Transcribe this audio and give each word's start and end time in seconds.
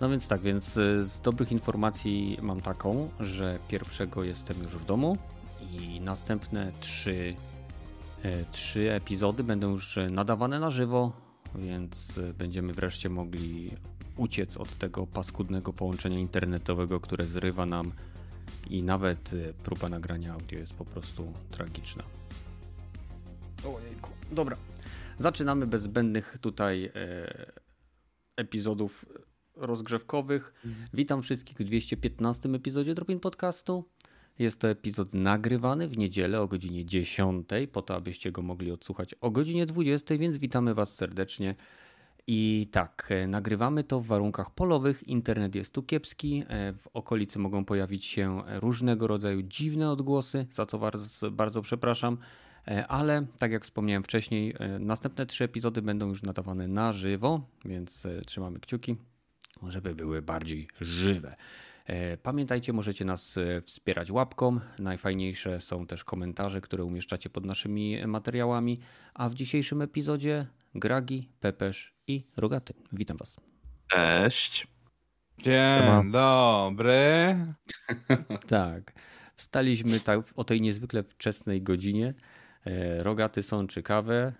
No 0.00 0.08
więc 0.08 0.28
tak, 0.28 0.40
więc 0.40 0.76
y, 0.76 1.06
z 1.06 1.20
dobrych 1.20 1.52
informacji 1.52 2.38
mam 2.42 2.60
taką, 2.60 3.10
że 3.20 3.58
pierwszego 3.68 4.24
jestem 4.24 4.62
już 4.62 4.76
w 4.76 4.84
domu 4.84 5.16
i 5.70 6.00
następne 6.00 6.72
trzy, 6.80 7.34
e, 8.22 8.44
trzy 8.44 8.92
epizody 8.92 9.44
będą 9.44 9.70
już 9.70 9.98
nadawane 10.10 10.60
na 10.60 10.70
żywo, 10.70 11.12
więc 11.54 12.18
y, 12.18 12.34
będziemy 12.34 12.72
wreszcie 12.72 13.08
mogli 13.08 13.70
uciec 14.16 14.56
od 14.56 14.78
tego 14.78 15.06
paskudnego 15.06 15.72
połączenia 15.72 16.18
internetowego, 16.18 17.00
które 17.00 17.26
zrywa 17.26 17.66
nam 17.66 17.92
i 18.70 18.82
nawet 18.82 19.32
y, 19.32 19.54
próba 19.64 19.88
nagrania 19.88 20.32
audio 20.32 20.58
jest 20.58 20.74
po 20.74 20.84
prostu 20.84 21.32
tragiczna. 21.50 22.02
Ojejku. 23.64 24.10
Dobra, 24.32 24.56
zaczynamy 25.18 25.66
bez 25.66 25.82
zbędnych 25.82 26.38
tutaj 26.40 26.84
e, 26.84 27.52
epizodów 28.36 29.06
rozgrzewkowych. 29.60 30.52
Mhm. 30.64 30.86
Witam 30.94 31.22
wszystkich 31.22 31.58
w 31.58 31.64
215 31.64 32.48
epizodzie 32.48 32.94
Dropin 32.94 33.20
Podcastu. 33.20 33.84
Jest 34.38 34.60
to 34.60 34.68
epizod 34.68 35.14
nagrywany 35.14 35.88
w 35.88 35.98
niedzielę 35.98 36.40
o 36.40 36.48
godzinie 36.48 36.84
10, 36.84 37.48
po 37.72 37.82
to 37.82 37.94
abyście 37.94 38.32
go 38.32 38.42
mogli 38.42 38.72
odsłuchać 38.72 39.14
o 39.20 39.30
godzinie 39.30 39.66
20, 39.66 40.18
więc 40.18 40.38
witamy 40.38 40.74
Was 40.74 40.94
serdecznie. 40.94 41.54
I 42.26 42.68
tak, 42.72 43.08
e, 43.10 43.26
nagrywamy 43.26 43.84
to 43.84 44.00
w 44.00 44.06
warunkach 44.06 44.54
polowych. 44.54 45.08
Internet 45.08 45.54
jest 45.54 45.74
tu 45.74 45.82
kiepski. 45.82 46.44
E, 46.48 46.72
w 46.72 46.86
okolicy 46.94 47.38
mogą 47.38 47.64
pojawić 47.64 48.04
się 48.04 48.42
różnego 48.46 49.06
rodzaju 49.06 49.42
dziwne 49.42 49.90
odgłosy, 49.90 50.46
za 50.52 50.66
co 50.66 50.78
bardzo, 50.78 51.30
bardzo 51.30 51.62
przepraszam. 51.62 52.18
E, 52.68 52.86
ale 52.86 53.26
tak 53.38 53.52
jak 53.52 53.64
wspomniałem 53.64 54.02
wcześniej, 54.02 54.54
następne 54.80 55.26
trzy 55.26 55.44
epizody 55.44 55.82
będą 55.82 56.08
już 56.08 56.22
nadawane 56.22 56.68
na 56.68 56.92
żywo, 56.92 57.40
więc 57.64 58.06
trzymamy 58.26 58.60
kciuki, 58.60 58.96
żeby 59.68 59.94
były 59.94 60.22
bardziej 60.22 60.68
żywe. 60.80 61.36
Pamiętajcie, 62.22 62.72
możecie 62.72 63.04
nas 63.04 63.38
wspierać 63.64 64.10
łapką. 64.10 64.60
Najfajniejsze 64.78 65.60
są 65.60 65.86
też 65.86 66.04
komentarze, 66.04 66.60
które 66.60 66.84
umieszczacie 66.84 67.30
pod 67.30 67.46
naszymi 67.46 68.06
materiałami. 68.06 68.80
A 69.14 69.28
w 69.28 69.34
dzisiejszym 69.34 69.82
epizodzie 69.82 70.46
Gragi, 70.74 71.28
Pepesz 71.40 71.94
i 72.06 72.24
Rogaty. 72.36 72.74
Witam 72.92 73.16
Was. 73.16 73.36
Cześć. 73.88 74.66
Dzień 75.38 76.12
dobry. 76.12 77.36
tak. 78.48 78.92
Wstaliśmy 79.36 80.00
tak 80.00 80.20
o 80.36 80.44
tej 80.44 80.60
niezwykle 80.60 81.02
wczesnej 81.02 81.62
godzinie. 81.62 82.14
E, 82.66 83.02
rogaty 83.02 83.42
są 83.42 83.66
ciekawe. 83.66 84.32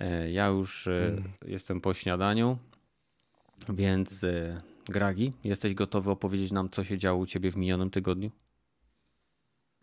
E, 0.00 0.30
ja 0.30 0.46
już 0.46 0.86
e, 0.86 1.06
mm. 1.06 1.32
jestem 1.46 1.80
po 1.80 1.94
śniadaniu, 1.94 2.58
więc 3.68 4.24
Gragi, 4.88 5.32
jesteś 5.44 5.74
gotowy 5.74 6.10
opowiedzieć 6.10 6.52
nam, 6.52 6.70
co 6.70 6.84
się 6.84 6.98
działo 6.98 7.18
u 7.18 7.26
Ciebie 7.26 7.52
w 7.52 7.56
minionym 7.56 7.90
tygodniu? 7.90 8.30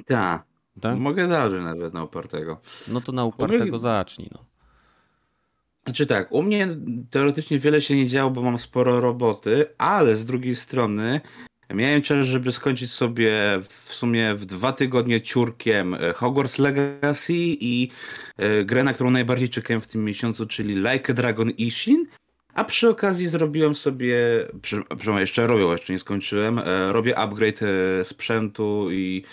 Tak. 0.08 0.44
tak? 0.82 0.98
Mogę 0.98 1.28
zacząć 1.28 1.64
nawet 1.64 1.94
na 1.94 2.04
upartego. 2.04 2.60
No 2.88 3.02
to 3.02 3.12
na 3.12 3.26
upartego 3.26 3.80
zacznij. 3.80 4.30
No. 4.32 4.46
Znaczy 5.84 6.06
tak, 6.06 6.32
u 6.32 6.44
mnie 6.44 6.68
teoretycznie 7.10 7.60
wiele 7.60 7.82
się 7.82 7.96
nie 7.96 8.08
działo, 8.08 8.32
bo 8.32 8.42
mam 8.42 8.58
sporo 8.58 9.00
roboty, 9.00 9.66
ale 9.78 10.16
z 10.16 10.26
drugiej 10.26 10.56
strony 10.56 11.22
miałem 11.74 12.02
czas, 12.02 12.28
żeby 12.28 12.52
skończyć 12.52 12.92
sobie 12.92 13.32
w 13.70 13.94
sumie 13.94 14.36
w 14.36 14.46
dwa 14.46 14.74
tygodnie 14.74 15.22
ciurkiem 15.22 15.94
e, 15.94 16.14
Hogwarts 16.14 16.60
Legacy 16.60 17.34
i 17.38 17.90
e, 18.38 18.66
grę, 18.66 18.84
na 18.84 18.94
którą 18.94 19.12
najbardziej 19.12 19.50
czekałem 19.50 19.82
w 19.82 19.88
tym 19.88 20.04
miesiącu, 20.04 20.46
czyli 20.46 20.76
Like 20.76 21.12
a 21.12 21.14
Dragon 21.14 21.50
Ishin. 21.50 22.06
A 22.54 22.64
przy 22.64 22.90
okazji 22.90 23.28
zrobiłem 23.28 23.76
sobie, 23.76 24.18
przynajmniej 24.98 25.22
jeszcze 25.22 25.48
robię, 25.48 25.64
jeszcze 25.64 25.94
nie 25.94 26.00
skończyłem, 26.00 26.60
e, 26.60 26.94
robię 26.94 27.18
upgrade 27.18 27.60
sprzętu 28.04 28.88
i 28.92 29.24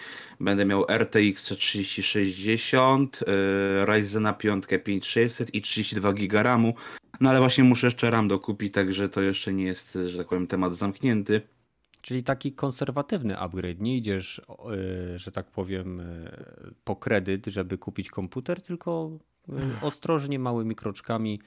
Będę 0.40 0.64
miał 0.64 0.84
RTX 0.88 1.44
3060, 1.44 3.20
yy, 3.20 3.86
Ryzena 3.86 4.32
5 4.32 4.64
5600 4.84 5.54
i 5.54 5.62
32 5.62 6.12
GB 6.12 6.42
RAMu. 6.42 6.74
No 7.20 7.30
ale 7.30 7.38
właśnie 7.38 7.64
muszę 7.64 7.86
jeszcze 7.86 8.10
RAM 8.10 8.28
dokupić, 8.28 8.74
także 8.74 9.08
to 9.08 9.20
jeszcze 9.20 9.52
nie 9.52 9.64
jest, 9.64 9.98
że 10.06 10.18
tak 10.18 10.28
powiem, 10.28 10.46
temat 10.46 10.74
zamknięty. 10.74 11.40
Czyli 12.00 12.22
taki 12.22 12.52
konserwatywny 12.52 13.38
upgrade. 13.38 13.80
Nie 13.80 13.96
idziesz, 13.96 14.42
że 15.14 15.32
tak 15.32 15.50
powiem, 15.50 16.02
po 16.84 16.96
kredyt, 16.96 17.46
żeby 17.46 17.78
kupić 17.78 18.10
komputer, 18.10 18.60
tylko 18.60 19.10
ostrożnie, 19.82 20.38
małymi 20.38 20.74
kroczkami 20.74 21.40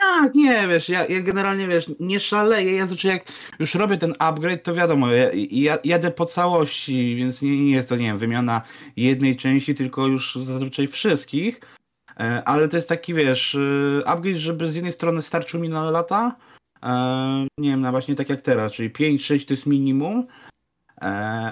tak, 0.00 0.34
nie, 0.34 0.68
wiesz, 0.68 0.88
ja, 0.88 1.06
ja 1.06 1.20
generalnie, 1.20 1.68
wiesz, 1.68 1.90
nie 2.00 2.20
szaleję, 2.20 2.72
ja 2.72 2.86
znaczy 2.86 3.08
jak 3.08 3.32
już 3.58 3.74
robię 3.74 3.98
ten 3.98 4.14
upgrade, 4.18 4.62
to 4.62 4.74
wiadomo, 4.74 5.12
ja, 5.12 5.30
ja 5.50 5.78
jadę 5.84 6.10
po 6.10 6.26
całości, 6.26 7.16
więc 7.16 7.42
nie, 7.42 7.64
nie 7.64 7.72
jest 7.72 7.88
to, 7.88 7.96
nie 7.96 8.06
wiem, 8.06 8.18
wymiana 8.18 8.62
jednej 8.96 9.36
części, 9.36 9.74
tylko 9.74 10.06
już 10.06 10.38
zazwyczaj 10.44 10.88
wszystkich, 10.88 11.60
e, 12.20 12.42
ale 12.44 12.68
to 12.68 12.76
jest 12.76 12.88
taki, 12.88 13.14
wiesz, 13.14 13.54
e, 13.54 14.08
upgrade, 14.08 14.36
żeby 14.36 14.70
z 14.70 14.74
jednej 14.74 14.92
strony 14.92 15.22
starczył 15.22 15.60
mi 15.60 15.68
na 15.68 15.90
lata, 15.90 16.36
e, 16.82 17.46
nie 17.58 17.70
wiem, 17.70 17.80
na 17.80 17.90
właśnie 17.90 18.14
tak 18.14 18.28
jak 18.28 18.40
teraz, 18.40 18.72
czyli 18.72 18.90
5-6 18.90 19.44
to 19.46 19.54
jest 19.54 19.66
minimum, 19.66 20.26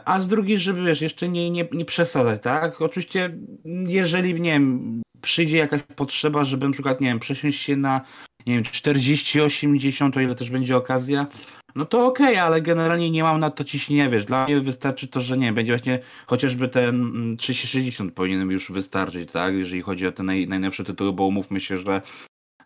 a 0.05 0.21
z 0.21 0.29
drugiej, 0.29 0.59
żeby, 0.59 0.85
wiesz, 0.85 1.01
jeszcze 1.01 1.29
nie, 1.29 1.51
nie, 1.51 1.69
nie 1.73 1.85
przesadzać, 1.85 2.43
tak? 2.43 2.83
Oczywiście, 2.83 3.39
jeżeli, 3.87 4.41
nie 4.41 4.53
wiem, 4.53 5.03
przyjdzie 5.21 5.57
jakaś 5.57 5.83
potrzeba, 5.83 6.45
żeby 6.45 6.67
na 6.67 6.73
przykład, 6.73 7.01
nie 7.01 7.09
wiem, 7.09 7.19
przesiąść 7.19 7.61
się 7.61 7.77
na 7.77 8.01
nie 8.49 8.55
wiem, 8.55 8.65
40, 8.65 9.41
80, 9.41 10.17
o 10.17 10.21
ile 10.21 10.35
też 10.35 10.51
będzie 10.51 10.77
okazja, 10.77 11.27
no 11.75 11.85
to 11.85 12.07
okej, 12.07 12.27
okay, 12.27 12.43
ale 12.43 12.63
generalnie 12.63 13.11
nie 13.11 13.23
mam 13.23 13.41
na 13.41 13.51
to 13.51 13.65
ciśnienia, 13.65 14.11
wiesz, 14.11 14.25
dla 14.25 14.45
mnie 14.45 14.61
wystarczy 14.61 15.09
to, 15.09 15.21
że 15.21 15.37
nie, 15.37 15.53
będzie 15.53 15.73
właśnie 15.73 15.99
chociażby 16.27 16.69
ten 16.69 17.37
3060 17.37 18.01
mm, 18.01 18.15
powinien 18.15 18.51
już 18.51 18.73
wystarczyć, 18.73 19.33
tak, 19.33 19.55
jeżeli 19.55 19.83
chodzi 19.83 20.07
o 20.07 20.13
te 20.13 20.23
naj, 20.23 20.49
najnowsze 20.49 20.85
tytuły, 20.85 21.13
bo 21.13 21.27
umówmy 21.27 21.61
się, 21.61 21.79
że 21.79 22.03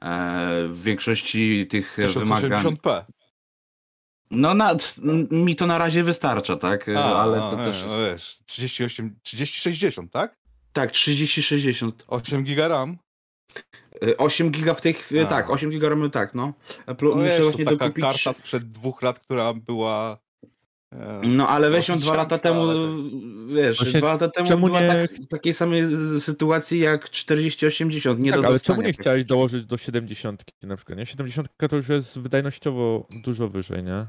e, 0.01 0.69
w 0.69 0.83
większości 0.83 1.67
tych 1.67 1.97
wymagań... 2.15 2.77
p 2.77 3.05
No 4.31 4.55
na, 4.55 4.77
mi 5.31 5.57
to 5.57 5.67
na 5.67 5.79
razie 5.79 6.03
wystarcza, 6.03 6.57
tak, 6.57 6.89
A, 6.89 7.23
ale 7.23 7.39
to 7.39 7.57
no, 7.57 7.65
też... 7.65 7.85
No 7.89 7.99
wiesz, 7.99 8.39
38, 8.47 9.17
3060, 9.23 10.13
tak? 10.13 10.39
Tak, 10.73 10.91
3060. 10.91 12.05
8 12.09 12.43
giga 12.43 12.69
RAM? 12.69 12.99
8 14.19 14.51
giga 14.51 14.75
w 14.75 14.81
tej 14.81 14.95
chwili, 14.95 15.27
tak, 15.27 15.51
8 15.51 15.71
giga 15.71 15.89
RAMu, 15.89 16.09
tak, 16.09 16.35
no. 16.35 16.53
no 16.87 16.95
Muszę 17.03 17.43
właśnie 17.43 17.65
taka 17.65 17.77
dokupić... 17.77 18.05
karta 18.05 18.33
sprzed 18.33 18.71
dwóch 18.71 19.03
lat, 19.03 19.19
która 19.19 19.55
była... 19.55 20.19
E, 20.93 21.21
no 21.25 21.49
ale 21.49 21.71
weź 21.71 21.89
ją 21.89 21.99
dwa 21.99 22.15
lata 22.15 22.39
temu, 22.39 22.63
ale... 22.63 22.75
wiesz, 23.49 23.79
właśnie, 23.79 24.01
dwa 24.01 24.09
lata 24.09 24.29
temu 24.29 24.67
była 24.67 24.81
nie... 24.81 24.89
tak, 24.89 25.15
w 25.15 25.29
takiej 25.29 25.53
samej 25.53 25.83
sytuacji 26.21 26.81
jak 26.81 27.11
4080, 27.11 28.21
nie 28.21 28.33
tak, 28.33 28.41
do 28.41 28.47
ale 28.47 28.61
czemu 28.61 28.83
nie 28.83 28.93
chciałeś 28.93 29.25
dołożyć 29.25 29.67
do 29.67 29.77
70 29.77 30.43
na 30.63 30.77
przykład, 30.77 30.99
nie? 30.99 31.07
70 31.07 31.49
to 31.71 31.77
już 31.77 31.89
jest 31.89 32.19
wydajnościowo 32.19 33.07
dużo 33.25 33.49
wyżej, 33.49 33.83
nie? 33.83 34.07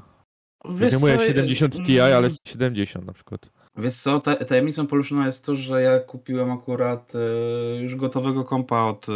Wiesz 0.70 0.92
nie 0.92 0.98
mówię 0.98 1.18
70 1.26 1.86
Ti, 1.86 2.00
ale 2.00 2.30
70 2.48 3.06
na 3.06 3.12
przykład. 3.12 3.50
Wiesz 3.76 3.94
co, 3.94 4.20
tajemnicą 4.20 4.86
Poluszona 4.86 5.26
jest 5.26 5.44
to, 5.44 5.54
że 5.54 5.82
ja 5.82 6.00
kupiłem 6.00 6.52
akurat 6.52 7.12
e, 7.14 7.76
już 7.76 7.96
gotowego 7.96 8.44
kompa 8.44 8.82
od... 8.82 9.06
E, 9.08 9.12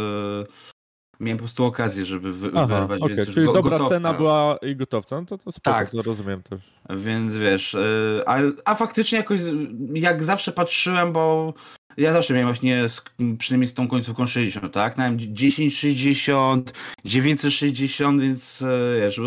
miałem 1.19 1.37
po 1.37 1.43
prostu 1.43 1.65
okazję, 1.65 2.05
żeby 2.05 2.33
wy, 2.33 2.51
Aha, 2.55 2.87
wyrwać, 2.87 3.01
okay. 3.01 3.25
Czyli 3.25 3.45
go, 3.45 3.53
dobra 3.53 3.71
gotowca. 3.71 3.95
cena 3.95 4.13
była 4.13 4.57
i 4.61 4.75
gotowca, 4.75 5.19
no 5.21 5.25
to, 5.25 5.37
to 5.37 5.51
spoko, 5.51 5.77
tak. 5.77 5.93
rozumiem 5.93 6.43
też. 6.43 6.73
Więc 6.89 7.37
wiesz, 7.37 7.75
e, 7.75 7.79
a, 8.25 8.37
a 8.65 8.75
faktycznie 8.75 9.17
jakoś 9.17 9.39
jak 9.93 10.23
zawsze 10.23 10.51
patrzyłem, 10.51 11.11
bo 11.13 11.53
ja 11.99 12.13
zawsze 12.13 12.33
miałem 12.33 12.47
właśnie 12.47 12.89
z, 12.89 13.01
przynajmniej 13.37 13.67
z 13.67 13.73
tą 13.73 13.87
końcówką 13.87 14.27
60, 14.27 14.73
tak? 14.73 14.97
Miałem 14.97 15.17
1060, 15.17 16.73
960, 17.05 18.21
więc 18.21 18.61
e, 18.61 18.99
wiesz, 18.99 19.21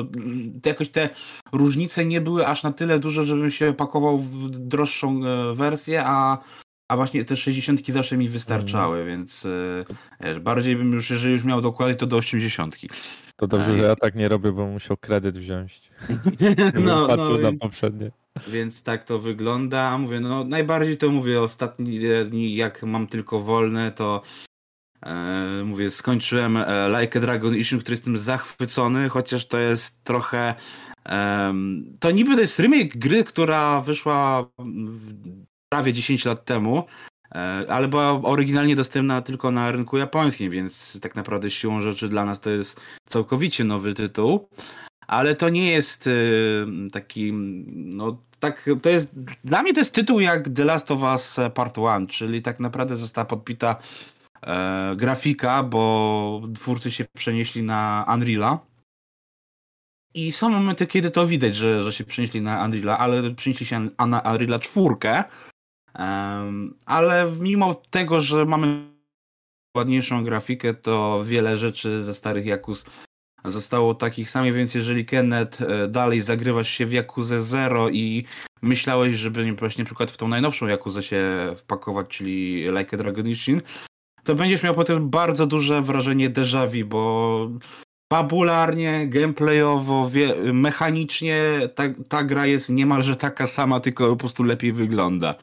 jakoś 0.66 0.88
te 0.88 1.08
różnice 1.52 2.04
nie 2.04 2.20
były 2.20 2.46
aż 2.46 2.62
na 2.62 2.72
tyle 2.72 2.98
duże, 2.98 3.26
żebym 3.26 3.50
się 3.50 3.72
pakował 3.72 4.18
w 4.18 4.50
droższą 4.50 5.20
e, 5.24 5.54
wersję, 5.54 6.02
a, 6.04 6.38
a 6.88 6.96
właśnie 6.96 7.24
te 7.24 7.36
60 7.36 7.86
zawsze 7.88 8.16
mi 8.16 8.28
wystarczały, 8.28 8.96
mm. 8.96 9.08
więc 9.08 9.46
e, 9.46 9.84
wiesz, 10.20 10.38
bardziej 10.38 10.76
bym 10.76 10.92
już, 10.92 11.10
jeżeli 11.10 11.32
już 11.32 11.44
miał 11.44 11.60
dokładnie, 11.60 11.94
to 11.94 12.06
do 12.06 12.16
80. 12.16 12.78
To 13.36 13.46
dobrze, 13.46 13.76
że 13.76 13.82
ja 13.82 13.96
tak 13.96 14.14
nie 14.14 14.28
robię, 14.28 14.52
bo 14.52 14.66
musiał 14.66 14.96
kredyt 14.96 15.38
wziąć. 15.38 15.82
no, 16.84 17.06
patrzył 17.06 17.32
no, 17.32 17.38
na 17.38 17.48
więc... 17.48 17.60
poprzednie. 17.60 18.10
Więc 18.48 18.82
tak 18.82 19.04
to 19.04 19.18
wygląda. 19.18 19.98
Mówię, 19.98 20.20
no 20.20 20.44
najbardziej 20.44 20.98
to 20.98 21.10
mówię 21.10 21.42
ostatnie 21.42 22.24
dni, 22.24 22.54
jak 22.54 22.82
mam 22.82 23.06
tylko 23.06 23.40
wolne, 23.40 23.92
to 23.92 24.22
e, 25.02 25.62
mówię, 25.64 25.90
skończyłem 25.90 26.56
e, 26.56 27.00
Like 27.00 27.18
a 27.18 27.22
Dragon 27.22 27.56
Issue, 27.56 27.78
który 27.78 27.94
jestem 27.94 28.18
zachwycony, 28.18 29.08
chociaż 29.08 29.46
to 29.46 29.58
jest 29.58 30.04
trochę 30.04 30.54
e, 31.08 31.54
to 32.00 32.10
niby 32.10 32.34
to 32.34 32.40
jest 32.40 32.58
remake 32.58 32.98
gry, 32.98 33.24
która 33.24 33.80
wyszła 33.80 34.46
prawie 35.72 35.92
10 35.92 36.24
lat 36.24 36.44
temu, 36.44 36.84
e, 37.34 37.38
ale 37.68 37.88
była 37.88 38.10
oryginalnie 38.10 38.76
dostępna 38.76 39.22
tylko 39.22 39.50
na 39.50 39.72
rynku 39.72 39.98
japońskim, 39.98 40.50
więc 40.50 41.00
tak 41.00 41.14
naprawdę 41.14 41.50
siłą 41.50 41.80
rzeczy 41.80 42.08
dla 42.08 42.24
nas 42.24 42.40
to 42.40 42.50
jest 42.50 42.80
całkowicie 43.06 43.64
nowy 43.64 43.94
tytuł. 43.94 44.48
Ale 45.06 45.34
to 45.34 45.48
nie 45.48 45.70
jest 45.70 46.06
y, 46.06 46.66
taki, 46.92 47.32
no 47.72 48.18
tak, 48.40 48.70
to 48.82 48.88
jest, 48.88 49.10
dla 49.44 49.62
mnie 49.62 49.74
to 49.74 49.80
jest 49.80 49.94
tytuł 49.94 50.20
jak 50.20 50.48
The 50.48 50.64
Last 50.64 50.90
of 50.90 51.02
Us 51.02 51.36
Part 51.54 51.76
1, 51.76 52.06
czyli 52.06 52.42
tak 52.42 52.60
naprawdę 52.60 52.96
została 52.96 53.24
podpita 53.24 53.76
e, 54.42 54.94
grafika, 54.96 55.62
bo 55.62 56.42
twórcy 56.54 56.90
się 56.90 57.04
przenieśli 57.16 57.62
na 57.62 58.04
Unreal'a. 58.08 58.58
I 60.14 60.32
są 60.32 60.48
momenty, 60.48 60.86
kiedy 60.86 61.10
to 61.10 61.26
widać, 61.26 61.56
że, 61.56 61.82
że 61.82 61.92
się 61.92 62.04
przenieśli 62.04 62.40
na 62.40 62.68
Unreal'a, 62.68 62.96
ale 62.98 63.30
przenieśli 63.30 63.66
się 63.66 63.80
na 63.80 64.20
Unreal'a 64.20 64.60
czwórkę. 64.60 65.24
Ale 66.86 67.32
mimo 67.40 67.74
tego, 67.74 68.20
że 68.20 68.44
mamy 68.44 68.92
ładniejszą 69.76 70.24
grafikę, 70.24 70.74
to 70.74 71.24
wiele 71.24 71.56
rzeczy 71.56 72.02
ze 72.02 72.14
starych 72.14 72.46
Jakus 72.46 72.84
zostało 73.44 73.94
takich 73.94 74.30
samych, 74.30 74.54
więc 74.54 74.74
jeżeli 74.74 75.04
Kenneth 75.04 75.62
e, 75.62 75.88
dalej 75.88 76.22
zagrywasz 76.22 76.68
się 76.68 76.86
w 76.86 76.92
Jakuzę 76.92 77.42
Zero 77.42 77.88
i 77.88 78.24
myślałeś, 78.62 79.14
żeby 79.14 79.44
nie 79.44 79.52
na 79.78 79.84
przykład 79.84 80.10
w 80.10 80.16
tą 80.16 80.28
najnowszą 80.28 80.66
Jakuzę 80.66 81.02
się 81.02 81.52
wpakować, 81.56 82.08
czyli 82.08 82.64
Like 82.78 82.96
a 82.96 82.98
Dragon 82.98 83.28
Ishin, 83.28 83.62
to 84.24 84.34
będziesz 84.34 84.62
miał 84.62 84.74
potem 84.74 85.10
bardzo 85.10 85.46
duże 85.46 85.82
wrażenie 85.82 86.30
déjà 86.30 86.68
vu, 86.68 86.88
bo 86.88 87.50
fabularnie, 88.12 89.08
gameplayowo, 89.08 90.10
wie, 90.10 90.34
mechanicznie 90.52 91.44
ta, 91.74 91.82
ta 92.08 92.24
gra 92.24 92.46
jest 92.46 92.68
niemalże 92.70 93.16
taka 93.16 93.46
sama, 93.46 93.80
tylko 93.80 94.10
po 94.10 94.16
prostu 94.16 94.42
lepiej 94.42 94.72
wygląda. 94.72 95.34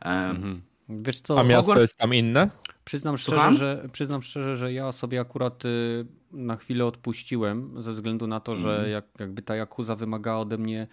Mhm. 0.00 0.62
Wiesz 0.88 1.20
co, 1.20 1.40
A 1.40 1.42
miasto 1.42 1.56
Hogwarts... 1.56 1.80
jest 1.80 1.96
tam 1.96 2.14
inne? 2.14 2.50
Przyznam 2.84 3.18
szczerze, 3.18 3.52
że, 3.52 3.88
przyznam 3.92 4.22
szczerze, 4.22 4.56
że 4.56 4.72
ja 4.72 4.92
sobie 4.92 5.20
akurat 5.20 5.64
y, 5.64 6.06
na 6.36 6.56
chwilę 6.56 6.86
odpuściłem 6.86 7.82
ze 7.82 7.92
względu 7.92 8.26
na 8.26 8.40
to, 8.40 8.56
że 8.56 8.70
mhm. 8.70 8.90
jak, 8.90 9.04
jakby 9.18 9.42
ta 9.42 9.56
Yakuza 9.56 9.96
wymagała 9.96 10.40
ode 10.40 10.58
mnie 10.58 10.86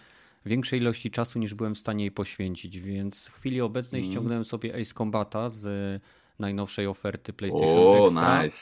większej 0.46 0.80
ilości 0.80 1.10
czasu 1.10 1.38
niż 1.38 1.54
byłem 1.54 1.74
w 1.74 1.78
stanie 1.78 2.04
jej 2.04 2.10
poświęcić, 2.10 2.80
więc 2.80 3.28
w 3.28 3.34
chwili 3.34 3.60
obecnej 3.60 4.02
mm. 4.02 4.12
ściągnąłem 4.12 4.44
sobie 4.44 4.74
Ace 4.80 4.94
Combata 4.94 5.48
z 5.48 6.02
najnowszej 6.38 6.86
oferty 6.86 7.32
PlayStation 7.32 7.78
o, 7.78 8.04
Extra. 8.04 8.44
Nice. 8.44 8.58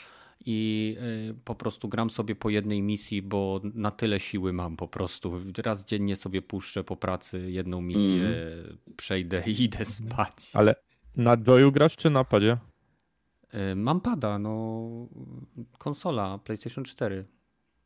I 0.46 0.96
y, 1.30 1.34
po 1.44 1.54
prostu 1.54 1.88
gram 1.88 2.10
sobie 2.10 2.34
po 2.34 2.50
jednej 2.50 2.82
misji, 2.82 3.22
bo 3.22 3.60
na 3.74 3.90
tyle 3.90 4.20
siły 4.20 4.52
mam 4.52 4.76
po 4.76 4.88
prostu. 4.88 5.40
Raz 5.58 5.84
dziennie 5.84 6.16
sobie 6.16 6.42
puszczę 6.42 6.84
po 6.84 6.96
pracy 6.96 7.50
jedną 7.50 7.80
misję, 7.80 8.24
mm. 8.24 8.78
przejdę 8.96 9.42
i 9.46 9.62
idę 9.62 9.84
spać. 9.84 10.50
Ale 10.54 10.74
na 11.16 11.36
Joyu 11.36 11.72
grasz 11.72 11.96
czy 11.96 12.10
na 12.10 12.24
padzie? 12.24 12.56
Y, 13.54 13.76
mam 13.76 14.00
pada, 14.00 14.38
no 14.38 14.88
konsola 15.78 16.38
PlayStation 16.38 16.84
4. 16.84 17.24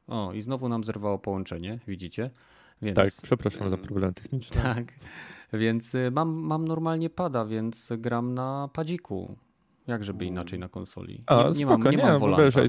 O, 0.06 0.32
i 0.32 0.42
znowu 0.42 0.68
nam 0.68 0.84
zerwało 0.84 1.18
połączenie, 1.18 1.78
widzicie? 1.88 2.30
Więc, 2.82 2.96
tak, 2.96 3.10
przepraszam 3.22 3.70
za 3.70 3.76
problem 3.76 4.14
techniczny. 4.14 4.62
Tak, 4.62 4.92
więc 5.52 5.94
y, 5.94 6.10
mam, 6.10 6.28
mam 6.34 6.68
normalnie 6.68 7.10
pada, 7.10 7.44
więc 7.44 7.92
gram 7.98 8.34
na 8.34 8.68
padziku. 8.72 9.36
Jak 9.86 10.04
żeby 10.04 10.24
inaczej 10.24 10.58
na 10.58 10.68
konsoli. 10.68 11.22
A, 11.26 11.42
nie, 11.42 11.48
nie 11.48 11.54
spoko, 11.54 11.78
mam, 11.78 11.90
nie, 11.90 11.96
nie 11.96 12.02
mam 12.02 12.20
wolanta. 12.20 12.60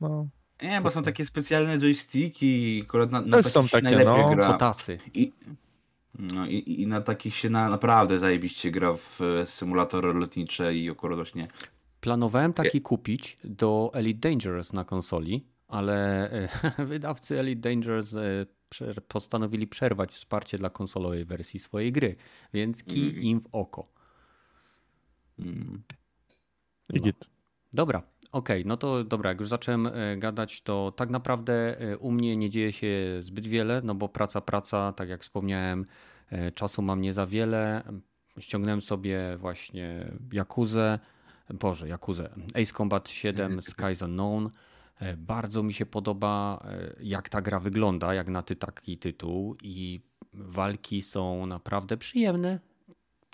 no. 0.00 0.28
Nie, 0.62 0.80
bo 0.80 0.90
są 0.90 1.02
takie 1.02 1.26
specjalne 1.26 1.78
joysticki, 1.78 2.82
akurat 2.82 3.12
na, 3.12 3.20
na 3.20 3.36
takich 3.36 3.52
są 3.52 3.68
takie, 3.68 3.82
najlepiej 3.82 4.24
no. 4.24 4.34
gra. 4.34 4.52
Potasy. 4.52 4.98
I, 5.14 5.32
no 6.18 6.46
i, 6.46 6.82
i 6.82 6.86
na 6.86 7.00
takich 7.00 7.36
się 7.36 7.50
na, 7.50 7.68
naprawdę 7.68 8.18
zajebiście 8.18 8.70
gra 8.70 8.94
w 8.94 9.20
symulatory 9.44 10.12
lotnicze 10.12 10.74
i 10.74 10.90
akurat 10.90 11.16
właśnie 11.16 11.48
Planowałem 12.06 12.52
taki 12.52 12.80
kupić 12.80 13.38
do 13.44 13.90
Elite 13.94 14.28
Dangerous 14.28 14.72
na 14.72 14.84
konsoli, 14.84 15.46
ale 15.68 16.30
e, 16.30 16.48
wydawcy 16.90 17.40
Elite 17.40 17.70
Dangerous 17.70 18.14
e, 18.14 18.46
postanowili 19.08 19.66
przerwać 19.66 20.12
wsparcie 20.12 20.58
dla 20.58 20.70
konsolowej 20.70 21.24
wersji 21.24 21.60
swojej 21.60 21.92
gry, 21.92 22.16
więc 22.52 22.82
kij 22.82 23.10
mm. 23.10 23.22
im 23.22 23.40
w 23.40 23.48
oko. 23.52 23.92
Mm. 25.38 25.82
No. 26.90 27.12
Dobra, 27.72 28.02
okej, 28.32 28.60
okay, 28.60 28.68
no 28.68 28.76
to 28.76 29.04
dobra, 29.04 29.30
jak 29.30 29.40
już 29.40 29.48
zacząłem 29.48 29.86
e, 29.86 30.16
gadać, 30.16 30.62
to 30.62 30.92
tak 30.96 31.10
naprawdę 31.10 31.76
u 32.00 32.10
mnie 32.12 32.36
nie 32.36 32.50
dzieje 32.50 32.72
się 32.72 33.16
zbyt 33.20 33.46
wiele, 33.46 33.80
no 33.84 33.94
bo 33.94 34.08
praca, 34.08 34.40
praca, 34.40 34.92
tak 34.92 35.08
jak 35.08 35.22
wspomniałem, 35.22 35.86
czasu 36.54 36.82
mam 36.82 37.00
nie 37.00 37.12
za 37.12 37.26
wiele. 37.26 37.82
Ściągnąłem 38.38 38.80
sobie 38.80 39.36
właśnie 39.38 40.10
Jakuzę, 40.32 40.98
Boże, 41.54 41.88
Jakuzę. 41.88 42.30
Ace 42.54 42.72
Combat 42.72 43.08
7, 43.08 43.62
Skies 43.62 44.02
Unknown. 44.02 44.50
E, 45.00 45.16
bardzo 45.16 45.62
mi 45.62 45.72
się 45.72 45.86
podoba, 45.86 46.64
e, 46.64 46.94
jak 47.00 47.28
ta 47.28 47.42
gra 47.42 47.60
wygląda, 47.60 48.14
jak 48.14 48.28
na 48.28 48.42
ty 48.42 48.56
taki 48.56 48.98
tytuł 48.98 49.56
i 49.62 50.00
walki 50.32 51.02
są 51.02 51.46
naprawdę 51.46 51.96
przyjemne. 51.96 52.60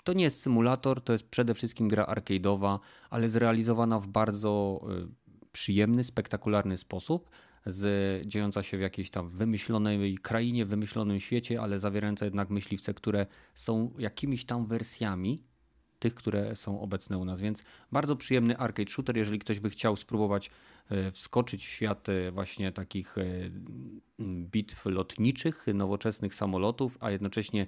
To 0.03 0.13
nie 0.13 0.23
jest 0.23 0.41
symulator, 0.41 1.01
to 1.01 1.13
jest 1.13 1.29
przede 1.29 1.53
wszystkim 1.53 1.87
gra 1.87 2.05
arcade'owa, 2.05 2.79
ale 3.09 3.29
zrealizowana 3.29 3.99
w 3.99 4.07
bardzo 4.07 4.81
e, 4.83 5.07
przyjemny, 5.51 6.03
spektakularny 6.03 6.77
sposób, 6.77 7.29
z, 7.65 8.27
dziejąca 8.27 8.63
się 8.63 8.77
w 8.77 8.81
jakiejś 8.81 9.09
tam 9.09 9.29
wymyślonej 9.29 10.17
krainie, 10.17 10.65
wymyślonym 10.65 11.19
świecie, 11.19 11.61
ale 11.61 11.79
zawierająca 11.79 12.25
jednak 12.25 12.49
myśliwce, 12.49 12.93
które 12.93 13.25
są 13.55 13.93
jakimiś 13.97 14.45
tam 14.45 14.65
wersjami 14.65 15.43
tych, 16.03 16.15
które 16.15 16.55
są 16.55 16.81
obecne 16.81 17.17
u 17.17 17.25
nas. 17.25 17.41
Więc 17.41 17.63
bardzo 17.91 18.15
przyjemny 18.15 18.57
arcade 18.57 18.89
shooter, 18.89 19.17
jeżeli 19.17 19.39
ktoś 19.39 19.59
by 19.59 19.69
chciał 19.69 19.95
spróbować 19.95 20.49
e, 20.89 21.11
wskoczyć 21.11 21.65
w 21.65 21.69
świat 21.69 22.09
e, 22.09 22.31
właśnie 22.31 22.71
takich 22.71 23.17
e, 23.17 23.23
bitw 24.21 24.85
lotniczych, 24.85 25.65
nowoczesnych 25.73 26.35
samolotów, 26.35 26.97
a 26.99 27.11
jednocześnie 27.11 27.67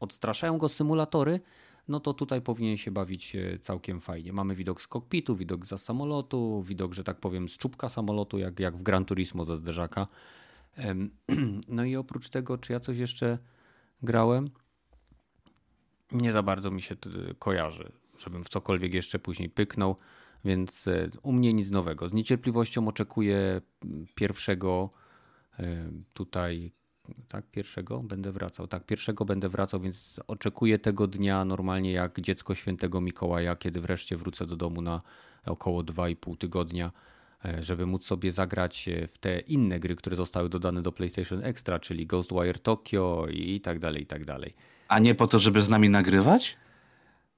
odstraszają 0.00 0.58
go 0.58 0.68
symulatory, 0.68 1.40
no 1.88 2.00
to 2.00 2.14
tutaj 2.14 2.42
powinien 2.42 2.76
się 2.76 2.90
bawić 2.90 3.36
całkiem 3.60 4.00
fajnie. 4.00 4.32
Mamy 4.32 4.54
widok 4.54 4.82
z 4.82 4.86
kokpitu, 4.86 5.36
widok 5.36 5.66
za 5.66 5.78
samolotu, 5.78 6.62
widok, 6.62 6.94
że 6.94 7.04
tak 7.04 7.20
powiem, 7.20 7.48
z 7.48 7.58
czubka 7.58 7.88
samolotu, 7.88 8.38
jak, 8.38 8.60
jak 8.60 8.76
w 8.76 8.82
Gran 8.82 9.04
Turismo 9.04 9.44
ze 9.44 9.56
zderzaka. 9.56 10.06
No 11.68 11.84
i 11.84 11.96
oprócz 11.96 12.28
tego, 12.28 12.58
czy 12.58 12.72
ja 12.72 12.80
coś 12.80 12.98
jeszcze 12.98 13.38
grałem? 14.02 14.50
Nie 16.14 16.32
za 16.32 16.42
bardzo 16.42 16.70
mi 16.70 16.82
się 16.82 16.96
kojarzy, 17.38 17.92
żebym 18.18 18.44
w 18.44 18.48
cokolwiek 18.48 18.94
jeszcze 18.94 19.18
później 19.18 19.50
pyknął, 19.50 19.96
więc 20.44 20.88
e, 20.88 21.10
u 21.22 21.32
mnie 21.32 21.54
nic 21.54 21.70
nowego. 21.70 22.08
Z 22.08 22.12
niecierpliwością 22.12 22.88
oczekuję 22.88 23.60
pierwszego 24.14 24.90
e, 25.58 25.90
tutaj, 26.12 26.72
tak, 27.28 27.50
pierwszego? 27.50 28.00
Będę 28.00 28.32
wracał, 28.32 28.66
tak, 28.66 28.86
pierwszego 28.86 29.24
będę 29.24 29.48
wracał, 29.48 29.80
więc 29.80 30.20
oczekuję 30.26 30.78
tego 30.78 31.06
dnia 31.06 31.44
normalnie 31.44 31.92
jak 31.92 32.20
dziecko 32.20 32.54
świętego 32.54 33.00
Mikołaja, 33.00 33.56
kiedy 33.56 33.80
wreszcie 33.80 34.16
wrócę 34.16 34.46
do 34.46 34.56
domu 34.56 34.82
na 34.82 35.02
około 35.46 35.82
2,5 35.82 36.38
tygodnia 36.38 36.92
żeby 37.60 37.86
móc 37.86 38.04
sobie 38.06 38.32
zagrać 38.32 38.88
w 39.08 39.18
te 39.18 39.38
inne 39.38 39.80
gry, 39.80 39.96
które 39.96 40.16
zostały 40.16 40.48
dodane 40.48 40.82
do 40.82 40.92
PlayStation 40.92 41.44
Extra, 41.44 41.78
czyli 41.78 42.06
Ghostwire 42.06 42.58
Tokyo 42.58 43.26
i 43.30 43.60
tak 43.60 43.78
dalej, 43.78 44.02
i 44.02 44.06
tak 44.06 44.24
dalej. 44.24 44.54
A 44.88 44.98
nie 44.98 45.14
po 45.14 45.26
to, 45.26 45.38
żeby 45.38 45.62
z 45.62 45.68
nami 45.68 45.90
nagrywać? 45.90 46.56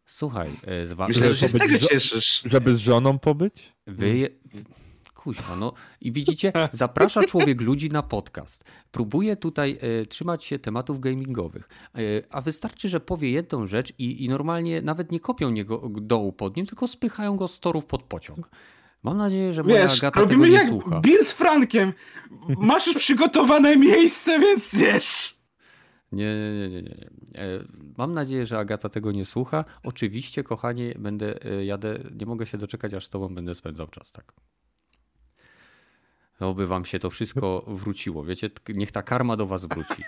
Słuchaj, 0.06 0.48
e, 0.66 0.86
z 0.86 0.98
Myślę, 1.08 1.34
że 1.34 1.36
się 1.36 1.48
z 1.48 1.52
tego 1.52 1.78
cieszysz. 1.78 2.42
Żeby 2.44 2.76
z 2.76 2.78
żoną 2.78 3.18
pobyć? 3.18 3.72
Wy... 3.86 4.28
Kuźma, 5.14 5.56
no 5.56 5.72
i 6.00 6.12
widzicie, 6.12 6.52
zaprasza 6.72 7.24
człowiek 7.24 7.60
ludzi 7.60 7.88
na 7.88 8.02
podcast. 8.02 8.64
Próbuje 8.90 9.36
tutaj 9.36 9.78
e, 9.80 10.06
trzymać 10.06 10.44
się 10.44 10.58
tematów 10.58 11.00
gamingowych, 11.00 11.68
e, 11.94 11.98
a 12.30 12.40
wystarczy, 12.40 12.88
że 12.88 13.00
powie 13.00 13.30
jedną 13.30 13.66
rzecz 13.66 13.92
i, 13.98 14.24
i 14.24 14.28
normalnie 14.28 14.82
nawet 14.82 15.12
nie 15.12 15.20
kopią 15.20 15.50
niego 15.50 15.90
dołu 16.00 16.32
pod 16.32 16.56
nim, 16.56 16.66
tylko 16.66 16.88
spychają 16.88 17.36
go 17.36 17.48
z 17.48 17.60
torów 17.60 17.86
pod 17.86 18.02
pociąg. 18.02 18.50
Mam 19.06 19.16
nadzieję, 19.16 19.52
że 19.52 19.62
moja 19.62 19.82
wiesz, 19.82 19.98
Agata 19.98 20.26
tego 20.26 20.46
nie 20.46 20.52
jak 20.52 20.68
słucha. 20.68 21.00
Bill 21.00 21.24
z 21.24 21.32
Frankiem. 21.32 21.92
Masz 22.48 22.86
już 22.86 22.96
przygotowane 22.96 23.76
miejsce, 23.76 24.40
więc 24.40 24.74
wiesz. 24.74 25.36
Nie, 26.12 26.34
nie, 26.34 26.68
nie, 26.68 26.82
nie. 26.82 27.10
E, 27.38 27.64
mam 27.98 28.14
nadzieję, 28.14 28.46
że 28.46 28.58
Agata 28.58 28.88
tego 28.88 29.12
nie 29.12 29.24
słucha. 29.24 29.64
Oczywiście, 29.82 30.42
kochanie, 30.42 30.94
będę, 30.98 31.44
e, 31.44 31.64
jadę, 31.64 31.98
nie 32.20 32.26
mogę 32.26 32.46
się 32.46 32.58
doczekać, 32.58 32.94
aż 32.94 33.06
z 33.06 33.08
tobą 33.08 33.34
będę 33.34 33.54
spędzał 33.54 33.88
czas, 33.88 34.12
tak. 34.12 34.32
Oby 36.40 36.66
wam 36.66 36.84
się 36.84 36.98
to 36.98 37.10
wszystko 37.10 37.64
wróciło, 37.66 38.24
wiecie? 38.24 38.50
Niech 38.74 38.92
ta 38.92 39.02
karma 39.02 39.36
do 39.36 39.46
was 39.46 39.64
wróci. 39.64 40.02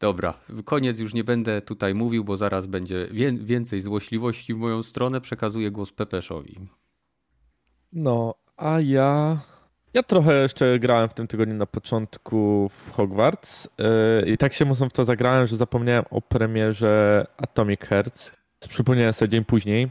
Dobra, 0.00 0.34
koniec 0.64 0.98
już 0.98 1.14
nie 1.14 1.24
będę 1.24 1.62
tutaj 1.62 1.94
mówił, 1.94 2.24
bo 2.24 2.36
zaraz 2.36 2.66
będzie 2.66 3.08
więcej 3.32 3.80
złośliwości 3.80 4.54
w 4.54 4.58
moją 4.58 4.82
stronę. 4.82 5.20
Przekazuję 5.20 5.70
głos 5.70 5.92
Pepeszowi. 5.92 6.56
No, 7.92 8.34
a 8.56 8.80
ja 8.80 9.38
ja 9.94 10.02
trochę 10.02 10.42
jeszcze 10.42 10.78
grałem 10.78 11.08
w 11.08 11.14
tym 11.14 11.26
tygodniu 11.26 11.54
na 11.54 11.66
początku 11.66 12.68
w 12.68 12.92
Hogwarts 12.92 13.68
yy, 13.78 14.32
i 14.32 14.38
tak 14.38 14.54
się 14.54 14.64
mocno 14.64 14.88
w 14.88 14.92
to 14.92 15.04
zagrałem, 15.04 15.46
że 15.46 15.56
zapomniałem 15.56 16.04
o 16.10 16.20
premierze 16.20 17.26
Atomic 17.36 17.80
Hearts. 17.80 18.30
Przypomniałem 18.68 19.12
sobie 19.12 19.28
dzień 19.28 19.44
później. 19.44 19.88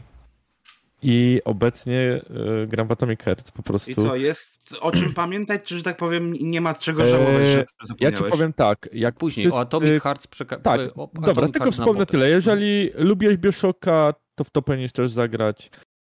I 1.02 1.40
obecnie 1.44 2.20
y, 2.62 2.66
gram 2.66 2.88
w 2.88 2.92
Atomic 2.92 3.20
Hearts 3.22 3.50
po 3.50 3.62
prostu. 3.62 3.90
I 3.90 3.94
co, 3.94 4.16
jest 4.16 4.74
o 4.80 4.92
czym 4.92 5.14
pamiętać, 5.24 5.62
czy 5.62 5.76
że 5.76 5.82
tak 5.82 5.96
powiem 5.96 6.32
nie 6.32 6.60
ma 6.60 6.74
czego 6.74 7.06
żałować, 7.06 7.42
że 7.42 7.58
eee, 7.58 7.96
Ja 8.00 8.12
ci 8.12 8.24
powiem 8.30 8.52
tak, 8.52 8.88
jak 8.92 9.14
Później 9.14 9.50
o 9.50 9.60
Atomic 9.60 10.02
Hearts 10.02 10.26
przeka... 10.26 10.56
Tak, 10.56 10.80
o, 10.80 11.10
dobra, 11.14 11.30
Atomic 11.30 11.52
tylko 11.52 11.72
wspomnę 11.72 12.06
tyle. 12.06 12.28
Jeżeli 12.28 12.90
lubiłeś 12.94 13.36
Bioshocka, 13.36 14.14
to 14.34 14.44
w 14.44 14.50
to 14.50 14.62
powinieneś 14.62 14.92
też 14.92 15.10
zagrać. 15.10 15.70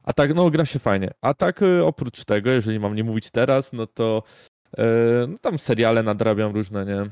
A 0.05 0.13
tak, 0.13 0.35
no 0.35 0.51
gra 0.51 0.65
się 0.65 0.79
fajnie. 0.79 1.11
A 1.21 1.35
tak 1.35 1.63
y, 1.63 1.85
oprócz 1.85 2.25
tego, 2.25 2.51
jeżeli 2.51 2.81
mam 2.81 2.95
nie 2.95 3.05
mówić 3.05 3.31
teraz, 3.31 3.73
no 3.73 3.87
to 3.87 4.23
yy, 4.79 4.85
no, 5.29 5.39
tam 5.39 5.59
seriale 5.59 6.03
nadrabiam 6.03 6.55
różne, 6.55 6.85
nie? 6.87 7.11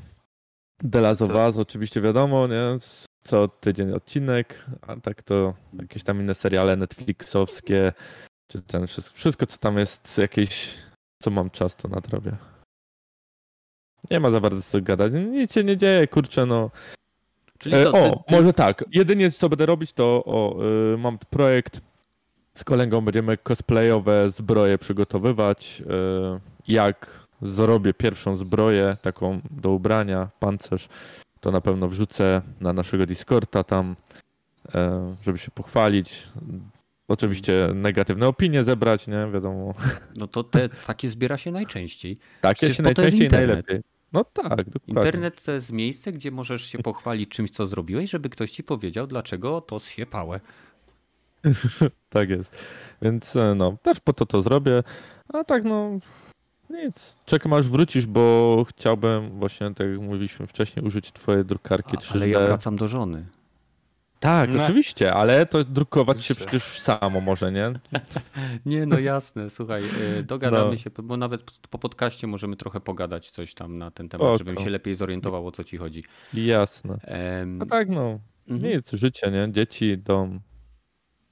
The 0.91 1.01
Last 1.01 1.21
of 1.21 1.31
Us, 1.31 1.57
oczywiście 1.57 2.01
wiadomo, 2.01 2.47
nie? 2.47 2.77
Co 3.23 3.47
tydzień 3.47 3.91
odcinek, 3.91 4.65
a 4.81 4.95
tak 4.95 5.23
to 5.23 5.53
jakieś 5.73 6.03
tam 6.03 6.19
inne 6.19 6.33
seriale 6.33 6.75
Netflixowskie, 6.75 7.93
czy 8.47 8.61
ten 8.61 8.87
wszystko, 8.87 9.15
wszystko 9.15 9.45
co 9.45 9.57
tam 9.57 9.77
jest, 9.77 10.17
jakieś, 10.17 10.77
co 11.21 11.31
mam 11.31 11.49
czas, 11.49 11.75
to 11.75 11.87
nadrobię. 11.87 12.37
Nie 14.11 14.19
ma 14.19 14.31
za 14.31 14.39
bardzo 14.39 14.61
co 14.61 14.81
gadać. 14.81 15.13
Nic 15.13 15.53
się 15.53 15.63
nie 15.63 15.77
dzieje, 15.77 16.07
kurczę, 16.07 16.45
no. 16.45 16.71
Czyli 17.57 17.75
e, 17.75 17.83
co, 17.83 17.91
ty, 17.91 17.97
o, 17.97 18.23
ty... 18.27 18.35
może 18.35 18.53
tak. 18.53 18.85
Jedynie 18.91 19.31
co 19.31 19.49
będę 19.49 19.65
robić, 19.65 19.93
to 19.93 20.23
o, 20.25 20.63
y, 20.93 20.97
mam 20.97 21.17
projekt 21.17 21.81
z 22.53 22.63
kolegą, 22.63 23.01
będziemy 23.01 23.37
cosplayowe 23.37 24.29
zbroje 24.29 24.77
przygotowywać. 24.77 25.81
Y, 25.81 26.63
jak 26.67 27.23
zrobię 27.41 27.93
pierwszą 27.93 28.35
zbroję, 28.35 28.97
taką 29.01 29.41
do 29.51 29.71
ubrania, 29.71 30.29
pancerz, 30.39 30.89
to 31.39 31.51
na 31.51 31.61
pewno 31.61 31.87
wrzucę 31.87 32.41
na 32.61 32.73
naszego 32.73 33.05
Discorda 33.05 33.63
tam, 33.63 33.95
e, 34.75 35.15
żeby 35.21 35.37
się 35.37 35.51
pochwalić. 35.51 36.27
Oczywiście 37.07 37.69
negatywne 37.75 38.27
opinie 38.27 38.63
zebrać, 38.63 39.07
nie? 39.07 39.27
Wiadomo. 39.33 39.73
No 40.17 40.27
to 40.27 40.43
te, 40.43 40.69
takie 40.69 41.09
zbiera 41.09 41.37
się 41.37 41.51
najczęściej. 41.51 42.17
Takie 42.41 42.55
Przecież 42.55 42.77
się 42.77 42.83
najczęściej 42.83 43.29
najlepiej. 43.29 43.81
No 44.13 44.23
tak, 44.23 44.69
dokładnie. 44.69 44.83
Internet 44.87 45.43
to 45.43 45.51
jest 45.51 45.71
miejsce, 45.71 46.11
gdzie 46.11 46.31
możesz 46.31 46.65
się 46.65 46.79
pochwalić 46.79 47.29
czymś, 47.29 47.49
co 47.49 47.65
zrobiłeś, 47.65 48.09
żeby 48.09 48.29
ktoś 48.29 48.51
ci 48.51 48.63
powiedział, 48.63 49.07
dlaczego 49.07 49.61
to 49.61 49.79
się 49.79 50.05
pałe. 50.05 50.39
tak 52.09 52.29
jest. 52.29 52.51
Więc 53.01 53.35
e, 53.35 53.55
no, 53.55 53.77
też 53.81 53.99
po 53.99 54.13
to 54.13 54.25
to 54.25 54.41
zrobię. 54.41 54.83
A 55.33 55.43
tak 55.43 55.63
no, 55.63 55.99
nic. 56.69 57.15
Czekam 57.25 57.53
aż 57.53 57.67
wrócisz, 57.67 58.05
bo 58.05 58.65
chciałbym 58.69 59.39
właśnie, 59.39 59.73
tak 59.73 59.87
jak 59.87 59.99
mówiliśmy 59.99 60.47
wcześniej, 60.47 60.85
użyć 60.85 61.11
twojej 61.11 61.45
drukarki 61.45 61.97
3D. 61.97 62.15
Ale 62.15 62.29
ja 62.29 62.39
wracam 62.39 62.75
do 62.75 62.87
żony. 62.87 63.25
Tak, 64.19 64.49
no. 64.49 64.63
oczywiście, 64.63 65.13
ale 65.13 65.45
to 65.45 65.63
drukować 65.63 66.17
oczywiście. 66.17 66.43
się 66.43 66.47
przecież 66.47 66.79
samo 66.79 67.21
może, 67.21 67.51
nie? 67.51 67.71
nie, 68.65 68.85
no 68.85 68.99
jasne, 68.99 69.49
słuchaj, 69.49 69.83
y, 70.19 70.23
dogadamy 70.23 70.71
no. 70.71 70.77
się, 70.77 70.89
bo 71.03 71.17
nawet 71.17 71.43
po 71.69 71.77
podcaście 71.77 72.27
możemy 72.27 72.55
trochę 72.55 72.79
pogadać 72.79 73.29
coś 73.29 73.53
tam 73.53 73.77
na 73.77 73.91
ten 73.91 74.09
temat, 74.09 74.27
Oko. 74.27 74.37
żebym 74.37 74.57
się 74.57 74.69
lepiej 74.69 74.95
zorientował, 74.95 75.47
o 75.47 75.51
co 75.51 75.63
ci 75.63 75.77
chodzi. 75.77 76.03
Jasne. 76.33 76.97
No 77.45 77.65
tak, 77.65 77.89
no. 77.89 78.19
Mhm. 78.47 78.73
Nic, 78.73 78.91
życie, 78.91 79.31
nie? 79.31 79.51
Dzieci, 79.51 79.97
dom, 79.97 80.39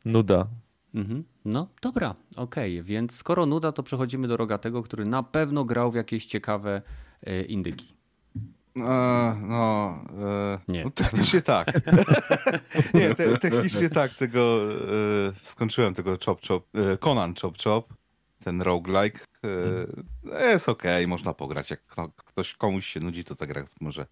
nuda. 0.05 0.48
Mhm. 0.96 1.24
No 1.46 1.67
dobra, 1.81 2.15
okej, 2.36 2.79
okay. 2.79 2.84
więc 2.84 3.15
skoro 3.15 3.46
nuda, 3.46 3.72
to 3.72 3.84
przechodzimy 3.84 4.27
do 4.27 4.38
Rogatego, 4.38 4.84
który 4.84 5.05
na 5.05 5.24
pewno 5.24 5.65
grał 5.65 5.91
w 5.91 5.96
jakieś 5.96 6.25
ciekawe 6.25 6.81
e, 7.24 7.41
indyki. 7.41 7.93
E, 8.77 9.38
no, 9.41 9.96
e, 10.20 10.60
nie. 10.67 10.84
No, 10.84 10.89
technicznie 10.89 11.41
tak. 11.41 11.67
nie, 12.93 13.15
te, 13.15 13.38
technicznie 13.38 13.89
tak, 13.89 14.13
tego 14.13 14.60
e, 14.74 15.34
skończyłem 15.43 15.93
tego 15.93 16.17
Chop 16.25 16.48
Chop, 16.48 16.67
e, 16.75 16.98
Conan 16.98 17.34
Chop 17.41 17.58
Chop, 17.63 17.93
ten 18.39 18.62
roguelike. 18.62 19.25
E, 20.34 20.51
jest 20.51 20.70
okej, 20.70 20.96
okay, 20.96 21.08
można 21.08 21.34
pograć. 21.34 21.70
Jak 21.70 21.86
ktoś 22.15 22.55
komuś 22.55 22.86
się 22.86 23.00
nudzi, 23.00 23.24
to 23.24 23.36
ta 23.36 23.46
gra 23.46 23.63
może 23.81 24.05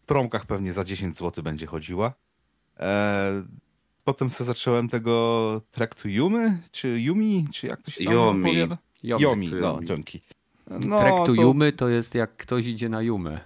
w 0.00 0.04
promkach 0.06 0.46
pewnie 0.46 0.72
za 0.72 0.84
10 0.84 1.18
zł 1.18 1.44
będzie 1.44 1.66
chodziła. 1.66 2.12
E, 4.06 4.12
potem 4.12 4.30
sobie 4.30 4.46
zacząłem 4.46 4.88
tego 4.88 5.62
Track 5.70 5.94
to 5.94 6.08
Yumi, 6.08 6.56
czy 6.72 7.00
Yumi, 7.00 7.46
czy 7.52 7.66
jak 7.66 7.82
to 7.82 7.90
się 7.90 8.04
tam 8.04 8.14
Yomi. 8.14 8.58
Yomi, 9.02 9.22
Yomi 9.22 9.50
no, 9.60 9.80
dzięki. 9.84 10.20
No, 10.70 10.98
Track 10.98 11.16
to, 11.16 11.26
to 11.26 11.34
Yumy 11.34 11.72
to 11.72 11.88
jest 11.88 12.14
jak 12.14 12.36
ktoś 12.36 12.66
idzie 12.66 12.88
na 12.88 13.02
Jumę. 13.02 13.40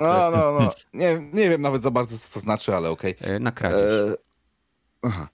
No, 0.00 0.30
no, 0.30 0.58
no. 0.60 0.74
Nie, 0.92 1.30
nie 1.32 1.50
wiem 1.50 1.62
nawet 1.62 1.82
za 1.82 1.90
bardzo, 1.90 2.18
co 2.18 2.34
to 2.34 2.40
znaczy, 2.40 2.74
ale 2.74 2.90
okej. 2.90 3.16
Okay. 3.16 3.36
E, 3.36 3.38
na 3.38 3.52
kradzież. 3.52 3.80
E... 3.80 4.14
Aha. 5.02 5.28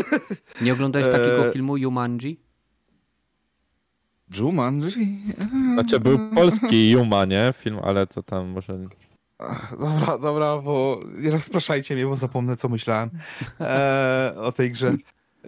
Nie 0.62 0.72
oglądałeś 0.72 1.08
e... 1.08 1.10
takiego 1.10 1.52
filmu 1.52 1.76
Jumanji? 1.76 2.40
Jumanji? 4.38 5.18
Znaczy 5.72 6.00
był 6.00 6.18
polski 6.34 6.90
Juma, 6.90 7.24
nie? 7.24 7.54
Film, 7.56 7.78
ale 7.82 8.06
to 8.06 8.22
tam 8.22 8.48
może... 8.48 8.78
Dobra, 9.78 10.18
dobra, 10.18 10.58
bo 10.58 11.00
nie 11.18 11.30
rozpraszajcie 11.30 11.94
mnie, 11.94 12.06
bo 12.06 12.16
zapomnę, 12.16 12.56
co 12.56 12.68
myślałem 12.68 13.10
e, 13.60 14.34
o 14.36 14.52
tej 14.52 14.70
grze. 14.70 14.94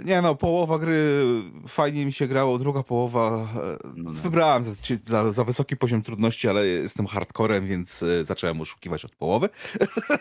Nie 0.04 0.22
no, 0.22 0.34
połowa 0.34 0.78
gry 0.78 1.24
fajnie 1.68 2.06
mi 2.06 2.12
się 2.12 2.26
grało, 2.26 2.58
druga 2.58 2.82
połowa 2.82 3.48
e, 3.56 3.76
wybrałem 4.22 4.64
za, 4.64 4.72
za, 5.04 5.32
za, 5.32 5.44
wysoki 5.44 5.76
poziom 5.76 6.02
trudności, 6.02 6.48
ale 6.48 6.66
jestem 6.66 7.06
hardcorem, 7.06 7.66
więc 7.66 8.02
e, 8.02 8.24
zacząłem 8.24 8.60
oszukiwać 8.60 9.04
od 9.04 9.16
połowy. 9.16 9.48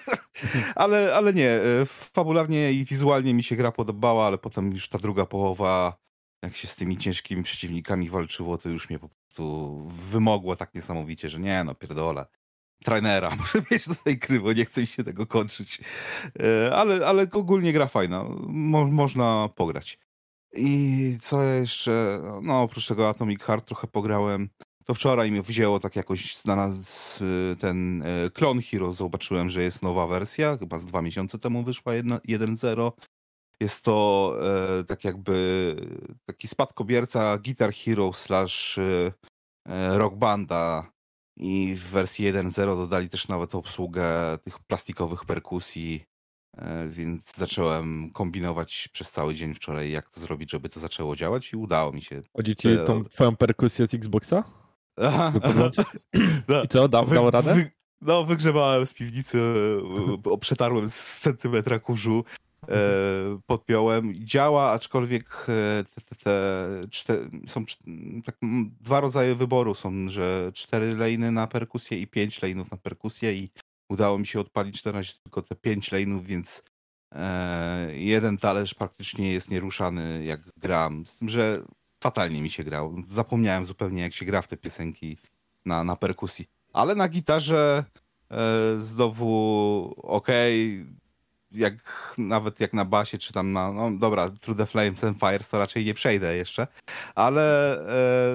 ale, 0.76 1.16
ale 1.16 1.34
nie, 1.34 1.50
e, 1.50 1.86
fabularnie 1.86 2.74
i 2.74 2.86
wizualnie 2.86 3.34
mi 3.34 3.44
się 3.44 3.56
gra 3.56 3.72
podobała, 3.72 4.28
ale 4.28 4.38
potem 4.38 4.72
już 4.72 4.90
ta 4.90 4.98
druga 4.98 5.26
połowa, 5.26 5.98
jak 6.44 6.56
się 6.56 6.68
z 6.68 6.76
tymi 6.76 6.98
ciężkimi 6.98 7.44
przeciwnikami 7.44 8.10
walczyło, 8.10 8.58
to 8.58 8.70
już 8.70 8.90
mnie 8.90 9.00
po 9.00 9.10
prostu 9.10 9.76
wymogło 9.88 10.56
tak 10.56 10.76
niesamowicie, 10.76 11.30
że 11.30 11.40
nie 11.40 11.64
no, 11.64 11.76
pierdolę 11.76 12.26
trainera 12.84 13.36
muszę 13.40 13.62
mieć 13.72 13.86
gry, 14.20 14.40
bo 14.40 14.54
nie 14.54 14.66
chcę 14.66 14.82
mi 14.82 14.88
się 14.88 15.04
tego 15.04 15.28
kończyć. 15.28 15.82
E, 16.40 16.76
ale, 16.76 17.08
ale 17.08 17.28
ogólnie 17.32 17.74
gra 17.74 17.88
fajna. 17.88 18.26
Mo 18.48 18.86
można 18.86 19.50
pograć. 19.56 20.00
I 20.54 21.18
co 21.22 21.44
jeszcze? 21.44 22.22
No 22.42 22.62
oprócz 22.62 22.88
tego 22.88 23.10
Atomic 23.10 23.42
Heart 23.42 23.66
trochę 23.66 23.88
pograłem. 23.88 24.50
To 24.86 24.94
wczoraj 24.94 25.32
mi 25.32 25.42
wzięło 25.42 25.80
tak 25.80 25.96
jakoś 25.96 26.38
znalazł 26.38 27.24
e, 27.24 27.56
ten 27.56 28.04
Clone 28.34 28.60
e, 28.60 28.64
Hero. 28.64 28.94
Zobaczyłem, 28.94 29.50
że 29.50 29.62
jest 29.62 29.82
nowa 29.82 30.08
wersja. 30.08 30.58
Chyba 30.58 30.80
z 30.80 30.86
dwa 30.86 31.02
miesiące 31.02 31.40
temu 31.40 31.64
wyszła 31.64 31.94
1.0. 31.94 32.92
Jest 33.60 33.86
to 33.86 34.36
e, 34.80 34.84
tak 34.84 35.04
jakby 35.04 35.76
taki 36.26 36.48
spadkobierca 36.48 37.38
Guitar 37.38 37.74
Hero 37.74 38.14
slash 38.14 38.78
e, 38.78 39.98
Rock 39.98 40.16
Banda 40.16 40.92
i 41.42 41.76
w 41.76 41.84
wersji 41.84 42.34
1.0 42.34 42.66
dodali 42.78 43.10
też 43.10 43.28
nawet 43.28 43.56
obsługę 43.56 44.38
tych 44.44 44.60
plastikowych 44.60 45.26
perkusji, 45.26 46.06
e, 46.58 46.88
więc 46.88 47.36
zacząłem 47.36 48.10
kombinować 48.14 48.90
przez 48.94 49.12
cały 49.12 49.34
dzień 49.34 49.54
wczoraj, 49.54 49.92
jak 49.92 50.10
to 50.10 50.20
zrobić, 50.20 50.52
żeby 50.52 50.70
to 50.70 50.80
zaczęło 50.80 51.16
działać 51.16 51.54
i 51.54 51.56
udało 51.56 51.92
mi 51.92 52.02
się. 52.02 52.22
Chodzi 52.36 52.56
ci 52.56 52.68
e, 52.68 52.78
tą 52.78 53.04
twoją 53.04 53.36
perkusję 53.36 53.88
z 53.88 53.94
Xboxa? 53.94 54.44
I 56.64 56.68
co, 56.68 56.88
dał, 56.88 57.06
dał 57.06 57.32
radę? 57.32 57.54
Wy, 57.54 57.72
no, 58.02 58.24
wygrzebałem 58.24 58.86
z 58.86 58.94
piwnicy, 58.94 59.42
e, 60.34 60.38
przetarłem 60.38 60.90
z 60.90 61.20
centymetra 61.20 61.80
kurzu 61.80 62.24
E, 62.51 62.51
podpiąłem. 63.46 64.16
Działa, 64.16 64.72
aczkolwiek 64.72 65.48
e, 65.50 65.84
te, 65.84 66.16
te, 66.16 66.16
te 67.06 67.18
są 67.48 67.66
tak, 68.26 68.36
dwa 68.82 69.00
rodzaje 69.00 69.36
wyboru. 69.36 69.76
Są, 69.76 70.10
że 70.10 70.52
cztery 70.54 70.96
lejny 70.96 71.32
na 71.32 71.48
perkusję 71.48 71.98
i 71.98 72.08
pięć 72.08 72.42
lejnów 72.42 72.72
na 72.72 72.78
perkusję 72.78 73.34
i 73.34 73.50
udało 73.90 74.20
mi 74.20 74.26
się 74.26 74.40
odpalić 74.40 74.84
na 74.84 74.92
razie 74.92 75.14
tylko 75.24 75.42
te 75.42 75.56
pięć 75.56 75.92
lejnów, 75.92 76.26
więc 76.26 76.64
e, 77.16 77.96
jeden 77.96 78.38
talerz 78.38 78.74
praktycznie 78.74 79.32
jest 79.32 79.52
nieruszany 79.52 80.24
jak 80.24 80.42
gram. 80.58 81.06
Z 81.06 81.16
tym, 81.16 81.30
że 81.30 81.64
fatalnie 82.04 82.42
mi 82.42 82.50
się 82.50 82.64
grał. 82.64 82.96
Zapomniałem 83.08 83.66
zupełnie 83.66 84.02
jak 84.02 84.14
się 84.14 84.26
gra 84.26 84.42
w 84.42 84.48
te 84.48 84.58
piosenki 84.58 85.18
na, 85.66 85.84
na 85.84 85.96
perkusji. 85.96 86.50
Ale 86.74 86.96
na 86.96 87.10
gitarze 87.10 87.86
e, 88.32 88.40
znowu 88.80 89.94
okej, 89.98 90.82
okay, 90.82 91.01
jak 91.52 91.74
nawet 92.18 92.60
jak 92.60 92.74
na 92.74 92.86
basie, 92.86 93.18
czy 93.18 93.34
tam 93.34 93.54
na, 93.54 93.72
no 93.72 93.92
dobra, 93.92 94.30
Through 94.30 94.58
the 94.58 94.66
Flames 94.66 95.04
and 95.04 95.20
Fires 95.20 95.50
to 95.50 95.60
raczej 95.60 95.86
nie 95.86 95.94
przejdę 95.94 96.36
jeszcze, 96.36 96.68
ale 97.16 97.74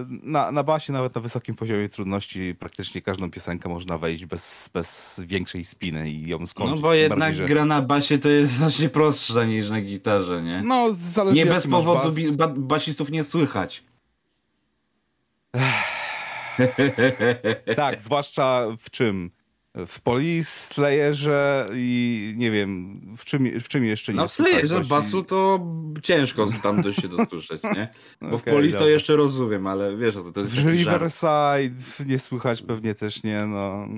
e, 0.00 0.06
na, 0.08 0.52
na 0.52 0.62
basie 0.62 0.92
nawet 0.92 1.14
na 1.14 1.20
wysokim 1.20 1.54
poziomie 1.54 1.88
trudności 1.88 2.54
praktycznie 2.58 3.02
każdą 3.02 3.30
piosenkę 3.30 3.68
można 3.68 3.98
wejść 3.98 4.24
bez, 4.24 4.70
bez 4.74 5.20
większej 5.26 5.64
spiny 5.64 6.10
i 6.10 6.28
ją 6.28 6.46
skończyć. 6.46 6.76
No 6.76 6.82
bo 6.82 6.94
jednak 6.94 7.18
bardziej, 7.18 7.38
że... 7.38 7.46
gra 7.46 7.64
na 7.64 7.82
basie 7.82 8.18
to 8.18 8.28
jest 8.28 8.52
znacznie 8.52 8.88
prostsza 8.88 9.44
niż 9.44 9.70
na 9.70 9.80
gitarze, 9.80 10.42
nie? 10.42 10.62
No, 10.62 10.94
zależy 10.98 11.36
Nie 11.36 11.46
bez 11.46 11.66
powodu 11.66 12.12
bas... 12.36 12.50
basistów 12.56 13.10
nie 13.10 13.24
słychać. 13.24 13.82
tak, 17.76 18.00
zwłaszcza 18.00 18.66
w 18.78 18.90
czym? 18.90 19.30
W 19.86 20.00
Police, 20.00 20.50
Slayerze 20.50 21.68
i 21.74 22.34
nie 22.36 22.50
wiem, 22.50 23.00
w 23.16 23.24
czym, 23.24 23.60
w 23.60 23.68
czym 23.68 23.84
jeszcze 23.84 24.12
nie 24.12 24.16
No 24.16 24.28
w 24.28 24.32
Slayerze 24.32 24.80
basu 24.80 25.22
to 25.22 25.66
ciężko 26.02 26.48
tam 26.62 26.82
dość 26.82 27.02
się 27.02 27.08
dostuszyć, 27.08 27.62
nie? 27.62 27.88
Bo 28.20 28.26
okay, 28.26 28.38
w 28.38 28.42
Police 28.42 28.78
to 28.78 28.88
jeszcze 28.88 29.16
rozumiem, 29.16 29.66
ale 29.66 29.96
wiesz, 29.96 30.14
to, 30.14 30.32
to 30.32 30.40
jest 30.40 30.54
W 30.54 30.68
Riverside 30.70 32.06
nie 32.06 32.18
słychać 32.18 32.62
pewnie 32.62 32.94
też 32.94 33.22
nie, 33.22 33.46
no... 33.46 33.88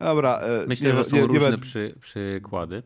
Dobra. 0.00 0.38
E, 0.38 0.66
Myślę, 0.66 0.90
nie, 0.90 0.96
że 0.96 1.04
są 1.04 1.16
nie, 1.16 1.26
różne 1.26 1.50
nie 1.50 1.58
przy, 1.58 1.94
przykłady. 2.00 2.82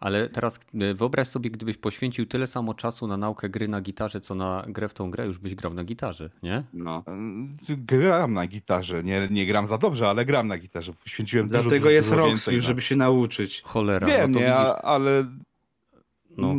Ale 0.00 0.28
teraz 0.28 0.60
e, 0.74 0.94
wyobraź 0.94 1.28
sobie, 1.28 1.50
gdybyś 1.50 1.76
poświęcił 1.76 2.26
tyle 2.26 2.46
samo 2.46 2.74
czasu 2.74 3.06
na 3.06 3.16
naukę 3.16 3.48
gry 3.48 3.68
na 3.68 3.80
gitarze, 3.80 4.20
co 4.20 4.34
na 4.34 4.64
grę 4.68 4.88
w 4.88 4.94
tą 4.94 5.10
grę, 5.10 5.26
już 5.26 5.38
byś 5.38 5.54
grał 5.54 5.74
na 5.74 5.84
gitarze, 5.84 6.30
nie? 6.42 6.64
No. 6.72 7.04
Gram 7.68 8.34
na 8.34 8.46
gitarze. 8.46 9.02
Nie, 9.04 9.28
nie 9.30 9.46
gram 9.46 9.66
za 9.66 9.78
dobrze, 9.78 10.08
ale 10.08 10.24
gram 10.24 10.48
na 10.48 10.58
gitarze. 10.58 10.92
Poświęciłem 10.92 11.48
Dlatego 11.48 11.74
dużo, 11.74 11.90
jest 11.90 12.10
dużo 12.10 12.20
Roxy, 12.20 12.62
żeby 12.62 12.82
się 12.82 12.96
nauczyć. 12.96 13.62
Cholera. 13.64 14.06
Wiem, 14.06 14.32
no 14.32 14.40
nie, 14.40 14.46
widzisz... 14.46 14.74
ale... 14.82 15.24
No. 16.36 16.54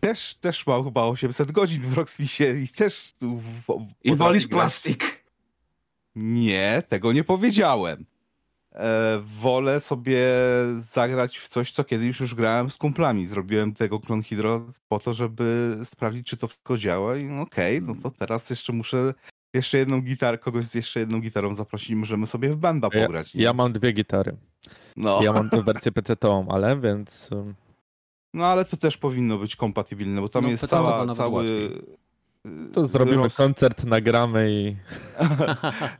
Też, 0.00 0.34
też 0.34 0.66
mam 0.66 0.84
chyba 0.84 1.04
800 1.04 1.52
godzin 1.52 1.80
w 1.80 1.92
Roxmisie 1.94 2.44
i 2.64 2.68
też... 2.68 3.14
W, 3.20 3.40
w, 3.66 3.86
I 4.04 4.16
wolisz 4.16 4.46
plastik. 4.46 5.24
Nie, 6.14 6.82
tego 6.88 7.12
nie 7.12 7.24
powiedziałem. 7.24 8.04
E, 8.76 9.20
wolę 9.24 9.80
sobie 9.80 10.26
zagrać 10.74 11.38
w 11.38 11.48
coś, 11.48 11.70
co 11.70 11.84
kiedyś 11.84 12.20
już 12.20 12.34
grałem 12.34 12.70
z 12.70 12.76
kumplami. 12.76 13.26
Zrobiłem 13.26 13.74
tego 13.74 14.00
Clone 14.00 14.22
Hydro 14.22 14.66
po 14.88 14.98
to, 14.98 15.14
żeby 15.14 15.78
sprawdzić, 15.84 16.26
czy 16.26 16.36
to 16.36 16.48
wszystko 16.48 16.78
działa 16.78 17.16
i 17.16 17.40
okej, 17.40 17.78
okay, 17.78 17.94
no 17.94 18.02
to 18.02 18.10
teraz 18.10 18.50
jeszcze 18.50 18.72
muszę 18.72 19.14
jeszcze 19.54 19.78
jedną 19.78 20.00
gitarę, 20.00 20.38
kogoś 20.38 20.64
z 20.64 20.74
jeszcze 20.74 21.00
jedną 21.00 21.20
gitarą 21.20 21.54
zaprosić 21.54 21.90
i 21.90 21.96
możemy 21.96 22.26
sobie 22.26 22.48
w 22.48 22.56
banda 22.56 22.90
pograć. 22.90 23.34
Ja, 23.34 23.42
ja, 23.42 23.52
mam 23.52 23.72
dwie 23.72 23.92
gitary. 23.92 24.36
No. 24.96 25.22
Ja 25.22 25.32
mam 25.32 25.50
tę 25.50 25.62
wersję 25.62 25.92
PC-ową, 25.92 26.46
ale 26.48 26.80
więc... 26.80 27.28
No 28.34 28.46
ale 28.46 28.64
to 28.64 28.76
też 28.76 28.96
powinno 28.96 29.38
być 29.38 29.56
kompatybilne, 29.56 30.20
bo 30.20 30.28
tam 30.28 30.42
no, 30.42 30.50
jest 30.50 30.66
cała, 30.66 31.14
cały... 31.14 31.32
Łatwiej 31.32 31.96
to 32.72 32.88
zrobimy 32.88 33.16
roz... 33.16 33.34
koncert, 33.34 33.84
nagramy 33.84 34.52
i. 34.52 34.76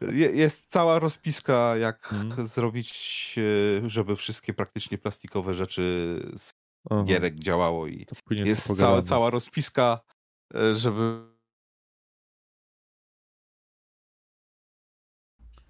Jest 0.43 0.71
cała 0.71 0.99
rozpiska, 0.99 1.77
jak 1.77 2.03
hmm. 2.03 2.49
zrobić, 2.49 3.35
e, 3.85 3.91
żeby 3.91 4.17
wszystkie 4.17 4.55
praktycznie 4.55 4.99
plastikowe 4.99 5.55
rzeczy 5.55 5.83
z 6.37 6.51
Aha. 6.91 7.05
gierek 7.05 7.35
działało 7.35 7.87
i 7.87 8.07
jest 8.31 8.77
cała, 8.79 9.03
cała 9.03 9.31
rozpiska, 9.31 10.01
e, 10.55 10.75
żeby. 10.75 11.37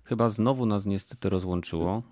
Chyba 0.04 0.28
znowu 0.28 0.66
nas 0.66 0.86
niestety 0.86 1.28
rozłączyło. 1.28 2.02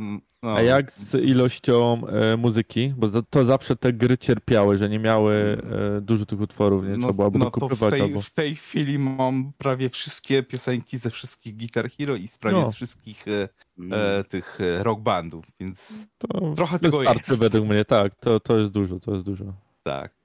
Mm, 0.00 0.20
no. 0.42 0.54
A 0.54 0.62
jak 0.62 0.92
z 0.92 1.14
ilością 1.14 2.06
e, 2.06 2.36
muzyki? 2.36 2.94
Bo 2.96 3.22
to 3.22 3.44
zawsze 3.44 3.76
te 3.76 3.92
gry 3.92 4.18
cierpiały, 4.18 4.78
że 4.78 4.88
nie 4.88 4.98
miały 4.98 5.62
e, 5.96 6.00
dużo 6.00 6.26
tych 6.26 6.40
utworów, 6.40 6.84
nie? 6.84 6.90
Trzeba 6.90 7.06
no, 7.06 7.12
byłoby 7.12 7.38
no, 7.38 7.50
to 7.50 7.68
w 7.68 7.90
tej, 7.90 8.00
albo... 8.00 8.20
w 8.20 8.30
tej 8.30 8.54
chwili 8.54 8.98
mam 8.98 9.52
prawie 9.58 9.88
wszystkie 9.88 10.42
piosenki 10.42 10.98
ze 10.98 11.10
wszystkich 11.10 11.56
Guitar 11.56 11.90
Hero 11.90 12.16
i 12.16 12.28
prawie 12.40 12.60
no. 12.60 12.70
z 12.70 12.74
wszystkich 12.74 13.24
e, 13.28 13.48
e, 13.96 14.24
tych 14.24 14.60
e, 14.60 14.82
rock 14.82 15.00
bandów, 15.00 15.44
więc 15.60 16.06
to 16.18 16.54
trochę 16.54 16.78
tego 16.78 17.02
jest. 17.02 17.38
według 17.38 17.68
mnie, 17.68 17.84
tak, 17.84 18.14
to, 18.14 18.40
to 18.40 18.58
jest 18.58 18.72
dużo, 18.72 19.00
to 19.00 19.12
jest 19.12 19.24
dużo. 19.24 19.44
Tak. 19.82 20.19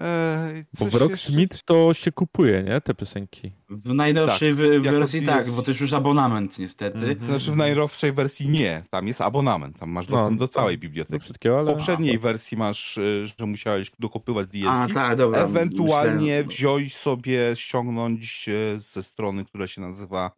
Eee, 0.00 0.64
bo 0.80 0.84
w 0.86 0.94
Rocksmith 0.94 1.52
jeszcze... 1.52 1.64
to 1.64 1.94
się 1.94 2.12
kupuje, 2.12 2.62
nie? 2.62 2.80
Te 2.80 2.94
piosenki. 2.94 3.52
W 3.68 3.94
najnowszej 3.94 4.56
tak, 4.56 4.82
wersji 4.82 5.26
tak, 5.26 5.50
bo 5.50 5.62
to 5.62 5.70
już 5.70 5.92
abonament 5.92 6.58
niestety. 6.58 6.98
Mm 6.98 7.18
-hmm. 7.18 7.26
Znaczy 7.26 7.52
w 7.52 7.56
najnowszej 7.56 8.12
wersji 8.12 8.48
nie, 8.48 8.82
tam 8.90 9.08
jest 9.08 9.20
abonament, 9.20 9.78
tam 9.78 9.90
masz 9.90 10.06
dostęp 10.06 10.30
no, 10.30 10.38
do 10.38 10.48
całej 10.48 10.78
biblioteki. 10.78 11.20
Wszystkiego, 11.20 11.58
ale... 11.58 11.70
W 11.70 11.74
poprzedniej 11.74 12.18
wersji 12.18 12.56
masz, 12.56 12.98
y, 12.98 13.26
że 13.38 13.46
musiałeś 13.46 13.90
dokopywać 13.98 14.48
DLC, 14.48 14.66
A, 14.68 14.86
tak, 14.94 15.18
dobra, 15.18 15.38
ewentualnie 15.38 16.20
myślałem... 16.20 16.48
wziąć 16.48 16.96
sobie, 16.96 17.56
ściągnąć 17.56 18.48
y, 18.48 18.80
ze 18.92 19.02
strony, 19.02 19.44
która 19.44 19.66
się 19.66 19.80
nazywa 19.80 20.30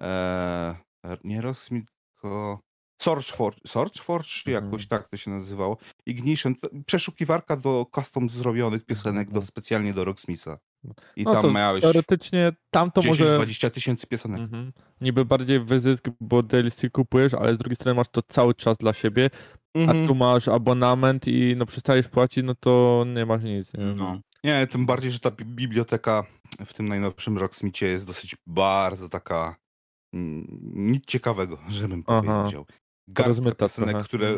e, 0.00 0.76
nie 1.24 1.40
Rocksmith, 1.40 1.92
tylko 2.12 2.60
SourceForge, 3.06 3.58
SourceForge 3.66 4.46
jakoś 4.46 4.82
mhm. 4.82 4.88
tak 4.88 5.08
to 5.08 5.16
się 5.16 5.30
nazywało. 5.30 5.76
Ignition, 6.06 6.54
przeszukiwarka 6.86 7.56
do 7.56 7.86
custom 7.94 8.28
zrobionych 8.28 8.84
piosenek, 8.84 9.26
do, 9.26 9.30
mhm. 9.30 9.46
specjalnie 9.46 9.94
do 9.94 10.04
Rocksmitha. 10.04 10.58
I 11.16 11.24
no 11.24 11.42
tam 11.42 11.54
miałeś 11.54 11.82
teoretycznie 11.82 12.52
tam 12.70 12.90
to 12.90 13.00
10, 13.00 13.20
może 13.20 13.34
20 13.34 13.70
tysięcy 13.70 14.06
piosenek. 14.06 14.40
Mhm. 14.40 14.72
Niby 15.00 15.24
bardziej 15.24 15.60
wyzysk, 15.60 16.08
bo 16.20 16.42
DLC 16.42 16.82
kupujesz, 16.92 17.34
ale 17.34 17.54
z 17.54 17.58
drugiej 17.58 17.76
strony 17.76 17.94
masz 17.94 18.08
to 18.08 18.22
cały 18.22 18.54
czas 18.54 18.76
dla 18.76 18.92
siebie, 18.92 19.30
mhm. 19.74 20.04
a 20.04 20.08
tu 20.08 20.14
masz 20.14 20.48
abonament 20.48 21.28
i 21.28 21.54
no 21.56 21.66
przestajesz 21.66 22.08
płacić, 22.08 22.44
no 22.44 22.54
to 22.54 23.04
nie 23.14 23.26
masz 23.26 23.42
nic. 23.42 23.74
Nie? 23.74 23.84
No. 23.84 24.20
nie, 24.44 24.66
tym 24.66 24.86
bardziej, 24.86 25.10
że 25.10 25.20
ta 25.20 25.30
biblioteka 25.30 26.24
w 26.66 26.74
tym 26.74 26.88
najnowszym 26.88 27.38
Rocksmithie 27.38 27.88
jest 27.88 28.06
dosyć 28.06 28.36
bardzo 28.46 29.08
taka 29.08 29.56
nic 30.72 31.06
ciekawego, 31.06 31.58
żebym 31.68 32.02
powiedział 32.02 32.66
garstka 33.08 33.54
piosenek, 33.54 34.02
które 34.02 34.28
e, 34.28 34.36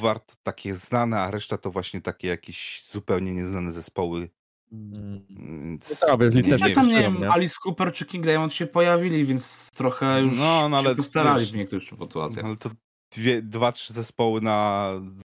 warto 0.00 0.34
takie 0.42 0.74
znane, 0.74 1.20
a 1.20 1.30
reszta 1.30 1.58
to 1.58 1.70
właśnie 1.70 2.00
takie 2.00 2.28
jakieś 2.28 2.84
zupełnie 2.90 3.34
nieznane 3.34 3.72
zespoły. 3.72 4.28
Mm. 4.72 5.26
Więc, 5.30 6.04
no 6.08 6.16
nie, 6.28 6.42
nie, 6.42 6.56
nie, 6.56 6.74
tam, 6.74 6.88
nie 6.88 7.00
wiem, 7.00 7.30
Alice 7.30 7.56
Cooper 7.64 7.92
czy 7.92 8.06
King 8.06 8.24
Diamond 8.24 8.54
się 8.54 8.66
pojawili, 8.66 9.24
więc 9.24 9.70
trochę 9.70 10.22
już 10.22 10.36
no, 10.36 10.68
no, 10.68 10.78
ale, 10.78 10.90
się 10.90 10.96
postarali 10.96 11.40
wiesz, 11.40 11.52
w 11.52 11.56
niektórych 11.56 11.88
sytuacjach. 11.88 12.44
Ale 12.44 12.56
to 12.56 12.70
dwie, 13.16 13.42
dwa, 13.42 13.72
trzy 13.72 13.92
zespoły 13.92 14.40
na 14.40 14.90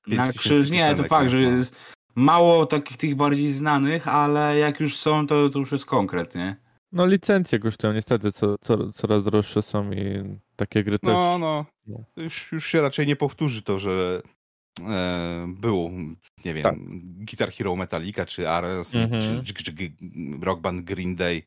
na 0.08 0.32
krzyż, 0.32 0.70
nie, 0.70 0.96
to 0.96 1.04
fakt, 1.04 1.32
że 1.32 1.38
no. 1.38 1.58
jest 1.58 1.76
mało 2.16 2.66
takich 2.66 2.98
tych 2.98 3.16
bardziej 3.16 3.54
znanych, 3.54 4.08
ale 4.08 4.58
jak 4.58 4.80
już 4.80 4.98
są, 4.98 5.28
to, 5.28 5.50
to 5.50 5.60
już 5.60 5.72
jest 5.72 5.86
konkret, 5.86 6.36
nie? 6.36 6.56
No 6.92 7.06
licencje 7.06 7.60
kosztują 7.60 7.94
niestety, 7.94 8.32
co, 8.32 8.56
co, 8.62 8.92
coraz 8.92 9.24
droższe 9.24 9.62
są 9.62 9.92
i 9.92 10.24
takie 10.56 10.84
gry 10.84 10.98
no, 11.04 11.10
też. 11.10 11.42
No, 11.42 11.66
no. 11.88 12.04
Już, 12.18 12.52
już 12.52 12.68
się 12.68 12.82
raczej 12.82 13.08
nie 13.08 13.16
powtórzy 13.16 13.62
to, 13.62 13.80
że 13.80 14.22
e, 14.89 15.46
był, 15.48 15.92
nie 16.46 16.54
wiem, 16.54 16.63
tak. 16.63 16.76
Guitar 17.26 17.52
Hero 17.52 17.76
Metallica, 17.76 18.26
czy 18.26 18.50
Aerosmith, 18.50 19.13
mhm. 19.13 19.44
czy, 19.44 19.54
czy, 19.54 19.63
czy 19.63 19.74
Rock 20.42 20.62
Band 20.62 20.86
Green 20.86 21.16
Day, 21.16 21.44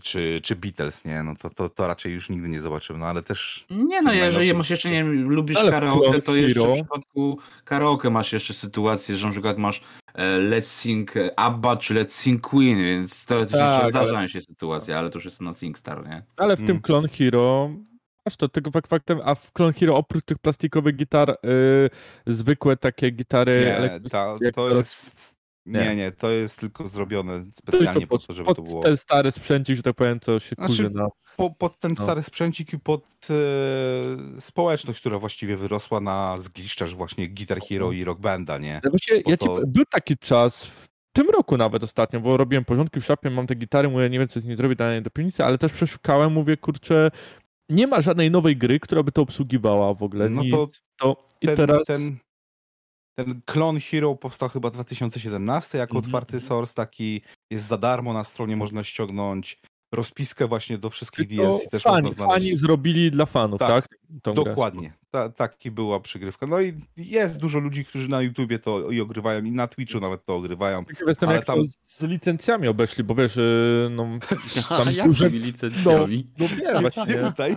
czy, 0.00 0.40
czy 0.42 0.56
Beatles, 0.56 1.04
nie? 1.04 1.22
No 1.22 1.34
to, 1.36 1.50
to, 1.50 1.68
to 1.68 1.86
raczej 1.86 2.12
już 2.12 2.30
nigdy 2.30 2.48
nie 2.48 2.60
zobaczymy, 2.60 2.98
no 2.98 3.06
ale 3.06 3.22
też... 3.22 3.66
Nie 3.70 4.02
no, 4.02 4.12
jeżeli 4.12 4.54
masz 4.54 4.70
jeszcze, 4.70 4.90
nie 4.90 5.04
wiem, 5.04 5.30
lubisz 5.30 5.56
ale 5.56 5.70
karaoke, 5.70 6.22
to 6.22 6.36
jeszcze 6.36 6.60
w 6.60 6.74
przypadku 6.74 7.38
karaoke 7.64 8.10
masz 8.10 8.32
jeszcze 8.32 8.54
sytuację, 8.54 9.16
że 9.16 9.26
na 9.26 9.32
przykład 9.32 9.58
masz 9.58 9.82
e, 10.14 10.38
Let's 10.38 10.62
Sing 10.62 11.14
ABBA 11.36 11.76
czy 11.76 11.94
Let's 11.94 12.10
Sing 12.10 12.40
Queen, 12.40 12.78
więc 12.78 13.26
teoretycznie 13.26 13.60
tak, 13.60 13.90
zdarzają 13.90 14.18
ale... 14.18 14.28
się 14.28 14.42
sytuacje, 14.42 14.98
ale 14.98 15.10
to 15.10 15.18
już 15.18 15.24
jest 15.24 15.40
na 15.40 15.52
SingStar, 15.52 16.08
nie? 16.08 16.22
Ale 16.36 16.56
w 16.56 16.60
mm. 16.60 16.66
tym 16.66 16.80
Clone 16.80 17.08
Hero 17.08 17.70
Aż 18.24 18.36
to 18.36 18.48
fakt 18.72 18.88
faktem, 18.88 19.20
a 19.24 19.34
w 19.34 19.52
Clone 19.52 19.72
Hero 19.72 19.96
oprócz 19.96 20.24
tych 20.24 20.38
plastikowych 20.38 20.96
gitar, 20.96 21.36
yy, 21.42 21.90
zwykłe 22.26 22.76
takie 22.76 23.10
gitary. 23.10 23.74
Nie, 24.04 24.10
ta, 24.10 24.38
to 24.54 24.76
jest 24.76 25.36
nie, 25.66 25.96
nie, 25.96 26.10
to 26.10 26.30
jest 26.30 26.60
tylko 26.60 26.88
zrobione 26.88 27.44
specjalnie 27.54 28.06
pod, 28.06 28.20
po 28.20 28.26
to, 28.26 28.34
żeby 28.34 28.46
pod 28.46 28.56
to 28.56 28.62
było. 28.62 28.82
ten 28.82 28.96
stary 28.96 29.32
sprzęcik, 29.32 29.76
że 29.76 29.82
tak 29.82 29.94
powiem, 29.94 30.20
co 30.20 30.40
się 30.40 30.54
znaczy, 30.54 30.90
na... 30.90 31.08
Po, 31.36 31.50
pod 31.50 31.80
ten 31.80 31.94
no. 31.98 32.04
stary 32.04 32.22
sprzęcik 32.22 32.72
i 32.72 32.78
pod 32.78 33.04
e, 33.30 34.40
społeczność, 34.40 35.00
która 35.00 35.18
właściwie 35.18 35.56
wyrosła 35.56 36.00
na 36.00 36.36
zgliszczach 36.40 36.88
właśnie 36.88 37.28
Guitar 37.28 37.60
Hero 37.60 37.86
no. 37.86 37.92
i 37.92 38.04
Rock 38.04 38.20
Banda, 38.20 38.58
nie? 38.58 38.80
Ja, 38.84 38.90
właśnie, 38.90 39.22
ja 39.26 39.36
to... 39.36 39.60
ci, 39.60 39.66
był 39.66 39.84
taki 39.84 40.18
czas 40.18 40.64
w 40.64 40.88
tym 41.12 41.30
roku 41.30 41.56
nawet 41.56 41.84
ostatnio, 41.84 42.20
bo 42.20 42.36
robiłem 42.36 42.64
porządki 42.64 43.00
w 43.00 43.04
szafie, 43.04 43.30
mam 43.30 43.46
te 43.46 43.54
gitary, 43.54 43.88
mówię, 43.88 44.10
nie 44.10 44.18
wiem, 44.18 44.28
co 44.28 44.40
z 44.40 44.44
nimi 44.44 44.56
zrobię 44.56 44.76
dalej 44.76 45.02
do 45.02 45.10
piwnicy, 45.10 45.44
ale 45.44 45.58
też 45.58 45.72
przeszukałem, 45.72 46.32
mówię, 46.32 46.56
kurczę, 46.56 47.10
nie 47.68 47.86
ma 47.86 48.00
żadnej 48.00 48.30
nowej 48.30 48.56
gry, 48.56 48.80
która 48.80 49.02
by 49.02 49.12
to 49.12 49.22
obsługiwała 49.22 49.94
w 49.94 50.02
ogóle. 50.02 50.28
No 50.28 50.42
to, 50.50 50.68
to 50.96 51.28
i 51.40 51.46
ten, 51.46 51.56
teraz... 51.56 51.84
ten 51.84 52.18
ten 53.14 53.40
Clone 53.46 53.80
Hero 53.80 54.14
powstał 54.14 54.48
chyba 54.48 54.70
2017 54.70 55.78
jako 55.78 55.92
mm 55.92 56.02
-hmm. 56.02 56.06
otwarty 56.06 56.40
source, 56.40 56.74
taki 56.74 57.20
jest 57.50 57.64
za 57.64 57.78
darmo 57.78 58.12
na 58.12 58.24
stronie, 58.24 58.56
można 58.56 58.84
ściągnąć 58.84 59.60
rozpiskę 59.92 60.48
właśnie 60.48 60.78
do 60.78 60.90
wszystkich 60.90 61.28
DLC 61.28 61.68
też 61.70 61.82
fani, 61.82 62.02
można 62.02 62.24
znaleźć. 62.24 62.46
Fani 62.46 62.56
zrobili 62.56 63.10
dla 63.10 63.26
fanów, 63.26 63.60
tak? 63.60 63.88
tak? 64.22 64.34
Dokładnie. 64.34 64.92
Ta, 65.10 65.28
taki 65.28 65.70
była 65.70 66.00
przygrywka. 66.00 66.46
No 66.46 66.60
i 66.60 66.74
jest 66.96 67.40
dużo 67.40 67.58
ludzi, 67.58 67.84
którzy 67.84 68.08
na 68.08 68.22
YouTubie 68.22 68.58
to 68.58 68.90
i 68.90 69.00
ogrywają, 69.00 69.44
i 69.44 69.52
na 69.52 69.66
Twitchu 69.66 70.00
nawet 70.00 70.24
to 70.24 70.36
ogrywają. 70.36 70.84
Jestem, 71.06 71.28
ale 71.28 71.36
jak 71.36 71.46
tam... 71.46 71.58
z 71.82 72.02
licencjami 72.02 72.68
obeszli, 72.68 73.04
bo 73.04 73.14
wiesz, 73.14 73.38
no... 73.90 74.18
Tam 74.68 74.88
A 75.02 75.06
duże... 75.06 75.28
licencjami? 75.28 76.26
No, 76.38 76.46
no 76.48 76.56
wiem, 76.56 76.80
właśnie. 76.80 77.16
tutaj. 77.16 77.56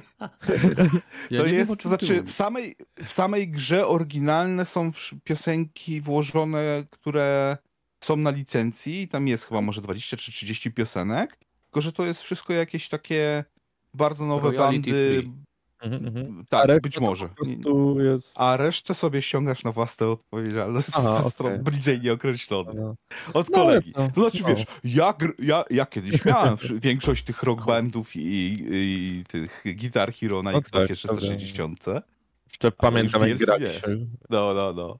Ja 1.31 1.41
to 1.43 1.47
jest, 1.47 1.81
to 1.81 1.89
znaczy 1.89 2.23
w 2.23 2.31
samej, 2.31 2.75
w 3.03 3.11
samej 3.11 3.47
grze 3.47 3.87
oryginalne 3.87 4.65
są 4.65 4.91
piosenki 5.23 6.01
włożone, 6.01 6.83
które 6.89 7.57
są 8.03 8.15
na 8.15 8.29
licencji, 8.29 9.07
tam 9.07 9.27
jest 9.27 9.45
chyba 9.45 9.61
może 9.61 9.81
20 9.81 10.17
czy 10.17 10.31
30 10.31 10.71
piosenek, 10.71 11.37
tylko, 11.75 11.81
że 11.81 11.91
to 11.91 12.05
jest 12.05 12.21
wszystko 12.21 12.53
jakieś 12.53 12.89
takie 12.89 13.43
bardzo 13.93 14.25
nowe 14.25 14.51
Royalty 14.51 14.91
bandy. 14.91 15.29
Mhm, 15.81 16.07
mhm. 16.07 16.45
Tak, 16.49 16.81
być 16.81 16.99
może. 16.99 17.29
Jest... 17.97 18.33
A 18.35 18.57
resztę 18.57 18.93
sobie 18.93 19.21
ściągasz 19.21 19.63
na 19.63 19.71
własną 19.71 20.11
odpowiedzialność 20.11 20.87
Aha, 20.95 21.21
ze 21.21 21.29
stron 21.29 21.51
okay. 21.51 21.63
bliżej 21.63 22.01
nieokreślonych. 22.01 22.75
No. 22.75 22.95
Od 23.33 23.49
no, 23.49 23.55
kolegi. 23.55 23.93
No, 23.97 24.09
to 24.15 24.21
znaczy, 24.21 24.43
no. 24.43 24.49
wiesz, 24.49 24.65
ja, 24.83 25.13
ja, 25.39 25.63
ja 25.69 25.85
kiedyś 25.85 26.25
miałem 26.25 26.57
większość 26.75 27.23
tych 27.23 27.43
rock 27.43 27.65
bandów 27.65 28.15
i, 28.15 28.57
i 28.71 29.23
tych 29.27 29.63
Guitar 29.65 30.13
Hero 30.13 30.43
na 30.43 30.51
no 30.51 30.57
Xboxie 30.57 30.95
tak, 30.95 31.17
360. 31.17 31.85
Jeszcze 32.47 32.71
pamiętam, 32.71 33.27
jak 33.27 33.37
graliśmy. 33.37 34.07
No, 34.29 34.53
no, 34.53 34.73
no. 34.73 34.99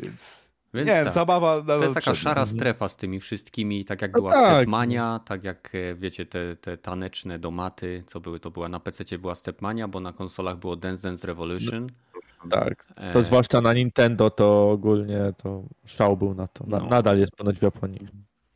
Więc... 0.00 0.53
Więc 0.74 0.88
nie, 0.88 1.04
tak. 1.04 1.12
zabawa 1.12 1.62
To 1.62 1.82
jest 1.82 1.94
taka 1.94 2.14
szara 2.14 2.42
mhm. 2.42 2.56
strefa 2.56 2.88
z 2.88 2.96
tymi 2.96 3.20
wszystkimi, 3.20 3.84
tak 3.84 4.02
jak 4.02 4.12
no 4.12 4.18
była 4.18 4.32
tak. 4.32 4.56
Stepmania, 4.56 5.20
tak 5.24 5.44
jak 5.44 5.70
e, 5.74 5.94
wiecie, 5.94 6.26
te, 6.26 6.56
te 6.56 6.76
taneczne 6.76 7.38
domaty, 7.38 8.02
co 8.06 8.20
były, 8.20 8.40
to 8.40 8.50
była 8.50 8.68
na 8.68 8.80
PC 8.80 9.18
była 9.18 9.34
Stepmania, 9.34 9.88
bo 9.88 10.00
na 10.00 10.12
konsolach 10.12 10.56
było 10.56 10.76
Dance 10.76 11.02
Dance 11.02 11.26
Revolution. 11.26 11.86
No, 12.44 12.50
tak, 12.50 12.86
to 13.12 13.20
e... 13.20 13.24
zwłaszcza 13.24 13.60
na 13.60 13.72
Nintendo 13.72 14.30
to 14.30 14.70
ogólnie 14.70 15.32
to 15.42 15.62
szał 15.86 16.16
był 16.16 16.34
na 16.34 16.46
to. 16.46 16.66
Na, 16.66 16.78
no. 16.78 16.86
Nadal 16.86 17.18
jest 17.18 17.36
ponoć 17.36 17.58
w 17.58 17.62
Japonii. 17.62 18.08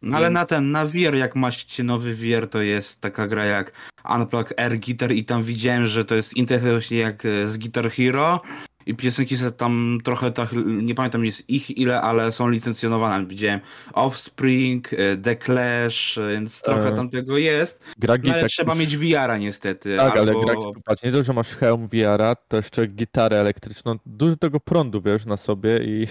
No 0.03 0.17
ale 0.17 0.27
Więc... 0.27 0.35
na 0.35 0.47
ten, 0.47 0.71
na 0.71 0.87
VR, 0.87 1.15
jak 1.15 1.37
macie 1.37 1.85
nowy 1.85 2.15
VR, 2.15 2.49
to 2.49 2.63
jest 2.63 3.01
taka 3.01 3.27
gra 3.27 3.45
jak 3.45 3.73
Unplug 4.17 4.55
Air 4.57 4.81
Guitar 4.81 5.13
i 5.13 5.25
tam 5.25 5.43
widziałem, 5.43 5.87
że 5.87 6.05
to 6.05 6.15
jest 6.15 6.37
interfejs 6.37 6.91
jak 6.91 7.25
e, 7.25 7.47
z 7.47 7.59
Guitar 7.59 7.91
Hero 7.91 8.41
i 8.89 8.95
piosenki 8.95 9.37
są 9.37 9.53
tam 9.53 9.99
trochę, 10.05 10.33
tak, 10.33 10.51
nie 10.67 10.95
pamiętam 10.95 11.25
jest 11.25 11.51
ich 11.51 11.79
ile, 11.79 12.01
ale 12.01 12.33
są 12.33 12.49
licencjonowane. 12.49 13.27
Widziałem 13.27 13.61
Offspring, 13.93 14.93
e, 14.93 15.17
The 15.17 15.37
Clash, 15.37 16.19
e, 16.19 16.33
więc 16.33 16.63
trochę 16.63 16.93
tam 16.93 17.11
tego 17.11 17.39
jest. 17.39 17.85
Gra 17.99 18.15
no, 18.23 18.33
ale 18.33 18.41
tak 18.41 18.51
trzeba 18.51 18.73
już... 18.73 18.81
mieć 18.81 18.97
VR-a 18.97 19.39
niestety. 19.39 19.97
Tak, 19.97 20.17
albo... 20.17 20.33
ale 20.33 20.45
gra, 20.45 20.55
patrz, 20.85 21.03
nie 21.03 21.13
to, 21.13 21.23
że 21.23 21.33
masz 21.33 21.49
hełm 21.49 21.87
VR-a, 21.87 22.35
to 22.35 22.57
jeszcze 22.57 22.87
gitarę 22.87 23.41
elektryczną, 23.41 23.99
dużo 24.07 24.37
tego 24.37 24.61
prądu, 24.61 25.03
wiesz, 25.03 25.27
na 25.27 25.37
sobie 25.37 25.79
i... 25.85 26.07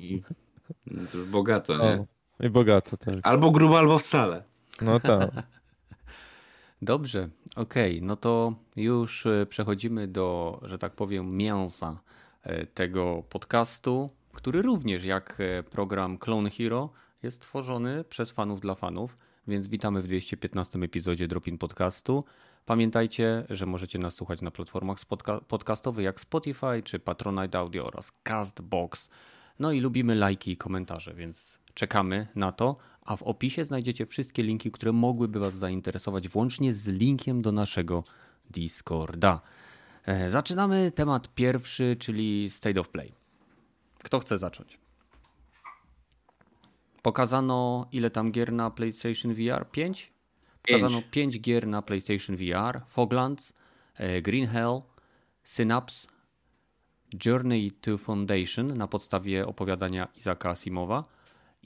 I... 0.00 0.22
To 1.12 1.18
już 1.18 1.28
bogato, 1.28 1.72
nie? 1.72 1.82
O. 1.82 2.06
I 2.46 2.50
bogato, 2.50 2.96
tak. 2.96 3.14
Albo 3.22 3.50
grubo, 3.50 3.78
albo 3.78 3.98
wcale. 3.98 4.42
No 4.82 5.00
tak. 5.00 5.30
Dobrze, 6.82 7.28
okej, 7.56 7.96
okay. 7.96 8.06
no 8.06 8.16
to 8.16 8.54
już 8.76 9.26
e, 9.26 9.46
przechodzimy 9.46 10.08
do, 10.08 10.60
że 10.62 10.78
tak 10.78 10.92
powiem, 10.92 11.36
mięsa 11.36 11.90
e, 11.90 12.06
tego 12.74 13.22
podcastu, 13.30 14.10
który 14.32 14.62
również 14.62 15.04
jak 15.04 15.38
e, 15.40 15.62
program 15.62 16.18
Clone 16.18 16.50
Hero 16.50 16.90
jest 17.22 17.40
tworzony 17.40 18.04
przez 18.04 18.30
fanów 18.30 18.60
dla 18.60 18.74
fanów, 18.74 19.16
więc 19.48 19.68
witamy 19.68 20.02
w 20.02 20.06
215 20.06 20.78
epizodzie 20.78 21.28
Dropin 21.28 21.58
Podcastu. 21.58 22.24
Pamiętajcie, 22.66 23.44
że 23.50 23.66
możecie 23.66 23.98
nas 23.98 24.14
słuchać 24.14 24.40
na 24.40 24.50
platformach 24.50 24.98
podcastowych 25.48 26.04
jak 26.04 26.20
Spotify 26.20 26.82
czy 26.84 26.98
Patronite 26.98 27.58
Audio 27.58 27.86
oraz 27.86 28.12
Castbox. 28.22 29.10
No 29.58 29.72
i 29.72 29.80
lubimy 29.80 30.14
lajki 30.14 30.52
i 30.52 30.56
komentarze, 30.56 31.14
więc 31.14 31.58
czekamy 31.74 32.26
na 32.34 32.52
to. 32.52 32.76
A 33.02 33.16
w 33.16 33.22
opisie 33.22 33.64
znajdziecie 33.64 34.06
wszystkie 34.06 34.42
linki, 34.42 34.70
które 34.70 34.92
mogłyby 34.92 35.38
Was 35.38 35.54
zainteresować, 35.54 36.28
włącznie 36.28 36.72
z 36.72 36.86
linkiem 36.86 37.42
do 37.42 37.52
naszego 37.52 38.04
Discorda. 38.50 39.40
E, 40.06 40.30
zaczynamy 40.30 40.90
temat 40.90 41.34
pierwszy, 41.34 41.96
czyli 41.98 42.50
State 42.50 42.80
of 42.80 42.88
Play. 42.88 43.12
Kto 43.98 44.18
chce 44.18 44.38
zacząć? 44.38 44.78
Pokazano 47.02 47.88
ile 47.92 48.10
tam 48.10 48.32
gier 48.32 48.52
na 48.52 48.70
PlayStation 48.70 49.34
VR? 49.34 49.70
5? 49.70 50.12
Pokazano 50.62 51.02
5 51.10 51.40
gier 51.40 51.66
na 51.66 51.82
PlayStation 51.82 52.36
VR. 52.36 52.80
Foglands, 52.86 53.52
e, 53.94 54.22
Green 54.22 54.46
Hell, 54.46 54.82
Synapse, 55.42 56.06
Journey 57.24 57.72
to 57.72 57.98
Foundation 57.98 58.76
na 58.78 58.86
podstawie 58.86 59.46
opowiadania 59.46 60.08
Izaka 60.16 60.50
Asimowa 60.50 61.02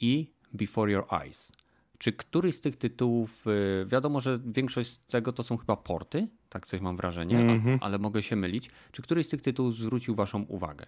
i 0.01 0.33
Before 0.53 0.93
Your 0.93 1.07
Eyes. 1.25 1.53
Czy 2.01 2.13
któryś 2.13 2.55
z 2.55 2.61
tych 2.61 2.77
tytułów, 2.77 3.47
y, 3.47 3.87
wiadomo, 3.87 4.21
że 4.21 4.41
większość 4.47 4.91
z 4.91 5.01
tego 5.01 5.33
to 5.33 5.43
są 5.43 5.57
chyba 5.57 5.77
porty, 5.77 6.29
tak 6.49 6.67
coś 6.67 6.81
mam 6.81 6.97
wrażenie, 6.97 7.39
mm 7.39 7.61
-hmm. 7.61 7.79
ale 7.81 7.99
mogę 7.99 8.23
się 8.23 8.37
mylić. 8.37 8.71
Czy 8.93 9.03
któryś 9.03 9.27
z 9.27 9.29
tych 9.29 9.43
tytułów 9.43 9.77
zwrócił 9.77 10.15
Waszą 10.15 10.43
uwagę? 10.43 10.87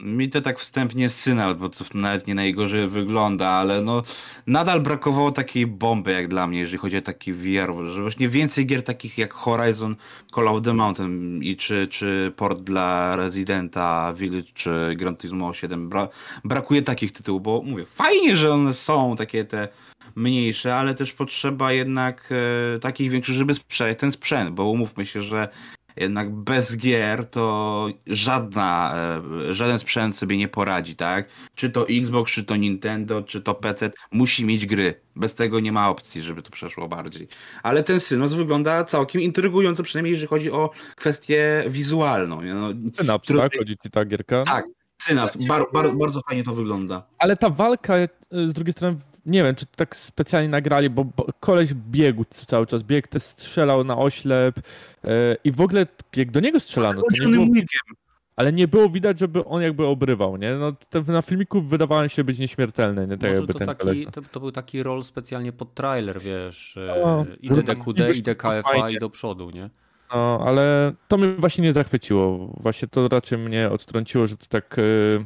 Mi 0.00 0.30
to 0.30 0.40
tak 0.40 0.60
wstępnie 0.60 1.10
synal, 1.10 1.54
bo 1.54 1.68
to 1.68 1.84
nawet 1.94 2.26
nie 2.26 2.34
najgorzej 2.34 2.88
wygląda, 2.88 3.48
ale 3.48 3.82
no 3.82 4.02
nadal 4.46 4.80
brakowało 4.80 5.30
takiej 5.30 5.66
bomby 5.66 6.12
jak 6.12 6.28
dla 6.28 6.46
mnie, 6.46 6.60
jeżeli 6.60 6.78
chodzi 6.78 6.96
o 6.96 7.02
taki 7.02 7.32
VR, 7.32 7.72
że 7.88 8.02
właśnie 8.02 8.28
więcej 8.28 8.66
gier 8.66 8.82
takich 8.82 9.18
jak 9.18 9.34
Horizon, 9.34 9.96
Call 10.34 10.48
of 10.48 10.62
the 10.62 10.74
Mountain 10.74 11.42
i 11.42 11.56
czy, 11.56 11.88
czy 11.88 12.32
port 12.36 12.60
dla 12.60 13.16
Residenta, 13.16 14.12
Village 14.16 14.48
czy 14.54 14.94
Gran 14.96 15.16
Turismo 15.16 15.54
7. 15.54 15.88
Bra 15.88 16.08
brakuje 16.44 16.82
takich 16.82 17.12
tytułów, 17.12 17.42
bo 17.42 17.62
mówię, 17.62 17.84
fajnie, 17.84 18.36
że 18.36 18.52
one 18.52 18.74
są 18.74 19.16
takie 19.16 19.44
te 19.44 19.68
mniejsze, 20.16 20.76
ale 20.76 20.94
też 20.94 21.12
potrzeba 21.12 21.72
jednak 21.72 22.32
e, 22.74 22.78
takich 22.78 23.10
większych, 23.10 23.36
żeby 23.36 23.54
sprzedać 23.54 23.98
ten 23.98 24.12
sprzęt, 24.12 24.50
bo 24.50 24.70
umówmy 24.70 25.06
się, 25.06 25.22
że 25.22 25.48
jednak 25.96 26.30
bez 26.30 26.76
gier 26.76 27.30
to 27.30 27.88
żadna, 28.06 28.94
e, 29.48 29.54
żaden 29.54 29.78
sprzęt 29.78 30.16
sobie 30.16 30.36
nie 30.36 30.48
poradzi, 30.48 30.96
tak? 30.96 31.28
Czy 31.54 31.70
to 31.70 31.88
Xbox, 31.88 32.32
czy 32.32 32.44
to 32.44 32.56
Nintendo, 32.56 33.22
czy 33.22 33.40
to 33.40 33.54
PC, 33.54 33.90
musi 34.12 34.44
mieć 34.44 34.66
gry. 34.66 35.00
Bez 35.16 35.34
tego 35.34 35.60
nie 35.60 35.72
ma 35.72 35.90
opcji, 35.90 36.22
żeby 36.22 36.42
to 36.42 36.50
przeszło 36.50 36.88
bardziej. 36.88 37.28
Ale 37.62 37.82
ten 37.82 38.00
Synos 38.00 38.32
wygląda 38.32 38.84
całkiem 38.84 39.20
intrygująco, 39.20 39.82
przynajmniej 39.82 40.12
jeżeli 40.12 40.28
chodzi 40.28 40.50
o 40.50 40.70
kwestię 40.96 41.64
wizualną. 41.68 42.42
No, 42.42 42.68
Synaps, 42.96 43.24
który... 43.24 43.38
tak? 43.38 43.52
Chodzi 43.58 43.76
ci 43.82 43.90
ta 43.90 44.04
gierka? 44.04 44.44
Tak, 44.44 44.64
Synaps. 45.02 45.46
Bar, 45.46 45.66
bar, 45.72 45.96
bardzo 45.96 46.20
fajnie 46.28 46.44
to 46.44 46.54
wygląda. 46.54 47.06
Ale 47.18 47.36
ta 47.36 47.50
walka 47.50 47.96
e, 47.96 48.08
z 48.30 48.52
drugiej 48.52 48.72
strony 48.72 48.96
nie 49.26 49.42
wiem, 49.42 49.54
czy 49.54 49.66
tak 49.66 49.96
specjalnie 49.96 50.48
nagrali, 50.48 50.90
bo, 50.90 51.04
bo 51.04 51.26
koleś 51.40 51.74
biegł 51.74 52.24
cały 52.24 52.66
czas, 52.66 52.82
biegł 52.82 53.08
też 53.08 53.22
strzelał 53.22 53.84
na 53.84 53.98
oślep 53.98 54.56
yy, 55.04 55.10
i 55.44 55.52
w 55.52 55.60
ogóle 55.60 55.86
jak 56.16 56.30
do 56.30 56.40
niego 56.40 56.60
strzelano, 56.60 57.02
to 57.02 57.24
nie 57.24 57.36
było, 57.36 57.46
ale 58.36 58.52
nie 58.52 58.68
było 58.68 58.88
widać, 58.88 59.18
żeby 59.18 59.44
on 59.44 59.62
jakby 59.62 59.86
obrywał, 59.86 60.36
nie? 60.36 60.54
No, 60.54 60.72
na 61.06 61.22
filmiku 61.22 61.62
wydawałem 61.62 62.08
się 62.08 62.24
być 62.24 62.38
nieśmiertelny, 62.38 63.06
nie? 63.06 63.18
Tak 63.18 63.30
Może 63.30 63.46
to, 63.46 63.58
taki, 63.58 64.06
to, 64.06 64.22
to, 64.22 64.40
był 64.40 64.52
taki 64.52 64.82
rol 64.82 65.04
specjalnie 65.04 65.52
pod 65.52 65.74
trailer, 65.74 66.20
wiesz, 66.20 66.78
no, 67.04 67.26
i 67.40 67.50
DDQD, 67.50 68.16
i 68.16 68.22
DKFA 68.22 68.90
i 68.90 68.98
do 68.98 69.10
przodu, 69.10 69.50
nie? 69.50 69.70
No, 70.14 70.40
ale 70.46 70.92
to 71.08 71.16
mnie 71.16 71.28
właśnie 71.28 71.64
nie 71.64 71.72
zachwyciło. 71.72 72.52
Właśnie 72.60 72.88
to 72.88 73.08
raczej 73.08 73.38
mnie 73.38 73.70
odtrąciło, 73.70 74.26
że 74.26 74.36
to 74.36 74.46
tak... 74.46 74.76
Yy 74.78 75.24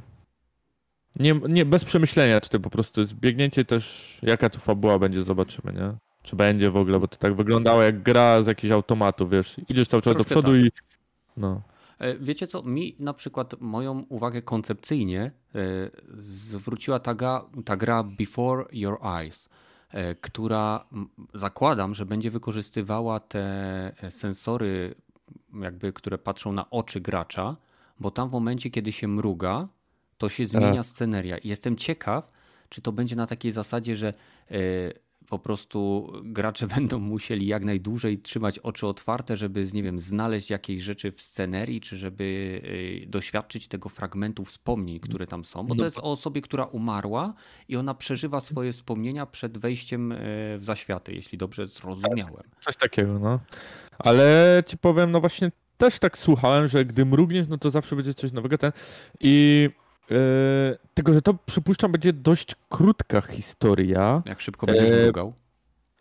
nie, 1.18 1.40
nie, 1.48 1.64
bez 1.64 1.85
przemyślenia, 1.85 2.40
czy 2.40 2.50
to 2.50 2.61
po 2.61 2.70
prostu 2.70 3.00
jest 3.00 3.14
biegnięcie 3.14 3.64
też, 3.64 4.18
jaka 4.22 4.50
tu 4.50 4.61
fabuła 4.61 4.98
będzie, 4.98 5.22
zobaczymy, 5.22 5.72
nie? 5.72 5.94
Czy 6.22 6.37
będzie 6.37 6.70
w 6.70 6.76
ogóle, 6.76 7.00
bo 7.00 7.09
to 7.09 7.16
tak 7.16 7.35
wyglądało 7.35 7.83
jak 7.83 8.02
gra 8.02 8.42
z 8.42 8.46
jakichś 8.46 8.70
automatów, 8.72 9.31
wiesz, 9.31 9.57
idziesz 9.68 9.88
cały 9.88 10.02
czas 10.02 10.12
Troszkę 10.14 10.35
do 10.35 10.40
przodu 10.40 10.57
tak. 10.57 10.66
i 10.66 10.70
no. 11.37 11.62
E, 11.98 12.18
wiecie 12.18 12.46
co, 12.46 12.62
mi 12.62 12.96
na 12.98 13.14
przykład 13.14 13.61
moją 13.61 14.04
uwagę 14.09 14.42
koncepcyjnie 14.42 15.20
e, 15.22 15.31
zwróciła 16.18 16.98
ta, 16.98 17.14
gra, 17.14 17.44
ta 17.64 17.76
gra 17.76 18.02
Before 18.02 18.64
Your 18.72 18.98
Eyes, 19.07 19.48
e, 19.90 20.14
która 20.14 20.85
zakładam, 21.35 21.94
że 21.94 22.07
będzie 22.07 22.31
wykorzystywała 22.31 23.20
te 23.20 23.92
sensory, 24.09 24.94
jakby, 25.61 25.92
które 25.92 26.18
patrzą 26.18 26.52
na 26.52 26.70
oczy 26.70 27.00
gracza, 27.00 27.57
bo 28.00 28.11
tam 28.11 28.28
w 28.28 28.33
momencie, 28.33 28.70
kiedy 28.70 28.92
się 28.92 29.09
mruga, 29.09 29.68
to 30.18 30.28
się 30.28 30.46
zmienia 30.46 30.74
tak. 30.74 30.87
sceneria. 30.87 31.38
I 31.38 31.48
jestem 31.48 31.76
ciekaw, 31.76 32.33
czy 32.68 32.83
to 32.83 32.92
będzie 32.92 33.16
na 33.16 33.26
takiej 33.26 33.52
zasadzie, 33.52 33.96
że 33.96 34.14
e, 34.50 34.54
po 35.28 35.38
prostu 35.38 36.12
gracze 36.22 36.66
będą 36.76 36.98
musieli 36.98 37.46
jak 37.46 37.64
najdłużej 37.64 38.18
trzymać 38.18 38.59
oczy 38.59 38.87
otwarte, 38.87 39.37
żeby, 39.37 39.66
nie 39.72 39.83
wiem, 39.83 39.98
znaleźć 39.98 40.50
jakieś 40.50 40.83
rzeczy 40.83 41.12
w 41.12 41.22
scenerii, 41.22 41.81
czy 41.81 41.96
żeby 41.96 42.61
e, 43.04 43.07
doświadczyć 43.07 43.68
tego 43.68 43.88
fragmentu 43.88 44.44
wspomnień, 44.44 45.00
które 45.00 45.26
tam 45.26 45.44
są. 45.44 45.62
Bo 45.62 45.74
to 45.74 45.78
no 45.78 45.85
jest 45.85 45.98
o 45.98 46.02
osobie, 46.02 46.40
która 46.40 46.64
umarła 46.64 47.35
i 47.68 47.76
ona 47.76 47.94
przeżywa 47.94 48.40
swoje 48.40 48.72
wspomnienia 48.72 49.26
przed 49.26 49.59
wejściem 49.59 50.12
e, 50.12 50.16
w 50.59 50.61
zaświaty, 50.64 51.12
jeśli 51.12 51.38
dobrze 51.38 51.66
zrozumiałem. 51.66 52.42
Coś 52.61 52.76
takiego, 52.76 53.18
no. 53.18 53.40
Ale 53.98 54.62
ci 54.66 54.78
powiem, 54.78 55.11
no 55.11 55.20
właśnie 55.20 55.50
też 55.78 55.98
tak 55.98 56.18
słuchałem, 56.18 56.68
że 56.68 56.85
gdy 56.85 57.07
mrugniesz, 57.07 57.48
no 57.48 57.59
to 57.59 57.70
zawsze 57.70 57.96
będzie 57.96 58.14
coś 58.14 58.33
nowego. 58.33 58.59
Ten... 58.59 58.72
I 59.20 59.68
Yy, 60.11 60.79
tylko, 60.94 61.12
że 61.12 61.23
to 61.23 61.35
przypuszczam 61.35 61.92
będzie 61.92 62.12
dość 62.12 62.55
krótka 62.68 63.21
historia. 63.21 64.23
Jak 64.27 64.40
szybko 64.40 64.66
będziesz 64.66 64.88
yy, 64.88 65.03
mrugał? 65.03 65.33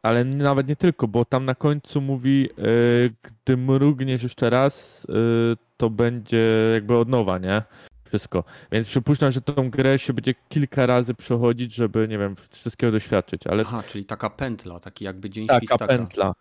Ale 0.02 0.26
nawet 0.26 0.68
nie 0.68 0.76
tylko, 0.76 1.08
bo 1.08 1.26
tam 1.26 1.46
na 1.46 1.56
końcu 1.56 2.02
mówi, 2.02 2.50
yy, 2.58 3.14
gdy 3.24 3.58
mrugniesz 3.58 4.24
jeszcze 4.24 4.50
raz, 4.50 5.06
yy, 5.10 5.58
to 5.78 5.90
będzie 5.90 6.72
jakby 6.74 6.98
od 6.98 7.10
nowa, 7.10 7.38
nie? 7.38 7.62
Wszystko. 8.06 8.44
Więc 8.72 8.88
przypuszczam, 8.88 9.32
że 9.32 9.42
tą 9.42 9.70
grę 9.70 10.00
się 10.00 10.14
będzie 10.14 10.34
kilka 10.50 10.86
razy 10.86 11.14
przechodzić, 11.14 11.74
żeby, 11.74 12.08
nie 12.08 12.18
wiem, 12.18 12.36
wszystkiego 12.50 12.92
doświadczyć. 12.92 13.48
Ale... 13.48 13.64
Aha, 13.68 13.84
czyli 13.88 14.06
taka 14.06 14.30
pętla, 14.30 14.80
taki 14.80 15.06
jakby 15.06 15.30
dzień 15.30 15.48
taka 15.48 15.60
świstaka. 15.60 15.88
pętla. 15.88 16.34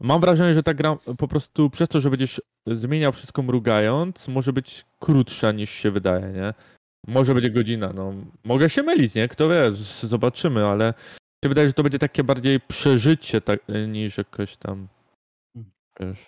Mam 0.00 0.20
wrażenie, 0.20 0.54
że 0.54 0.62
ta 0.62 0.74
gra 0.74 0.96
po 1.18 1.28
prostu 1.28 1.70
przez 1.70 1.88
to, 1.88 2.00
że 2.00 2.10
będziesz 2.10 2.42
zmieniał 2.66 3.12
wszystko 3.12 3.42
mrugając, 3.42 4.28
może 4.28 4.52
być 4.52 4.84
krótsza 5.00 5.52
niż 5.52 5.70
się 5.70 5.90
wydaje, 5.90 6.32
nie? 6.32 6.54
Może 7.06 7.34
będzie 7.34 7.50
godzina, 7.50 7.92
no. 7.92 8.14
Mogę 8.44 8.70
się 8.70 8.82
mylić, 8.82 9.14
nie? 9.14 9.28
Kto 9.28 9.48
wie, 9.48 9.70
zobaczymy, 10.02 10.66
ale 10.66 10.94
się 11.44 11.48
wydaje, 11.48 11.68
że 11.68 11.74
to 11.74 11.82
będzie 11.82 11.98
takie 11.98 12.24
bardziej 12.24 12.60
przeżycie 12.60 13.40
tak, 13.40 13.60
niż 13.88 14.18
jakoś 14.18 14.56
tam, 14.56 14.88
wiesz. 16.00 16.26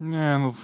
Nie, 0.00 0.38
no 0.38 0.54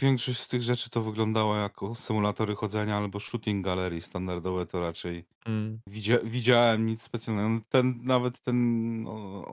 większość 0.00 0.40
z 0.40 0.48
tych 0.48 0.62
rzeczy 0.62 0.90
to 0.90 1.02
wyglądało 1.02 1.56
jako 1.56 1.94
symulatory 1.94 2.54
chodzenia 2.54 2.96
albo 2.96 3.20
shooting 3.20 3.64
galerii 3.64 4.02
standardowe, 4.02 4.66
to 4.66 4.80
raczej 4.80 5.24
Mm. 5.46 5.80
widzia 5.88 6.18
widziałem 6.24 6.86
nic 6.86 7.02
specjalnego. 7.02 7.64
Ten, 7.68 8.00
nawet 8.02 8.40
ten 8.40 9.02
no, 9.02 9.52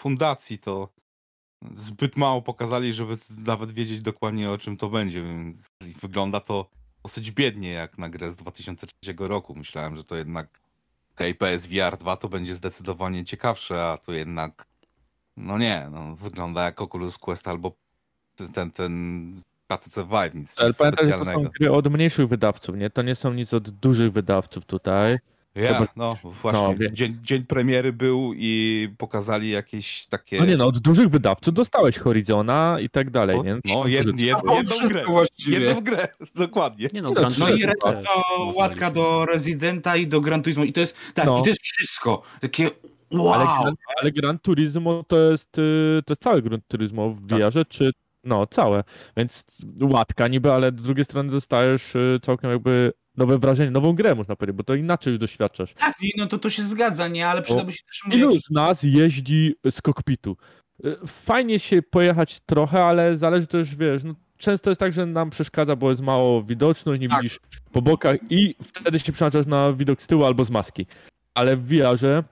fundacji 0.00 0.58
to 0.58 0.88
zbyt 1.74 2.16
mało 2.16 2.42
pokazali, 2.42 2.92
żeby 2.92 3.16
nawet 3.38 3.72
wiedzieć 3.72 4.00
dokładnie 4.00 4.50
o 4.50 4.58
czym 4.58 4.76
to 4.76 4.88
będzie, 4.88 5.24
wygląda 6.00 6.40
to 6.40 6.70
dosyć 7.02 7.30
biednie 7.30 7.70
jak 7.70 7.98
na 7.98 8.08
grę 8.08 8.30
z 8.30 8.36
2003 8.36 9.14
roku. 9.18 9.54
Myślałem, 9.54 9.96
że 9.96 10.04
to 10.04 10.16
jednak 10.16 10.60
okej, 11.14 11.34
PSVR 11.34 11.98
2 11.98 12.16
to 12.16 12.28
będzie 12.28 12.54
zdecydowanie 12.54 13.24
ciekawsze, 13.24 13.84
a 13.84 13.98
tu 13.98 14.12
jednak 14.12 14.66
no 15.36 15.58
nie, 15.58 15.88
no, 15.90 16.16
wygląda 16.16 16.64
jak 16.64 16.80
Oculus 16.80 17.18
Quest 17.18 17.48
albo 17.48 17.72
ten, 18.52 18.70
ten 18.70 19.42
HTC 19.72 20.04
Vive, 20.04 20.34
nic 20.34 20.54
Ale 20.56 20.72
pamiętaj, 20.72 21.10
to 21.10 21.24
są 21.24 21.44
gry 21.44 21.72
od 21.72 21.92
mniejszych 21.92 22.28
wydawców, 22.28 22.76
nie? 22.76 22.90
To 22.90 23.02
nie 23.02 23.14
są 23.14 23.32
nic 23.32 23.54
od 23.54 23.70
dużych 23.70 24.12
wydawców 24.12 24.64
tutaj. 24.64 25.18
Ja, 25.56 25.86
no 25.96 26.14
właśnie. 26.42 26.76
No, 26.80 26.92
dzień, 26.92 27.18
dzień, 27.22 27.44
premiery 27.44 27.92
był 27.92 28.32
i 28.36 28.88
pokazali 28.98 29.50
jakieś 29.50 30.06
takie. 30.06 30.38
No 30.38 30.46
nie, 30.46 30.56
no 30.56 30.66
od 30.66 30.78
dużych 30.78 31.08
wydawców 31.08 31.54
dostałeś 31.54 31.98
Horizona 31.98 32.76
i 32.80 32.90
tak 32.90 33.10
dalej, 33.10 33.36
nie? 33.44 33.58
No, 33.64 33.86
jed, 33.86 34.06
jed, 34.06 34.18
jed, 34.18 34.36
jedną 34.56 34.88
grę. 34.88 35.04
Jedną 35.46 35.80
grę, 35.90 36.08
dokładnie. 36.34 36.88
Nie 36.92 37.02
no, 37.02 37.12
Gran 37.12 37.32
no 37.38 37.48
i 37.50 37.62
to 37.80 38.52
łatka 38.54 38.90
do 38.90 39.26
Residenta 39.26 39.96
i 39.96 40.06
do 40.06 40.20
Gran 40.20 40.42
Turismo. 40.42 40.64
I 40.64 40.72
to 40.72 40.80
jest 40.80 40.96
tak, 41.14 41.26
no. 41.26 41.40
i 41.40 41.42
to 41.42 41.48
jest 41.48 41.62
wszystko. 41.62 42.22
Takie 42.40 42.70
wow. 43.10 43.32
Ale, 43.32 43.72
ale 44.00 44.12
Gran 44.12 44.38
Turismo 44.38 45.04
to 45.08 45.18
jest, 45.18 45.58
y, 45.58 46.02
to 46.06 46.12
jest 46.12 46.22
cały 46.22 46.42
Gran 46.42 46.60
Turismo 46.68 47.10
w 47.10 47.26
tak. 47.28 47.38
VR-ze, 47.40 47.64
czy 47.64 47.92
no, 48.24 48.46
całe. 48.46 48.84
Więc 49.16 49.44
łatka 49.80 50.28
niby, 50.28 50.52
ale 50.52 50.70
z 50.70 50.82
drugiej 50.82 51.04
strony 51.04 51.30
dostajesz 51.30 51.94
y, 51.94 52.18
całkiem 52.22 52.50
jakby 52.50 52.92
nowe 53.16 53.38
wrażenie, 53.38 53.70
nową 53.70 53.92
grę 53.92 54.14
można 54.14 54.36
powiedzieć, 54.36 54.56
bo 54.56 54.64
to 54.64 54.74
inaczej 54.74 55.10
już 55.10 55.18
doświadczasz. 55.18 55.74
Tak, 55.74 55.94
no 56.16 56.26
to 56.26 56.38
to 56.38 56.50
się 56.50 56.62
zgadza, 56.62 57.08
nie? 57.08 57.28
Ale 57.28 57.42
przydałby 57.42 57.72
się 57.72 57.82
też... 57.84 58.14
Ilu 58.18 58.38
z 58.38 58.50
nas 58.50 58.82
jeździ 58.82 59.54
z 59.70 59.82
kokpitu? 59.82 60.36
Y, 60.86 60.96
fajnie 61.06 61.58
się 61.58 61.82
pojechać 61.82 62.40
trochę, 62.40 62.84
ale 62.84 63.16
zależy 63.16 63.46
też, 63.46 63.76
wiesz, 63.76 64.04
no, 64.04 64.14
często 64.38 64.70
jest 64.70 64.80
tak, 64.80 64.92
że 64.92 65.06
nam 65.06 65.30
przeszkadza, 65.30 65.76
bo 65.76 65.90
jest 65.90 66.02
mało 66.02 66.42
widoczność, 66.42 67.00
nie 67.00 67.08
tak. 67.08 67.22
widzisz 67.22 67.40
po 67.72 67.82
bokach 67.82 68.16
i 68.30 68.54
wtedy 68.62 68.98
się 68.98 69.12
przełączasz 69.12 69.46
na 69.46 69.72
widok 69.72 70.02
z 70.02 70.06
tyłu 70.06 70.24
albo 70.24 70.44
z 70.44 70.50
maski. 70.50 70.86
Ale 71.34 71.56
w 71.56 71.66
VR-ze 71.68 72.24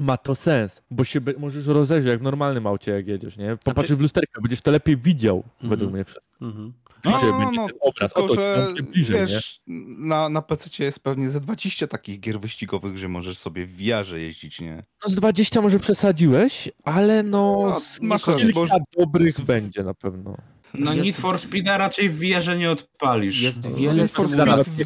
ma 0.00 0.16
to 0.16 0.34
sens, 0.34 0.82
bo 0.90 1.04
się 1.04 1.20
możesz 1.38 1.66
rozejrzeć 1.66 2.10
jak 2.10 2.18
w 2.18 2.22
normalnym 2.22 2.66
aucie, 2.66 2.92
jak 2.92 3.06
jedziesz, 3.06 3.36
nie? 3.36 3.56
Popatrz 3.56 3.88
znaczy... 3.88 3.96
w 3.96 4.00
lusterkę, 4.00 4.40
będziesz 4.42 4.60
to 4.60 4.70
lepiej 4.70 4.96
widział, 4.96 5.36
mm 5.36 5.48
-hmm. 5.62 5.68
według 5.68 5.92
mnie 5.92 6.04
wszystko. 6.04 6.24
Mm 6.40 6.54
-hmm. 6.54 6.72
No, 7.04 7.20
no, 7.22 7.50
no, 7.52 7.66
obraz, 7.80 8.12
tylko, 8.12 8.34
że 8.34 8.74
bliżej, 8.92 9.20
wiesz, 9.20 9.60
na, 9.98 10.28
na 10.28 10.42
PC 10.42 10.84
jest 10.84 11.04
pewnie 11.04 11.30
ze 11.30 11.40
20 11.40 11.86
takich 11.86 12.20
gier 12.20 12.40
wyścigowych, 12.40 12.98
że 12.98 13.08
możesz 13.08 13.38
sobie 13.38 13.66
w 13.66 13.76
wiarze 13.76 14.20
jeździć, 14.20 14.60
nie? 14.60 14.82
No 15.04 15.10
z 15.10 15.14
20 15.14 15.60
może 15.60 15.78
przesadziłeś, 15.78 16.68
ale 16.84 17.22
no, 17.22 17.62
no 17.62 17.80
masz 18.08 18.24
kilka 18.24 18.60
bo... 18.60 18.66
dobrych 18.98 19.40
będzie 19.40 19.82
na 19.82 19.94
pewno. 19.94 20.36
No 20.74 20.92
jest... 20.92 21.04
Need 21.04 21.16
for 21.16 21.38
Speeda 21.38 21.78
raczej 21.78 22.10
w 22.10 22.18
wiarze 22.18 22.58
nie 22.58 22.70
odpalisz. 22.70 23.40
Jest 23.40 23.74
wiele 23.74 24.08
symulacji. 24.08 24.84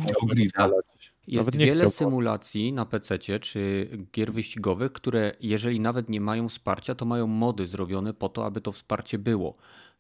Jest 1.27 1.57
wiele 1.57 1.89
symulacji 1.89 2.73
na 2.73 2.87
PC 2.87 3.19
czy 3.19 3.89
gier 4.13 4.33
wyścigowych, 4.33 4.93
które 4.93 5.37
jeżeli 5.41 5.81
nawet 5.81 6.09
nie 6.09 6.21
mają 6.21 6.49
wsparcia, 6.49 6.95
to 6.95 7.05
mają 7.05 7.27
mody 7.27 7.67
zrobione 7.67 8.15
po 8.15 8.29
to, 8.29 8.47
aby 8.47 8.61
to 8.61 8.73
wsparcie 8.73 9.19
było. 9.19 9.55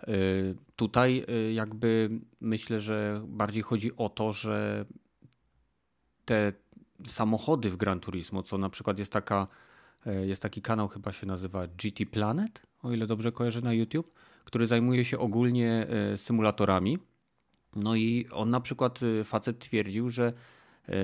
Y, 0.09 0.55
tutaj 0.77 1.25
y, 1.49 1.53
jakby 1.53 2.11
myślę, 2.41 2.81
że 2.81 3.23
bardziej 3.29 3.63
chodzi 3.63 3.97
o 3.97 4.09
to, 4.09 4.33
że 4.33 4.85
te 6.25 6.53
samochody 7.07 7.71
w 7.71 7.77
Gran 7.77 8.01
Turismo, 8.01 8.43
co 8.43 8.59
na 8.59 8.69
przykład 8.69 8.99
jest 8.99 9.13
taka, 9.13 9.47
y, 10.07 10.27
jest 10.27 10.43
taki 10.43 10.63
kanał 10.63 10.89
chyba 10.89 11.13
się 11.13 11.27
nazywa 11.27 11.67
GT 11.67 12.07
Planet, 12.11 12.63
o 12.83 12.93
ile 12.93 13.07
dobrze 13.07 13.33
kojarzę 13.33 13.61
na 13.61 13.73
YouTube, 13.73 14.15
który 14.45 14.67
zajmuje 14.67 15.05
się 15.05 15.19
ogólnie 15.19 15.87
symulatorami. 16.17 16.99
No 17.77 17.95
i 17.95 18.27
on 18.33 18.51
na 18.51 18.61
przykład 18.61 19.01
facet 19.25 19.59
twierdził, 19.59 20.11
że 20.11 20.33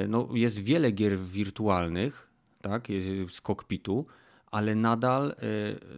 no, 0.09 0.29
jest 0.33 0.59
wiele 0.59 0.93
gier 0.93 1.19
wirtualnych, 1.19 2.31
tak, 2.61 2.89
z 3.31 3.41
kokpitu, 3.41 4.07
ale 4.51 4.75
nadal 4.75 5.31
e, 5.31 5.35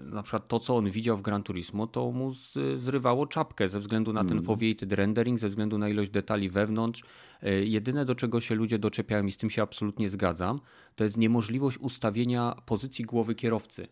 na 0.05 0.23
przykład 0.23 0.49
to, 0.49 0.59
co 0.61 0.77
on 0.77 0.91
widział 0.91 1.17
w 1.17 1.23
Gran 1.23 1.43
Turismo, 1.43 1.87
to 1.87 2.11
mu 2.11 2.33
zrywało 2.77 3.27
czapkę 3.27 3.69
ze 3.69 3.81
względu 3.81 4.13
na 4.13 4.21
ten 4.25 4.33
mm. 4.33 4.45
foveated 4.45 4.93
rendering, 4.93 5.39
ze 5.39 5.49
względu 5.49 5.79
na 5.79 5.89
ilość 5.89 6.11
detali 6.11 6.51
wewnątrz. 6.51 7.03
E, 7.43 7.65
jedyne, 7.65 8.05
do 8.05 8.15
czego 8.15 8.41
się 8.41 8.55
ludzie 8.55 8.79
doczepiają 8.79 9.27
i 9.27 9.33
z 9.33 9.37
tym 9.37 9.51
się 9.51 9.63
absolutnie 9.63 10.11
zgadzam, 10.11 10.59
to 10.95 11.05
jest 11.05 11.17
niemożliwość 11.17 11.79
ustawienia 11.79 12.57
pozycji 12.67 13.05
głowy 13.05 13.35
kierowcy. 13.35 13.89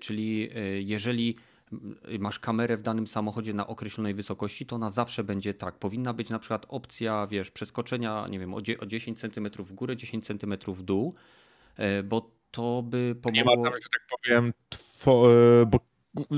Czyli 0.00 0.48
jeżeli 0.78 1.36
masz 2.18 2.38
kamerę 2.38 2.76
w 2.76 2.82
danym 2.82 3.06
samochodzie 3.06 3.54
na 3.54 3.66
określonej 3.66 4.14
wysokości, 4.14 4.66
to 4.66 4.76
ona 4.76 4.90
zawsze 4.90 5.24
będzie 5.24 5.54
tak. 5.54 5.78
Powinna 5.78 6.12
być 6.12 6.30
na 6.30 6.38
przykład 6.38 6.66
opcja, 6.68 7.26
wiesz, 7.26 7.50
przeskoczenia, 7.50 8.26
nie 8.30 8.38
wiem, 8.38 8.54
o 8.54 8.86
10 8.86 9.20
cm 9.20 9.50
w 9.58 9.72
górę, 9.72 9.96
10 9.96 10.26
cm 10.26 10.54
w 10.66 10.82
dół, 10.82 11.14
e, 11.76 12.02
bo 12.02 12.30
to 12.50 12.82
by 12.82 13.14
pomogło... 13.22 13.32
Nie 13.32 13.44
ma 13.44 13.70
tam, 13.70 13.80
że 13.82 13.88
tak 13.92 14.06
powiem, 14.10 14.52
two, 14.68 15.32
e, 15.62 15.66
bo 15.66 15.80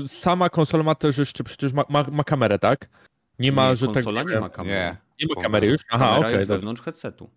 sama 0.07 0.49
konsola 0.49 0.83
ma 0.83 0.95
też 0.95 1.17
jeszcze 1.17 1.43
przecież 1.43 1.73
ma, 1.73 1.83
ma, 1.89 2.05
ma 2.11 2.23
kamerę, 2.23 2.59
tak? 2.59 2.89
Nie 3.39 3.51
ma, 3.51 3.69
nie, 3.69 3.75
że 3.75 3.85
tak 3.85 3.93
konsola 3.93 4.23
tak... 4.23 4.33
nie 4.33 4.39
ma 4.39 4.49
kamery. 4.49 4.75
Nie, 4.75 4.97
nie 5.19 5.35
ma 5.35 5.41
kamery 5.41 5.67
już? 5.67 5.81
Aha, 5.91 6.09
okej. 6.09 6.19
Okay, 6.19 6.37
jest 6.37 6.47
wewnątrz 6.47 6.81
headsetu. 6.81 7.29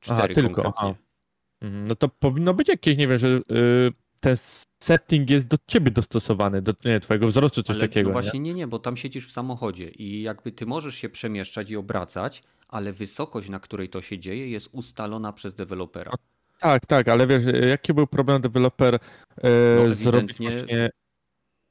Cztery 0.00 0.20
aha, 0.20 0.34
tylko, 0.34 0.72
aha. 0.76 0.94
Mhm, 1.60 1.88
no 1.88 1.94
to 1.96 2.08
powinno 2.08 2.54
być 2.54 2.68
jakieś, 2.68 2.96
nie 2.96 3.08
wiem, 3.08 3.18
że... 3.18 3.28
Yy 3.28 3.92
ten 4.20 4.36
setting 4.82 5.30
jest 5.30 5.46
do 5.46 5.56
ciebie 5.66 5.90
dostosowany, 5.90 6.62
do 6.62 6.74
nie, 6.84 7.00
twojego 7.00 7.26
wzrostu, 7.26 7.62
coś 7.62 7.76
ale 7.76 7.88
takiego. 7.88 8.08
No 8.08 8.12
właśnie 8.12 8.40
nie? 8.40 8.50
nie, 8.50 8.54
nie, 8.54 8.66
bo 8.66 8.78
tam 8.78 8.96
siedzisz 8.96 9.28
w 9.28 9.32
samochodzie 9.32 9.88
i 9.88 10.22
jakby 10.22 10.52
ty 10.52 10.66
możesz 10.66 10.94
się 10.94 11.08
przemieszczać 11.08 11.70
i 11.70 11.76
obracać, 11.76 12.42
ale 12.68 12.92
wysokość, 12.92 13.48
na 13.48 13.60
której 13.60 13.88
to 13.88 14.02
się 14.02 14.18
dzieje, 14.18 14.50
jest 14.50 14.68
ustalona 14.72 15.32
przez 15.32 15.54
dewelopera. 15.54 16.12
tak, 16.60 16.86
tak, 16.86 17.08
ale 17.08 17.26
wiesz, 17.26 17.42
jaki 17.68 17.94
był 17.94 18.06
problem 18.06 18.42
deweloper 18.42 18.94
e, 18.94 19.00
no, 19.88 19.94
zrobić 19.94 20.38
właśnie, 20.38 20.90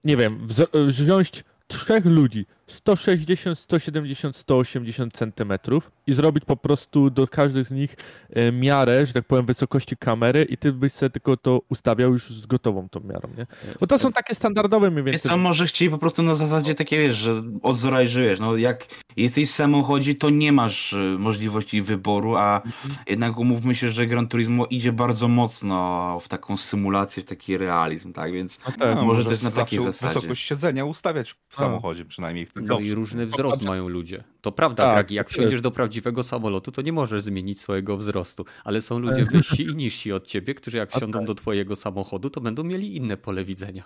nie 0.03 0.17
wiem, 0.17 0.45
wziąć 0.87 1.43
trzech 1.67 2.05
ludzi 2.05 2.45
160, 2.71 3.59
170, 3.59 4.35
180 4.35 5.13
centymetrów 5.13 5.91
i 6.07 6.13
zrobić 6.13 6.45
po 6.45 6.57
prostu 6.57 7.09
do 7.09 7.27
każdych 7.27 7.67
z 7.67 7.71
nich 7.71 7.95
e, 8.29 8.51
miarę, 8.51 9.05
że 9.05 9.13
tak 9.13 9.25
powiem, 9.25 9.45
wysokości 9.45 9.97
kamery 9.97 10.43
i 10.43 10.57
ty 10.57 10.71
byś 10.71 10.91
sobie 10.91 11.09
tylko 11.09 11.37
to 11.37 11.61
ustawiał 11.69 12.13
już 12.13 12.29
z 12.29 12.45
gotową 12.45 12.89
tą 12.89 12.99
miarą, 12.99 13.29
nie? 13.37 13.47
Bo 13.79 13.87
to 13.87 13.99
są 13.99 14.11
takie 14.11 14.35
standardowe 14.35 14.91
mniej 14.91 15.03
więcej. 15.03 15.31
Jest, 15.31 15.41
może 15.41 15.65
chcieli 15.65 15.91
po 15.91 15.97
prostu 15.97 16.23
na 16.23 16.35
zasadzie 16.35 16.75
takie, 16.75 16.99
wiesz, 16.99 17.15
że 17.15 17.43
odzorajżujesz, 17.61 18.39
no 18.39 18.57
jak 18.57 18.87
jesteś 19.17 19.49
w 19.51 19.53
samochodzie, 19.53 20.15
to 20.15 20.29
nie 20.29 20.51
masz 20.51 20.93
e, 20.93 20.97
możliwości 20.97 21.81
wyboru, 21.81 22.35
a 22.35 22.61
mhm. 22.65 22.95
jednak 23.07 23.37
umówmy 23.37 23.75
się, 23.75 23.89
że 23.89 24.07
Gran 24.07 24.27
Turismo 24.27 24.65
idzie 24.65 24.91
bardzo 24.91 25.27
mocno 25.27 26.19
w 26.21 26.27
taką 26.27 26.57
symulację, 26.57 27.23
w 27.23 27.25
taki 27.25 27.57
realizm, 27.57 28.13
tak? 28.13 28.33
Więc 28.33 28.59
no 28.65 28.71
tak, 28.79 28.95
no, 28.95 29.05
może 29.05 29.23
to 29.23 29.31
jest 29.31 29.43
na 29.43 29.51
takiej 29.51 29.83
zasadzie. 29.83 30.13
wysokość 30.13 30.47
siedzenia 30.47 30.85
ustawiać 30.85 31.35
w 31.47 31.55
samochodzie, 31.55 32.05
przynajmniej 32.05 32.45
w 32.45 32.53
tym 32.53 32.58
No 32.67 32.79
i 32.79 32.93
różny 32.93 33.25
wzrost 33.25 33.61
mają 33.61 33.87
ludzie. 33.87 34.23
To 34.41 34.51
prawda, 34.51 34.83
tak, 34.83 34.93
Gragi, 34.93 35.15
jak 35.15 35.29
wsiądziesz 35.29 35.61
do 35.61 35.71
prawdziwego 35.71 36.23
samolotu, 36.23 36.71
to 36.71 36.81
nie 36.81 36.93
możesz 36.93 37.21
zmienić 37.21 37.61
swojego 37.61 37.97
wzrostu, 37.97 38.45
ale 38.63 38.81
są 38.81 38.99
ludzie 38.99 39.25
wyżsi 39.25 39.63
i 39.63 39.75
niżsi 39.75 40.13
od 40.13 40.27
ciebie, 40.27 40.53
którzy 40.53 40.77
jak 40.77 40.91
wsiądą 40.91 41.25
do 41.25 41.35
twojego 41.35 41.75
samochodu, 41.75 42.29
to 42.29 42.41
będą 42.41 42.63
mieli 42.63 42.95
inne 42.95 43.17
pole 43.17 43.43
widzenia. 43.43 43.83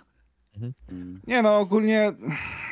Mhm. 0.54 1.20
Nie 1.26 1.42
no, 1.42 1.58
ogólnie 1.58 2.12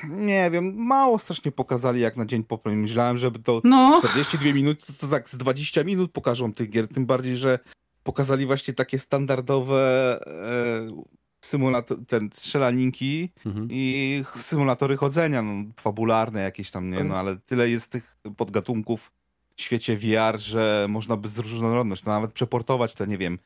nie 0.08 0.50
wiem, 0.50 0.74
mało 0.74 1.18
strasznie 1.18 1.52
pokazali 1.52 2.00
jak 2.00 2.16
na 2.16 2.26
dzień 2.26 2.44
po 2.44 2.60
Myślałem, 2.64 3.18
żeby 3.18 3.38
to 3.38 3.60
no. 3.64 3.98
42 3.98 4.52
minuty, 4.52 4.86
to, 4.86 4.92
to 4.92 5.08
tak 5.08 5.28
z 5.28 5.36
20 5.36 5.84
minut 5.84 6.12
pokażą 6.12 6.52
tych 6.52 6.70
gier, 6.70 6.88
tym 6.88 7.06
bardziej, 7.06 7.36
że 7.36 7.58
pokazali 8.02 8.46
właśnie 8.46 8.74
takie 8.74 8.98
standardowe 8.98 10.20
e, 10.26 11.02
symulator, 11.44 11.98
ten 12.06 12.30
strzelaninki 12.32 13.30
mhm. 13.46 13.68
i 13.70 14.24
symulatory 14.36 14.96
chodzenia, 14.96 15.42
no, 15.42 15.64
fabularne 15.80 16.42
jakieś 16.42 16.70
tam, 16.70 16.90
nie, 16.90 17.04
no 17.04 17.16
ale 17.16 17.36
tyle 17.36 17.68
jest 17.68 17.92
tych 17.92 18.16
podgatunków 18.36 19.12
w 19.56 19.62
świecie 19.62 19.96
VR, 19.96 20.40
że 20.40 20.86
można 20.88 21.16
by 21.16 21.28
zróżnorodność, 21.28 22.04
no, 22.04 22.12
nawet 22.12 22.32
przeportować 22.32 22.94
te, 22.94 23.06
nie 23.06 23.18
wiem, 23.18 23.38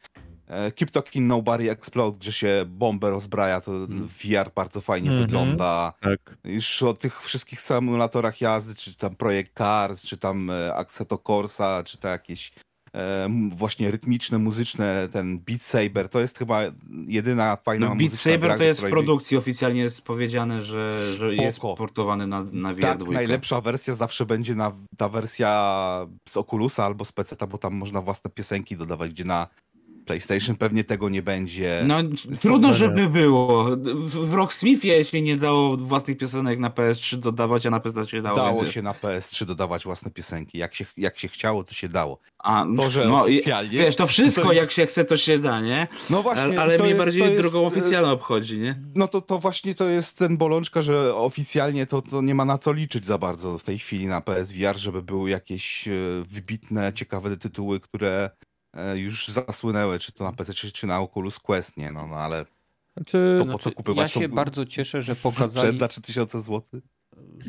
e, 0.47 0.73
Keep 0.73 0.91
Talking 0.91 1.29
Nobody 1.29 1.71
Explode, 1.71 2.19
gdzie 2.19 2.33
się 2.33 2.65
bombę 2.67 3.11
rozbraja, 3.11 3.61
to 3.61 3.73
mm. 3.73 4.09
VR 4.09 4.51
bardzo 4.55 4.81
fajnie 4.81 5.09
mm 5.09 5.21
-hmm. 5.21 5.27
wygląda. 5.27 5.93
Tak. 6.01 6.37
Już 6.45 6.83
o 6.83 6.93
tych 6.93 7.23
wszystkich 7.23 7.61
symulatorach 7.61 8.41
jazdy, 8.41 8.75
czy 8.75 8.97
tam 8.97 9.15
Projekt 9.15 9.57
Cars, 9.59 10.03
czy 10.03 10.17
tam 10.17 10.51
e, 10.51 10.75
Assetto 10.75 11.19
Corsa, 11.19 11.83
czy 11.85 11.99
to 11.99 12.09
jakieś 12.09 12.53
właśnie 13.51 13.91
rytmiczne, 13.91 14.39
muzyczne, 14.39 15.09
ten 15.13 15.39
Beat 15.39 15.63
Saber, 15.63 16.09
to 16.09 16.21
jest 16.21 16.39
chyba 16.39 16.61
jedyna 17.07 17.57
fajna 17.57 17.89
no, 17.89 17.97
Beat 17.97 18.13
Saber 18.13 18.41
gra, 18.41 18.59
to 18.59 18.65
jest 18.65 18.81
w 18.81 18.91
produkcji, 18.91 19.37
oficjalnie 19.37 19.81
jest 19.81 20.03
powiedziane, 20.03 20.65
że, 20.65 20.93
że 21.19 21.35
jest 21.35 21.59
portowany 21.59 22.27
na, 22.27 22.45
na 22.53 22.75
VR2. 22.75 22.81
Tak, 22.81 23.09
najlepsza 23.09 23.61
wersja 23.61 23.95
zawsze 23.95 24.27
będzie 24.27 24.55
na, 24.55 24.73
ta 24.97 25.09
wersja 25.09 26.07
z 26.29 26.37
Oculusa 26.37 26.85
albo 26.85 27.05
z 27.05 27.13
PC, 27.13 27.37
bo 27.49 27.59
tam 27.59 27.75
można 27.75 28.03
własne 28.03 28.31
piosenki 28.31 28.77
dodawać, 28.77 29.11
gdzie 29.11 29.25
na 29.25 29.47
PlayStation 30.07 30.57
pewnie 30.57 30.85
tego 30.85 31.09
nie 31.09 31.23
będzie. 31.23 31.85
No 31.87 31.97
trudno, 32.43 32.75
żeby 32.75 33.09
było. 33.09 33.77
W 34.09 34.35
Rocksmithie 34.35 35.05
się 35.05 35.23
nie 35.23 35.37
dało 35.37 35.77
własnych 35.77 36.19
piosenek 36.19 36.59
na 36.59 36.71
PS3 36.71 37.17
dodawać, 37.17 37.67
a 37.67 37.71
na 37.71 37.79
PS4 37.81 38.07
się 38.07 38.23
dało. 38.23 38.37
Dało 38.37 38.67
się 38.67 38.83
na 38.83 38.93
PS3 38.93 39.45
dodawać 39.45 39.85
własne 39.85 40.11
piosenki. 40.11 40.59
Jak 40.59 40.75
się, 40.75 40.85
jak 40.97 41.19
się 41.19 41.29
chciało, 41.29 41.65
to 41.65 41.75
się 41.75 41.89
dało. 41.89 42.19
A, 42.39 42.67
to, 42.77 42.91
że 42.91 43.05
no, 43.05 43.23
oficjalnie... 43.23 43.79
Wiesz, 43.79 43.97
to 43.97 44.07
wszystko 44.07 44.43
to... 44.43 44.53
jak 44.53 44.73
się 44.73 44.87
chce, 44.87 45.05
to 45.05 45.17
się 45.17 45.39
da, 45.39 45.61
nie? 45.61 45.89
No 46.11 46.23
właśnie. 46.23 46.61
Ale 46.61 46.79
mnie 46.79 46.89
jest, 46.89 46.99
bardziej 46.99 47.23
jest, 47.23 47.37
drugą 47.37 47.67
oficjalną 47.67 48.11
obchodzi, 48.11 48.59
nie? 48.59 48.81
No 48.95 49.09
to, 49.09 49.21
to 49.21 49.39
właśnie 49.39 49.75
to 49.75 49.85
jest 49.85 50.19
ten 50.19 50.37
bolączka, 50.37 50.83
że 50.83 51.15
oficjalnie 51.15 51.87
to, 51.87 52.03
to 52.03 52.23
nie 52.23 52.35
ma 52.35 52.45
na 52.45 52.59
co 52.59 52.73
liczyć 52.73 53.07
za 53.07 53.19
bardzo 53.19 53.59
w 53.59 53.63
tej 53.63 53.79
chwili 53.79 54.07
na 54.07 54.21
PSVR, 54.21 54.77
żeby 54.77 55.03
były 55.03 55.31
jakieś 55.31 55.89
e, 55.89 55.93
wybitne, 56.29 56.93
ciekawe 56.93 57.37
tytuły, 57.37 57.81
które 57.81 58.31
już 58.95 59.29
zasłynęły, 59.29 59.99
czy 59.99 60.13
to 60.13 60.25
na 60.25 60.33
PC, 60.33 60.55
czy, 60.55 60.73
czy 60.73 60.87
na 60.87 61.01
Oculus 61.01 61.39
Quest, 61.39 61.77
nie, 61.77 61.93
no, 61.93 62.07
no 62.07 62.17
ale 62.17 62.45
znaczy, 62.97 63.37
to 63.39 63.47
po 63.47 63.53
co 63.53 63.63
znaczy, 63.63 63.77
kupować 63.77 64.17
Ja 64.17 64.23
się 64.23 64.29
bardzo 64.29 64.67
cieszę, 64.67 65.03
że 65.03 65.15
pokazali... 65.23 65.79
za 65.79 65.89
3000 65.89 66.41
zł? 66.41 66.63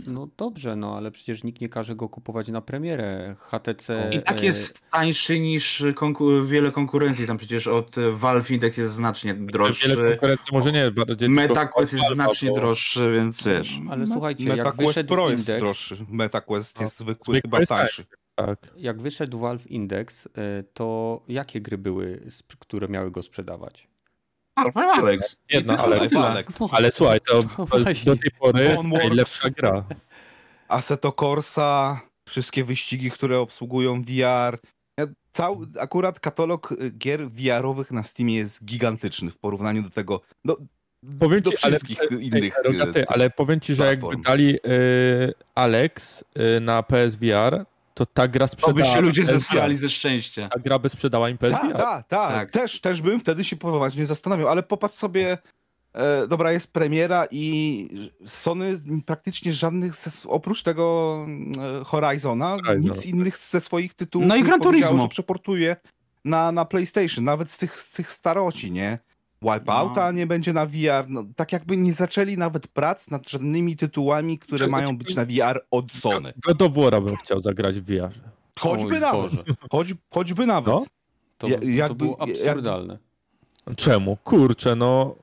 No 0.07 0.27
dobrze, 0.37 0.75
no 0.75 0.97
ale 0.97 1.11
przecież 1.11 1.43
nikt 1.43 1.61
nie 1.61 1.69
każe 1.69 1.95
go 1.95 2.09
kupować 2.09 2.47
na 2.47 2.61
premierę. 2.61 3.35
HTC... 3.39 4.09
I 4.13 4.23
tak 4.23 4.43
jest 4.43 4.81
tańszy 4.91 5.39
niż 5.39 5.83
konku 5.95 6.45
wiele 6.45 6.71
konkurencji. 6.71 7.27
Tam 7.27 7.37
przecież 7.37 7.67
od 7.67 7.95
Valve 8.11 8.51
Index 8.51 8.77
jest 8.77 8.93
znacznie 8.93 9.33
droższy. 9.33 9.87
Wiele 9.87 10.09
konkurencji 10.09 10.45
może 10.51 10.71
nie. 10.71 10.91
Bardziej 10.91 11.29
MetaQuest 11.29 11.93
jest 11.93 12.05
znacznie 12.13 12.51
droższy, 12.51 13.11
więc 13.11 13.43
wiesz. 13.43 13.79
Ale 13.89 14.07
słuchajcie, 14.07 14.45
MetaQuest 14.45 14.77
jak 14.77 14.87
wyszedł 14.87 15.13
Pro 15.13 15.29
jest 15.29 15.51
droższy. 15.57 16.05
MetaQuest 16.09 16.81
jest 16.81 16.99
zwykły, 16.99 17.41
chyba 17.41 17.65
tańszy. 17.65 18.05
Tak. 18.38 18.67
Jak 18.78 19.02
wyszedł 19.02 19.39
Valve 19.39 19.67
Index, 19.67 20.26
y, 20.26 20.30
to 20.73 21.21
jakie 21.28 21.62
gry 21.62 21.78
były, 21.78 22.21
które 22.60 22.88
miały 22.88 23.12
go 23.12 23.23
sprzedawać? 23.23 23.88
Alex. 24.76 25.38
Jedna, 25.50 25.78
ale, 25.78 26.08
Alex. 26.17 26.60
Ale 26.71 26.91
słuchaj, 26.91 27.19
to 27.21 27.39
no 27.58 27.65
do 28.06 28.15
tej 28.15 28.32
pory 28.39 28.78
najlepsza 28.84 29.50
gra. 29.50 29.84
Assetto 30.67 31.12
Corsa, 31.12 32.02
wszystkie 32.30 32.63
wyścigi, 32.63 33.12
które 33.12 33.39
obsługują 33.39 34.02
VR. 34.02 34.60
Cały, 35.32 35.67
akurat 35.80 36.19
katalog 36.19 36.71
y, 36.71 36.91
gier 36.91 37.30
VR-owych 37.30 37.91
na 37.91 38.04
Steamie 38.04 38.36
jest 38.36 38.65
gigantyczny 38.65 39.32
w 39.32 39.38
porównaniu 39.38 39.84
do 39.84 39.89
tego, 39.89 40.21
do, 40.45 40.58
powiem 41.19 41.41
do 41.41 41.52
ci, 41.52 41.58
wszystkich 41.58 42.00
ale, 42.12 42.21
innych 42.21 42.54
rogaty, 42.65 43.00
y, 43.00 43.08
Ale 43.08 43.30
powiem 43.30 43.60
ci, 43.60 43.76
że 43.76 43.84
platform. 43.84 44.12
jakby 44.12 44.30
dali 44.30 44.56
y, 44.56 45.34
Alex 45.56 46.23
y, 46.58 46.60
na 46.60 46.84
PSVR, 46.84 47.65
to 47.97 48.05
ta 48.05 48.27
gra 48.27 48.47
sprzedała... 48.47 48.73
To 48.73 48.79
by 48.79 48.95
się 48.95 49.01
ludzie 49.01 49.25
zesrali 49.25 49.75
ze 49.75 49.89
szczęścia. 49.89 50.49
Ta 50.49 50.60
gra 50.60 50.79
by 50.79 50.89
sprzedała 50.89 51.29
im 51.29 51.38
Tak, 51.38 51.77
tak, 51.77 52.07
tak. 52.07 52.51
Też, 52.51 52.81
też 52.81 53.01
bym 53.01 53.19
wtedy 53.19 53.43
się 53.43 53.55
poważnie 53.55 54.07
zastanawiał, 54.07 54.47
ale 54.47 54.63
popatrz 54.63 54.95
sobie, 54.95 55.38
e, 55.93 56.27
dobra, 56.27 56.51
jest 56.51 56.73
premiera 56.73 57.27
i 57.31 57.88
Sony 58.25 58.79
praktycznie 59.05 59.53
żadnych, 59.53 59.93
oprócz 60.25 60.63
tego 60.63 61.17
e, 61.81 61.83
Horizona, 61.83 62.57
nic 62.79 63.05
innych 63.05 63.38
ze 63.38 63.62
swoich 63.62 63.93
tytułów 63.93 64.27
no 64.27 64.36
i 64.36 64.43
Gran 64.43 64.62
Turismo. 64.62 65.07
przeportuje 65.07 65.75
na, 66.25 66.51
na 66.51 66.65
PlayStation, 66.65 67.23
nawet 67.23 67.51
z 67.51 67.57
tych, 67.57 67.77
z 67.77 67.91
tych 67.91 68.12
staroci, 68.12 68.71
nie? 68.71 68.99
Wipeouta 69.41 70.06
no. 70.06 70.12
nie 70.12 70.28
będzie 70.28 70.54
na 70.54 70.65
VR. 70.65 71.06
No, 71.08 71.23
tak 71.36 71.52
jakby 71.52 71.78
nie 71.78 71.93
zaczęli 71.93 72.38
nawet 72.38 72.67
prac 72.67 73.12
nad 73.12 73.30
żadnymi 73.30 73.76
tytułami, 73.76 74.39
które 74.39 74.60
Czego 74.60 74.71
mają 74.71 74.97
być 74.97 75.15
na 75.15 75.26
VR 75.26 75.65
od 75.71 75.91
Sony. 75.91 76.34
God 76.38 76.62
of 76.62 76.73
War 76.73 77.04
bym 77.04 77.15
chciał 77.15 77.41
zagrać 77.41 77.80
w 77.80 77.86
VR. 77.86 78.12
Choćby 78.60 79.00
nawet. 79.00 79.32
Choć, 79.71 79.93
choćby 80.13 80.45
nawet. 80.45 80.73
No? 80.73 80.86
To, 81.38 81.47
ja, 81.63 81.88
to 81.88 81.95
było 81.95 82.21
absurdalne. 82.21 82.97
Jak... 83.67 83.76
Czemu? 83.76 84.17
Kurczę, 84.23 84.76
no 84.76 85.15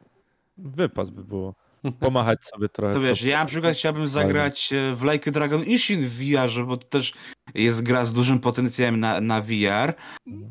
wypas 0.58 1.10
by 1.10 1.24
było. 1.24 1.54
Pomachać 2.00 2.44
sobie 2.44 2.68
trochę. 2.68 2.94
To 2.94 3.00
wiesz, 3.00 3.22
ja 3.22 3.40
na 3.40 3.46
przykład 3.46 3.76
chciałbym 3.76 4.08
zagrać 4.08 4.72
e, 4.72 4.94
w 4.94 5.02
Like 5.02 5.30
Dragon 5.32 5.64
Ishin 5.64 6.06
w 6.06 6.12
VR, 6.12 6.66
bo 6.66 6.76
to 6.76 6.88
też 6.88 7.14
jest 7.54 7.82
gra 7.82 8.04
z 8.04 8.12
dużym 8.12 8.40
potencjałem 8.40 9.00
na, 9.00 9.20
na 9.20 9.40
VR. 9.40 9.94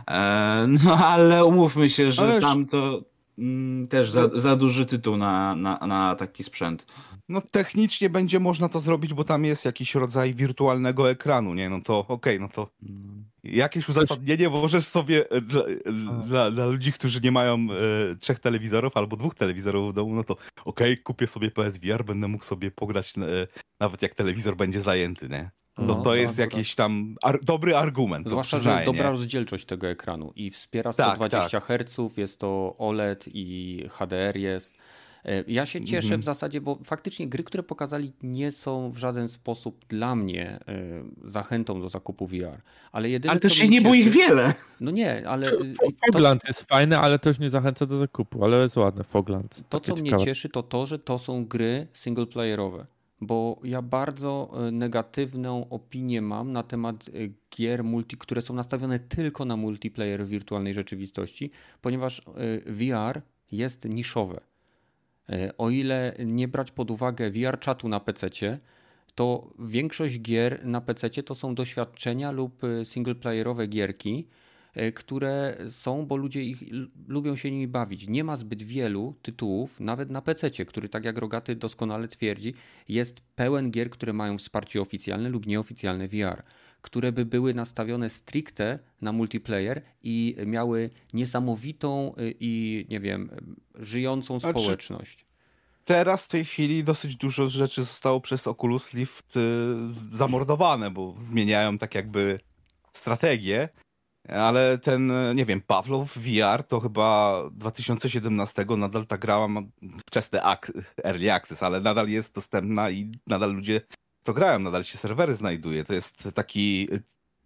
E, 0.10 0.66
no 0.86 0.98
ale 1.08 1.46
umówmy 1.46 1.90
się, 1.90 2.12
że 2.12 2.24
Ależ... 2.24 2.44
tam 2.44 2.66
to 2.66 3.02
też 3.90 4.12
za, 4.12 4.30
za 4.36 4.56
duży 4.56 4.86
tytuł 4.86 5.18
na, 5.18 5.56
na, 5.56 5.80
na 5.88 6.16
taki 6.16 6.44
sprzęt. 6.44 6.86
No 7.30 7.42
technicznie 7.42 8.10
będzie 8.10 8.40
można 8.40 8.70
to 8.70 8.80
zrobić, 8.80 9.14
bo 9.14 9.24
tam 9.24 9.46
jest 9.46 9.66
jakiś 9.66 9.96
rodzaj 9.96 10.34
wirtualnego 10.34 11.10
ekranu, 11.10 11.54
nie? 11.54 11.70
No 11.70 11.82
to 11.82 12.00
okej, 12.00 12.16
okay, 12.16 12.40
no 12.40 12.48
to 12.48 12.68
jakieś 13.44 13.90
uzasadnienie 13.90 14.50
możesz 14.50 14.86
sobie 14.86 15.30
e, 15.32 15.42
dla, 15.42 15.64
dla, 16.26 16.52
dla 16.52 16.66
ludzi, 16.66 16.94
którzy 16.94 17.22
nie 17.22 17.32
mają 17.32 17.56
e, 18.12 18.16
trzech 18.16 18.40
telewizorów 18.40 18.98
albo 18.98 19.18
dwóch 19.18 19.36
telewizorów 19.36 19.92
w 19.92 19.94
domu, 19.94 20.16
no 20.16 20.24
to 20.24 20.34
okej, 20.66 20.94
okay, 20.94 21.04
kupię 21.04 21.28
sobie 21.28 21.52
PSVR, 21.52 22.06
będę 22.06 22.28
mógł 22.28 22.44
sobie 22.44 22.72
pograć 22.72 23.14
e, 23.18 23.48
nawet 23.80 24.02
jak 24.02 24.14
telewizor 24.14 24.56
będzie 24.56 24.82
zajęty, 24.82 25.30
nie? 25.30 25.52
No, 25.78 25.86
no 25.86 25.96
to 25.96 26.16
jest 26.16 26.40
jakiś 26.40 26.76
tam 26.76 27.16
ar 27.22 27.40
dobry 27.44 27.76
argument. 27.76 28.30
Zwłaszcza, 28.30 28.60
że 28.60 28.72
jest 28.72 28.86
dobra 28.86 29.12
rozdzielczość 29.12 29.66
tego 29.66 29.88
ekranu 29.88 30.34
i 30.36 30.52
wspiera 30.52 30.94
120 30.94 31.40
tak, 31.40 31.52
tak. 31.52 31.64
Hz, 31.64 32.18
jest 32.18 32.40
to 32.40 32.76
OLED 32.78 33.26
i 33.28 33.84
HDR 33.90 34.38
jest. 34.38 34.78
E, 35.26 35.44
ja 35.48 35.66
się 35.66 35.86
cieszę 35.86 36.16
-hmm. 36.16 36.20
w 36.20 36.24
zasadzie, 36.24 36.62
bo 36.62 36.80
faktycznie 36.86 37.28
gry, 37.28 37.44
które 37.44 37.64
pokazali, 37.64 38.12
nie 38.24 38.52
są 38.52 38.92
w 38.92 38.98
żaden 38.98 39.28
sposób 39.28 39.86
dla 39.86 40.16
mnie 40.16 40.60
y, 41.26 41.30
zachętą 41.30 41.82
do 41.82 41.90
zakupu 41.90 42.28
VR. 42.28 42.62
Ale, 42.92 43.10
jedyne, 43.10 43.32
ale 43.32 43.40
też 43.40 43.54
się 43.54 43.68
nie 43.68 43.82
było 43.82 43.94
ich 43.94 44.10
wiele. 44.10 44.54
No 44.80 44.92
nie, 44.92 45.28
ale. 45.28 45.52
Fogland 46.06 46.42
to... 46.42 46.48
jest 46.48 46.62
fajny, 46.62 47.00
ale 47.00 47.20
też 47.20 47.40
nie 47.40 47.50
zachęca 47.50 47.86
do 47.86 47.98
zakupu, 47.98 48.44
ale 48.44 48.58
jest 48.58 48.78
ładny 48.78 49.04
Fogland. 49.04 49.64
To, 49.70 49.80
co 49.80 49.94
ciekawe. 49.94 50.16
mnie 50.16 50.26
cieszy, 50.26 50.50
to 50.50 50.64
to, 50.64 50.86
że 50.86 51.00
to 51.00 51.20
są 51.20 51.46
gry 51.46 51.88
singleplayerowe 51.94 52.86
bo 53.26 53.60
ja 53.64 53.82
bardzo 53.82 54.50
e, 54.68 54.72
negatywną 54.72 55.70
opinię 55.70 56.22
mam 56.22 56.52
na 56.52 56.64
temat 56.64 57.10
e, 57.10 57.12
gier 57.58 57.84
multi, 57.84 58.18
które 58.18 58.42
są 58.42 58.54
nastawione 58.54 59.00
tylko 59.00 59.46
na 59.46 59.58
multiplayer 59.58 60.26
w 60.26 60.30
wirtualnej 60.30 60.74
rzeczywistości, 60.74 61.52
ponieważ 61.82 62.20
e, 62.20 62.24
VR 62.74 63.22
jest 63.52 63.86
niszowe. 63.86 64.42
O 65.58 65.70
ile 65.70 66.16
nie 66.26 66.48
brać 66.48 66.72
pod 66.72 66.92
uwagę 66.92 67.32
VR 67.32 67.60
czatu 67.60 67.90
na 67.90 68.00
PC, 68.00 68.30
to 69.16 69.54
większość 69.60 70.20
gier 70.20 70.66
na 70.66 70.82
PC 70.82 71.10
to 71.10 71.36
są 71.36 71.56
doświadczenia 71.56 72.32
lub 72.32 72.62
singleplayerowe 72.84 73.68
gierki, 73.68 74.28
które 74.96 75.58
są, 75.70 76.06
bo 76.06 76.18
ludzie 76.18 76.44
ich 76.44 76.64
lubią 77.08 77.36
się 77.36 77.52
nimi 77.52 77.68
bawić. 77.68 78.08
Nie 78.08 78.24
ma 78.24 78.36
zbyt 78.36 78.64
wielu 78.64 79.16
tytułów, 79.22 79.80
nawet 79.80 80.10
na 80.10 80.22
PC, 80.22 80.66
który, 80.66 80.90
tak 80.90 81.06
jak 81.06 81.18
Rogaty 81.18 81.56
doskonale 81.56 82.08
twierdzi, 82.08 82.54
jest 82.90 83.22
pełen 83.36 83.72
gier, 83.72 83.90
które 83.90 84.14
mają 84.14 84.38
wsparcie 84.38 84.82
oficjalne 84.82 85.30
lub 85.30 85.46
nieoficjalne 85.46 86.08
VR, 86.08 86.44
które 86.82 87.12
by 87.12 87.26
były 87.26 87.54
nastawione 87.54 88.10
stricte 88.10 88.80
na 89.02 89.12
multiplayer 89.12 89.82
i 90.04 90.36
miały 90.46 90.90
niesamowitą 91.14 92.16
y, 92.20 92.34
i, 92.40 92.86
nie 92.90 93.00
wiem, 93.00 93.30
żyjącą 93.76 94.40
społeczność 94.40 95.26
teraz 95.86 96.26
w 96.26 96.28
tej 96.28 96.46
chwili 96.46 96.84
dosyć 96.84 97.16
dużo 97.16 97.48
rzeczy 97.48 97.84
zostało 97.84 98.22
przez 98.22 98.48
Oculus 98.48 98.94
Rift 98.94 99.38
y, 99.38 99.40
zamordowane, 100.12 100.92
bo 100.92 101.16
zmieniają 101.22 101.78
tak 101.78 101.96
jakby 101.96 102.40
strategię 102.94 103.70
ale 104.30 104.78
ten, 104.78 105.12
nie 105.36 105.46
wiem, 105.46 105.62
Pawlow 105.62 106.14
VR 106.18 106.64
to 106.64 106.80
chyba 106.80 107.42
2017 107.52 108.66
nadal 108.78 109.06
ta 109.06 109.18
gra 109.18 109.48
ma 109.48 109.62
wczesny 110.08 110.40
early 111.04 111.34
access, 111.34 111.64
ale 111.64 111.82
nadal 111.82 112.10
jest 112.10 112.36
dostępna 112.36 112.90
i 112.90 113.12
nadal 113.28 113.54
ludzie 113.54 113.82
to 114.24 114.34
grają, 114.34 114.60
nadal 114.60 114.84
się 114.84 114.98
serwery 114.98 115.36
znajduje. 115.36 115.84
To 115.84 115.94
jest 115.94 116.30
taki 116.34 116.88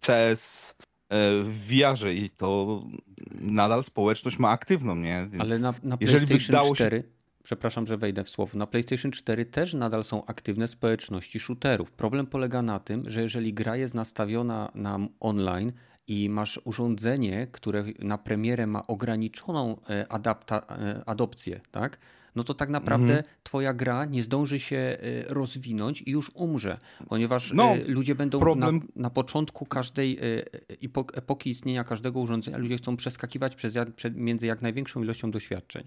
CS 0.00 0.74
e, 1.08 1.42
w 1.42 1.68
VR 1.68 2.08
i 2.08 2.30
to 2.30 2.82
nadal 3.40 3.84
społeczność 3.84 4.38
ma 4.38 4.50
aktywną, 4.50 4.96
nie? 4.96 5.28
Więc 5.30 5.40
ale 5.40 5.58
na, 5.58 5.74
na 5.82 5.96
PlayStation 5.96 6.38
4... 6.74 6.98
Się... 6.98 7.18
Przepraszam, 7.42 7.86
że 7.86 7.96
wejdę 7.96 8.24
w 8.24 8.28
słowo. 8.28 8.58
Na 8.58 8.66
PlayStation 8.66 9.10
4 9.10 9.44
też 9.44 9.74
nadal 9.74 10.04
są 10.04 10.26
aktywne 10.26 10.68
społeczności 10.68 11.40
shooterów. 11.40 11.92
Problem 11.92 12.26
polega 12.26 12.62
na 12.62 12.80
tym, 12.80 13.10
że 13.10 13.22
jeżeli 13.22 13.54
gra 13.54 13.76
jest 13.76 13.94
nastawiona 13.94 14.70
na 14.74 14.98
online, 15.20 15.72
i 16.08 16.28
masz 16.28 16.60
urządzenie, 16.64 17.46
które 17.52 17.84
na 17.98 18.18
premierę 18.18 18.66
ma 18.66 18.86
ograniczoną 18.86 19.76
adapta, 20.08 20.66
adopcję, 21.06 21.60
tak? 21.70 21.98
no 22.38 22.44
to 22.44 22.54
tak 22.54 22.68
naprawdę 22.68 23.16
mhm. 23.16 23.24
twoja 23.42 23.74
gra 23.74 24.04
nie 24.04 24.22
zdąży 24.22 24.58
się 24.58 24.98
rozwinąć 25.26 26.02
i 26.02 26.10
już 26.10 26.30
umrze, 26.34 26.78
ponieważ 27.08 27.52
no, 27.52 27.76
ludzie 27.86 28.14
będą 28.14 28.38
problem... 28.38 28.76
na, 28.76 29.02
na, 29.02 29.10
początku 29.10 29.66
każdej 29.66 30.18
epoki 31.14 31.50
istnienia 31.50 31.84
każdego 31.84 32.20
urządzenia, 32.20 32.58
ludzie 32.58 32.76
chcą 32.76 32.96
przeskakiwać 32.96 33.54
przez, 33.54 33.74
między 34.14 34.46
jak 34.46 34.62
największą 34.62 35.02
ilością 35.02 35.30
doświadczeń. 35.30 35.86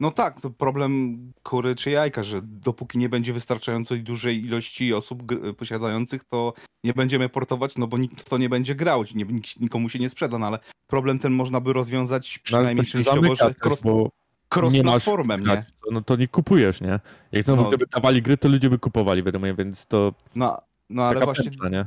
No 0.00 0.10
tak, 0.10 0.40
to 0.40 0.50
problem 0.50 1.18
kury 1.42 1.76
czy 1.76 1.90
jajka, 1.90 2.22
że 2.22 2.40
dopóki 2.42 2.98
nie 2.98 3.08
będzie 3.08 3.32
wystarczającej 3.32 4.02
dużej 4.02 4.44
ilości 4.44 4.94
osób 4.94 5.22
posiadających, 5.56 6.24
to 6.24 6.52
nie 6.84 6.94
będziemy 6.94 7.28
portować, 7.28 7.76
no 7.76 7.86
bo 7.86 7.98
nikt 7.98 8.20
w 8.20 8.28
to 8.28 8.38
nie 8.38 8.48
będzie 8.48 8.74
grał, 8.74 9.04
nie, 9.14 9.24
nikomu 9.60 9.88
się 9.88 9.98
nie 9.98 10.08
sprzeda, 10.08 10.38
no 10.38 10.46
ale 10.46 10.58
problem 10.86 11.18
ten 11.18 11.32
można 11.32 11.60
by 11.60 11.72
rozwiązać 11.72 12.36
no, 12.36 12.42
przynajmniej 12.44 12.76
no, 12.76 12.84
częściowo, 12.84 13.34
że 13.34 13.54
cross, 13.64 13.80
bo 13.80 14.10
cross-platformem, 14.54 15.40
nie, 15.40 15.46
nie? 15.46 15.64
No 15.90 16.02
to 16.02 16.16
nie 16.16 16.28
kupujesz, 16.28 16.80
nie? 16.80 17.00
Jak 17.32 17.44
znowu 17.44 17.62
no. 17.62 17.68
gdyby 17.68 17.86
dawali 17.86 18.22
gry, 18.22 18.36
to 18.36 18.48
ludzie 18.48 18.70
by 18.70 18.78
kupowali, 18.78 19.22
wiadomo, 19.22 19.46
więc 19.54 19.86
to... 19.86 20.14
No, 20.34 20.58
no 20.90 21.02
ale 21.02 21.24
właśnie... 21.24 21.50
Nie? 21.70 21.86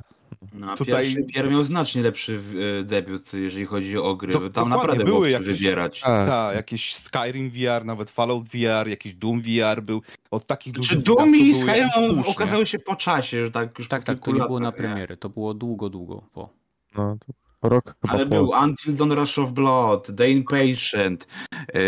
No, 0.54 0.76
Tutaj 0.76 1.16
pierwszy 1.34 1.52
miał 1.52 1.64
znacznie 1.64 2.02
lepszy 2.02 2.40
e, 2.80 2.84
debiut, 2.84 3.34
jeżeli 3.34 3.66
chodzi 3.66 3.98
o 3.98 4.16
gry. 4.16 4.34
To, 4.34 4.50
Tam 4.50 4.70
naprawdę 4.70 5.04
były 5.04 5.30
jakieś, 5.30 5.48
wybierać. 5.48 6.02
Tak, 6.02 6.28
ta, 6.28 6.54
jakieś 6.54 6.96
Skyrim 6.96 7.50
VR, 7.50 7.86
nawet 7.86 8.12
Fallout 8.12 8.50
VR, 8.50 8.88
jakiś 8.88 9.14
Doom 9.14 9.42
VR 9.42 9.82
był. 9.82 10.02
Od 10.32 10.46
takich 10.46 10.74
Czy 10.74 10.98
Doom 10.98 11.36
i 11.36 11.56
Skyrim 11.56 11.90
okazały 12.28 12.68
się 12.68 12.80
po 12.80 12.96
czasie, 12.96 13.46
że 13.46 13.52
tak 13.52 13.80
już 13.80 13.88
Tak, 13.88 14.04
tak, 14.04 14.20
to 14.20 14.32
nie 14.32 14.40
było 14.40 14.60
na 14.60 14.72
premiery. 14.72 15.18
To 15.18 15.30
było 15.30 15.54
długo, 15.54 15.90
długo 15.90 16.24
po. 16.34 16.50
No, 16.96 17.18
rok 17.62 17.96
Ale 18.08 18.26
był 18.26 18.48
po... 18.48 18.60
Until 18.64 18.94
Dawn 18.94 19.12
Rush 19.12 19.38
of 19.40 19.52
Blood, 19.52 20.16
The 20.16 20.30
Impatient. 20.30 21.28
Yy, 21.74 21.82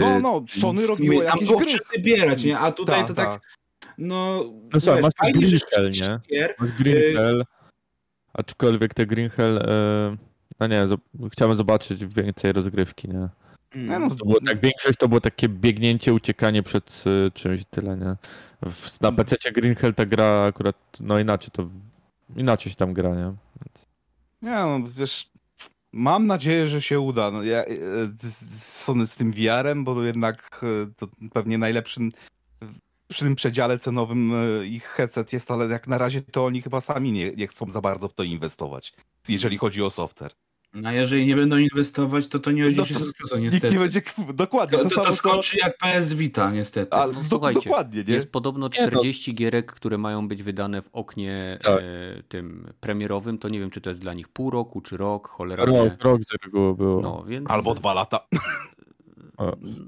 no, 0.00 0.20
no, 0.20 0.44
Sony 0.48 0.86
robiło 0.86 1.22
jakieś 1.22 1.48
Tam 1.48 1.58
było 1.58 1.70
wybierać, 1.96 2.44
nie? 2.44 2.58
A 2.58 2.72
tutaj 2.72 3.00
ta, 3.00 3.06
to 3.08 3.14
tak... 3.14 3.28
ta. 3.28 3.40
No, 3.98 4.44
no 4.72 4.80
co, 4.80 5.00
masz 5.00 5.12
Green 5.34 5.60
Hell, 5.72 5.90
nie? 5.90 6.48
Masz 6.58 6.72
Green 6.72 7.16
Hell. 7.16 7.44
Aczkolwiek 8.34 8.94
te 8.94 9.06
Green 9.06 9.30
Hell, 9.30 9.58
e, 9.58 10.16
no 10.60 10.66
nie, 10.66 10.86
chciałem 11.32 11.56
zobaczyć 11.56 12.06
więcej 12.06 12.52
rozgrywki, 12.52 13.08
nie? 13.08 13.28
No, 13.74 13.98
no, 13.98 14.10
to 14.10 14.24
było 14.24 14.40
tak, 14.46 14.60
większość 14.60 14.98
to 14.98 15.08
było 15.08 15.20
takie 15.20 15.48
biegnięcie, 15.48 16.14
uciekanie 16.14 16.62
przed 16.62 17.04
y, 17.06 17.30
czymś 17.30 17.64
tyle, 17.70 17.96
nie? 17.96 18.16
W, 18.70 19.00
na 19.00 19.12
PC 19.12 19.36
Green 19.52 19.74
Hell 19.74 19.94
ta 19.94 20.06
gra 20.06 20.44
akurat, 20.44 20.76
no 21.00 21.18
inaczej 21.18 21.50
to, 21.52 21.68
inaczej 22.36 22.70
się 22.70 22.76
tam 22.76 22.92
gra, 22.92 23.14
nie? 23.14 23.32
Więc... 23.64 23.88
Nie 24.42 24.50
no, 24.50 24.80
wiesz, 24.96 25.30
mam 25.92 26.26
nadzieję, 26.26 26.68
że 26.68 26.82
się 26.82 27.00
uda. 27.00 27.30
No, 27.30 27.42
ja, 27.42 27.64
Sony 28.58 29.06
z 29.06 29.16
tym 29.16 29.32
VR-em, 29.32 29.84
bo 29.84 30.02
jednak 30.02 30.64
to 30.96 31.06
pewnie 31.32 31.58
najlepszym 31.58 32.12
przy 33.12 33.24
tym 33.24 33.34
przedziale 33.34 33.78
cenowym 33.78 34.32
e, 34.34 34.66
ich 34.66 34.84
headset 34.84 35.32
jest, 35.32 35.50
ale 35.50 35.66
jak 35.66 35.88
na 35.88 35.98
razie 35.98 36.20
to 36.22 36.44
oni 36.44 36.62
chyba 36.62 36.80
sami 36.80 37.12
nie, 37.12 37.30
nie 37.30 37.46
chcą 37.46 37.70
za 37.70 37.80
bardzo 37.80 38.08
w 38.08 38.14
to 38.14 38.22
inwestować, 38.22 38.92
jeżeli 39.28 39.58
chodzi 39.58 39.82
o 39.82 39.90
software. 39.90 40.32
No 40.74 40.88
a 40.88 40.92
jeżeli 40.92 41.26
nie 41.26 41.36
będą 41.36 41.56
inwestować, 41.56 42.28
to 42.28 42.38
to 42.38 42.50
nie 42.50 42.66
odniesie 42.66 42.94
no 42.94 43.00
sukcesu, 43.00 43.36
niestety. 43.36 43.66
Nikt 43.66 43.74
nie 43.74 43.80
będzie, 43.80 44.02
dokładnie. 44.34 44.78
To, 44.78 44.84
to, 44.84 44.94
to, 44.94 45.04
to 45.04 45.16
skończy 45.16 45.56
co... 45.56 45.66
jak 45.66 45.78
PS 45.78 46.14
Vita, 46.14 46.50
niestety. 46.50 46.92
Ale, 46.92 47.12
no, 47.12 47.20
do, 47.30 47.52
dokładnie, 47.52 48.04
nie? 48.08 48.14
Jest 48.14 48.32
podobno 48.32 48.70
40 48.70 49.30
nie, 49.30 49.36
gierek, 49.36 49.72
które 49.72 49.98
mają 49.98 50.28
być 50.28 50.42
wydane 50.42 50.82
w 50.82 50.88
oknie 50.92 51.58
tak. 51.62 51.78
e, 51.78 52.22
tym 52.28 52.72
premierowym, 52.80 53.38
to 53.38 53.48
nie 53.48 53.60
wiem, 53.60 53.70
czy 53.70 53.80
to 53.80 53.90
jest 53.90 54.00
dla 54.00 54.14
nich 54.14 54.28
pół 54.28 54.50
roku, 54.50 54.80
czy 54.80 54.96
rok, 54.96 55.28
cholera 55.28 55.64
Rok, 55.64 56.02
rok 56.02 56.22
z 56.24 56.44
reguły 56.44 56.74
było. 56.74 57.00
No, 57.00 57.24
więc... 57.24 57.50
Albo 57.50 57.74
dwa 57.74 57.94
lata. 57.94 58.26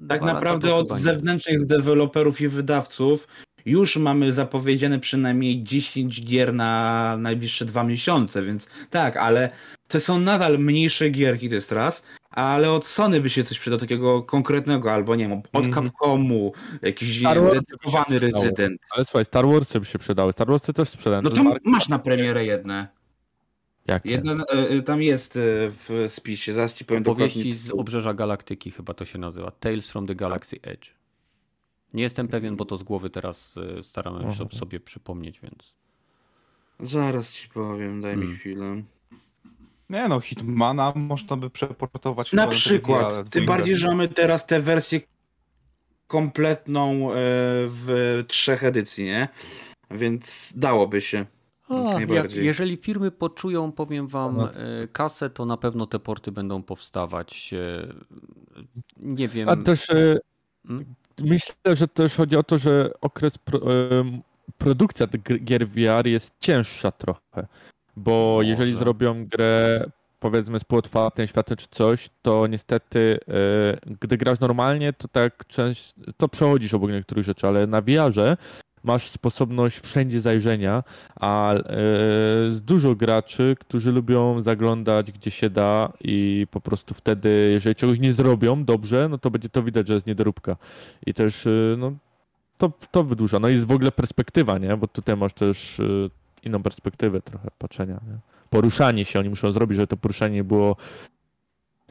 Tak 0.08 0.22
naprawdę 0.22 0.74
od 0.74 0.98
zewnętrznych 0.98 1.66
deweloperów 1.66 2.40
i 2.40 2.48
wydawców 2.48 3.28
już 3.66 3.96
mamy 3.96 4.32
zapowiedziane 4.32 4.98
przynajmniej 4.98 5.64
10 5.64 6.24
gier 6.24 6.54
na 6.54 7.16
najbliższe 7.16 7.64
dwa 7.64 7.84
miesiące, 7.84 8.42
więc 8.42 8.66
tak, 8.90 9.16
ale 9.16 9.50
to 9.88 10.00
są 10.00 10.20
nadal 10.20 10.58
mniejsze 10.58 11.10
gierki, 11.10 11.48
to 11.48 11.54
jest 11.54 11.72
raz, 11.72 12.02
ale 12.30 12.72
od 12.72 12.86
Sony 12.86 13.20
by 13.20 13.30
się 13.30 13.44
coś 13.44 13.58
przydał 13.58 13.78
takiego 13.78 14.22
konkretnego, 14.22 14.92
albo 14.92 15.16
nie 15.16 15.28
wiem, 15.28 15.42
od 15.52 15.64
mm. 15.64 15.74
Capcomu, 15.74 16.52
jakiś 16.82 17.20
dedykowany 17.20 18.18
rezydent. 18.18 18.80
Ale 18.90 19.04
słuchaj, 19.04 19.24
Star 19.24 19.46
Warsy 19.46 19.80
by 19.80 19.86
się 19.86 19.98
przydały, 19.98 20.32
Star 20.32 20.46
Warsy 20.46 20.72
też 20.72 20.88
sprzedają. 20.88 21.22
No 21.22 21.30
to 21.30 21.42
masz 21.64 21.88
na 21.88 21.98
premierę 21.98 22.44
jedne. 22.44 22.88
Jak 23.86 24.04
Jeden, 24.04 24.44
e, 24.48 24.82
tam 24.82 25.02
jest 25.02 25.36
e, 25.36 25.40
w 25.70 26.06
spisie, 26.08 26.52
zaraz 26.52 26.72
ci 26.72 26.84
powiem 26.84 27.02
Opowieści 27.02 27.52
z 27.52 27.70
Obrzeża 27.70 28.14
Galaktyki 28.14 28.70
chyba 28.70 28.94
to 28.94 29.04
się 29.04 29.18
nazywa. 29.18 29.50
Tales 29.50 29.90
from 29.90 30.06
the 30.06 30.14
Galaxy 30.14 30.56
Edge. 30.62 30.90
Nie 31.94 32.02
jestem 32.02 32.28
pewien, 32.28 32.56
bo 32.56 32.64
to 32.64 32.76
z 32.76 32.82
głowy 32.82 33.10
teraz 33.10 33.58
staramy 33.82 34.32
się 34.32 34.48
sobie 34.58 34.80
przypomnieć, 34.80 35.40
więc... 35.40 35.76
Zaraz 36.80 37.32
ci 37.32 37.48
powiem, 37.48 38.00
daj 38.00 38.14
hmm. 38.14 38.30
mi 38.30 38.36
chwilę. 38.36 38.82
Nie 39.90 40.08
no, 40.08 40.20
Hitmana 40.20 40.92
można 40.96 41.36
by 41.36 41.50
przeportować. 41.50 42.32
Na 42.32 42.46
przykład, 42.46 43.30
tym 43.30 43.46
bardziej, 43.46 43.76
że 43.76 43.86
mamy 43.86 44.08
teraz 44.08 44.46
tę 44.46 44.62
wersję 44.62 45.00
kompletną 46.06 47.08
w 47.66 48.24
trzech 48.28 48.64
edycji, 48.64 49.04
nie? 49.04 49.28
Więc 49.90 50.52
dałoby 50.56 51.00
się. 51.00 51.26
A, 51.68 52.00
jak, 52.00 52.34
jeżeli 52.34 52.76
firmy 52.76 53.10
poczują, 53.10 53.72
powiem 53.72 54.06
wam, 54.06 54.40
e, 54.40 54.48
kasę, 54.92 55.30
to 55.30 55.46
na 55.46 55.56
pewno 55.56 55.86
te 55.86 55.98
porty 55.98 56.32
będą 56.32 56.62
powstawać. 56.62 57.54
E, 57.54 57.86
nie 58.96 59.28
wiem. 59.28 59.48
A 59.48 59.56
też 59.56 59.90
e, 59.90 60.18
hmm? 60.66 60.94
myślę, 61.20 61.76
że 61.76 61.88
też 61.88 62.16
chodzi 62.16 62.36
o 62.36 62.42
to, 62.42 62.58
że 62.58 62.90
okres 63.00 63.38
pro, 63.38 63.60
produkcja 64.58 65.06
tych 65.06 65.44
gier 65.44 65.68
VR 65.68 66.06
jest 66.06 66.34
cięższa 66.40 66.90
trochę. 66.92 67.46
Bo 67.96 68.34
Może. 68.36 68.48
jeżeli 68.48 68.74
zrobią 68.74 69.26
grę 69.26 69.90
powiedzmy 70.20 70.60
z 70.60 70.64
półotwartym 70.64 71.26
światem 71.26 71.56
czy 71.56 71.66
coś, 71.70 72.10
to 72.22 72.46
niestety 72.46 73.18
gdy 74.00 74.16
grasz 74.16 74.40
normalnie, 74.40 74.92
to 74.92 75.08
tak 75.08 75.46
część, 75.46 75.94
to 76.16 76.28
przechodzisz 76.28 76.74
obok 76.74 76.90
niektórych 76.90 77.24
rzeczy, 77.24 77.46
ale 77.46 77.66
na 77.66 77.80
VR-ze 77.80 78.36
masz 78.84 79.10
sposobność 79.10 79.78
wszędzie 79.78 80.20
zajrzenia, 80.20 80.82
a 81.20 81.54
e, 81.54 81.62
dużo 82.62 82.94
graczy, 82.94 83.56
którzy 83.60 83.92
lubią 83.92 84.42
zaglądać 84.42 85.12
gdzie 85.12 85.30
się 85.30 85.50
da 85.50 85.92
i 86.00 86.46
po 86.50 86.60
prostu 86.60 86.94
wtedy, 86.94 87.50
jeżeli 87.52 87.74
czegoś 87.74 87.98
nie 87.98 88.12
zrobią 88.12 88.64
dobrze, 88.64 89.08
no 89.08 89.18
to 89.18 89.30
będzie 89.30 89.48
to 89.48 89.62
widać, 89.62 89.88
że 89.88 89.94
jest 89.94 90.06
niedoróbka. 90.06 90.56
I 91.06 91.14
też 91.14 91.46
e, 91.46 91.50
no, 91.78 91.92
to, 92.58 92.72
to 92.90 93.04
wydłuża. 93.04 93.38
No 93.38 93.48
i 93.48 93.52
jest 93.52 93.64
w 93.64 93.72
ogóle 93.72 93.92
perspektywa, 93.92 94.58
nie? 94.58 94.76
Bo 94.76 94.88
tutaj 94.88 95.16
masz 95.16 95.32
też 95.32 95.80
e, 95.80 95.84
inną 96.42 96.62
perspektywę 96.62 97.20
trochę 97.20 97.48
patrzenia. 97.58 97.94
Nie? 97.94 98.18
Poruszanie 98.50 99.04
się 99.04 99.18
oni 99.18 99.28
muszą 99.28 99.52
zrobić, 99.52 99.76
żeby 99.76 99.86
to 99.86 99.96
poruszanie 99.96 100.44
było 100.44 100.76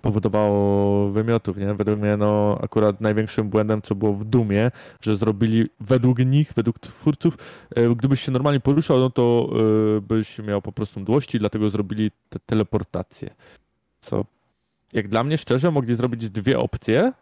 powodowało 0.03 1.09
wymiotów, 1.09 1.57
nie? 1.57 1.73
Według 1.73 1.99
mnie, 1.99 2.17
no, 2.17 2.57
akurat 2.61 3.01
największym 3.01 3.49
błędem, 3.49 3.81
co 3.81 3.95
było 3.95 4.13
w 4.13 4.25
Dumie, 4.25 4.71
że 5.01 5.17
zrobili 5.17 5.69
według 5.79 6.19
nich, 6.19 6.53
według 6.55 6.79
twórców, 6.79 7.37
e, 7.75 7.95
gdybyś 7.95 8.21
się 8.21 8.31
normalnie 8.31 8.59
poruszał, 8.59 8.99
no 8.99 9.09
to 9.09 9.49
e, 9.97 10.01
byś 10.01 10.39
miał 10.39 10.61
po 10.61 10.71
prostu 10.71 10.99
mdłości, 10.99 11.39
dlatego 11.39 11.69
zrobili 11.69 12.11
te 12.29 12.39
teleportację. 12.45 13.29
Co, 13.99 14.25
jak 14.93 15.07
dla 15.07 15.23
mnie, 15.23 15.37
szczerze, 15.37 15.71
mogli 15.71 15.95
zrobić 15.95 16.29
dwie 16.29 16.59
opcje, 16.59 17.13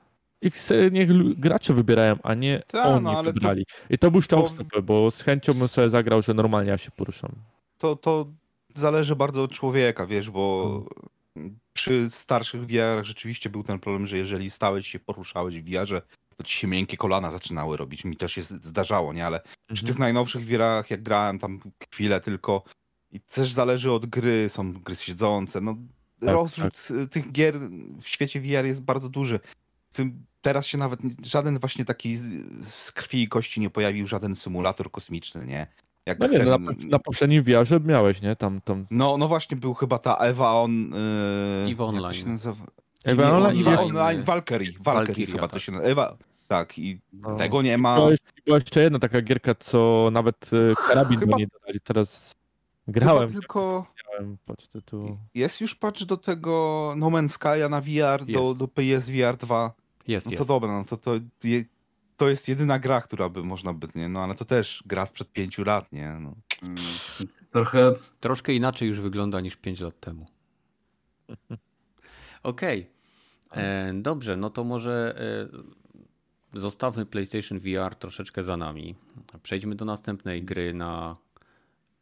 ich 0.41 0.55
niech 0.91 1.39
gracze 1.39 1.73
wybierają, 1.73 2.15
a 2.23 2.33
nie 2.33 2.61
Ta, 2.67 2.83
oni 2.83 3.05
no, 3.05 3.23
wybrali. 3.23 3.65
To... 3.65 3.93
I 3.93 3.97
to 3.97 4.11
był 4.11 4.21
szczęście, 4.21 4.81
bo 4.83 5.11
z 5.11 5.21
chęcią 5.21 5.53
bym 5.53 5.67
sobie 5.67 5.89
zagrał, 5.89 6.21
że 6.21 6.33
normalnie 6.33 6.69
ja 6.69 6.77
się 6.77 6.91
poruszam. 6.91 7.31
To, 7.77 7.95
to 7.95 8.25
zależy 8.75 9.15
bardzo 9.15 9.43
od 9.43 9.51
człowieka, 9.51 10.05
wiesz, 10.05 10.29
bo 10.29 10.85
hmm 11.33 11.61
przy 11.81 12.09
starszych 12.09 12.65
VR 12.65 13.05
rzeczywiście 13.05 13.49
był 13.49 13.63
ten 13.63 13.79
problem, 13.79 14.07
że 14.07 14.17
jeżeli 14.17 14.49
stałeś 14.49 14.87
się, 14.87 14.99
poruszałeś 14.99 15.61
w 15.61 15.69
VR, 15.69 16.01
to 16.37 16.43
ci 16.43 16.57
się 16.57 16.67
miękkie 16.67 16.97
kolana 16.97 17.31
zaczynały 17.31 17.77
robić. 17.77 18.05
Mi 18.05 18.17
też 18.17 18.33
się 18.33 18.43
zdarzało, 18.43 19.13
nie? 19.13 19.25
Ale 19.25 19.37
mhm. 19.37 19.55
przy 19.73 19.85
tych 19.85 19.99
najnowszych 19.99 20.45
VR 20.45 20.61
jak 20.89 21.03
grałem 21.03 21.39
tam 21.39 21.59
chwilę 21.93 22.19
tylko 22.19 22.63
i 23.11 23.19
też 23.19 23.51
zależy 23.51 23.91
od 23.91 24.05
gry, 24.05 24.49
są 24.49 24.73
gry 24.73 24.95
siedzące, 24.95 25.61
no 25.61 25.75
tak, 26.19 26.29
rozrzut 26.29 26.87
tak. 26.87 27.09
tych 27.09 27.31
gier 27.31 27.59
w 28.01 28.07
świecie 28.07 28.41
VR 28.41 28.65
jest 28.65 28.81
bardzo 28.81 29.09
duży. 29.09 29.39
Tym 29.91 30.25
teraz 30.41 30.65
się 30.67 30.77
nawet 30.77 30.99
żaden 31.25 31.59
właśnie 31.59 31.85
taki 31.85 32.17
z 32.63 32.91
krwi 32.91 33.21
i 33.21 33.27
kości 33.27 33.59
nie 33.59 33.69
pojawił, 33.69 34.07
żaden 34.07 34.35
symulator 34.35 34.91
kosmiczny, 34.91 35.45
nie? 35.45 35.67
Jak 36.11 36.19
no 36.19 36.27
nie, 36.27 36.39
ten... 36.39 36.49
na, 36.49 36.57
na 36.87 36.99
poprzednim 36.99 37.43
wiarze 37.43 37.79
miałeś, 37.79 38.21
nie? 38.21 38.35
Tam, 38.35 38.61
tam... 38.61 38.85
No, 38.91 39.17
no 39.17 39.27
właśnie, 39.27 39.57
był 39.57 39.73
chyba 39.73 39.99
ta 39.99 40.15
Ewa 40.15 40.53
on... 40.53 40.91
Yy, 41.65 41.71
Ewa 41.71 41.85
Online. 41.85 42.13
Się 42.13 42.25
nazywa? 42.25 42.65
Ewa 43.03 43.31
Online? 43.31 43.67
Ewa 43.67 43.81
Online, 43.81 44.23
Valkyrie, 44.23 44.71
Valkyrie 44.79 45.27
chyba 45.27 45.47
to 45.47 45.47
tak. 45.47 45.61
się 45.61 45.71
nazywa. 45.71 45.91
Ewa, 45.91 46.17
tak, 46.47 46.79
i 46.79 46.99
no. 47.13 47.35
tego 47.35 47.61
nie 47.61 47.77
ma. 47.77 47.95
Była 47.95 48.11
jeszcze, 48.11 48.31
była 48.45 48.57
jeszcze 48.57 48.83
jedna 48.83 48.99
taka 48.99 49.21
gierka, 49.21 49.55
co 49.55 50.09
nawet 50.11 50.49
e, 50.53 50.75
karabin 50.87 51.19
chyba... 51.19 51.37
nie 51.37 51.47
dodali, 51.47 51.79
teraz 51.79 52.35
grałem. 52.87 53.27
Chyba 53.27 53.39
tylko, 53.39 53.85
tytułu. 54.73 55.17
Jest 55.33 55.61
już 55.61 55.75
patch 55.75 56.03
do 56.03 56.17
tego 56.17 56.93
No 56.97 57.07
Man's 57.07 57.39
Sky'a 57.39 57.69
na 57.69 57.81
VR, 57.81 58.25
do, 58.25 58.39
Jest. 58.39 58.57
do 58.59 58.67
PSVR 58.67 59.37
2. 59.37 59.73
Jest, 60.07 60.25
No 60.25 60.31
jest. 60.31 60.41
to 60.41 60.45
dobra, 60.45 60.71
no 60.71 60.83
to, 60.83 60.97
to, 60.97 61.11
to 62.21 62.29
jest 62.29 62.49
jedyna 62.49 62.79
gra, 62.79 63.01
która 63.01 63.29
by 63.29 63.43
można 63.43 63.73
by, 63.73 63.87
nie? 63.95 64.09
No 64.09 64.23
ale 64.23 64.35
to 64.35 64.45
też 64.45 64.83
gra 64.85 65.05
sprzed 65.05 65.31
pięciu 65.31 65.63
lat, 65.63 65.91
nie? 65.91 66.17
No. 66.19 66.35
Trochę 67.51 67.93
Troszkę 68.19 68.53
inaczej 68.53 68.87
już 68.87 68.99
wygląda 68.99 69.41
niż 69.41 69.55
5 69.55 69.79
lat 69.79 69.99
temu. 69.99 70.25
Okej. 72.43 72.89
E, 73.51 73.93
Dobrze, 73.93 74.37
no 74.37 74.49
to 74.49 74.63
może 74.63 75.15
e, 76.53 76.59
zostawmy 76.59 77.05
PlayStation 77.05 77.59
VR 77.59 77.95
troszeczkę 77.95 78.43
za 78.43 78.57
nami. 78.57 78.95
Przejdźmy 79.43 79.75
do 79.75 79.85
następnej 79.85 80.43
gry 80.43 80.73
na 80.73 81.17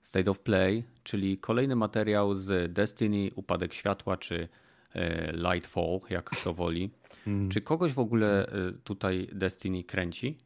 State 0.02 0.32
of 0.32 0.40
Play, 0.40 0.84
czyli 1.04 1.38
kolejny 1.38 1.76
materiał 1.76 2.36
z 2.36 2.74
Destiny, 2.74 3.32
Upadek 3.36 3.74
Światła 3.74 4.18
czy 4.18 4.48
e, 4.94 5.32
Lightfall, 5.32 6.00
jak 6.10 6.30
kto 6.30 6.54
woli. 6.54 6.90
Mm. 7.30 7.50
Czy 7.50 7.62
kogoś 7.62 7.94
w 7.94 8.00
ogóle 8.00 8.48
e, 8.48 8.72
tutaj 8.84 9.30
Destiny 9.32 9.84
kręci? 9.84 10.38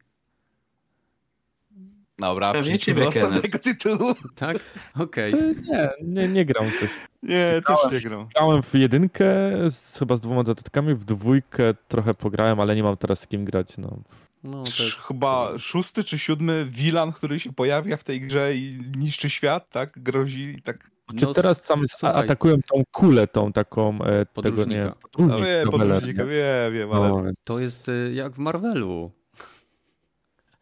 Dobra, 2.18 2.52
przejdźmy 2.60 2.94
do 2.94 3.04
następnego 3.04 3.58
tytułu. 3.58 4.14
Tak? 4.34 4.56
Okej. 4.98 5.30
Czy 5.30 5.54
Nie, 5.68 5.88
nie, 6.02 6.28
nie 6.28 6.44
gram 6.44 6.70
coś. 6.80 6.90
Nie, 7.22 7.62
też 7.66 7.92
nie 7.92 8.00
gram. 8.00 8.28
Grałem 8.34 8.62
w 8.62 8.74
jedynkę, 8.74 9.24
z, 9.70 9.98
chyba 9.98 10.16
z 10.16 10.20
dwoma 10.20 10.44
dodatkami, 10.44 10.94
w 10.94 11.04
dwójkę 11.04 11.74
trochę 11.88 12.14
pograłem, 12.14 12.60
ale 12.60 12.76
nie 12.76 12.82
mam 12.82 12.96
teraz 12.96 13.20
z 13.20 13.26
kim 13.26 13.44
grać. 13.44 13.78
No. 13.78 13.98
No, 14.44 14.58
jest... 14.58 14.80
Chyba 14.80 15.58
szósty 15.58 16.04
czy 16.04 16.18
siódmy 16.18 16.66
wilan, 16.68 17.12
który 17.12 17.40
się 17.40 17.52
pojawia 17.52 17.96
w 17.96 18.04
tej 18.04 18.20
grze 18.20 18.54
i 18.54 18.78
niszczy 18.98 19.30
świat, 19.30 19.70
tak? 19.70 19.98
Grozi 20.02 20.42
i 20.42 20.62
tak. 20.62 20.90
Czy 21.18 21.24
No, 21.24 21.34
teraz 21.34 21.64
sam 21.64 21.82
słuchaj. 21.88 22.24
atakują 22.24 22.56
tą 22.72 22.82
kulę, 22.92 23.26
tą 23.26 23.52
taką, 23.52 23.98
e, 24.02 24.26
tego 24.26 24.26
Podróżnika. 24.34 24.80
nie, 24.80 24.84
No 24.86 24.94
podróżnik, 25.12 25.44
wie, 25.46 25.64
nowelę, 25.64 25.84
podróżnika, 25.94 26.22
nie? 26.22 26.28
wie, 26.28 26.70
wiem, 26.72 26.92
ale. 26.92 27.08
No, 27.08 27.22
No. 27.22 27.30
To 27.44 27.58
jest 27.60 27.88
e, 27.88 27.92
jak 28.12 28.32
w 28.34 28.38
Marvelu. 28.38 29.10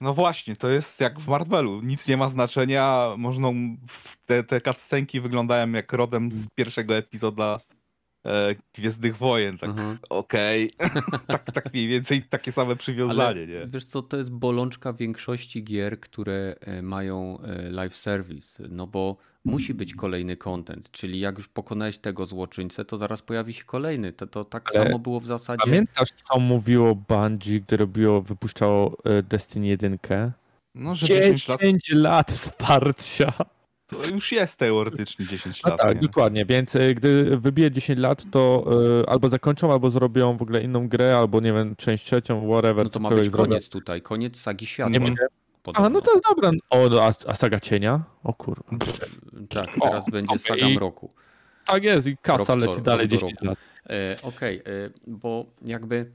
właśnie, 0.01 0.57
to 0.57 0.69
jest 0.69 1.01
jak 1.01 1.21
w 1.21 1.29
Marvelu. 1.29 1.81
Nic 1.83 2.09
nie 2.09 2.17
ma 2.17 2.29
znaczenia. 2.29 3.15
Można. 3.19 3.49
Te, 4.27 4.45
te 4.45 4.61
cutscenki 4.61 5.21
wyglądają 5.21 5.71
jak 5.73 5.93
rodem 5.93 6.33
z 6.33 6.47
pierwszego 6.55 6.97
epizoda 6.97 7.61
e, 8.27 8.55
Gwiezdnych 8.75 9.17
Wojen. 9.17 9.59
Tak, 9.59 9.71
Mhm. 9.71 9.99
okej. 10.11 10.71
tak, 11.29 11.45
tak 11.53 11.73
mniej 11.73 11.89
więcej 11.89 12.23
takie 12.23 12.53
same 12.53 12.77
przywiązanie, 12.77 13.47
nie? 13.47 13.67
Wiesz 13.67 13.85
co, 13.87 14.03
to 14.03 14.17
jest 14.17 14.31
bolączka 14.33 14.93
większości 14.93 15.65
gier, 15.65 16.01
które 16.01 16.55
e, 16.61 16.83
mają 16.83 17.39
e, 17.41 17.71
live 17.71 17.97
service, 17.97 18.63
no 18.69 18.87
bo 18.87 19.17
musi 19.45 19.75
być 19.75 19.95
kolejny 19.95 20.37
content, 20.37 20.91
czyli 20.91 21.21
jak 21.21 21.37
już 21.39 21.49
pokonałeś 21.49 21.99
tego 21.99 22.27
złoczyńcę, 22.27 22.85
to 22.85 22.97
zaraz 22.97 23.23
pojawi 23.23 23.53
się 23.53 23.65
kolejny. 23.65 24.13
To, 24.13 24.27
to 24.27 24.45
tak 24.45 24.71
Ale 24.75 24.85
samo 24.87 24.99
było 24.99 25.21
w 25.21 25.27
zasadzie. 25.27 25.63
Pamiętasz, 25.65 26.09
co 26.13 26.39
mówiło 26.39 26.95
Bungie, 26.95 27.61
gdy 27.61 27.77
robiło, 27.77 28.23
wypuszczało 28.23 28.97
e, 29.05 29.23
Destiny 29.23 29.67
1? 29.67 29.99
No, 30.75 30.95
że 30.95 31.07
10 31.07 31.49
lat 31.49 31.61
10 31.61 31.91
lat 31.93 32.33
wsparcia. 32.33 33.33
to 33.87 34.05
już 34.15 34.33
jest 34.33 34.59
teoretycznie 34.59 35.27
10 35.27 35.63
No 35.65 35.71
lat. 35.71 35.81
tak, 35.81 35.95
nie? 35.95 36.01
dokładnie, 36.03 36.47
więc 36.47 36.77
e, 36.77 36.95
gdy 36.95 37.37
wybije 37.39 37.71
10 37.71 37.99
lat, 37.99 38.25
to 38.31 38.65
e, 39.03 39.11
albo 39.11 39.29
zakończą, 39.29 39.73
albo 39.73 39.91
zrobią 39.91 40.37
w 40.37 40.43
ogóle 40.43 40.63
inną 40.63 40.89
grę, 40.89 41.19
albo 41.19 41.41
nie 41.41 41.53
wiem, 41.53 41.77
część 41.77 42.05
trzecią, 42.05 42.47
whatever. 42.49 42.85
No 42.85 42.91
to 42.91 43.01
ma 43.01 43.11
być 43.11 43.25
zrobią. 43.25 43.37
koniec 43.45 43.69
tutaj, 43.69 44.03
koniec 44.03 44.41
sagi 44.41 44.67
świata. 44.67 44.91
Nie 44.91 44.97
Mhm. 44.99 45.15
Podobno. 45.63 45.87
A, 45.87 45.91
no 45.91 46.01
to 46.01 46.13
jest 46.13 46.25
dobra. 46.29 46.51
O, 46.71 46.89
no, 46.89 47.03
a, 47.03 47.13
a 47.27 47.35
Saga 47.35 47.61
Cienia? 47.61 48.03
O 48.25 48.35
kurwa. 48.35 48.65
Tak, 49.51 49.67
O, 49.81 49.89
teraz 49.89 50.11
będzie 50.11 50.35
okej. 50.35 50.39
saga 50.39 50.69
mroku. 50.69 51.11
Tak 51.67 51.85
jest 51.85 52.07
i 52.07 52.17
kasa 52.17 52.39
Rok 52.39 52.47
co- 52.47 52.57
leci 52.71 52.83
dalej 52.83 53.07
rok 53.07 53.11
do 53.11 53.17
10 53.17 53.33
roku. 53.33 53.45
lat. 53.47 53.59
E, 53.91 54.17
Okej, 54.23 54.57
e, 54.59 54.63
bo 55.07 55.47
jakby. 55.67 56.13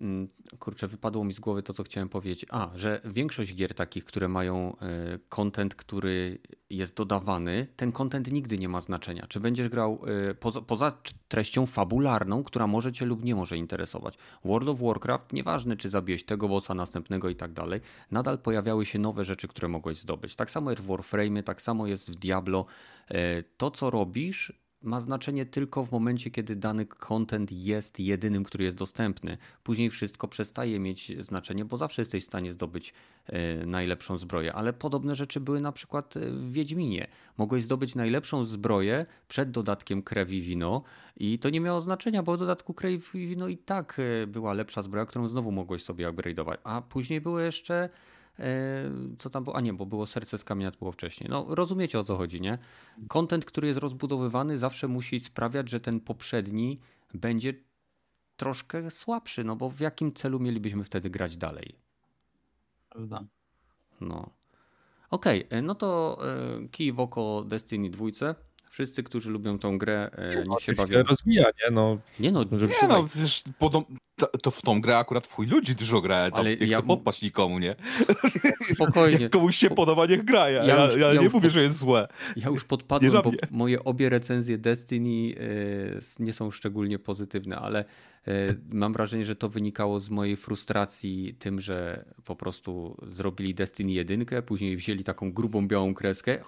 Mm, 0.00 0.28
Kurczę, 0.58 0.88
wypadło 0.88 1.24
mi 1.24 1.32
z 1.32 1.40
głowy 1.40 1.62
to, 1.62 1.72
co 1.72 1.82
chciałem 1.82 2.08
powiedzieć. 2.08 2.46
A, 2.50 2.70
że 2.74 3.00
większość 3.04 3.54
gier 3.54 3.74
takich, 3.74 4.04
które 4.04 4.28
mają 4.28 4.76
e, 4.78 5.18
content, 5.28 5.74
który 5.74 6.38
jest 6.70 6.94
dodawany, 6.94 7.66
ten 7.76 7.92
content 7.92 8.32
nigdy 8.32 8.58
nie 8.58 8.68
ma 8.68 8.80
znaczenia. 8.80 9.26
Czy 9.28 9.40
będziesz 9.40 9.68
grał 9.68 10.02
e, 10.30 10.34
poza, 10.34 10.60
poza 10.60 10.92
treścią 11.28 11.66
fabularną, 11.66 12.44
która 12.44 12.66
może 12.66 12.92
cię 12.92 13.06
lub 13.06 13.24
nie 13.24 13.34
może 13.34 13.56
interesować. 13.56 14.18
World 14.44 14.68
of 14.68 14.80
Warcraft, 14.80 15.32
nieważne 15.32 15.76
czy 15.76 15.88
zabiłeś 15.88 16.24
tego 16.24 16.48
bossa, 16.48 16.74
następnego 16.74 17.28
i 17.28 17.36
tak 17.36 17.52
dalej, 17.52 17.80
nadal 18.10 18.38
pojawiały 18.38 18.86
się 18.86 18.98
nowe 18.98 19.24
rzeczy, 19.24 19.48
które 19.48 19.68
mogłeś 19.68 19.98
zdobyć. 19.98 20.36
Tak 20.36 20.50
samo 20.50 20.70
jest 20.70 20.82
w 20.82 20.86
Warframe, 20.86 21.42
tak 21.42 21.62
samo 21.62 21.86
jest 21.86 22.10
w 22.10 22.14
Diablo. 22.14 22.66
E, 23.08 23.42
To, 23.42 23.70
co 23.70 23.90
robisz, 23.90 24.65
ma 24.82 25.00
znaczenie 25.00 25.46
tylko 25.46 25.84
w 25.84 25.92
momencie, 25.92 26.30
kiedy 26.30 26.56
dany 26.56 26.86
content 26.86 27.52
jest 27.52 28.00
jedynym, 28.00 28.44
który 28.44 28.64
jest 28.64 28.76
dostępny. 28.76 29.38
Później 29.62 29.90
wszystko 29.90 30.28
przestaje 30.28 30.78
mieć 30.78 31.12
znaczenie, 31.24 31.64
bo 31.64 31.76
zawsze 31.76 32.02
jesteś 32.02 32.22
w 32.22 32.26
stanie 32.26 32.52
zdobyć 32.52 32.94
e, 33.26 33.66
najlepszą 33.66 34.18
zbroję. 34.18 34.52
Ale 34.52 34.72
podobne 34.72 35.16
rzeczy 35.16 35.40
były 35.40 35.60
na 35.60 35.72
przykład 35.72 36.16
e, 36.16 36.30
w 36.30 36.52
Wiedźminie. 36.52 37.06
Mogłeś 37.38 37.62
zdobyć 37.62 37.94
najlepszą 37.94 38.44
zbroję 38.44 39.06
przed 39.28 39.50
dodatkiem 39.50 40.02
krew 40.02 40.30
i 40.30 40.40
wino 40.40 40.82
i 41.16 41.38
to 41.38 41.50
nie 41.50 41.60
miało 41.60 41.80
znaczenia, 41.80 42.22
bo 42.22 42.36
w 42.36 42.38
dodatku 42.38 42.74
krew 42.74 43.14
i 43.14 43.26
wino 43.26 43.48
i 43.48 43.56
tak 43.56 44.00
e, 44.22 44.26
była 44.26 44.54
lepsza 44.54 44.82
zbroja, 44.82 45.06
którą 45.06 45.28
znowu 45.28 45.52
mogłeś 45.52 45.82
sobie 45.82 46.08
upgrade'ować. 46.08 46.56
A 46.64 46.82
później 46.82 47.20
były 47.20 47.42
jeszcze 47.42 47.88
co 49.18 49.30
tam 49.30 49.44
było? 49.44 49.56
A 49.56 49.60
nie, 49.60 49.72
bo 49.72 49.86
było 49.86 50.06
serce 50.06 50.38
z 50.38 50.44
kamienia, 50.44 50.70
to 50.70 50.78
było 50.78 50.92
wcześniej. 50.92 51.30
No, 51.30 51.46
rozumiecie 51.48 51.98
o 51.98 52.04
co 52.04 52.16
chodzi, 52.16 52.40
nie? 52.40 52.58
Content, 53.08 53.44
który 53.44 53.68
jest 53.68 53.80
rozbudowywany, 53.80 54.58
zawsze 54.58 54.88
musi 54.88 55.20
sprawiać, 55.20 55.70
że 55.70 55.80
ten 55.80 56.00
poprzedni 56.00 56.78
będzie 57.14 57.54
troszkę 58.36 58.90
słabszy, 58.90 59.44
no 59.44 59.56
bo 59.56 59.70
w 59.70 59.80
jakim 59.80 60.12
celu 60.12 60.40
mielibyśmy 60.40 60.84
wtedy 60.84 61.10
grać 61.10 61.36
dalej? 61.36 61.74
Prawda. 62.90 63.24
No. 64.00 64.30
Okej, 65.10 65.46
e, 65.50 65.62
no 65.62 65.74
to 65.74 66.18
e, 66.64 66.68
kij 66.68 66.92
w 66.92 67.00
oko 67.00 67.44
Destiny 67.46 67.90
2. 67.90 68.06
Wszyscy, 68.70 69.02
którzy 69.02 69.30
lubią 69.30 69.58
tą 69.58 69.78
grę, 69.78 70.10
e, 70.12 70.44
niech 70.48 70.60
się 70.60 70.72
bawią. 70.72 71.02
rozwija, 71.02 71.44
nie? 71.44 71.70
No, 71.70 71.98
Nie 72.20 72.32
no, 72.32 72.44
Nie 72.82 72.88
no, 72.88 73.08
podob... 73.58 73.86
to, 74.16 74.26
to 74.26 74.50
w 74.50 74.62
tą 74.62 74.80
grę 74.80 74.98
akurat 74.98 75.28
twój 75.28 75.46
ludzi 75.46 75.74
dużo 75.74 76.00
gra, 76.00 76.30
to 76.30 76.36
Ale 76.36 76.50
nie 76.50 76.56
chcę 76.56 76.66
ja- 76.66 76.82
podpaść 76.82 77.22
nikomu, 77.22 77.58
nie? 77.58 77.76
spokojnie. 78.74 79.18
Jak 79.22 79.32
komuś 79.32 79.56
się 79.56 79.70
podoba, 79.70 80.06
niech 80.06 80.24
gra, 80.24 80.50
ja, 80.50 80.64
Ja 80.64 80.84
już- 80.84 80.96
ja, 80.96 81.12
ja 81.12 81.20
nie 81.22 81.28
mówię, 81.28 81.40
pod- 81.40 81.50
że 81.50 81.62
jest 81.62 81.78
złe. 81.78 82.08
Ja 82.36 82.48
już 82.48 82.64
podpadłem, 82.64 83.12
bo 83.12 83.30
moje 83.50 83.84
obie 83.84 84.08
recenzje 84.08 84.58
Destiny 84.58 85.34
e, 86.18 86.24
nie 86.24 86.32
są 86.32 86.50
szczególnie 86.50 86.98
pozytywne, 86.98 87.56
ale 87.56 87.84
e, 88.26 88.54
mam 88.72 88.92
wrażenie, 88.92 89.24
że 89.24 89.36
to 89.36 89.48
wynikało 89.48 90.00
z 90.00 90.10
mojej 90.10 90.36
frustracji 90.36 91.34
tym, 91.38 91.60
że 91.60 92.04
po 92.24 92.36
prostu 92.36 92.96
zrobili 93.06 93.54
Destiny 93.54 93.92
1, 93.92 94.26
później 94.46 94.76
wzięli 94.76 95.04
taką 95.04 95.32
grubą 95.32 95.68
białą 95.68 95.94
kreskę 95.94 96.38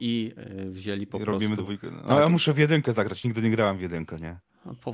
i 0.00 0.32
e, 0.36 0.70
wzięli 0.70 1.06
po 1.06 1.18
I 1.18 1.24
robimy 1.24 1.56
prostu... 1.56 1.62
dwójkę. 1.76 1.96
No 2.02 2.08
Tak. 2.08 2.18
ja 2.20 2.28
muszę 2.28 2.52
w 2.52 2.58
jedynkę 2.58 2.92
zagrać, 2.92 3.24
nigdy 3.24 3.42
nie 3.42 3.50
grałem 3.50 3.78
w 3.78 3.80
jedynkę, 3.82 4.16
nie? 4.20 4.36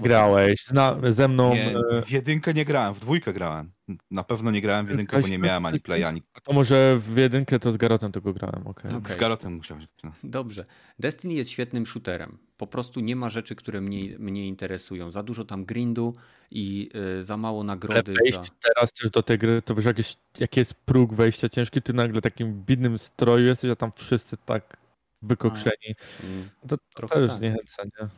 Grałeś 0.03 0.65
zna, 0.65 0.97
ze 1.11 1.29
mną. 1.29 1.55
Nie, 1.55 1.75
e, 1.93 2.03
w 2.03 2.11
jedynkę 2.11 2.55
nie 2.55 2.65
grałem, 2.65 2.95
w 2.95 3.01
dwójkę 3.01 3.33
grałem. 3.33 3.71
Na 4.11 4.25
pewno 4.25 4.51
nie 4.51 4.61
grałem 4.61 4.87
w 4.87 4.91
jedynkę, 4.91 5.21
bo 5.21 5.29
nie 5.29 5.39
miałem 5.39 5.67
ani 5.67 5.81
play, 5.81 6.05
ani 6.05 6.23
to 6.43 6.53
może 6.53 6.97
w 6.99 7.17
jedynkę 7.17 7.59
to 7.59 7.73
z 7.73 7.77
Garotem 7.77 8.13
tego 8.13 8.33
grałem, 8.33 8.67
okej. 8.67 8.91
Okej. 8.93 9.15
z 9.15 9.17
Garotem 9.17 9.53
musiałem. 9.55 9.87
No. 10.05 10.13
Dobrze. 10.25 10.65
Destiny 10.99 11.35
jest 11.35 11.51
świetnym 11.51 11.87
shooterem. 11.87 12.39
Po 12.57 12.67
prostu 12.67 13.01
nie 13.01 13.17
ma 13.17 13.31
rzeczy, 13.31 13.55
które 13.55 13.81
mnie, 13.81 14.19
mnie 14.19 14.47
interesują. 14.47 15.11
Za 15.11 15.23
dużo 15.23 15.45
tam 15.45 15.65
grindu 15.65 16.13
i 16.51 16.91
e, 17.19 17.23
za 17.23 17.37
mało 17.37 17.61
Ale 17.61 17.67
nagrody. 17.67 18.15
wejść 18.23 18.45
Za... 18.47 18.53
teraz 18.61 18.93
też 18.93 19.11
do 19.11 19.23
tej 19.23 19.39
gry, 19.39 19.63
to 19.63 19.75
wiesz, 19.75 19.85
jak 19.85 19.99
jest, 19.99 20.19
jaki 20.39 20.61
jest 20.61 20.75
próg 20.75 21.15
wejścia 21.15 21.49
ciężki, 21.49 21.83
ty 21.83 21.93
nagle 21.93 22.21
takim 22.21 22.65
bidnym 22.65 22.99
stroju 22.99 23.47
jesteś, 23.47 23.71
a 23.71 23.77
tam 23.77 23.93
wszyscy 23.93 24.37
tak 24.37 24.77
wykokszeni. 25.23 25.95
Mm, 26.25 26.49
To, 26.69 26.77
to 26.95 27.07
też 27.07 27.29
tak. 27.29 27.39
zniechęca, 27.39 27.83
nie? 27.85 28.09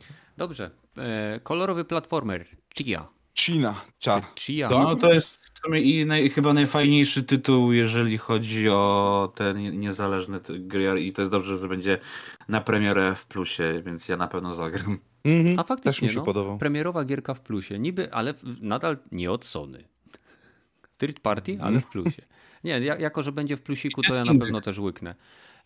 Dobrze. 0.40 0.70
E, 0.98 1.40
kolorowy 1.42 1.84
platformer. 1.84 2.44
Chia. 2.74 3.08
Cina, 3.34 3.74
cia. 3.98 4.20
Czy 4.34 4.44
Chia? 4.44 4.68
Tak? 4.68 4.78
No 4.78 4.96
to 4.96 5.12
jest 5.12 5.28
w 5.28 5.58
sumie 5.64 5.80
i 5.80 6.06
naj, 6.06 6.30
chyba 6.30 6.52
najfajniejszy 6.52 7.22
tytuł, 7.22 7.72
jeżeli 7.72 8.18
chodzi 8.18 8.68
o 8.68 9.32
te 9.36 9.54
nie- 9.54 9.70
niezależne 9.70 10.40
te 10.40 10.58
gry 10.58 11.00
i 11.00 11.12
to 11.12 11.22
jest 11.22 11.32
dobrze, 11.32 11.58
że 11.58 11.68
będzie 11.68 11.98
na 12.48 12.60
premierę 12.60 13.14
w 13.14 13.26
plusie, 13.26 13.82
więc 13.86 14.08
ja 14.08 14.16
na 14.16 14.28
pewno 14.28 14.54
zagram. 14.54 14.98
Mhm. 15.24 15.58
A 15.58 15.62
faktycznie, 15.62 15.90
Też 15.92 16.02
mi 16.02 16.08
się 16.08 16.16
no, 16.18 16.24
podobał. 16.24 16.58
premierowa 16.58 17.04
gierka 17.04 17.34
w 17.34 17.40
plusie. 17.40 17.78
Niby, 17.78 18.12
ale 18.12 18.34
nadal 18.60 18.96
nie 19.12 19.30
od 19.30 19.44
Sony. 19.44 19.84
Third 20.98 21.20
party, 21.20 21.58
ale 21.60 21.80
w 21.80 21.90
plusie. 21.90 22.22
Nie, 22.64 22.80
ja, 22.80 22.96
jako 22.96 23.22
że 23.22 23.32
będzie 23.32 23.56
w 23.56 23.62
plusiku, 23.62 24.02
to 24.02 24.14
ja 24.14 24.24
na 24.24 24.34
pewno 24.34 24.60
też 24.60 24.78
łyknę. 24.78 25.14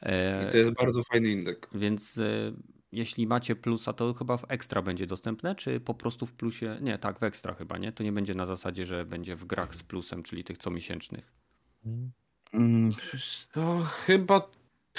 E, 0.03 0.49
I 0.49 0.51
to 0.51 0.57
jest 0.57 0.71
bardzo 0.71 1.03
fajny 1.03 1.29
indek. 1.29 1.69
Więc 1.75 2.19
e, 2.19 2.53
jeśli 2.95 3.27
macie 3.27 3.57
plusa, 3.57 3.93
to 3.93 4.15
chyba 4.15 4.37
w 4.37 4.45
ekstra 4.49 4.83
będzie 4.83 5.07
dostępne, 5.07 5.55
czy 5.55 5.81
po 5.81 5.95
prostu 5.95 6.27
w 6.27 6.33
plusie? 6.33 6.79
Nie, 6.81 6.99
tak, 6.99 7.19
w 7.19 7.23
ekstra 7.23 7.55
chyba, 7.55 7.79
nie? 7.79 7.93
To 7.93 8.03
nie 8.03 8.13
będzie 8.13 8.35
na 8.35 8.47
zasadzie, 8.47 8.87
że 8.87 9.05
będzie 9.05 9.37
w 9.37 9.45
grach 9.45 9.75
z 9.75 9.83
plusem, 9.83 10.23
czyli 10.23 10.45
tych 10.45 10.59
comiesięcznych. 10.59 11.33
Mm, 12.55 12.93
To 13.53 13.83
chyba, 13.85 14.49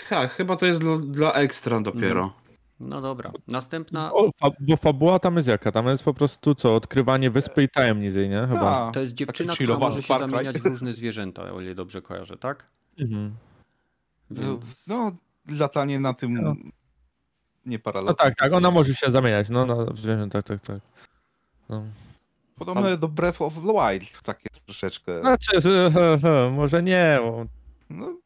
ha, 0.06 0.28
chyba 0.28 0.56
to 0.56 0.66
jest 0.66 0.82
dla, 0.82 0.98
dla 0.98 1.34
ekstra 1.34 1.82
dopiero. 1.82 2.34
No 2.80 3.02
dobra. 3.02 3.32
Następna. 3.48 4.14
O, 4.14 4.30
fa 4.40 4.48
bo 4.60 4.78
fabuła 4.78 5.20
tam 5.20 5.36
jest 5.36 5.48
jaka? 5.48 5.72
Tam 5.72 5.88
jest 5.88 6.04
po 6.04 6.14
prostu 6.14 6.56
co? 6.56 6.76
Odkrywanie 6.76 7.32
wyspy 7.32 7.64
i 7.64 7.70
tajemnic 7.70 8.16
jej, 8.16 8.30
nie? 8.30 8.48
Chyba. 8.50 8.88
A, 8.88 8.92
to 8.92 9.00
jest 9.00 9.14
dziewczyna, 9.14 9.54
która 9.54 9.78
może 9.78 10.02
się 10.02 10.20
zamieniać 10.20 10.60
w 10.60 10.66
różne 10.66 10.94
zwierzęta, 10.94 11.54
o 11.54 11.62
ile 11.62 11.76
dobrze 11.76 12.02
kojarzę, 12.02 12.38
tak? 12.38 12.72
Mhm. 13.00 13.36
Więc... 14.32 14.88
No, 14.88 15.12
latanie 15.60 16.00
na 16.00 16.14
tym 16.14 16.34
no. 16.34 16.56
Nie 17.66 17.80
paralel. 17.80 18.08
No 18.08 18.14
tak, 18.14 18.36
tak, 18.36 18.54
ona 18.54 18.72
może 18.72 18.96
się 18.96 19.12
zamieniać, 19.12 19.50
no 19.50 19.66
na 19.66 19.86
zwierzęta, 19.96 20.42
tak, 20.42 20.60
tak. 20.60 20.80
No. 21.70 21.84
Podobne 22.56 22.98
do 22.98 23.08
Breath 23.08 23.42
of 23.42 23.54
the 23.54 23.74
Wild, 23.74 24.22
takie 24.22 24.50
troszeczkę. 24.66 25.22
Znaczy, 25.22 25.52
może 26.52 26.84
nie. 26.84 27.20
Bo... 27.22 27.46
No, 27.90 28.18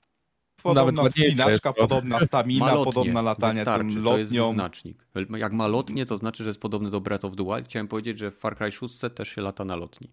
podobna 0.63 1.09
spinaczka, 1.11 1.73
podobna 1.73 2.19
stamina, 2.19 2.65
malotnie, 2.65 2.93
podobna 2.93 3.21
latanie 3.21 3.65
tym 3.65 4.03
lotnią. 4.03 4.03
To 4.03 4.17
jest 4.17 4.31
znacznik. 4.31 5.05
Jak 5.37 5.53
ma 5.53 5.67
lotnie, 5.67 6.05
to 6.05 6.17
znaczy, 6.17 6.43
że 6.43 6.49
jest 6.49 6.61
podobny 6.61 6.89
do 6.89 7.01
Breath 7.01 7.25
of 7.25 7.35
the 7.35 7.43
Wild. 7.43 7.67
Chciałem 7.67 7.87
powiedzieć, 7.87 8.19
że 8.19 8.31
w 8.31 8.37
Far 8.37 8.57
Cry 8.57 8.71
6 8.71 8.99
też 9.15 9.29
się 9.29 9.41
lata 9.41 9.65
na 9.65 9.75
lotni. 9.75 10.09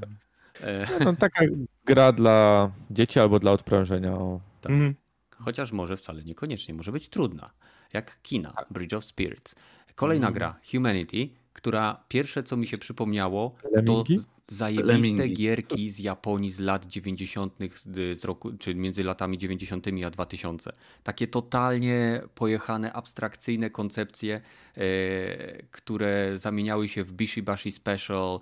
Tak. 0.00 0.08
No, 1.04 1.16
taka 1.16 1.44
gra 1.84 2.12
dla 2.12 2.70
dzieci 2.90 3.20
albo 3.20 3.38
dla 3.38 3.52
odprężenia. 3.52 4.16
Tak. 4.60 4.72
Mhm. 4.72 4.94
Chociaż 5.30 5.72
może 5.72 5.96
wcale 5.96 6.24
niekoniecznie, 6.24 6.74
może 6.74 6.92
być 6.92 7.08
trudna. 7.08 7.50
Jak 7.92 8.22
kina, 8.22 8.52
tak. 8.52 8.66
Bridge 8.70 8.94
of 8.94 9.04
Spirits. 9.04 9.54
Kolejna 9.94 10.26
mhm. 10.26 10.34
gra, 10.34 10.60
Humanity, 10.72 11.28
która 11.52 12.04
pierwsze 12.08 12.42
co 12.42 12.56
mi 12.56 12.66
się 12.66 12.78
przypomniało, 12.78 13.54
Lemingi? 13.72 14.16
to 14.16 14.22
zajebiste 14.48 14.92
Lemingi. 14.92 15.34
gierki 15.34 15.90
z 15.90 15.98
Japonii 15.98 16.50
z 16.50 16.60
lat 16.60 16.86
90. 16.86 17.58
z 18.14 18.24
roku, 18.24 18.52
czy 18.58 18.74
między 18.74 19.04
latami 19.04 19.38
90. 19.38 19.86
a 20.06 20.10
2000. 20.10 20.72
Takie 21.02 21.26
totalnie 21.26 22.22
pojechane, 22.34 22.92
abstrakcyjne 22.92 23.70
koncepcje, 23.70 24.40
e, 24.76 24.82
które 25.70 26.38
zamieniały 26.38 26.88
się 26.88 27.04
w 27.04 27.12
Bishi 27.12 27.42
Bashi 27.42 27.72
Special, 27.72 28.34
e, 28.34 28.40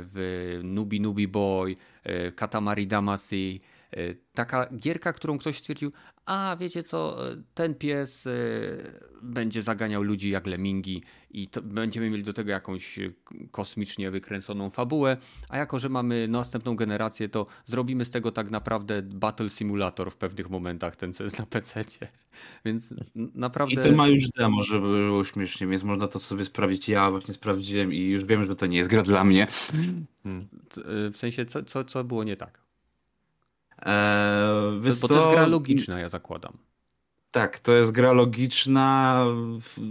w 0.00 0.60
Nubi 0.64 1.00
Nubi 1.00 1.28
Boy, 1.28 1.76
e, 2.04 2.32
Katamari 2.32 2.86
Damacy, 2.86 3.58
taka 4.34 4.68
gierka, 4.76 5.12
którą 5.12 5.38
ktoś 5.38 5.58
stwierdził, 5.58 5.92
a 6.26 6.56
wiecie 6.60 6.82
co, 6.82 7.30
e, 7.30 7.42
ten 7.54 7.74
pies 7.74 8.26
e, 8.26 8.30
będzie 9.22 9.62
zaganiał 9.62 10.02
ludzi 10.02 10.30
jak 10.30 10.46
lemingi 10.46 11.02
i 11.30 11.48
będziemy 11.62 12.10
mieli 12.10 12.22
do 12.22 12.32
tego 12.32 12.50
jakąś 12.50 12.98
kosmicznie 13.50 14.10
wykręconą 14.10 14.70
fabułę, 14.70 15.16
a 15.48 15.58
jako, 15.58 15.78
że 15.78 15.88
mamy 15.88 16.28
następną 16.28 16.76
generację, 16.76 17.28
to 17.28 17.46
zrobimy 17.64 18.04
z 18.04 18.10
tego 18.10 18.32
tak 18.32 18.50
naprawdę 18.50 19.02
Battle 19.02 19.48
Simulator 19.48 20.10
w 20.10 20.16
pewnych 20.16 20.50
momentach, 20.50 20.96
ten 20.96 21.12
co 21.12 21.24
jest 21.24 21.38
na 21.38 21.46
PC. 21.46 21.84
Więc 22.64 22.94
naprawdę... 23.34 23.74
I 23.74 23.90
to 23.90 23.96
ma 23.96 24.08
już 24.08 24.28
demo, 24.28 24.62
żeby 24.62 24.86
było 24.86 25.24
śmiesznie, 25.24 25.66
więc 25.66 25.82
można 25.82 26.08
to 26.08 26.18
sobie 26.18 26.44
sprawdzić. 26.44 26.88
Ja 26.88 27.10
właśnie 27.10 27.34
sprawdziłem 27.34 27.92
i 27.92 27.98
już 27.98 28.24
wiem, 28.24 28.46
że 28.46 28.56
to 28.56 28.66
nie 28.66 28.78
jest 28.78 28.90
gra 28.90 29.02
dla 29.02 29.24
mnie. 29.24 29.46
Hmm. 29.72 30.06
W 31.12 31.16
sensie, 31.16 31.46
co, 31.46 31.62
co, 31.62 31.84
co 31.84 32.04
było 32.04 32.24
nie 32.24 32.36
tak? 32.36 32.63
Eee, 33.84 34.80
Bo 35.00 35.08
to 35.08 35.14
jest 35.14 35.28
gra 35.28 35.46
logiczna, 35.46 36.00
ja 36.00 36.08
zakładam. 36.08 36.52
Tak, 37.30 37.58
to 37.58 37.72
jest 37.72 37.90
gra 37.90 38.12
logiczna. 38.12 39.24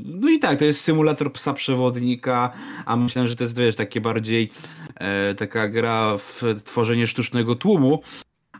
No 0.05 0.29
i 0.29 0.39
tak, 0.39 0.59
to 0.59 0.65
jest 0.65 0.81
symulator 0.81 1.33
psa 1.33 1.53
przewodnika, 1.53 2.53
a 2.85 2.95
myślę, 2.95 3.27
że 3.27 3.35
to 3.35 3.43
jest 3.43 3.57
wiesz, 3.57 3.75
takie 3.75 4.01
bardziej 4.01 4.49
e, 4.95 5.35
taka 5.35 5.67
gra 5.67 6.17
w 6.17 6.41
tworzenie 6.63 7.07
sztucznego 7.07 7.55
tłumu. 7.55 8.01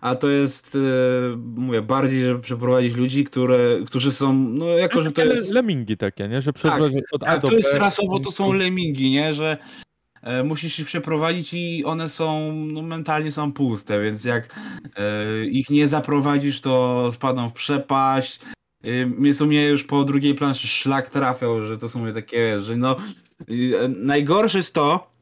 A 0.01 0.15
to 0.15 0.29
jest, 0.29 0.75
e, 0.75 1.37
mówię, 1.37 1.81
bardziej, 1.81 2.21
żeby 2.21 2.39
przeprowadzić 2.39 2.95
ludzi, 2.95 3.23
które, 3.23 3.77
którzy 3.85 4.13
są, 4.13 4.33
no 4.33 4.65
jako, 4.65 5.01
że 5.01 5.11
to 5.11 5.25
jest... 5.25 5.51
Lemingi 5.51 5.97
takie, 5.97 6.27
nie? 6.27 6.41
Że 6.41 6.53
tak, 6.53 6.81
od 7.11 7.21
tak, 7.21 7.41
to 7.41 7.53
jest 7.53 7.73
rasowo, 7.73 8.19
to 8.19 8.31
są 8.31 8.53
lemingi, 8.53 9.11
nie? 9.11 9.33
Że 9.33 9.57
musisz 10.43 10.79
ich 10.79 10.85
przeprowadzić 10.85 11.53
i 11.53 11.83
one 11.85 12.09
są, 12.09 12.53
no, 12.53 12.81
mentalnie 12.81 13.31
są 13.31 13.53
puste, 13.53 14.01
więc 14.01 14.25
jak 14.25 14.55
e, 14.95 15.45
ich 15.45 15.69
nie 15.69 15.87
zaprowadzisz, 15.87 16.61
to 16.61 17.11
spadną 17.13 17.49
w 17.49 17.53
przepaść. 17.53 18.39
E, 18.83 19.05
mnie 19.05 19.33
sumie 19.33 19.67
już 19.67 19.83
po 19.83 20.03
drugiej 20.03 20.35
planszy 20.35 20.67
szlak 20.67 21.09
trafiał, 21.09 21.65
że 21.65 21.77
to 21.77 21.89
są 21.89 22.13
takie, 22.13 22.61
że 22.61 22.75
no 22.77 22.97
najgorsze 23.89 24.57
jest 24.57 24.73
to, 24.73 25.12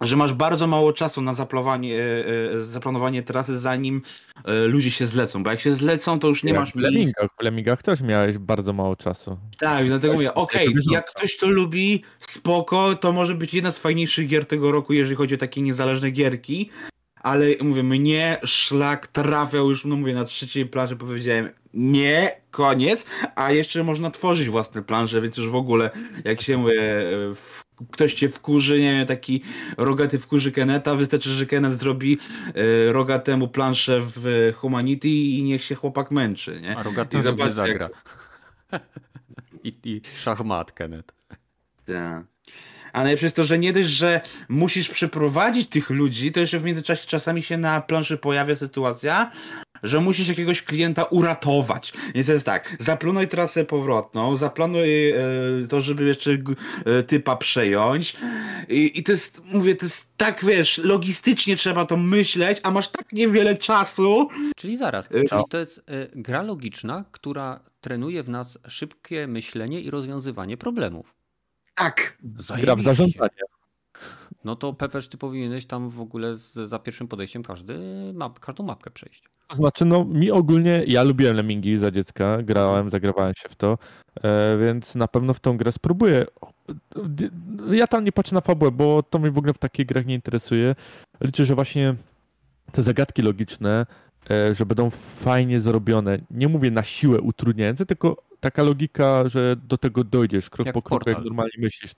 że 0.00 0.16
masz 0.16 0.32
bardzo 0.32 0.66
mało 0.66 0.92
czasu 0.92 1.22
na 1.22 1.34
zaplanowanie, 1.34 2.02
e, 2.02 2.54
e, 2.54 2.60
zaplanowanie 2.60 3.22
trasy, 3.22 3.58
zanim 3.58 4.02
e, 4.44 4.66
ludzie 4.66 4.90
się 4.90 5.06
zlecą, 5.06 5.42
bo 5.42 5.50
jak 5.50 5.60
się 5.60 5.72
zlecą, 5.72 6.18
to 6.18 6.28
już 6.28 6.44
nie 6.44 6.52
jak 6.52 6.60
masz 6.60 6.72
w 6.72 6.76
Lemingach, 6.76 7.28
w 7.40 7.42
Lemingach 7.42 7.82
też 7.82 8.00
miałeś 8.00 8.38
bardzo 8.38 8.72
mało 8.72 8.96
czasu. 8.96 9.38
Tak, 9.58 9.86
dlatego 9.86 10.14
mówię, 10.14 10.34
okej, 10.34 10.68
okay, 10.68 10.82
jak 10.90 11.10
ktoś 11.10 11.36
to 11.36 11.46
lubi, 11.46 12.02
spoko, 12.18 12.94
to 12.94 13.12
może 13.12 13.34
być 13.34 13.54
jedna 13.54 13.72
z 13.72 13.78
fajniejszych 13.78 14.26
gier 14.26 14.46
tego 14.46 14.72
roku, 14.72 14.92
jeżeli 14.92 15.16
chodzi 15.16 15.34
o 15.34 15.38
takie 15.38 15.62
niezależne 15.62 16.10
gierki, 16.10 16.70
ale 17.22 17.46
mówię, 17.62 17.82
mnie 17.82 18.38
szlak 18.44 19.06
trafiał 19.06 19.70
już, 19.70 19.84
no 19.84 19.96
mówię, 19.96 20.14
na 20.14 20.24
trzeciej 20.24 20.66
planszy 20.66 20.96
powiedziałem, 20.96 21.50
nie, 21.74 22.40
koniec, 22.50 23.06
a 23.34 23.52
jeszcze 23.52 23.84
można 23.84 24.10
tworzyć 24.10 24.48
własne 24.48 24.82
plansze, 24.82 25.20
więc 25.20 25.36
już 25.36 25.48
w 25.48 25.54
ogóle, 25.54 25.90
jak 26.24 26.40
się 26.40 26.56
mówię, 26.56 26.80
w 27.34 27.69
ktoś 27.92 28.14
cię 28.14 28.28
wkurzy, 28.28 28.80
nie 28.80 28.92
wiem, 28.92 29.06
taki 29.06 29.42
rogaty 29.76 30.18
wkurzy 30.18 30.52
Keneta, 30.52 30.96
wystarczy, 30.96 31.30
że 31.30 31.46
Kenet 31.46 31.78
zrobi 31.78 32.18
y, 32.56 32.92
rogatemu 32.92 33.48
planszę 33.48 34.00
w 34.02 34.52
Humanity 34.56 35.08
i 35.08 35.42
niech 35.42 35.64
się 35.64 35.74
chłopak 35.74 36.10
męczy, 36.10 36.60
nie? 36.60 36.76
A 36.76 36.82
rogaty 36.82 37.18
I 37.18 37.22
zobacz, 37.22 37.52
zagra. 37.52 37.88
Jak... 38.72 38.82
I, 39.64 39.72
I 39.84 40.00
szachmat 40.18 40.72
Kenet. 40.72 41.12
Tak. 41.86 42.24
A 42.92 43.02
najlepsze 43.02 43.26
jest 43.26 43.36
to, 43.36 43.44
że 43.44 43.58
nie 43.58 43.72
dość, 43.72 43.88
że 43.88 44.20
musisz 44.48 44.88
przeprowadzić 44.88 45.68
tych 45.68 45.90
ludzi, 45.90 46.32
to 46.32 46.40
jeszcze 46.40 46.58
w 46.58 46.64
międzyczasie 46.64 47.06
czasami 47.06 47.42
się 47.42 47.56
na 47.56 47.80
planszy 47.80 48.16
pojawia 48.16 48.56
sytuacja, 48.56 49.30
że 49.82 50.00
musisz 50.00 50.28
jakiegoś 50.28 50.62
klienta 50.62 51.04
uratować. 51.04 51.92
Więc 52.14 52.28
jest 52.28 52.46
tak, 52.46 52.76
zaplanuj 52.78 53.28
trasę 53.28 53.64
powrotną, 53.64 54.36
zaplanuj 54.36 55.10
e, 55.10 55.16
to, 55.68 55.80
żeby 55.80 56.04
jeszcze 56.04 56.30
e, 56.30 57.02
typa 57.02 57.36
przejąć. 57.36 58.16
I, 58.68 58.98
I 58.98 59.02
to 59.02 59.12
jest, 59.12 59.42
mówię, 59.44 59.76
to 59.76 59.86
jest 59.86 60.06
tak, 60.16 60.44
wiesz, 60.44 60.78
logistycznie 60.78 61.56
trzeba 61.56 61.86
to 61.86 61.96
myśleć, 61.96 62.60
a 62.62 62.70
masz 62.70 62.88
tak 62.88 63.12
niewiele 63.12 63.56
czasu. 63.56 64.28
Czyli 64.56 64.76
zaraz, 64.76 65.06
e, 65.06 65.24
czyli 65.24 65.42
to 65.50 65.58
jest 65.58 65.82
gra 66.14 66.42
logiczna, 66.42 67.04
która 67.10 67.60
trenuje 67.80 68.22
w 68.22 68.28
nas 68.28 68.58
szybkie 68.68 69.26
myślenie 69.26 69.80
i 69.80 69.90
rozwiązywanie 69.90 70.56
problemów. 70.56 71.19
Tak. 71.80 72.18
Zajebiście. 72.36 72.66
Gra 72.66 72.76
w 72.76 72.80
zarządzanie. 72.82 73.40
No 74.44 74.56
to 74.56 74.72
Pepeż, 74.72 75.08
ty 75.08 75.18
powinieneś 75.18 75.66
tam 75.66 75.90
w 75.90 76.00
ogóle 76.00 76.36
z, 76.36 76.52
za 76.52 76.78
pierwszym 76.78 77.08
podejściem 77.08 77.42
każdy 77.42 77.78
map, 78.14 78.40
każdą 78.40 78.64
mapkę 78.64 78.90
przejść. 78.90 79.24
To 79.48 79.56
znaczy, 79.56 79.84
no 79.84 80.04
mi 80.04 80.30
ogólnie, 80.30 80.84
ja 80.86 81.02
lubiłem 81.02 81.36
Lemingi 81.36 81.78
za 81.78 81.90
dziecka, 81.90 82.42
grałem, 82.42 82.90
zagrywałem 82.90 83.34
się 83.34 83.48
w 83.48 83.54
to, 83.54 83.78
e, 84.22 84.58
więc 84.58 84.94
na 84.94 85.08
pewno 85.08 85.34
w 85.34 85.40
tą 85.40 85.56
grę 85.56 85.72
spróbuję. 85.72 86.26
Ja 87.70 87.86
tam 87.86 88.04
nie 88.04 88.12
patrzę 88.12 88.34
na 88.34 88.40
fabułę, 88.40 88.70
bo 88.70 89.02
to 89.02 89.18
mnie 89.18 89.30
w 89.30 89.38
ogóle 89.38 89.52
w 89.52 89.58
takich 89.58 89.86
grach 89.86 90.06
nie 90.06 90.14
interesuje. 90.14 90.74
Liczę, 91.20 91.44
że 91.44 91.54
właśnie 91.54 91.94
te 92.72 92.82
zagadki 92.82 93.22
logiczne, 93.22 93.86
e, 94.30 94.54
że 94.54 94.66
będą 94.66 94.90
fajnie 94.90 95.60
zrobione. 95.60 96.18
Nie 96.30 96.48
mówię 96.48 96.70
na 96.70 96.82
siłę 96.82 97.20
utrudniające, 97.20 97.86
tylko 97.86 98.29
taka 98.40 98.62
logika, 98.62 99.28
że 99.28 99.56
do 99.56 99.78
tego 99.78 100.04
dojdziesz 100.04 100.50
krok 100.50 100.66
jak 100.66 100.74
po 100.74 100.82
kroku, 100.82 101.10
jak 101.10 101.24
normalnie 101.24 101.58
myślisz. 101.58 101.92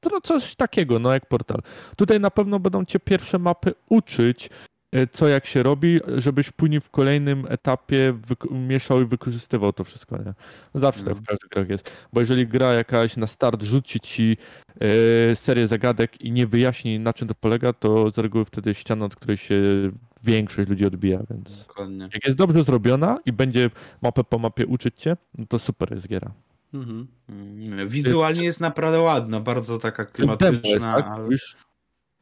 To 0.00 0.20
coś 0.20 0.56
takiego, 0.56 0.98
no 0.98 1.12
jak 1.12 1.26
portal. 1.26 1.62
Tutaj 1.96 2.20
na 2.20 2.30
pewno 2.30 2.60
będą 2.60 2.84
cię 2.84 3.00
pierwsze 3.00 3.38
mapy 3.38 3.74
uczyć, 3.88 4.50
e, 4.92 5.06
co 5.06 5.28
jak 5.28 5.46
się 5.46 5.62
robi, 5.62 6.00
żebyś 6.16 6.50
później 6.50 6.80
w 6.80 6.90
kolejnym 6.90 7.46
etapie 7.48 8.18
mieszał 8.50 9.02
i 9.02 9.04
wykorzystywał 9.04 9.72
to 9.72 9.84
wszystko. 9.84 10.18
Nie? 10.18 10.34
Zawsze 10.74 11.04
tak 11.04 11.14
w 11.14 11.18
mhm. 11.18 11.26
każdych 11.26 11.50
grach 11.50 11.68
jest. 11.68 11.90
Bo 12.12 12.20
jeżeli 12.20 12.46
gra 12.46 12.74
jakaś 12.74 13.16
na 13.16 13.26
start 13.26 13.62
rzuci 13.62 14.00
ci 14.00 14.36
e, 14.80 15.36
serię 15.36 15.66
zagadek 15.66 16.20
i 16.20 16.32
nie 16.32 16.46
wyjaśni 16.46 16.98
na 16.98 17.12
czym 17.12 17.28
to 17.28 17.34
polega, 17.34 17.72
to 17.72 18.10
z 18.10 18.18
reguły 18.18 18.44
wtedy 18.44 18.74
ściana, 18.74 19.04
od 19.04 19.16
której 19.16 19.36
się 19.36 19.62
większość 20.24 20.68
ludzi 20.68 20.86
odbija, 20.86 21.22
więc 21.30 21.58
Dokładnie. 21.58 22.08
jak 22.12 22.24
jest 22.26 22.38
dobrze 22.38 22.64
zrobiona 22.64 23.18
i 23.26 23.32
będzie 23.32 23.70
mapę 24.02 24.24
po 24.24 24.38
mapie 24.38 24.66
uczyć 24.66 24.98
cię, 24.98 25.16
no 25.38 25.46
to 25.48 25.58
super 25.58 25.92
jest 25.92 26.08
giera. 26.08 26.32
Mhm. 26.74 27.06
Mm, 27.28 27.88
wizualnie 27.88 28.44
jest 28.44 28.60
naprawdę 28.60 29.00
ładna, 29.00 29.40
bardzo 29.40 29.78
taka 29.78 30.04
klimatyczna. 30.04 30.68
Jest, 30.68 30.84
tak? 30.84 31.06
Ale... 31.06 31.28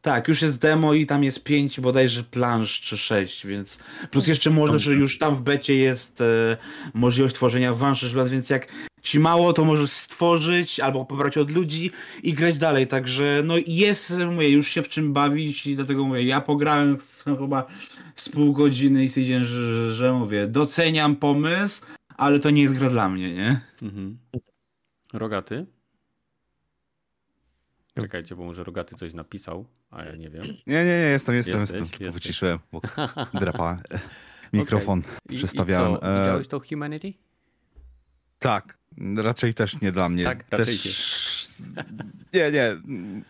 Tak, 0.00 0.28
już 0.28 0.42
jest 0.42 0.60
demo 0.60 0.94
i 0.94 1.06
tam 1.06 1.24
jest 1.24 1.44
pięć 1.44 1.80
bodajże 1.80 2.22
plansz 2.22 2.80
czy 2.80 2.98
sześć, 2.98 3.46
więc 3.46 3.78
plus 4.10 4.26
jeszcze 4.26 4.50
może, 4.50 4.78
że 4.78 4.92
już 4.92 5.18
tam 5.18 5.36
w 5.36 5.42
becie 5.42 5.74
jest 5.74 6.20
e, 6.20 6.56
możliwość 6.94 7.34
tworzenia 7.34 7.74
węższy, 7.74 8.24
więc 8.30 8.50
jak 8.50 8.68
ci 9.02 9.20
mało, 9.20 9.52
to 9.52 9.64
możesz 9.64 9.90
stworzyć 9.90 10.80
albo 10.80 11.04
pobrać 11.04 11.38
od 11.38 11.50
ludzi 11.50 11.90
i 12.22 12.34
grać 12.34 12.58
dalej, 12.58 12.86
także 12.86 13.42
no 13.44 13.54
jest, 13.66 14.14
mówię, 14.30 14.48
już 14.48 14.68
się 14.68 14.82
w 14.82 14.88
czym 14.88 15.12
bawić 15.12 15.66
i 15.66 15.76
dlatego 15.76 16.04
mówię, 16.04 16.22
ja 16.22 16.40
pograłem 16.40 16.98
w, 16.98 17.26
no, 17.26 17.36
chyba 17.36 17.66
z 18.14 18.28
pół 18.28 18.52
godziny 18.52 19.04
i 19.04 19.08
stwierdziłem, 19.08 19.44
że, 19.44 19.66
że, 19.66 19.94
że 19.94 20.12
mówię, 20.12 20.46
doceniam 20.46 21.16
pomysł, 21.16 21.82
ale 22.16 22.38
to 22.38 22.50
nie 22.50 22.62
jest 22.62 22.74
gra 22.74 22.90
dla 22.90 23.08
mnie, 23.08 23.34
nie? 23.34 23.60
Mhm. 23.82 24.18
Rogaty? 25.12 25.66
Czekajcie, 28.00 28.36
bo 28.36 28.44
może 28.44 28.64
Rogaty 28.64 28.96
coś 28.96 29.14
napisał, 29.14 29.66
a 29.90 30.04
ja 30.04 30.16
nie 30.16 30.30
wiem. 30.30 30.44
Nie, 30.44 30.56
nie, 30.66 30.84
nie, 30.84 30.90
jestem, 30.90 31.34
jestem, 31.34 31.60
jesteś, 31.60 31.80
jestem. 31.80 31.98
Tylko 31.98 32.12
wyciszyłem, 32.12 32.58
bo 32.72 32.80
drapa 33.40 33.82
mikrofon 34.52 34.98
okay. 34.98 35.36
przestawiałem. 35.36 35.92
I 35.92 36.00
co, 36.00 36.16
e, 36.16 36.20
widziałeś 36.20 36.48
to 36.48 36.60
Humanity? 36.60 37.12
Tak, 38.38 38.77
raczej 39.16 39.54
też 39.54 39.80
nie 39.80 39.92
dla 39.92 40.08
mnie. 40.08 40.24
Tak, 40.24 40.44
raczej 40.50 40.78
też... 40.78 41.48
Nie, 42.34 42.50
nie, 42.50 42.76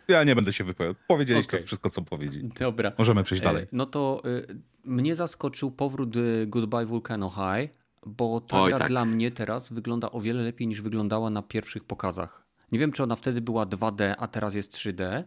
ja 0.08 0.24
nie 0.24 0.34
będę 0.34 0.52
się 0.52 0.64
wypowiadał. 0.64 0.94
Powiedzieliście 1.08 1.56
okay. 1.56 1.66
wszystko, 1.66 1.90
co 1.90 2.02
powiedzieli. 2.02 2.50
Dobra. 2.60 2.92
Możemy 2.98 3.24
przejść 3.24 3.44
dalej. 3.44 3.62
E, 3.62 3.66
no 3.72 3.86
to 3.86 4.22
y, 4.26 4.56
mnie 4.84 5.14
zaskoczył 5.14 5.70
powrót 5.70 6.16
y, 6.16 6.46
Goodbye 6.46 6.86
Volcano 6.86 7.30
High, 7.30 7.72
bo 8.06 8.40
ta 8.40 8.62
Oj, 8.62 8.70
gra 8.70 8.78
tak. 8.78 8.88
dla 8.88 9.04
mnie 9.04 9.30
teraz 9.30 9.72
wygląda 9.72 10.10
o 10.10 10.20
wiele 10.20 10.42
lepiej 10.42 10.66
niż 10.66 10.80
wyglądała 10.80 11.30
na 11.30 11.42
pierwszych 11.42 11.84
pokazach. 11.84 12.46
Nie 12.72 12.78
wiem, 12.78 12.92
czy 12.92 13.02
ona 13.02 13.16
wtedy 13.16 13.40
była 13.40 13.66
2D, 13.66 14.14
a 14.18 14.26
teraz 14.26 14.54
jest 14.54 14.74
3D, 14.74 15.24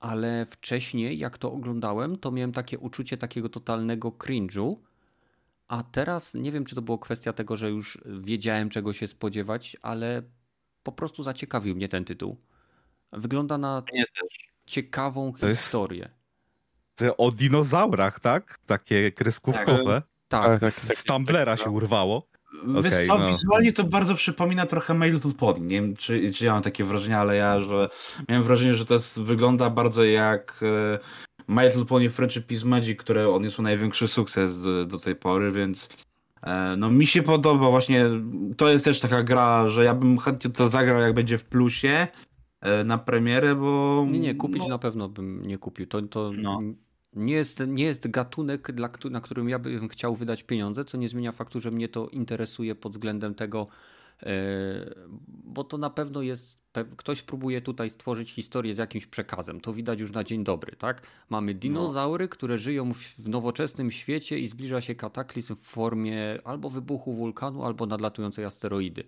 ale 0.00 0.46
wcześniej, 0.46 1.18
jak 1.18 1.38
to 1.38 1.52
oglądałem, 1.52 2.18
to 2.18 2.30
miałem 2.30 2.52
takie 2.52 2.78
uczucie 2.78 3.16
takiego 3.16 3.48
totalnego 3.48 4.08
cringe'u, 4.08 4.76
a 5.68 5.82
teraz 5.82 6.34
nie 6.34 6.52
wiem, 6.52 6.64
czy 6.64 6.74
to 6.74 6.82
było 6.82 6.98
kwestia 6.98 7.32
tego, 7.32 7.56
że 7.56 7.70
już 7.70 7.98
wiedziałem, 8.06 8.70
czego 8.70 8.92
się 8.92 9.08
spodziewać, 9.08 9.76
ale 9.82 10.22
po 10.82 10.92
prostu 10.92 11.22
zaciekawił 11.22 11.76
mnie 11.76 11.88
ten 11.88 12.04
tytuł. 12.04 12.36
Wygląda 13.12 13.58
na 13.58 13.82
ciekawą 14.66 15.32
to 15.32 15.50
historię. 15.50 16.08
Jest 17.00 17.14
o 17.18 17.32
dinozaurach, 17.32 18.20
tak? 18.20 18.58
Takie 18.66 19.12
kreskówkowe. 19.12 20.02
Tak. 20.28 20.60
tak. 20.60 20.70
Z 20.70 21.04
Tumblera 21.04 21.56
się 21.56 21.70
urwało. 21.70 22.28
Okay, 22.62 22.82
Wiesz 22.82 23.06
co, 23.06 23.18
no. 23.18 23.26
wizualnie 23.28 23.72
to 23.72 23.84
bardzo 23.84 24.14
przypomina 24.14 24.66
trochę 24.66 24.94
My 24.94 25.10
Little 25.10 25.32
Pony. 25.32 25.60
Nie 25.60 25.82
wiem, 25.82 25.96
czy, 25.96 26.32
czy 26.32 26.44
ja 26.44 26.52
mam 26.52 26.62
takie 26.62 26.84
wrażenie, 26.84 27.18
ale 27.18 27.36
ja 27.36 27.60
że 27.60 27.88
miałem 28.28 28.44
wrażenie, 28.44 28.74
że 28.74 28.86
to 28.86 28.94
jest, 28.94 29.20
wygląda 29.20 29.70
bardzo 29.70 30.04
jak 30.04 30.60
e, 30.62 30.98
My 31.48 31.66
Little 31.66 31.84
Pony 31.84 32.10
Friendship 32.10 32.52
is 32.52 32.64
Magic, 32.64 32.98
które 32.98 33.28
odniosło 33.28 33.64
największy 33.64 34.08
sukces 34.08 34.62
do, 34.62 34.84
do 34.84 34.98
tej 34.98 35.16
pory, 35.16 35.52
więc 35.52 35.88
e, 36.42 36.74
no 36.78 36.90
mi 36.90 37.06
się 37.06 37.22
podoba 37.22 37.70
właśnie, 37.70 38.06
to 38.56 38.68
jest 38.68 38.84
też 38.84 39.00
taka 39.00 39.22
gra, 39.22 39.68
że 39.68 39.84
ja 39.84 39.94
bym 39.94 40.18
chętnie 40.18 40.50
to 40.50 40.68
zagrał 40.68 41.00
jak 41.00 41.14
będzie 41.14 41.38
w 41.38 41.44
plusie 41.44 42.06
e, 42.60 42.84
na 42.84 42.98
premierę, 42.98 43.54
bo... 43.54 44.06
Nie, 44.10 44.18
nie, 44.18 44.34
kupić 44.34 44.58
no, 44.58 44.68
na 44.68 44.78
pewno 44.78 45.08
bym 45.08 45.46
nie 45.46 45.58
kupił. 45.58 45.86
To, 45.86 46.02
to 46.02 46.32
no 46.36 46.60
nie 47.16 47.34
jest, 47.34 47.62
nie 47.66 47.84
jest 47.84 48.10
gatunek, 48.10 48.72
dla, 48.72 48.90
na 49.10 49.20
którym 49.20 49.48
ja 49.48 49.58
bym 49.58 49.88
chciał 49.88 50.14
wydać 50.14 50.42
pieniądze, 50.42 50.84
co 50.84 50.98
nie 50.98 51.08
zmienia 51.08 51.32
faktu, 51.32 51.60
że 51.60 51.70
mnie 51.70 51.88
to 51.88 52.08
interesuje 52.08 52.74
pod 52.74 52.92
względem 52.92 53.34
tego, 53.34 53.66
e, 54.22 54.26
bo 55.28 55.64
to 55.64 55.78
na 55.78 55.90
pewno 55.90 56.22
jest, 56.22 56.58
ktoś 56.84 57.22
próbuje 57.22 57.60
tutaj 57.60 57.90
stworzyć 57.90 58.30
historię 58.30 58.74
z 58.74 58.78
jakimś 58.78 59.06
przekazem. 59.06 59.60
To 59.60 59.72
widać 59.72 60.00
już 60.00 60.12
na 60.12 60.24
dzień 60.24 60.44
dobry, 60.44 60.76
tak? 60.76 61.02
Mamy 61.30 61.54
no. 61.54 61.60
dinozaury, 61.60 62.28
które 62.28 62.58
żyją 62.58 62.92
w 62.94 63.28
nowoczesnym 63.28 63.90
świecie 63.90 64.38
i 64.38 64.48
zbliża 64.48 64.80
się 64.80 64.94
kataklizm 64.94 65.56
w 65.56 65.60
formie 65.60 66.38
albo 66.44 66.70
wybuchu 66.70 67.12
wulkanu, 67.12 67.64
albo 67.64 67.86
nadlatującej 67.86 68.44
asteroidy. 68.44 69.04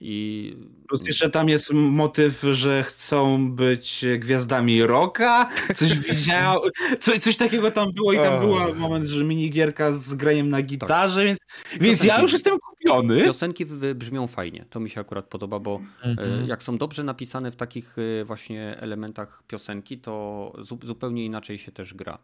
I... 0.00 0.56
Plus 0.88 1.06
jeszcze 1.06 1.30
tam 1.30 1.48
jest 1.48 1.72
motyw, 1.72 2.42
że 2.52 2.82
chcą 2.82 3.50
być 3.52 4.04
gwiazdami 4.18 4.82
rocka. 4.82 5.50
Coś 5.74 5.98
widział, 6.08 6.60
coś, 7.00 7.18
coś 7.18 7.36
takiego 7.36 7.70
tam 7.70 7.92
było 7.92 8.12
i 8.12 8.16
tam 8.16 8.40
był 8.40 8.74
moment, 8.74 9.06
że 9.06 9.24
minigierka 9.24 9.92
z 9.92 10.14
graniem 10.14 10.48
na 10.48 10.62
gitarze, 10.62 11.20
tak. 11.20 11.26
więc, 11.26 11.38
więc 11.80 12.04
ja 12.04 12.20
już 12.20 12.32
jestem 12.32 12.58
kupiony. 12.58 13.24
Piosenki 13.24 13.66
brzmią 13.94 14.26
fajnie, 14.26 14.64
to 14.70 14.80
mi 14.80 14.90
się 14.90 15.00
akurat 15.00 15.24
podoba, 15.24 15.58
bo 15.58 15.80
mhm. 16.04 16.46
jak 16.46 16.62
są 16.62 16.78
dobrze 16.78 17.04
napisane 17.04 17.50
w 17.50 17.56
takich 17.56 17.96
e, 18.20 18.24
właśnie 18.24 18.76
elementach 18.80 19.42
piosenki, 19.46 19.98
to 19.98 20.52
zupełnie 20.82 21.24
inaczej 21.24 21.58
się 21.58 21.72
też 21.72 21.94
gra. 21.94 22.18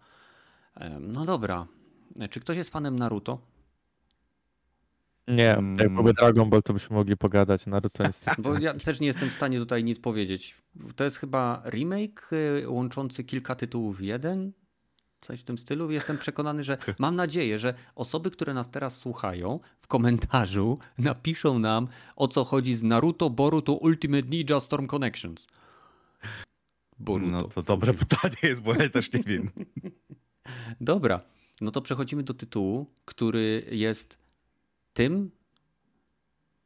No 1.01 1.25
dobra. 1.25 1.67
Czy 2.31 2.41
ktoś 2.41 2.57
jest 2.57 2.71
fanem 2.71 2.99
Naruto? 2.99 3.54
Nie, 5.29 5.55
hmm. 5.55 5.79
jak 5.79 5.95
byłby 5.95 6.13
Dragon 6.13 6.51
Ball, 6.51 6.63
to 6.63 6.73
byśmy 6.73 6.97
mogli 6.97 7.17
pogadać. 7.17 7.67
Naruto 7.67 8.03
jest... 8.03 8.27
Bo 8.39 8.59
ja 8.59 8.75
też 8.75 9.01
nie 9.01 9.07
jestem 9.07 9.31
w 9.31 9.33
stanie 9.33 9.59
tutaj 9.59 9.85
nic 9.85 10.01
powiedzieć. 10.01 10.57
To 10.97 11.05
jest 11.05 11.17
chyba 11.17 11.63
remake 11.67 12.33
y, 12.33 12.69
łączący 12.69 13.25
kilka 13.25 13.55
tytułów 13.55 13.99
w 13.99 14.01
jeden? 14.01 14.53
Coś 15.21 15.41
w 15.41 15.45
tym 15.45 15.59
stylu. 15.59 15.91
Jestem 15.91 16.19
przekonany, 16.19 16.65
że 16.65 16.79
mam 16.99 17.17
nadzieję, 17.17 17.59
że 17.59 17.75
osoby, 17.95 18.31
które 18.31 18.55
nas 18.55 18.71
teraz 18.71 18.97
słuchają, 18.97 19.59
w 19.79 19.87
komentarzu 19.87 20.79
napiszą 20.99 21.59
nam 21.59 21.89
o 22.17 22.29
co 22.29 22.45
chodzi 22.45 22.75
z 22.75 22.83
Naruto, 22.83 23.31
Boruto, 23.31 23.73
Ultimate 23.73 24.29
Ninja 24.29 24.61
Storm 24.61 24.87
Connections. 24.87 25.47
Boruto. 26.99 27.31
No 27.31 27.43
to 27.43 27.63
dobre 27.63 27.95
pytanie 27.95 28.37
jest, 28.43 28.63
bo 28.63 28.75
ja 28.75 28.89
też 28.89 29.13
nie 29.13 29.23
wiem. 29.23 29.51
Dobra, 30.81 31.21
no 31.61 31.71
to 31.71 31.83
przechodzimy 31.83 32.23
do 32.23 32.35
tytułu, 32.35 32.87
który 33.05 33.67
jest 33.71 34.24
tym 34.95 35.31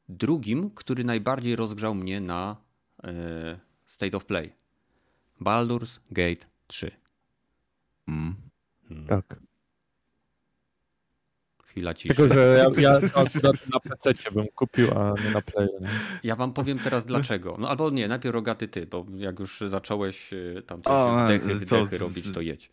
drugim, 0.08 0.70
który 0.70 1.04
najbardziej 1.04 1.56
rozgrzał 1.56 1.94
mnie 1.94 2.20
na 2.20 2.56
e, 3.04 3.58
State 3.86 4.16
of 4.16 4.24
Play. 4.24 4.52
Baldur's 5.40 5.98
Gate 6.10 6.46
3. 6.66 6.90
Mm. 8.08 8.34
Hmm. 8.88 9.06
Tak. 9.06 9.40
Chwila 11.64 11.94
ciszy. 11.94 12.14
Tylko, 12.14 12.34
że 12.34 12.72
ja, 12.76 12.90
ja 12.90 13.00
na 13.74 13.96
PC 13.96 14.30
bym 14.34 14.46
kupił, 14.54 14.98
a 14.98 15.14
nie 15.24 15.30
na 15.30 15.42
Play. 15.42 15.68
Nie? 15.80 15.88
Ja 16.22 16.36
wam 16.36 16.52
powiem 16.52 16.78
teraz 16.78 17.04
dlaczego. 17.04 17.56
No 17.58 17.68
albo 17.68 17.90
nie, 17.90 18.08
najpierw 18.08 18.34
rogaty 18.34 18.68
ty, 18.68 18.86
bo 18.86 19.06
jak 19.16 19.38
już 19.38 19.60
zacząłeś 19.66 20.32
e, 20.32 20.62
tam 20.62 20.80
o, 20.84 21.24
wdechy, 21.24 21.54
wdechy 21.54 21.98
to, 21.98 21.98
robić, 21.98 22.32
to 22.34 22.40
jedź. 22.40 22.70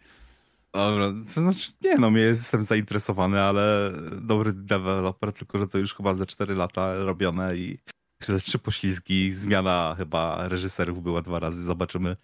Dobra, 0.75 1.13
to 1.35 1.41
znaczy, 1.41 1.71
nie 1.81 1.97
no, 1.97 2.17
jestem 2.17 2.63
zainteresowany, 2.63 3.41
ale 3.41 3.91
dobry 4.21 4.53
deweloper, 4.53 5.33
tylko 5.33 5.57
że 5.57 5.67
to 5.67 5.77
już 5.77 5.95
chyba 5.95 6.13
ze 6.13 6.25
4 6.25 6.55
lata 6.55 6.95
robione 6.95 7.57
i 7.57 7.77
ze 8.23 8.39
trzy 8.39 8.59
poślizgi, 8.59 9.33
zmiana 9.33 9.95
chyba 9.97 10.47
reżyserów 10.47 11.03
była 11.03 11.21
dwa 11.21 11.39
razy, 11.39 11.63
zobaczymy 11.63 12.15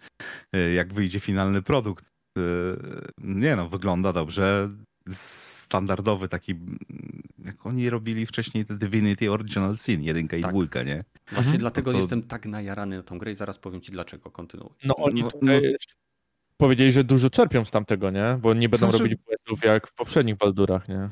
e, 0.52 0.72
jak 0.72 0.94
wyjdzie 0.94 1.20
finalny 1.20 1.62
produkt. 1.62 2.04
E, 2.38 2.42
nie 3.18 3.56
no, 3.56 3.68
wygląda 3.68 4.12
dobrze, 4.12 4.70
standardowy 5.08 6.28
taki, 6.28 6.54
jak 7.44 7.66
oni 7.66 7.90
robili 7.90 8.26
wcześniej 8.26 8.64
te 8.64 8.76
Divinity 8.76 9.32
Original 9.32 9.76
Sin, 9.76 10.02
jedynka 10.02 10.36
i 10.36 10.42
tak. 10.42 10.50
dwójka, 10.50 10.82
nie? 10.82 11.04
Właśnie 11.26 11.38
mhm. 11.38 11.58
dlatego 11.58 11.92
to... 11.92 11.98
jestem 11.98 12.22
tak 12.22 12.46
najarany 12.46 12.96
na 12.96 13.02
tą 13.02 13.18
grę 13.18 13.32
i 13.32 13.34
zaraz 13.34 13.58
powiem 13.58 13.80
ci 13.80 13.92
dlaczego, 13.92 14.30
kontynuuj. 14.30 14.70
No 14.84 14.96
oni 14.96 15.22
no, 15.22 15.30
no, 15.42 15.52
powiedzieli, 16.62 16.92
że 16.92 17.04
dużo 17.04 17.30
czerpią 17.30 17.64
z 17.64 17.70
tamtego, 17.70 18.10
nie? 18.10 18.38
Bo 18.42 18.54
nie 18.54 18.68
będą 18.68 18.86
znaczy... 18.86 18.98
robili 18.98 19.20
błędów 19.26 19.64
jak 19.64 19.86
w 19.86 19.94
poprzednich 19.94 20.36
Baldurach, 20.36 20.88
nie? 20.88 21.10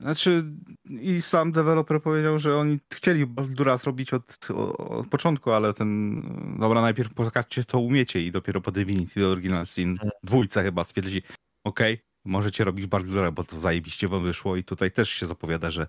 Znaczy 0.00 0.44
i 0.88 1.22
sam 1.22 1.52
deweloper 1.52 2.02
powiedział, 2.02 2.38
że 2.38 2.56
oni 2.56 2.78
chcieli 2.92 3.26
Baldura 3.26 3.76
zrobić 3.76 4.12
od, 4.12 4.50
od 4.78 5.08
początku, 5.08 5.50
ale 5.50 5.74
ten, 5.74 6.22
dobra, 6.60 6.80
najpierw 6.80 7.14
pokażcie 7.14 7.64
co 7.64 7.78
umiecie 7.78 8.20
i 8.20 8.32
dopiero 8.32 8.60
po 8.60 8.72
Divinity 8.72 9.26
Original 9.26 9.66
Sin 9.66 9.96
hmm. 9.96 10.10
dwójce 10.22 10.62
chyba 10.62 10.84
stwierdzi, 10.84 11.22
okej, 11.64 11.94
okay, 11.94 12.06
możecie 12.24 12.64
robić 12.64 12.86
Baldura, 12.86 13.32
bo 13.32 13.44
to 13.44 13.60
zajebiście 13.60 14.08
wam 14.08 14.22
wyszło 14.22 14.56
i 14.56 14.64
tutaj 14.64 14.90
też 14.90 15.10
się 15.10 15.26
zapowiada, 15.26 15.70
że 15.70 15.86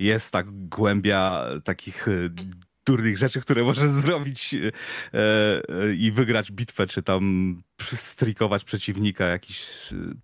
jest 0.00 0.32
tak 0.32 0.68
głębia 0.68 1.44
takich 1.64 2.06
durnych 2.88 3.18
rzeczy, 3.18 3.40
które 3.40 3.64
możesz 3.64 3.90
zrobić 3.90 4.54
e, 4.54 4.58
e, 5.14 5.94
i 5.94 6.12
wygrać 6.12 6.52
bitwę, 6.52 6.86
czy 6.86 7.02
tam 7.02 7.56
strikować 7.80 8.64
przeciwnika 8.64 9.24
jakiś, 9.24 9.66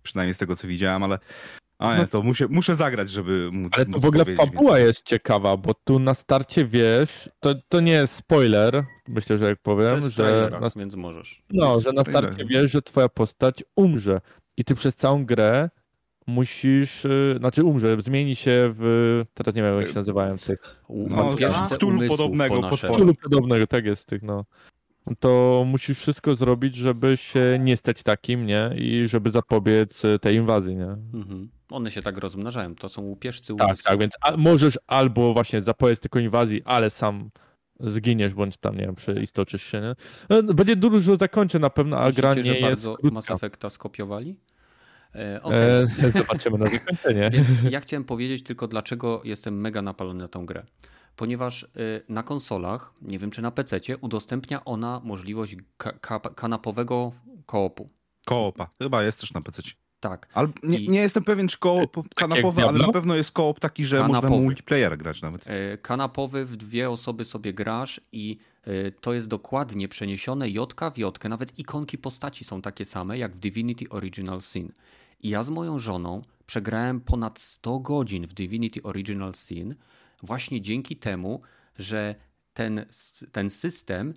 przynajmniej 0.03 0.33
z 0.33 0.37
tego 0.37 0.55
co 0.55 0.67
widziałem, 0.67 1.03
ale 1.03 1.19
a 1.79 1.93
nie, 1.93 2.01
no. 2.01 2.07
to 2.07 2.23
muszę, 2.23 2.47
muszę 2.49 2.75
zagrać, 2.75 3.09
żeby 3.09 3.49
móc 3.51 3.73
Ale 3.75 3.85
to 3.85 3.99
w 3.99 4.05
ogóle 4.05 4.25
fabuła 4.25 4.79
jest 4.79 5.01
ciekawa, 5.01 5.57
bo 5.57 5.73
tu 5.73 5.99
na 5.99 6.13
starcie 6.13 6.65
wiesz, 6.65 7.29
to, 7.39 7.55
to 7.69 7.79
nie 7.79 7.91
jest 7.91 8.15
spoiler, 8.15 8.85
myślę, 9.07 9.37
że 9.37 9.45
jak 9.45 9.61
powiem, 9.61 10.01
że... 10.01 10.11
Trailerach, 10.11 10.61
na, 10.61 10.69
więc 10.75 10.95
możesz. 10.95 11.43
No, 11.49 11.81
że 11.81 11.93
na 11.93 12.03
starcie 12.03 12.45
wiesz, 12.45 12.71
że 12.71 12.81
twoja 12.81 13.09
postać 13.09 13.63
umrze 13.75 14.21
i 14.57 14.63
ty 14.63 14.75
przez 14.75 14.95
całą 14.95 15.25
grę 15.25 15.69
musisz, 16.27 17.05
y, 17.05 17.35
znaczy 17.39 17.63
umrze, 17.63 18.01
zmieni 18.01 18.35
się 18.35 18.73
w, 18.77 19.23
teraz 19.33 19.55
nie 19.55 19.61
wiem 19.61 19.79
jak 19.79 19.87
się 19.87 19.95
nazywają 19.95 20.37
tych. 20.37 20.59
No, 20.89 21.35
Cthulhu 21.65 22.07
podobnego 22.07 22.61
potwora. 22.61 22.93
Cthulhu 22.93 23.13
podobnego, 23.23 23.67
tak 23.67 23.85
jest 23.85 24.05
tych, 24.07 24.23
no. 24.23 24.45
To 25.19 25.63
musisz 25.67 25.99
wszystko 25.99 26.35
zrobić, 26.35 26.75
żeby 26.75 27.17
się 27.17 27.57
nie 27.59 27.77
stać 27.77 28.03
takim, 28.03 28.45
nie? 28.45 28.71
I 28.77 29.07
żeby 29.07 29.31
zapobiec 29.31 30.05
y, 30.05 30.19
tej 30.19 30.35
inwazji, 30.35 30.75
nie? 30.75 30.97
Mhm. 31.13 31.49
One 31.71 31.91
się 31.91 32.01
tak 32.01 32.17
rozmnażają, 32.17 32.75
to 32.75 32.89
są 32.89 33.01
łupieżcy 33.01 33.55
Tak, 33.55 33.83
tak, 33.83 33.99
więc 33.99 34.13
a, 34.21 34.37
możesz 34.37 34.79
albo 34.87 35.33
właśnie 35.33 35.61
zapobiec 35.61 35.99
tylko 35.99 36.19
inwazji, 36.19 36.61
ale 36.65 36.89
sam 36.89 37.29
zginiesz, 37.79 38.33
bądź 38.33 38.57
tam, 38.57 38.77
nie 38.77 38.85
wiem, 38.85 38.95
przeistoczysz 38.95 39.63
się, 39.63 39.81
nie? 39.81 39.95
No, 40.29 40.53
będzie 40.53 40.75
dużo 40.75 41.15
zakończeń 41.15 41.61
na 41.61 41.69
pewno, 41.69 41.97
a 41.97 42.11
gra 42.11 42.33
nie 42.33 42.43
że 42.43 42.49
jest 42.49 42.61
bardzo 42.61 42.95
krótka. 42.95 43.13
Mass 43.13 43.31
Effecta 43.31 43.69
skopiowali? 43.69 44.35
E, 45.15 45.43
okay. 45.43 45.87
E, 46.03 46.11
zobaczymy 46.21 46.57
na 46.57 46.69
zakończenie. 46.69 47.29
Więc 47.33 47.49
ja 47.69 47.79
chciałem 47.79 48.03
powiedzieć 48.03 48.43
tylko, 48.43 48.67
dlaczego 48.67 49.21
jestem 49.23 49.61
mega 49.61 49.81
napalony 49.81 50.19
na 50.19 50.27
tą 50.27 50.45
grę. 50.45 50.63
ponieważ 51.15 51.63
y, 51.63 51.67
na 52.09 52.23
konsolach, 52.23 52.93
nie 53.01 53.19
wiem 53.19 53.31
czy 53.31 53.41
na 53.41 53.51
PC, 53.51 53.79
udostępnia 54.01 54.65
ona 54.65 55.01
możliwość 55.03 55.55
ka 55.77 55.91
ka 55.91 56.19
kanapowego 56.19 57.11
koopu. 57.45 57.89
Koopa, 58.25 58.69
chyba 58.81 59.03
jest 59.03 59.19
też 59.21 59.33
na 59.33 59.41
PC. 59.41 59.61
Tak. 59.99 60.27
Ale 60.33 60.47
nie, 60.63 60.77
I... 60.77 60.89
nie 60.89 60.99
jestem 60.99 61.23
pewien, 61.23 61.47
czy 61.47 61.59
koop 61.59 61.95
tak 61.95 62.05
kanapowy, 62.15 62.63
ale 62.63 62.79
na 62.79 62.91
pewno 62.91 63.15
jest 63.15 63.31
koop 63.31 63.59
taki, 63.59 63.85
że 63.85 63.97
kanapowy. 63.97 64.29
można 64.29 64.43
multiplayer 64.43 64.97
grać 64.97 65.21
nawet. 65.21 65.45
Kanapowy 65.81 66.45
w 66.45 66.57
dwie 66.57 66.89
osoby 66.89 67.25
sobie 67.25 67.53
grasz 67.53 68.01
i 68.11 68.37
to 69.01 69.13
jest 69.13 69.27
dokładnie 69.27 69.87
przeniesione 69.87 70.49
jotka 70.49 70.89
w 70.91 70.97
jotkę. 70.97 71.29
Nawet 71.29 71.59
ikonki 71.59 71.97
postaci 71.97 72.45
są 72.45 72.61
takie 72.61 72.85
same 72.85 73.17
jak 73.17 73.35
w 73.35 73.39
Divinity 73.39 73.89
Original 73.89 74.41
Sin. 74.41 74.71
I 75.19 75.29
ja 75.29 75.43
z 75.43 75.49
moją 75.49 75.79
żoną 75.79 76.21
przegrałem 76.45 77.01
ponad 77.01 77.39
100 77.39 77.79
godzin 77.79 78.27
w 78.27 78.33
Divinity 78.33 78.83
Original 78.83 79.33
Sin 79.33 79.75
właśnie 80.23 80.61
dzięki 80.61 80.95
temu, 80.95 81.41
że 81.77 82.15
ten, 82.53 82.85
ten 83.31 83.49
system 83.49 84.13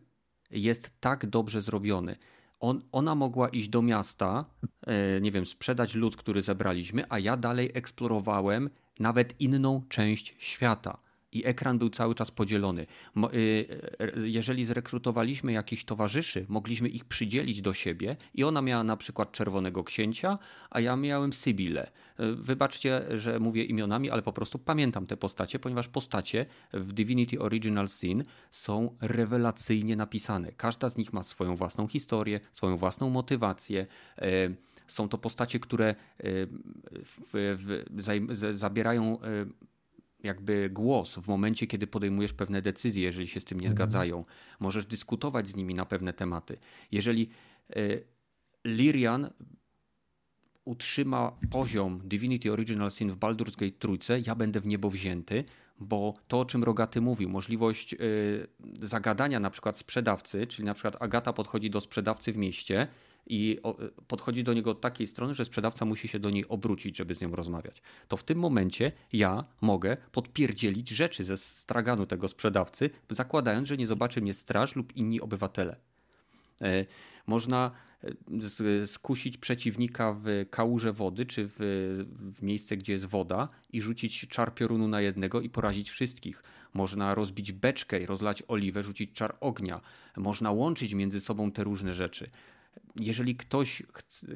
jest 0.50 1.00
tak 1.00 1.26
dobrze 1.26 1.62
zrobiony. 1.62 2.16
On, 2.60 2.82
ona 2.92 3.14
mogła 3.14 3.48
iść 3.48 3.68
do 3.68 3.82
miasta, 3.82 4.44
e, 4.86 5.20
nie 5.20 5.32
wiem, 5.32 5.46
sprzedać 5.46 5.94
lód, 5.94 6.16
który 6.16 6.42
zebraliśmy, 6.42 7.04
a 7.08 7.18
ja 7.18 7.36
dalej 7.36 7.70
eksplorowałem 7.74 8.70
nawet 8.98 9.40
inną 9.40 9.82
część 9.88 10.34
świata 10.38 11.07
i 11.32 11.46
ekran 11.46 11.78
był 11.78 11.90
cały 11.90 12.14
czas 12.14 12.30
podzielony. 12.30 12.86
Y, 13.16 13.36
y, 13.36 14.28
jeżeli 14.28 14.64
zrekrutowaliśmy 14.64 15.52
jakichś 15.52 15.84
towarzyszy, 15.84 16.46
mogliśmy 16.48 16.88
ich 16.88 17.04
przydzielić 17.04 17.62
do 17.62 17.74
siebie 17.74 18.16
i 18.34 18.44
ona 18.44 18.62
miała 18.62 18.84
na 18.84 18.96
przykład 18.96 19.32
czerwonego 19.32 19.84
księcia, 19.84 20.38
a 20.70 20.80
ja 20.80 20.96
miałem 20.96 21.32
Sybillę. 21.32 21.90
Y, 22.20 22.34
wybaczcie, 22.34 23.04
że 23.14 23.40
mówię 23.40 23.64
imionami, 23.64 24.10
ale 24.10 24.22
po 24.22 24.32
prostu 24.32 24.58
pamiętam 24.58 25.06
te 25.06 25.16
postacie, 25.16 25.58
ponieważ 25.58 25.88
postacie 25.88 26.46
w 26.72 26.92
Divinity 26.92 27.40
Original 27.40 27.88
Sin 27.88 28.22
są 28.50 28.96
rewelacyjnie 29.00 29.96
napisane. 29.96 30.52
Każda 30.52 30.90
z 30.90 30.96
nich 30.96 31.12
ma 31.12 31.22
swoją 31.22 31.56
własną 31.56 31.88
historię, 31.88 32.40
swoją 32.52 32.76
własną 32.76 33.10
motywację. 33.10 33.86
Są 34.86 35.08
to 35.08 35.18
postacie, 35.18 35.60
które 35.60 35.94
w, 37.04 37.20
w, 37.32 37.84
w, 37.90 38.56
zabierają 38.58 39.18
jakby 40.22 40.70
głos 40.70 41.14
w 41.14 41.28
momencie, 41.28 41.66
kiedy 41.66 41.86
podejmujesz 41.86 42.32
pewne 42.32 42.62
decyzje, 42.62 43.02
jeżeli 43.02 43.26
się 43.26 43.40
z 43.40 43.44
tym 43.44 43.60
nie 43.60 43.68
mhm. 43.68 43.76
zgadzają. 43.76 44.24
Możesz 44.60 44.86
dyskutować 44.86 45.48
z 45.48 45.56
nimi 45.56 45.74
na 45.74 45.86
pewne 45.86 46.12
tematy. 46.12 46.58
Jeżeli 46.92 47.30
y, 47.76 48.04
Lirian 48.64 49.30
utrzyma 50.64 51.32
poziom 51.50 52.00
Divinity 52.04 52.52
Original 52.52 52.90
Sin 52.90 53.12
w 53.12 53.18
Baldur's 53.18 53.56
Gate 53.56 53.78
trójce, 53.78 54.20
ja 54.20 54.34
będę 54.34 54.60
w 54.60 54.66
niebo 54.66 54.90
wzięty, 54.90 55.44
bo 55.80 56.14
to, 56.28 56.40
o 56.40 56.44
czym 56.44 56.64
Rogaty 56.64 57.00
mówił, 57.00 57.28
możliwość 57.28 57.94
y, 57.94 58.46
zagadania 58.82 59.40
na 59.40 59.50
przykład 59.50 59.78
sprzedawcy, 59.78 60.46
czyli 60.46 60.66
na 60.66 60.74
przykład 60.74 61.02
Agata 61.02 61.32
podchodzi 61.32 61.70
do 61.70 61.80
sprzedawcy 61.80 62.32
w 62.32 62.36
mieście 62.36 62.88
i 63.26 63.60
podchodzi 64.08 64.44
do 64.44 64.54
niego 64.54 64.70
od 64.70 64.80
takiej 64.80 65.06
strony, 65.06 65.34
że 65.34 65.44
sprzedawca 65.44 65.84
musi 65.84 66.08
się 66.08 66.18
do 66.18 66.30
niej 66.30 66.48
obrócić, 66.48 66.96
żeby 66.96 67.14
z 67.14 67.20
nią 67.20 67.30
rozmawiać. 67.30 67.82
To 68.08 68.16
w 68.16 68.24
tym 68.24 68.38
momencie 68.38 68.92
ja 69.12 69.42
mogę 69.60 69.96
podpierdzielić 70.12 70.88
rzeczy 70.88 71.24
ze 71.24 71.36
straganu 71.36 72.06
tego 72.06 72.28
sprzedawcy, 72.28 72.90
zakładając, 73.10 73.68
że 73.68 73.76
nie 73.76 73.86
zobaczy 73.86 74.20
mnie 74.20 74.34
straż 74.34 74.76
lub 74.76 74.96
inni 74.96 75.20
obywatele. 75.20 75.76
E, 76.62 76.86
można 77.26 77.70
e, 78.80 78.86
skusić 78.86 79.38
przeciwnika 79.38 80.12
w 80.12 80.46
kałuże 80.50 80.92
wody, 80.92 81.26
czy 81.26 81.48
w, 81.48 81.56
w, 82.38 82.42
miejsce, 82.42 82.76
gdzie 82.76 82.92
jest 82.92 83.06
woda 83.06 83.48
i 83.72 83.80
rzucić 83.80 84.28
czar 84.28 84.54
piorunu 84.54 84.88
na 84.88 85.00
jednego 85.00 85.40
i 85.40 85.50
porazić 85.50 85.90
wszystkich. 85.90 86.42
Można 86.74 87.14
rozbić 87.14 87.52
beczkę 87.52 88.00
i 88.00 88.06
rozlać 88.06 88.42
oliwę, 88.48 88.82
rzucić 88.82 89.12
czar 89.12 89.36
ognia. 89.40 89.80
Można 90.16 90.50
łączyć 90.50 90.94
między 90.94 91.20
sobą 91.20 91.52
te 91.52 91.64
różne 91.64 91.94
rzeczy 91.94 92.30
jeżeli 93.00 93.36
ktoś 93.36 93.82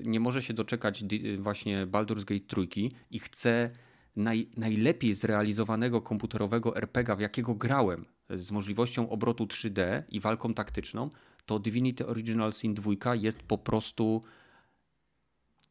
nie 0.04 0.20
może 0.20 0.42
się 0.42 0.54
doczekać 0.54 1.04
właśnie 1.38 1.86
Baldur's 1.86 2.24
Gate 2.24 2.46
trójki 2.46 2.92
i 3.10 3.18
chce 3.18 3.70
naj, 4.16 4.50
najlepiej 4.56 5.14
zrealizowanego 5.14 6.00
komputerowego 6.00 6.76
RPGa, 6.76 7.16
w 7.16 7.20
jakiego 7.20 7.54
grałem, 7.54 8.04
z 8.30 8.50
możliwością 8.50 9.08
obrotu 9.08 9.44
3D 9.44 10.02
i 10.08 10.20
walką 10.20 10.54
taktyczną, 10.54 11.10
to 11.46 11.58
Divinity 11.58 12.06
Original 12.06 12.52
Sin 12.52 12.74
2 12.74 13.14
jest 13.14 13.42
po 13.42 13.58
prostu 13.58 14.22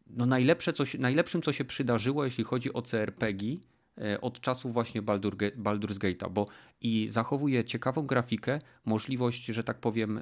no 0.07 0.25
najlepsze, 0.25 0.73
co 0.73 0.85
się, 0.85 0.97
najlepszym, 0.97 1.41
co 1.41 1.53
się 1.53 1.65
przydarzyło, 1.65 2.25
jeśli 2.25 2.43
chodzi 2.43 2.73
o 2.73 2.81
CRPG 2.81 3.45
od 4.21 4.41
czasu 4.41 4.69
właśnie 4.69 5.01
Baldur, 5.01 5.35
Baldur's 5.37 5.97
Gate'a, 5.97 6.29
bo 6.29 6.47
i 6.81 7.07
zachowuje 7.09 7.65
ciekawą 7.65 8.05
grafikę, 8.05 8.59
możliwość, 8.85 9.45
że 9.45 9.63
tak 9.63 9.79
powiem, 9.79 10.17
e, 10.17 10.21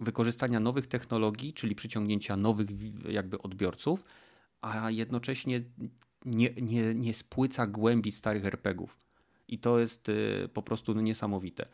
wykorzystania 0.00 0.60
nowych 0.60 0.86
technologii, 0.86 1.52
czyli 1.52 1.74
przyciągnięcia 1.74 2.36
nowych 2.36 2.68
jakby 3.08 3.38
odbiorców, 3.38 4.04
a 4.60 4.90
jednocześnie 4.90 5.62
nie, 6.24 6.50
nie, 6.62 6.94
nie 6.94 7.14
spłyca 7.14 7.66
głębi 7.66 8.12
starych 8.12 8.44
RPGów. 8.44 8.98
I 9.48 9.58
to 9.58 9.78
jest 9.78 10.08
e, 10.08 10.48
po 10.48 10.62
prostu 10.62 10.94
no, 10.94 11.00
niesamowite. 11.00 11.66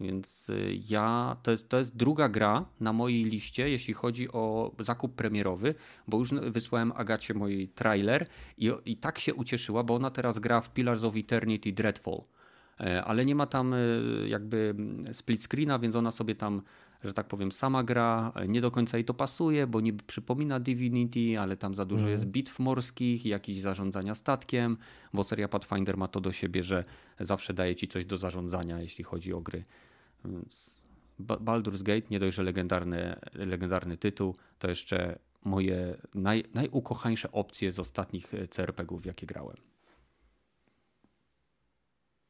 Więc 0.00 0.48
y, 0.48 0.78
ja, 0.88 1.36
to 1.42 1.50
jest, 1.50 1.68
to 1.68 1.78
jest 1.78 1.96
druga 1.96 2.28
gra 2.28 2.64
na 2.80 2.92
mojej 2.92 3.24
liście, 3.24 3.70
jeśli 3.70 3.94
chodzi 3.94 4.32
o 4.32 4.72
zakup 4.78 5.14
premierowy, 5.14 5.74
bo 6.08 6.18
już 6.18 6.30
wysłałem 6.34 6.92
Agacie 6.96 7.34
mój 7.34 7.68
trailer 7.68 8.26
i, 8.58 8.72
i 8.84 8.96
tak 8.96 9.18
się 9.18 9.34
ucieszyła, 9.34 9.82
bo 9.82 9.94
ona 9.94 10.10
teraz 10.10 10.38
gra 10.38 10.60
w 10.60 10.72
Pillars 10.72 11.04
of 11.04 11.16
Eternity 11.16 11.72
Dreadfall. 11.72 12.22
E, 12.80 13.04
ale 13.04 13.24
nie 13.24 13.34
ma 13.34 13.46
tam 13.46 13.74
y, 13.74 14.26
jakby 14.28 14.74
split 15.12 15.42
screena, 15.42 15.78
więc 15.78 15.96
ona 15.96 16.10
sobie 16.10 16.34
tam, 16.34 16.62
że 17.04 17.12
tak 17.12 17.26
powiem, 17.26 17.52
sama 17.52 17.82
gra. 17.82 18.32
Nie 18.48 18.60
do 18.60 18.70
końca 18.70 18.96
jej 18.96 19.04
to 19.04 19.14
pasuje, 19.14 19.66
bo 19.66 19.80
niby 19.80 20.04
przypomina 20.06 20.60
Divinity, 20.60 21.40
ale 21.40 21.56
tam 21.56 21.74
za 21.74 21.84
dużo 21.84 22.02
mm. 22.02 22.12
jest 22.12 22.26
bitw 22.26 22.58
morskich 22.58 23.26
i 23.26 23.28
jakichś 23.28 23.60
zarządzania 23.60 24.14
statkiem, 24.14 24.76
bo 25.12 25.24
seria 25.24 25.48
Pathfinder 25.48 25.96
ma 25.96 26.08
to 26.08 26.20
do 26.20 26.32
siebie, 26.32 26.62
że 26.62 26.84
zawsze 27.20 27.54
daje 27.54 27.76
ci 27.76 27.88
coś 27.88 28.06
do 28.06 28.18
zarządzania, 28.18 28.80
jeśli 28.80 29.04
chodzi 29.04 29.32
o 29.32 29.40
gry. 29.40 29.64
Więc 30.24 30.80
Baldur's 31.20 31.82
Gate, 31.82 32.06
nie 32.10 32.18
dość, 32.18 32.36
że 32.36 32.42
legendarny, 32.42 33.16
legendarny 33.32 33.96
tytuł, 33.96 34.34
to 34.58 34.68
jeszcze 34.68 35.18
moje 35.44 35.96
naj, 36.14 36.44
najukochańsze 36.54 37.32
opcje 37.32 37.72
z 37.72 37.78
ostatnich 37.78 38.32
CRPG-ów, 38.50 39.06
jakie 39.06 39.26
grałem. 39.26 39.56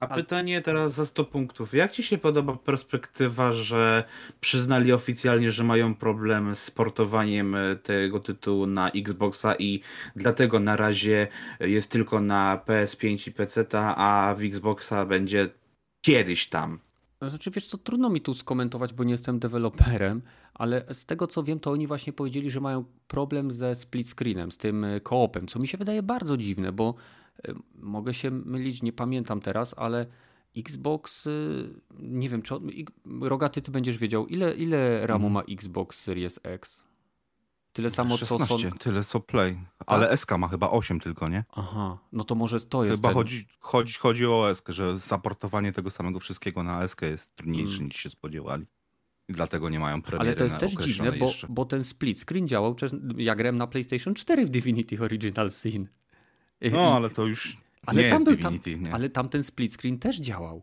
A 0.00 0.06
pytanie 0.06 0.60
teraz 0.62 0.92
za 0.92 1.06
100 1.06 1.24
punktów. 1.24 1.74
Jak 1.74 1.92
ci 1.92 2.02
się 2.02 2.18
podoba 2.18 2.56
perspektywa, 2.56 3.52
że 3.52 4.04
przyznali 4.40 4.92
oficjalnie, 4.92 5.52
że 5.52 5.64
mają 5.64 5.94
problem 5.94 6.56
z 6.56 6.70
portowaniem 6.70 7.56
tego 7.82 8.20
tytułu 8.20 8.66
na 8.66 8.90
Xboxa 8.90 9.54
i 9.54 9.80
dlatego 10.16 10.60
na 10.60 10.76
razie 10.76 11.28
jest 11.60 11.90
tylko 11.90 12.20
na 12.20 12.62
PS5 12.66 13.28
i 13.28 13.32
PC, 13.32 13.66
a 13.96 14.34
w 14.38 14.42
Xboxa 14.42 15.06
będzie 15.06 15.48
kiedyś 16.00 16.48
tam. 16.48 16.78
Znaczy, 17.28 17.50
wiesz 17.50 17.66
co, 17.66 17.78
trudno 17.78 18.10
mi 18.10 18.20
tu 18.20 18.34
skomentować, 18.34 18.92
bo 18.92 19.04
nie 19.04 19.12
jestem 19.12 19.38
deweloperem, 19.38 20.22
ale 20.54 20.84
z 20.92 21.06
tego 21.06 21.26
co 21.26 21.42
wiem, 21.42 21.60
to 21.60 21.70
oni 21.70 21.86
właśnie 21.86 22.12
powiedzieli, 22.12 22.50
że 22.50 22.60
mają 22.60 22.84
problem 23.08 23.50
ze 23.50 23.74
split 23.74 24.08
screenem, 24.08 24.52
z 24.52 24.56
tym 24.56 24.84
e, 24.84 25.00
koopem, 25.00 25.46
co 25.46 25.58
mi 25.58 25.68
się 25.68 25.78
wydaje 25.78 26.02
bardzo 26.02 26.36
dziwne, 26.36 26.72
bo 26.72 26.94
e, 27.48 27.54
mogę 27.74 28.14
się 28.14 28.30
mylić, 28.30 28.82
nie 28.82 28.92
pamiętam 28.92 29.40
teraz, 29.40 29.74
ale 29.78 30.06
Xbox, 30.56 31.26
e, 31.26 31.30
nie 31.98 32.28
wiem, 32.28 32.42
czy 32.42 32.54
Rogaty, 33.20 33.62
ty 33.62 33.70
będziesz 33.70 33.98
wiedział, 33.98 34.26
ile, 34.26 34.54
ile 34.54 35.06
RAMu 35.06 35.26
mhm. 35.26 35.32
ma 35.32 35.54
Xbox 35.54 36.00
Series 36.00 36.40
X? 36.42 36.82
Tyle 37.72 37.90
samo 37.90 38.16
16, 38.16 38.46
co 38.46 38.58
są... 38.58 38.78
tyle 38.78 39.04
co 39.04 39.20
Play. 39.20 39.60
Ale 39.86 40.08
tak? 40.08 40.18
SK 40.18 40.38
ma 40.38 40.48
chyba 40.48 40.70
8 40.70 41.00
tylko, 41.00 41.28
nie? 41.28 41.44
Aha, 41.52 41.98
no 42.12 42.24
to 42.24 42.34
może 42.34 42.60
to 42.60 42.84
jest 42.84 42.96
Chyba 42.96 43.08
ten... 43.08 43.14
chodzi, 43.14 43.46
chodzi, 43.60 43.94
chodzi 43.94 44.26
o 44.26 44.54
SK, 44.54 44.68
że 44.68 44.98
zaportowanie 44.98 45.72
tego 45.72 45.90
samego 45.90 46.20
wszystkiego 46.20 46.62
na 46.62 46.88
SK 46.88 47.02
jest 47.02 47.36
trudniejsze 47.36 47.72
hmm. 47.72 47.86
niż 47.86 47.96
się 47.96 48.10
spodziewali. 48.10 48.66
I 49.28 49.32
dlatego 49.32 49.68
nie 49.68 49.80
mają 49.80 50.02
premiery 50.02 50.28
Ale 50.28 50.36
to 50.36 50.44
jest 50.44 50.58
też 50.58 50.72
dziwne, 50.72 51.12
bo, 51.12 51.32
bo 51.48 51.64
ten 51.64 51.84
split 51.84 52.20
screen 52.20 52.48
działał, 52.48 52.76
ja 53.16 53.34
grałem 53.34 53.56
na 53.56 53.66
PlayStation 53.66 54.14
4 54.14 54.46
w 54.46 54.50
Divinity 54.50 55.00
Original 55.00 55.50
Sin. 55.50 55.88
No, 56.72 56.96
ale 56.96 57.10
to 57.10 57.26
już 57.26 57.56
ale 57.86 58.02
nie 58.02 58.10
tam 58.10 58.20
jest 58.20 58.24
był, 58.24 58.36
Divinity, 58.36 58.72
tam, 58.72 58.82
nie? 58.82 58.94
Ale 58.94 59.10
tam 59.10 59.28
ten 59.28 59.44
split 59.44 59.72
screen 59.72 59.98
też 59.98 60.16
działał. 60.16 60.62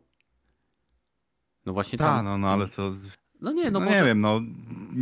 No 1.66 1.74
właśnie 1.74 1.98
Ta, 1.98 2.06
tam... 2.06 2.26
no, 2.26 2.38
no 2.38 2.50
ale 2.50 2.68
to... 2.68 2.94
No 3.42 3.52
nie, 3.52 3.64
no, 3.64 3.72
no 3.72 3.80
może... 3.80 4.00
nie 4.00 4.06
wiem, 4.06 4.22
no 4.22 4.42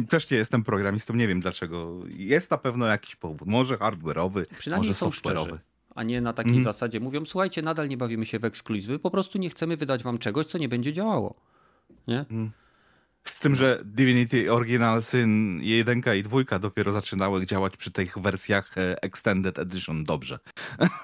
też 0.10 0.32
nie 0.32 0.38
jestem 0.38 0.64
programistą, 0.64 1.16
nie 1.16 1.28
wiem 1.28 1.40
dlaczego. 1.40 2.00
Jest 2.18 2.52
na 2.52 2.58
pewno 2.58 2.86
jakiś 2.86 3.16
powód, 3.16 3.48
może 3.48 3.78
hardware'owy, 3.78 4.46
Przynajmniej 4.58 4.90
może 4.90 4.94
są 4.94 5.10
software'owy. 5.10 5.58
a 5.96 6.04
nie 6.04 6.22
na 6.22 6.34
takiej 6.34 6.52
mm. 6.52 6.64
zasadzie 6.64 7.00
mówią, 7.00 7.26
słuchajcie, 7.26 7.62
nadal 7.62 7.90
nie 7.90 7.98
bawimy 7.98 8.26
się 8.26 8.40
w 8.40 8.46
ekskluzywy, 8.46 9.00
po 9.00 9.12
prostu 9.12 9.38
nie 9.38 9.50
chcemy 9.50 9.78
wydać 9.78 10.04
wam 10.04 10.18
czegoś, 10.18 10.46
co 10.46 10.58
nie 10.58 10.70
będzie 10.70 10.94
działało. 10.94 11.36
Nie? 12.08 12.26
Mm. 12.32 12.52
Z 13.28 13.40
tym, 13.40 13.56
że 13.56 13.82
Divinity 13.86 14.52
Original 14.52 15.04
Sin 15.04 15.60
1 15.64 16.02
i 16.18 16.24
2 16.24 16.60
dopiero 16.60 16.92
zaczynały 16.92 17.46
działać 17.46 17.78
przy 17.78 17.92
tych 17.92 18.18
wersjach 18.18 18.78
e, 18.78 19.04
Extended 19.04 19.60
Edition 19.60 20.04
dobrze. 20.04 20.40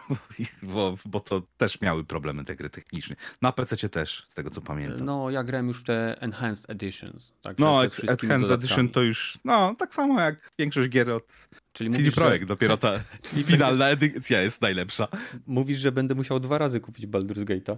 bo, 0.64 0.98
bo 1.06 1.20
to 1.20 1.42
też 1.58 1.82
miały 1.82 2.04
problemy 2.04 2.46
te 2.46 2.56
gry 2.56 2.70
techniczne. 2.70 3.16
Na 3.42 3.52
PC 3.52 3.90
też, 3.90 4.26
z 4.28 4.34
tego 4.34 4.50
co 4.50 4.62
pamiętam. 4.62 5.06
No, 5.06 5.30
ja 5.30 5.44
grałem 5.44 5.68
już 5.68 5.84
te 5.84 6.22
Enhanced 6.22 6.70
Editions. 6.70 7.34
no, 7.58 7.86
Enhanced 7.86 8.52
Edition 8.52 8.90
to 8.90 9.02
już, 9.02 9.40
no, 9.46 9.76
tak 9.80 9.94
samo 9.94 10.22
jak 10.22 10.52
większość 10.60 10.90
gier 10.90 11.10
od 11.10 11.50
Czyli 11.74 11.90
CD 11.90 12.02
mówisz, 12.02 12.16
Projekt, 12.16 12.44
że... 12.44 12.48
dopiero 12.48 12.78
ta 12.78 13.00
finalna 13.52 13.90
edycja 13.90 14.42
jest 14.42 14.62
najlepsza. 14.62 15.08
Mówisz, 15.48 15.80
że 15.80 15.92
będę 15.92 16.16
musiał 16.16 16.40
dwa 16.40 16.58
razy 16.58 16.80
kupić 16.80 17.08
Baldur's 17.08 17.44
Gate'a. 17.46 17.78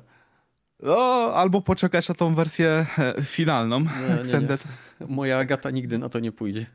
No, 0.79 0.95
albo 1.33 1.61
poczekać 1.61 2.09
na 2.09 2.15
tą 2.15 2.35
wersję 2.35 2.85
e, 2.97 3.23
finalną, 3.23 3.79
nie, 3.79 3.89
extended. 4.19 4.65
Nie, 4.65 5.07
nie. 5.07 5.15
Moja 5.15 5.37
Agata 5.37 5.71
nigdy 5.71 5.97
na 5.97 6.09
to 6.09 6.19
nie 6.19 6.31
pójdzie. 6.31 6.65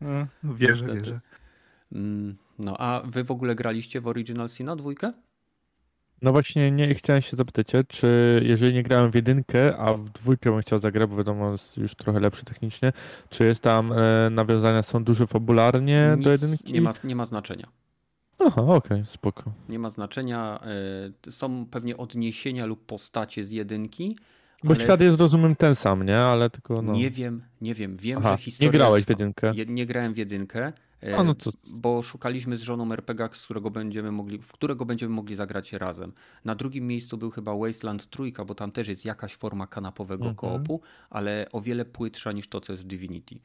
No, 0.00 0.26
wierzę, 0.44 0.72
Niestety. 0.72 1.00
wierzę. 1.00 1.20
Mm, 1.92 2.36
no, 2.58 2.76
a 2.78 3.02
wy 3.06 3.24
w 3.24 3.30
ogóle 3.30 3.54
graliście 3.54 4.00
w 4.00 4.06
Original 4.06 4.48
Sina 4.48 4.76
dwójkę? 4.76 5.12
No 6.22 6.32
właśnie, 6.32 6.70
nie 6.70 6.94
chciałem 6.94 7.22
się 7.22 7.36
zapytać, 7.36 7.66
czy 7.88 8.40
jeżeli 8.44 8.74
nie 8.74 8.82
grałem 8.82 9.10
w 9.10 9.14
jedynkę, 9.14 9.76
a 9.76 9.94
w 9.94 10.10
dwójkę 10.10 10.50
bym 10.50 10.60
chciał 10.60 10.78
zagrać, 10.78 11.10
bo 11.10 11.16
wiadomo, 11.16 11.52
jest 11.52 11.76
już 11.76 11.94
trochę 11.94 12.20
lepszy 12.20 12.44
technicznie, 12.44 12.92
czy 13.30 13.44
jest 13.44 13.62
tam 13.62 13.92
e, 13.92 14.30
nawiązania 14.30 14.82
są 14.82 15.04
duże 15.04 15.26
fabularnie 15.26 16.10
Nic 16.16 16.24
do 16.24 16.30
jedynki? 16.30 16.72
Nie 16.72 16.80
ma, 16.80 16.94
nie 17.04 17.16
ma 17.16 17.26
znaczenia. 17.26 17.68
Aha, 18.46 18.62
okej, 18.62 18.76
okay, 18.76 19.06
spoko. 19.06 19.52
Nie 19.68 19.78
ma 19.78 19.90
znaczenia. 19.90 20.60
E, 21.26 21.30
są 21.30 21.66
pewnie 21.66 21.96
odniesienia 21.96 22.66
lub 22.66 22.86
postacie 22.86 23.44
z 23.44 23.50
jedynki. 23.50 24.16
Bo 24.64 24.74
świat 24.74 25.00
jest, 25.00 25.20
rozumiem, 25.20 25.56
ten 25.56 25.74
sam, 25.74 26.06
nie? 26.06 26.18
Ale 26.18 26.50
tylko. 26.50 26.82
No... 26.82 26.92
Nie 26.92 27.10
wiem, 27.10 27.42
nie 27.60 27.74
wiem. 27.74 27.96
Wiem, 27.96 28.18
Aha, 28.18 28.36
że 28.36 28.42
historia. 28.42 28.72
Nie 28.72 28.78
grałeś 28.78 29.04
w 29.04 29.08
jedynkę. 29.08 29.52
Nie 29.66 29.86
grałem 29.86 30.14
w 30.14 30.16
jedynkę. 30.16 30.72
A, 31.18 31.22
no 31.22 31.34
to... 31.34 31.50
Bo 31.66 32.02
szukaliśmy 32.02 32.56
z 32.56 32.60
żoną 32.60 32.92
RPG, 32.92 33.28
z 33.32 33.44
którego 33.44 33.70
będziemy 33.70 34.12
mogli, 34.12 34.38
w 34.38 34.52
którego 34.52 34.84
będziemy 34.84 35.14
mogli 35.14 35.36
zagrać 35.36 35.72
razem. 35.72 36.12
Na 36.44 36.54
drugim 36.54 36.86
miejscu 36.86 37.18
był 37.18 37.30
chyba 37.30 37.56
Wasteland 37.56 38.10
Trójka, 38.10 38.44
bo 38.44 38.54
tam 38.54 38.72
też 38.72 38.88
jest 38.88 39.04
jakaś 39.04 39.34
forma 39.36 39.66
kanapowego 39.66 40.28
mhm. 40.28 40.36
koopu, 40.36 40.80
ale 41.10 41.46
o 41.52 41.60
wiele 41.60 41.84
płytsza 41.84 42.32
niż 42.32 42.48
to, 42.48 42.60
co 42.60 42.72
jest 42.72 42.84
w 42.84 42.86
Divinity. 42.86 43.38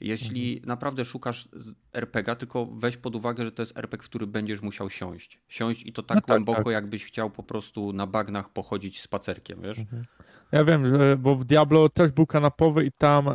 Jeśli 0.00 0.52
mhm. 0.52 0.68
naprawdę 0.68 1.04
szukasz 1.04 1.48
RPG, 1.94 2.36
tylko 2.36 2.66
weź 2.66 2.96
pod 2.96 3.16
uwagę, 3.16 3.44
że 3.44 3.52
to 3.52 3.62
jest 3.62 3.78
RPG, 3.78 4.06
w 4.06 4.08
który 4.08 4.26
będziesz 4.26 4.62
musiał 4.62 4.90
siąść. 4.90 5.40
Siąść 5.48 5.86
i 5.86 5.92
to 5.92 6.02
tak, 6.02 6.16
no 6.16 6.20
tak 6.20 6.28
głęboko, 6.28 6.64
tak. 6.64 6.72
jakbyś 6.72 7.04
chciał 7.04 7.30
po 7.30 7.42
prostu 7.42 7.92
na 7.92 8.06
bagnach 8.06 8.52
pochodzić 8.52 9.00
spacerkiem, 9.00 9.62
wiesz? 9.62 9.78
Mhm. 9.78 10.04
Ja 10.52 10.64
wiem, 10.64 10.82
bo 11.18 11.36
w 11.36 11.44
Diablo 11.44 11.88
też 11.88 12.12
był 12.12 12.26
kanapowy 12.26 12.84
i 12.84 12.92
tam, 12.92 13.28
e, 13.28 13.34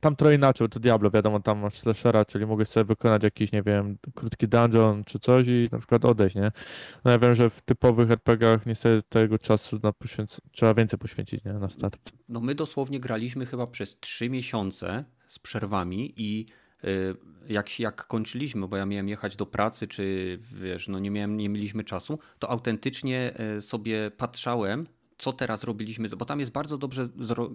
tam 0.00 0.16
trochę 0.16 0.34
inaczej, 0.34 0.68
to 0.68 0.80
Diablo, 0.80 1.10
wiadomo, 1.10 1.40
tam 1.40 1.58
masz 1.58 1.78
slashera, 1.78 2.24
czyli 2.24 2.46
mogę 2.46 2.64
sobie 2.64 2.84
wykonać 2.84 3.22
jakiś, 3.22 3.52
nie 3.52 3.62
wiem, 3.62 3.98
krótki 4.14 4.48
dungeon 4.48 5.04
czy 5.04 5.18
coś 5.18 5.46
i 5.48 5.68
na 5.72 5.78
przykład 5.78 6.04
odejść, 6.04 6.36
nie? 6.36 6.52
No 7.04 7.10
ja 7.10 7.18
wiem, 7.18 7.34
że 7.34 7.50
w 7.50 7.60
typowych 7.60 8.10
RPGach 8.10 8.66
niestety 8.66 9.08
tego 9.08 9.38
czasu 9.38 9.78
na 9.82 9.90
poświęc- 9.90 10.40
trzeba 10.52 10.74
więcej 10.74 10.98
poświęcić, 10.98 11.44
nie? 11.44 11.52
Na 11.52 11.68
start. 11.68 12.12
No 12.28 12.40
my 12.40 12.54
dosłownie 12.54 13.00
graliśmy 13.00 13.46
chyba 13.46 13.66
przez 13.66 14.00
trzy 14.00 14.30
miesiące 14.30 15.04
z 15.28 15.38
przerwami 15.38 16.14
i 16.16 16.46
y, 16.84 17.14
jak, 17.48 17.80
jak 17.80 18.06
kończyliśmy, 18.06 18.68
bo 18.68 18.76
ja 18.76 18.86
miałem 18.86 19.08
jechać 19.08 19.36
do 19.36 19.46
pracy, 19.46 19.88
czy 19.88 20.38
wiesz, 20.42 20.88
no 20.88 20.98
nie, 20.98 21.10
miałem, 21.10 21.36
nie 21.36 21.48
mieliśmy 21.48 21.84
czasu, 21.84 22.18
to 22.38 22.50
autentycznie 22.50 23.34
y, 23.58 23.60
sobie 23.60 24.10
patrzałem, 24.10 24.86
co 25.18 25.32
teraz 25.32 25.64
robiliśmy, 25.64 26.08
bo 26.08 26.24
tam 26.24 26.40
jest 26.40 26.52
bardzo 26.52 26.78
dobrze 26.78 27.08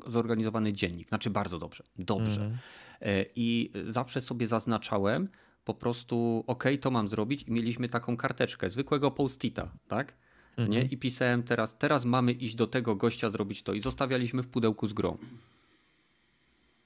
zorganizowany 0.08 0.74
dziennik, 0.74 1.08
znaczy 1.10 1.30
bardzo 1.30 1.60
dobrze, 1.60 1.84
dobrze. 2.00 2.42
Mhm. 2.42 2.60
Y, 3.02 3.26
I 3.36 3.72
zawsze 3.86 4.22
sobie 4.22 4.48
zaznaczałem 4.48 5.30
po 5.66 5.74
prostu, 5.74 6.44
ok, 6.48 6.64
to 6.82 6.92
mam 6.92 7.08
zrobić 7.08 7.44
i 7.44 7.52
mieliśmy 7.52 7.90
taką 7.90 8.18
karteczkę, 8.18 8.70
zwykłego 8.70 9.12
postita, 9.12 9.72
tak? 9.88 10.18
Nie? 10.58 10.64
Mhm. 10.64 10.90
I 10.90 10.98
pisałem 10.98 11.44
teraz, 11.44 11.78
teraz 11.78 12.06
mamy 12.06 12.32
iść 12.32 12.56
do 12.56 12.68
tego 12.68 12.96
gościa, 12.96 13.30
zrobić 13.30 13.64
to 13.64 13.74
i 13.74 13.80
zostawialiśmy 13.80 14.44
w 14.44 14.48
pudełku 14.48 14.88
z 14.88 14.94
grą. 14.94 15.18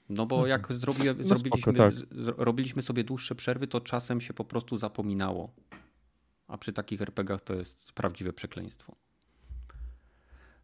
No 0.08 0.26
bo 0.26 0.46
jak 0.46 0.60
mhm. 0.60 0.80
zrobi, 0.80 1.00
no 1.04 1.24
zrobiliśmy, 1.24 1.72
spoko, 1.72 1.90
tak. 1.90 1.94
robiliśmy 2.36 2.82
sobie 2.82 3.04
dłuższe 3.04 3.34
przerwy, 3.34 3.66
to 3.66 3.80
czasem 3.80 4.20
się 4.20 4.34
po 4.34 4.44
prostu 4.44 4.76
zapominało. 4.76 5.54
A 6.46 6.58
przy 6.58 6.72
takich 6.72 7.02
RPGach 7.02 7.40
to 7.40 7.54
jest 7.54 7.92
prawdziwe 7.92 8.32
przekleństwo. 8.32 8.96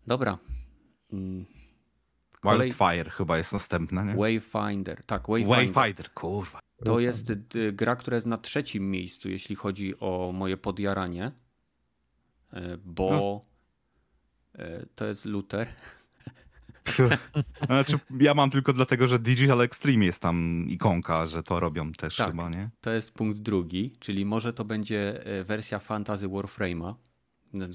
Dobra. 0.06 0.38
Mm. 1.12 1.46
Kolej... 2.40 2.68
Wildfire 2.68 3.10
chyba 3.10 3.38
jest 3.38 3.52
następna, 3.52 4.04
nie? 4.04 4.14
Wayfinder, 4.14 5.04
tak. 5.04 5.28
Wayfinder, 5.28 5.72
Wayfinder 5.72 6.10
kurwa. 6.14 6.60
To 6.84 7.00
jest 7.00 7.32
gra, 7.72 7.96
która 7.96 8.14
jest 8.14 8.26
na 8.26 8.38
trzecim 8.38 8.90
miejscu, 8.90 9.30
jeśli 9.30 9.56
chodzi 9.56 10.00
o 10.00 10.32
moje 10.34 10.56
podjaranie, 10.56 11.32
e, 12.52 12.76
bo 12.84 13.10
no. 13.10 13.42
E, 14.62 14.86
to 14.94 15.06
jest 15.06 15.24
Luther. 15.24 15.68
Znaczy, 17.66 17.98
ja 18.20 18.34
mam 18.34 18.50
tylko 18.50 18.72
dlatego, 18.72 19.06
że 19.06 19.18
Digital 19.18 19.60
Extreme 19.60 20.04
jest 20.04 20.22
tam 20.22 20.66
ikonka, 20.68 21.26
że 21.26 21.42
to 21.42 21.60
robią 21.60 21.92
też 21.92 22.16
tak, 22.16 22.30
chyba, 22.30 22.48
nie? 22.50 22.70
To 22.80 22.90
jest 22.90 23.12
punkt 23.12 23.38
drugi, 23.38 23.92
czyli 24.00 24.24
może 24.24 24.52
to 24.52 24.64
będzie 24.64 25.26
e, 25.26 25.44
wersja 25.44 25.78
fantazy 25.78 26.28
Warframe'a. 26.28 26.94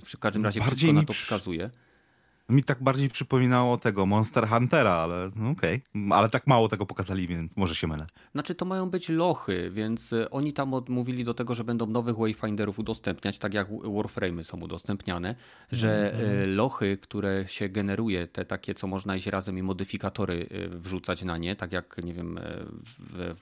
W 0.06 0.18
każdym 0.18 0.44
razie 0.44 0.60
Bardziej 0.60 0.78
wszystko 0.78 0.94
na 0.94 1.06
to 1.06 1.14
wskazuje. 1.14 1.70
Mi 2.50 2.64
tak 2.64 2.84
bardziej 2.84 3.10
przypominało 3.10 3.78
tego 3.78 4.06
Monster 4.06 4.48
Huntera, 4.48 4.92
ale 4.92 5.32
no 5.36 5.50
okej. 5.50 5.82
Okay. 5.90 6.18
Ale 6.18 6.30
tak 6.30 6.48
mało 6.48 6.70
tego 6.70 6.86
pokazali, 6.86 7.28
więc 7.28 7.58
może 7.58 7.76
się 7.76 7.88
mylę. 7.88 8.06
Znaczy 8.32 8.56
to 8.56 8.66
mają 8.66 8.90
być 8.90 9.10
lochy, 9.10 9.72
więc 9.74 10.14
e, 10.14 10.30
oni 10.30 10.54
tam 10.54 10.74
odmówili 10.74 11.24
do 11.24 11.34
tego, 11.34 11.56
że 11.56 11.64
będą 11.64 11.86
nowych 11.86 12.18
Wayfinderów 12.18 12.80
udostępniać, 12.80 13.38
tak 13.38 13.54
jak 13.54 13.70
Warframe'y 13.70 14.44
są 14.44 14.60
udostępniane, 14.60 15.36
że 15.72 16.14
mm. 16.14 16.56
lochy, 16.56 16.98
które 16.98 17.48
się 17.48 17.70
generuje, 17.70 18.28
te 18.28 18.46
takie, 18.46 18.74
co 18.74 18.88
można 18.88 19.16
iść 19.16 19.28
razem 19.28 19.58
i 19.58 19.64
modyfikatory 19.64 20.48
e, 20.52 20.68
wrzucać 20.68 21.24
na 21.24 21.38
nie, 21.38 21.56
tak 21.56 21.72
jak, 21.72 22.04
nie 22.04 22.14
wiem, 22.14 22.40
w, 23.00 23.36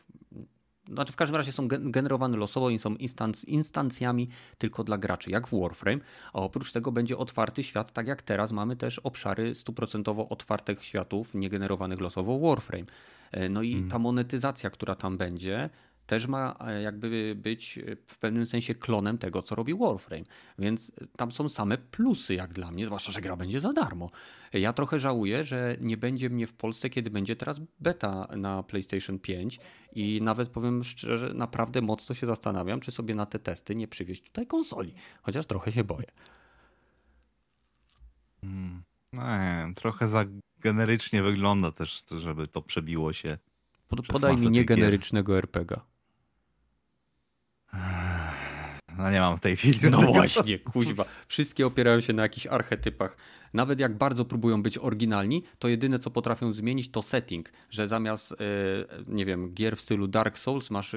znaczy 0.93 1.13
w 1.13 1.15
każdym 1.15 1.35
razie 1.35 1.51
są 1.51 1.67
generowane 1.67 2.37
losowo 2.37 2.69
i 2.69 2.79
są 2.79 2.95
instanc, 2.95 3.43
instancjami 3.43 4.29
tylko 4.57 4.83
dla 4.83 4.97
graczy, 4.97 5.31
jak 5.31 5.47
w 5.47 5.59
Warframe, 5.61 5.99
a 6.33 6.39
oprócz 6.39 6.71
tego 6.71 6.91
będzie 6.91 7.17
otwarty 7.17 7.63
świat, 7.63 7.91
tak 7.91 8.07
jak 8.07 8.21
teraz 8.21 8.51
mamy 8.51 8.75
też 8.75 8.99
obszary 8.99 9.55
stuprocentowo 9.55 10.29
otwartych 10.29 10.85
światów, 10.85 11.35
niegenerowanych 11.35 12.01
losowo 12.01 12.39
Warframe. 12.39 12.85
E, 13.31 13.49
no 13.49 13.61
i 13.61 13.73
mm. 13.73 13.89
ta 13.89 13.99
monetyzacja, 13.99 14.69
która 14.69 14.95
tam 14.95 15.17
będzie, 15.17 15.69
też 16.07 16.27
ma 16.27 16.55
e, 16.59 16.81
jakby 16.81 17.35
być 17.35 17.77
e, 17.77 17.95
w 18.07 18.17
pewnym 18.17 18.45
sensie 18.45 18.75
klonem 18.75 19.17
tego, 19.17 19.41
co 19.41 19.55
robi 19.55 19.73
Warframe. 19.75 20.23
Więc 20.59 20.91
tam 21.17 21.31
są 21.31 21.49
same 21.49 21.77
plusy, 21.77 22.35
jak 22.35 22.53
dla 22.53 22.71
mnie, 22.71 22.85
zwłaszcza, 22.85 23.11
że 23.11 23.21
gra 23.21 23.35
będzie 23.35 23.59
za 23.59 23.73
darmo. 23.73 24.09
Ja 24.53 24.73
trochę 24.73 24.99
żałuję, 24.99 25.43
że 25.43 25.77
nie 25.81 25.97
będzie 25.97 26.29
mnie 26.29 26.47
w 26.47 26.53
Polsce, 26.53 26.89
kiedy 26.89 27.09
będzie 27.09 27.35
teraz 27.35 27.61
beta 27.79 28.27
na 28.37 28.63
PlayStation 28.63 29.19
5 29.19 29.59
i 29.91 30.21
nawet 30.21 30.49
powiem 30.49 30.83
szczerze, 30.83 31.33
naprawdę 31.33 31.81
mocno 31.81 32.15
się 32.15 32.27
zastanawiam, 32.27 32.79
czy 32.79 32.91
sobie 32.91 33.15
na 33.15 33.25
te 33.25 33.39
testy 33.39 33.75
nie 33.75 33.87
przywieźć 33.87 34.23
tutaj 34.23 34.47
konsoli. 34.47 34.93
Chociaż 35.21 35.45
trochę 35.45 35.71
się 35.71 35.83
boję. 35.83 36.07
Hmm. 38.41 38.83
Trochę 39.75 40.07
za 40.07 40.25
generycznie 40.59 41.23
wygląda 41.23 41.71
też, 41.71 42.03
żeby 42.17 42.47
to 42.47 42.61
przebiło 42.61 43.13
się. 43.13 43.37
Pod, 43.87 44.07
podaj 44.07 44.35
mi 44.35 44.49
niegenerycznego 44.49 45.37
RPGa. 45.37 45.96
No 48.97 49.11
nie 49.11 49.19
mam 49.19 49.37
w 49.37 49.41
tej 49.41 49.55
chwili. 49.55 49.79
No 49.91 50.01
właśnie, 50.01 50.59
kuźwa. 50.59 51.05
Wszystkie 51.27 51.67
opierają 51.67 52.01
się 52.01 52.13
na 52.13 52.23
jakichś 52.23 52.47
archetypach. 52.47 53.17
Nawet 53.53 53.79
jak 53.79 53.97
bardzo 53.97 54.25
próbują 54.25 54.63
być 54.63 54.77
oryginalni, 54.77 55.43
to 55.59 55.67
jedyne 55.67 55.99
co 55.99 56.11
potrafią 56.11 56.53
zmienić 56.53 56.91
to 56.91 57.01
setting, 57.01 57.51
że 57.69 57.87
zamiast, 57.87 58.31
e, 58.31 58.35
nie 59.07 59.25
wiem, 59.25 59.53
gier 59.53 59.77
w 59.77 59.81
stylu 59.81 60.07
Dark 60.07 60.37
Souls 60.37 60.71
masz 60.71 60.95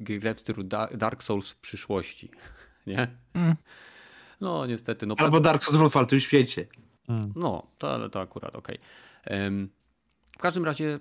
grę 0.00 0.34
w 0.34 0.40
stylu 0.40 0.62
Dark 0.94 1.22
Souls 1.22 1.50
w 1.50 1.56
przyszłości. 1.56 2.30
Nie? 2.86 3.08
Mm. 3.34 3.56
No 4.40 4.66
niestety. 4.66 5.06
No, 5.06 5.14
Albo 5.18 5.40
Dark 5.40 5.64
Souls 5.64 5.94
w 5.94 6.06
tym 6.06 6.20
świecie. 6.20 6.66
Mm. 7.08 7.32
No, 7.36 7.66
to, 7.78 7.94
ale 7.94 8.10
to 8.10 8.20
akurat 8.20 8.56
okej. 8.56 8.78
Okay. 9.26 9.68
W 10.32 10.40
każdym 10.40 10.64
razie 10.64 10.98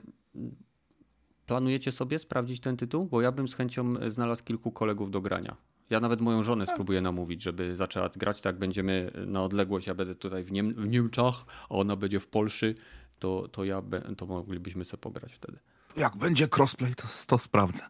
planujecie 1.47 1.91
sobie 1.91 2.19
sprawdzić 2.19 2.59
ten 2.59 2.77
tytuł? 2.77 3.05
Bo 3.05 3.21
ja 3.21 3.31
bym 3.31 3.47
z 3.47 3.55
chęcią 3.55 3.93
znalazł 4.09 4.43
kilku 4.43 4.71
kolegów 4.71 5.11
do 5.11 5.21
grania. 5.21 5.55
Ja 5.89 5.99
nawet 5.99 6.21
moją 6.21 6.43
żonę 6.43 6.65
tak. 6.65 6.75
spróbuję 6.75 7.01
namówić, 7.01 7.43
żeby 7.43 7.75
zaczęła 7.75 8.09
grać, 8.09 8.41
tak 8.41 8.57
będziemy 8.57 9.11
na 9.27 9.43
odległość, 9.43 9.87
ja 9.87 9.95
będę 9.95 10.15
tutaj 10.15 10.43
w, 10.43 10.51
Niem 10.51 10.73
w 10.73 10.87
Niemczech, 10.87 11.35
a 11.69 11.75
ona 11.75 11.95
będzie 11.95 12.19
w 12.19 12.27
Polsce, 12.27 12.73
to, 13.19 13.47
to, 13.47 13.63
ja 13.63 13.81
to 14.17 14.25
moglibyśmy 14.25 14.85
sobie 14.85 15.01
pograć 15.01 15.33
wtedy. 15.33 15.59
Jak 15.97 16.15
będzie 16.15 16.47
crossplay, 16.57 16.95
to, 16.95 17.07
to 17.27 17.37
sprawdzę. 17.37 17.83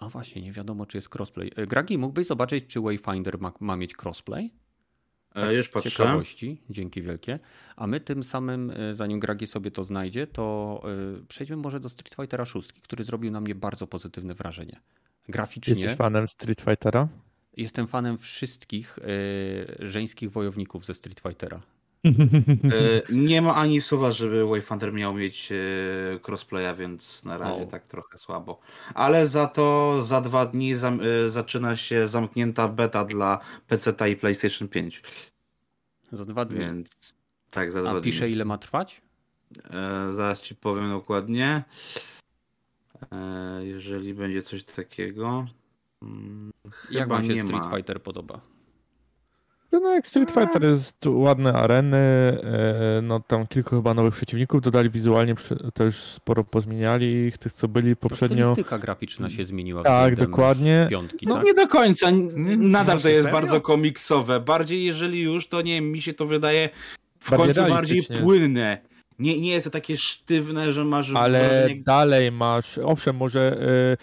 A 0.00 0.08
właśnie, 0.08 0.42
nie 0.42 0.52
wiadomo, 0.52 0.86
czy 0.86 0.98
jest 0.98 1.16
crossplay. 1.16 1.50
E, 1.56 1.66
Gragi, 1.66 1.98
mógłbyś 1.98 2.26
zobaczyć, 2.26 2.66
czy 2.66 2.80
Wayfinder 2.80 3.40
ma, 3.40 3.52
ma 3.60 3.76
mieć 3.76 3.94
crossplay? 4.04 4.54
E, 5.34 5.40
tak, 5.40 5.56
już 5.56 5.68
patrzę. 5.68 5.90
ciekawości, 5.90 6.60
dzięki 6.70 7.02
wielkie. 7.02 7.38
A 7.76 7.86
my 7.86 8.00
tym 8.00 8.24
samym, 8.24 8.70
e, 8.70 8.94
zanim 8.94 9.20
Gragi 9.20 9.46
sobie 9.46 9.70
to 9.70 9.84
znajdzie, 9.84 10.26
to 10.26 10.82
e, 11.20 11.26
przejdźmy 11.28 11.56
może 11.56 11.80
do 11.80 11.88
Street 11.88 12.14
Fightera 12.14 12.44
6, 12.44 12.72
który 12.72 13.04
zrobił 13.04 13.30
na 13.30 13.40
mnie 13.40 13.54
bardzo 13.54 13.86
pozytywne 13.86 14.34
wrażenie. 14.34 14.80
Graficznie. 15.28 15.74
Jesteś 15.74 15.96
fanem 15.96 16.28
Street 16.28 16.60
Fightera? 16.60 17.08
Jestem 17.56 17.86
fanem 17.86 18.18
wszystkich 18.18 18.98
żeńskich 19.78 20.30
wojowników 20.30 20.86
ze 20.86 20.94
Street 20.94 21.20
Fightera. 21.20 21.60
Nie 23.10 23.42
ma 23.42 23.54
ani 23.54 23.80
słowa, 23.80 24.12
żeby 24.12 24.46
Wayfinder 24.46 24.92
miał 24.92 25.14
mieć 25.14 25.48
crossplaya, 26.28 26.74
więc 26.74 27.24
na 27.24 27.38
razie 27.38 27.66
tak 27.66 27.88
trochę 27.88 28.18
słabo. 28.18 28.60
Ale 28.94 29.26
za 29.26 29.46
to 29.46 29.98
za 30.02 30.20
dwa 30.20 30.46
dni 30.46 30.74
zaczyna 31.26 31.76
się 31.76 32.08
zamknięta 32.08 32.68
beta 32.68 33.04
dla 33.04 33.38
PC 33.66 34.10
i 34.10 34.16
PlayStation 34.16 34.68
5. 34.68 35.02
Za 36.12 36.24
dwa 36.24 36.44
dni. 36.44 36.60
Więc 36.60 37.14
tak, 37.50 37.72
za 37.72 37.80
dwa 37.82 37.90
A 37.90 38.00
pisze 38.00 38.30
ile 38.30 38.44
ma 38.44 38.58
trwać? 38.58 39.02
E, 39.70 40.12
zaraz 40.12 40.40
ci 40.40 40.54
powiem 40.54 40.90
dokładnie. 40.90 41.62
E, 43.12 43.60
jeżeli 43.64 44.14
będzie 44.14 44.42
coś 44.42 44.64
takiego. 44.64 45.46
Hmm, 46.00 46.52
Jak 46.90 47.08
wam 47.08 47.26
się 47.26 47.42
Street 47.42 47.66
ma. 47.66 47.76
Fighter 47.76 48.02
podoba? 48.02 48.40
No 49.72 49.94
jak 49.94 50.06
Street 50.06 50.30
Fighter 50.30 50.64
jest 50.64 51.06
ładne 51.06 51.52
areny, 51.52 51.96
e, 51.96 53.00
no 53.02 53.20
tam 53.20 53.46
kilku 53.46 53.76
chyba 53.76 53.94
nowych 53.94 54.14
przeciwników 54.14 54.60
dodali 54.60 54.90
wizualnie, 54.90 55.34
też 55.74 55.96
sporo 55.96 56.44
pozmieniali 56.44 57.26
ich, 57.26 57.38
tych 57.38 57.52
co 57.52 57.68
byli 57.68 57.96
poprzednio. 57.96 58.44
Stylistyka 58.44 58.78
graficzna 58.78 59.30
się 59.30 59.44
zmieniła. 59.44 59.82
Tak, 59.82 60.16
dokładnie. 60.16 60.86
Piątki, 60.90 61.26
no 61.26 61.34
tak? 61.34 61.44
nie 61.44 61.54
do 61.54 61.68
końca, 61.68 62.06
nadal 62.58 63.00
to 63.00 63.08
jest 63.08 63.22
serio? 63.22 63.40
bardzo 63.40 63.60
komiksowe. 63.60 64.40
Bardziej 64.40 64.84
jeżeli 64.84 65.20
już, 65.20 65.48
to 65.48 65.62
nie 65.62 65.74
wiem, 65.74 65.92
mi 65.92 66.02
się 66.02 66.14
to 66.14 66.26
wydaje 66.26 66.68
w 67.18 67.30
bardziej 67.30 67.54
końcu 67.54 67.74
bardziej 67.74 68.02
płynne. 68.22 68.90
Nie, 69.18 69.40
nie 69.40 69.50
jest 69.50 69.64
to 69.64 69.70
takie 69.70 69.96
sztywne, 69.96 70.72
że 70.72 70.84
masz. 70.84 71.12
Ale 71.14 71.48
wrażenie... 71.48 71.82
dalej 71.82 72.32
masz, 72.32 72.78
owszem, 72.78 73.16
może. 73.16 73.58
Yy, 73.60 73.96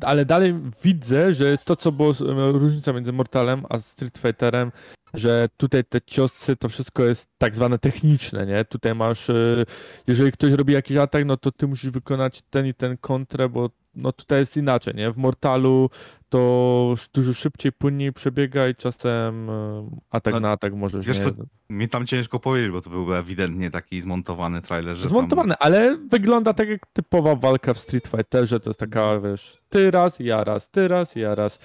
ale 0.00 0.24
dalej 0.24 0.54
widzę, 0.84 1.34
że 1.34 1.50
jest 1.50 1.64
to, 1.64 1.76
co 1.76 1.92
było 1.92 2.12
różnica 2.52 2.92
między 2.92 3.12
Mortalem 3.12 3.64
a 3.68 3.78
Street 3.78 4.18
Fighterem, 4.18 4.72
że 5.14 5.48
tutaj 5.56 5.84
te 5.84 6.00
ciosy 6.00 6.56
to 6.56 6.68
wszystko 6.68 7.04
jest 7.04 7.28
tak 7.38 7.56
zwane 7.56 7.78
techniczne, 7.78 8.46
nie? 8.46 8.64
Tutaj 8.64 8.94
masz, 8.94 9.28
yy, 9.28 9.66
jeżeli 10.06 10.32
ktoś 10.32 10.52
robi 10.52 10.72
jakiś 10.72 10.96
atak, 10.96 11.24
no 11.24 11.36
to 11.36 11.52
ty 11.52 11.66
musisz 11.66 11.90
wykonać 11.90 12.42
ten 12.50 12.66
i 12.66 12.74
ten 12.74 12.96
kontrę, 12.96 13.48
bo 13.48 13.70
no 13.96 14.12
tutaj 14.12 14.38
jest 14.38 14.56
inaczej, 14.56 14.94
nie? 14.94 15.10
W 15.10 15.16
Mortalu 15.16 15.90
to 16.28 16.94
dużo 17.14 17.32
szybciej, 17.32 17.72
płynniej 17.72 18.12
przebiega 18.12 18.68
i 18.68 18.74
czasem 18.74 19.50
e, 19.50 19.90
atak 20.10 20.34
no, 20.34 20.40
na 20.40 20.50
atak 20.50 20.74
możesz, 20.74 21.06
wiesz 21.06 21.18
nie? 21.18 21.24
Co, 21.24 21.30
mi 21.70 21.88
tam 21.88 22.06
ciężko 22.06 22.40
powiedzieć, 22.40 22.70
bo 22.70 22.80
to 22.80 22.90
był 22.90 23.14
ewidentnie 23.14 23.70
taki 23.70 24.00
zmontowany 24.00 24.62
trailer, 24.62 24.96
że 24.96 25.08
Zmontowany, 25.08 25.48
tam... 25.48 25.56
ale 25.60 25.96
wygląda 25.96 26.54
tak 26.54 26.68
jak 26.68 26.86
typowa 26.86 27.36
walka 27.36 27.74
w 27.74 27.78
Street 27.78 28.08
Fighterze, 28.08 28.60
to 28.60 28.70
jest 28.70 28.80
taka, 28.80 29.20
wiesz, 29.20 29.62
ty 29.68 29.90
raz, 29.90 30.20
ja 30.20 30.44
raz, 30.44 30.70
ty 30.70 30.88
raz, 30.88 31.16
ja 31.16 31.34
raz, 31.34 31.58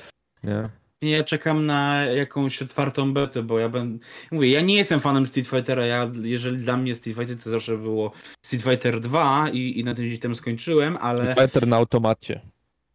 nie? 0.44 0.70
Nie, 1.02 1.24
czekam 1.24 1.66
na 1.66 2.04
jakąś 2.04 2.58
czwartą 2.58 3.14
betę, 3.14 3.44
bo 3.44 3.60
ja 3.60 3.70
będę. 3.70 4.06
Mówię, 4.32 4.50
ja 4.50 4.62
nie 4.62 4.76
jestem 4.76 5.00
fanem 5.00 5.28
Street 5.28 5.48
Fightera. 5.48 5.86
Ja, 5.86 6.12
jeżeli 6.22 6.58
dla 6.58 6.78
mnie 6.78 6.96
Street 6.96 7.18
Fighter 7.18 7.38
to 7.38 7.50
zawsze 7.50 7.78
było 7.78 8.12
Street 8.42 8.64
Fighter 8.64 9.00
2 9.00 9.50
i, 9.50 9.80
i 9.80 9.84
na 9.84 9.96
tym 9.96 10.06
gdzieś 10.06 10.20
tam 10.20 10.36
skończyłem, 10.36 10.98
ale. 10.98 11.32
Street 11.32 11.52
Fighter 11.52 11.68
na 11.68 11.76
automacie. 11.76 12.42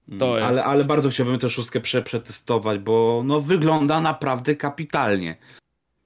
Mm, 0.08 0.20
to 0.20 0.38
jest... 0.38 0.48
ale, 0.48 0.64
ale 0.64 0.84
bardzo 0.84 1.10
chciałbym 1.10 1.38
tę 1.38 1.50
szóstkę 1.50 1.80
prze, 1.80 2.02
przetestować, 2.02 2.78
bo 2.78 3.22
no, 3.24 3.40
wygląda 3.40 4.00
naprawdę 4.00 4.56
kapitalnie. 4.56 5.36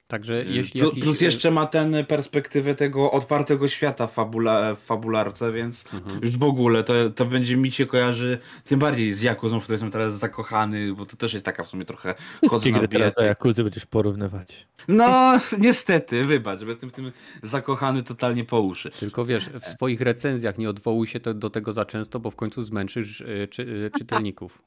Także 0.08 0.40
mm. 0.40 0.54
jeśli 0.54 0.80
jakiś... 0.80 1.04
Plus 1.04 1.20
jeszcze 1.20 1.50
ma 1.50 1.66
ten 1.66 2.06
perspektywę 2.06 2.74
tego 2.74 3.10
otwartego 3.10 3.68
świata 3.68 4.06
w, 4.06 4.12
fabula, 4.12 4.74
w 4.74 4.80
fabularce, 4.80 5.52
więc 5.52 5.94
mhm. 5.94 6.20
już 6.24 6.38
w 6.38 6.42
ogóle 6.42 6.84
to, 6.84 7.10
to 7.10 7.26
będzie 7.26 7.56
mi 7.56 7.70
się 7.70 7.86
kojarzy 7.86 8.38
tym 8.64 8.78
bardziej 8.78 9.12
z 9.12 9.22
Jakuzą, 9.22 9.60
w 9.60 9.62
której 9.62 9.74
jestem 9.74 9.90
teraz 9.90 10.18
zakochany, 10.18 10.94
bo 10.94 11.06
to 11.06 11.16
też 11.16 11.32
jest 11.32 11.44
taka 11.44 11.64
w 11.64 11.68
sumie 11.68 11.84
trochę 11.84 12.14
chodzę 12.48 12.70
na 12.70 12.88
teraz 12.88 13.12
do 13.14 13.22
Jakuzy 13.22 13.62
będziesz 13.64 13.86
porównywać. 13.86 14.66
No, 14.88 15.38
niestety, 15.58 16.24
wybacz, 16.24 16.60
bo 16.60 16.68
jestem 16.68 16.90
w 16.90 16.92
tym 16.92 17.12
zakochany 17.42 18.02
totalnie 18.02 18.44
po 18.44 18.60
uszy. 18.60 18.90
Tylko 18.90 19.24
wiesz, 19.24 19.50
w 19.60 19.66
swoich 19.66 20.00
recenzjach 20.00 20.58
nie 20.58 20.70
odwołuj 20.70 21.06
się 21.06 21.20
do 21.20 21.50
tego 21.50 21.72
za 21.72 21.84
często, 21.84 22.20
bo 22.20 22.30
w 22.30 22.36
końcu 22.36 22.62
zmęczysz 22.62 23.20
y, 23.20 23.48
czy, 23.50 23.62
y, 23.62 23.90
czytelników. 23.98 24.62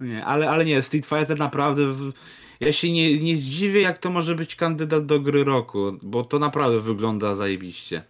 Nie, 0.00 0.24
ale, 0.24 0.50
ale 0.50 0.64
nie, 0.64 0.82
Street 0.82 1.06
Fighter 1.06 1.38
naprawdę. 1.38 1.86
W... 1.86 2.12
Ja 2.60 2.72
się 2.72 2.92
nie, 2.92 3.18
nie 3.18 3.36
zdziwię, 3.36 3.80
jak 3.80 3.98
to 3.98 4.10
może 4.10 4.34
być 4.34 4.56
kandydat 4.56 5.06
do 5.06 5.20
gry 5.20 5.44
roku, 5.44 5.92
bo 6.02 6.24
to 6.24 6.38
naprawdę 6.38 6.80
wygląda 6.80 7.34
zajebiście. 7.34 8.02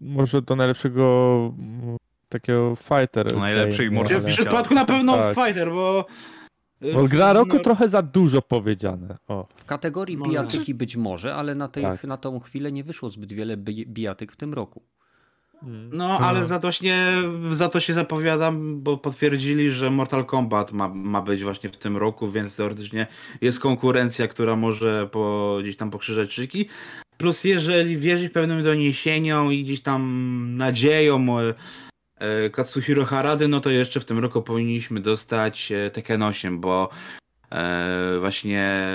Może 0.00 0.42
do 0.42 0.56
najlepszego 0.56 1.38
mm, 1.58 1.96
takiego 2.28 2.76
fighter. 2.76 3.32
To 3.32 3.38
najlepszy 3.38 3.84
i. 3.84 3.90
W 4.20 4.24
przypadku 4.24 4.74
na 4.74 4.84
pewno 4.84 5.16
tak. 5.16 5.34
fighter, 5.34 5.70
bo. 5.70 6.06
Y, 6.82 6.92
bo 6.92 7.08
gra 7.08 7.32
roku 7.32 7.56
no... 7.56 7.62
trochę 7.62 7.88
za 7.88 8.02
dużo 8.02 8.42
powiedziane. 8.42 9.18
O. 9.28 9.46
W 9.56 9.64
kategorii 9.64 10.16
no, 10.16 10.26
bijatyki 10.26 10.74
być 10.74 10.96
może, 10.96 11.34
ale 11.34 11.54
na, 11.54 11.68
tej, 11.68 11.82
tak. 11.82 12.04
na 12.04 12.16
tą 12.16 12.40
chwilę 12.40 12.72
nie 12.72 12.84
wyszło 12.84 13.10
zbyt 13.10 13.32
wiele 13.32 13.56
bijatyk 13.86 14.32
w 14.32 14.36
tym 14.36 14.54
roku. 14.54 14.82
No, 15.92 16.18
ale 16.18 16.46
za 16.46 16.58
to, 16.58 16.72
się, 16.72 16.94
za 17.52 17.68
to 17.68 17.80
się 17.80 17.94
zapowiadam, 17.94 18.80
bo 18.80 18.96
potwierdzili, 18.96 19.70
że 19.70 19.90
Mortal 19.90 20.24
Kombat 20.24 20.72
ma, 20.72 20.88
ma 20.88 21.22
być 21.22 21.42
właśnie 21.42 21.70
w 21.70 21.76
tym 21.76 21.96
roku, 21.96 22.30
więc 22.30 22.56
teoretycznie 22.56 23.06
jest 23.40 23.60
konkurencja, 23.60 24.28
która 24.28 24.56
może 24.56 25.08
po, 25.12 25.56
gdzieś 25.62 25.76
tam 25.76 25.90
pokrzyżać 25.90 26.32
szyki. 26.32 26.68
Plus 27.16 27.44
jeżeli 27.44 27.96
wierzyć 27.96 28.32
pewnym 28.32 28.62
doniesieniom 28.62 29.52
i 29.52 29.64
gdzieś 29.64 29.82
tam 29.82 30.56
nadziejom 30.56 31.30
e, 32.18 32.50
Katsuhiro 32.50 33.04
Harady, 33.04 33.48
no 33.48 33.60
to 33.60 33.70
jeszcze 33.70 34.00
w 34.00 34.04
tym 34.04 34.18
roku 34.18 34.42
powinniśmy 34.42 35.00
dostać 35.00 35.72
e, 35.72 35.90
Tekken 35.90 36.22
8, 36.22 36.60
bo 36.60 36.90
E, 36.90 37.27
właśnie 38.20 38.88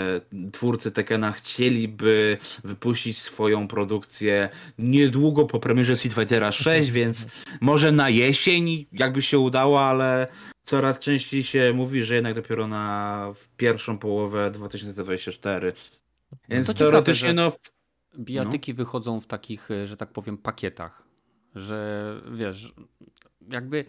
twórcy 0.52 0.92
Tekena 0.92 1.32
chcieliby 1.32 2.38
wypuścić 2.64 3.18
swoją 3.18 3.68
produkcję 3.68 4.50
niedługo 4.78 5.46
po 5.46 5.60
premierze 5.60 5.98
Street 5.98 6.16
Fightera 6.16 6.52
6, 6.52 6.92
więc 7.02 7.28
może 7.62 7.92
na 7.92 8.10
jesień 8.10 8.86
jakby 8.92 9.22
się 9.22 9.40
udało, 9.40 9.86
ale 9.86 10.28
coraz 10.66 11.00
częściej 11.00 11.44
się 11.44 11.72
mówi, 11.76 12.04
że 12.04 12.16
jednak 12.16 12.36
dopiero 12.36 12.68
na 12.68 13.34
pierwszą 13.58 13.98
połowę 13.98 14.52
2024. 14.52 15.74
Więc 16.50 16.68
no 16.68 16.74
teoretycznie 16.74 17.30
ciekawe, 17.30 17.58
no. 18.14 18.20
Bijatyki 18.24 18.72
no. 18.72 18.76
wychodzą 18.76 19.20
w 19.22 19.28
takich, 19.28 19.70
że 19.86 19.98
tak 19.98 20.12
powiem, 20.12 20.38
pakietach. 20.38 21.04
Że 21.56 22.22
wiesz, 22.32 22.74
jakby 23.50 23.86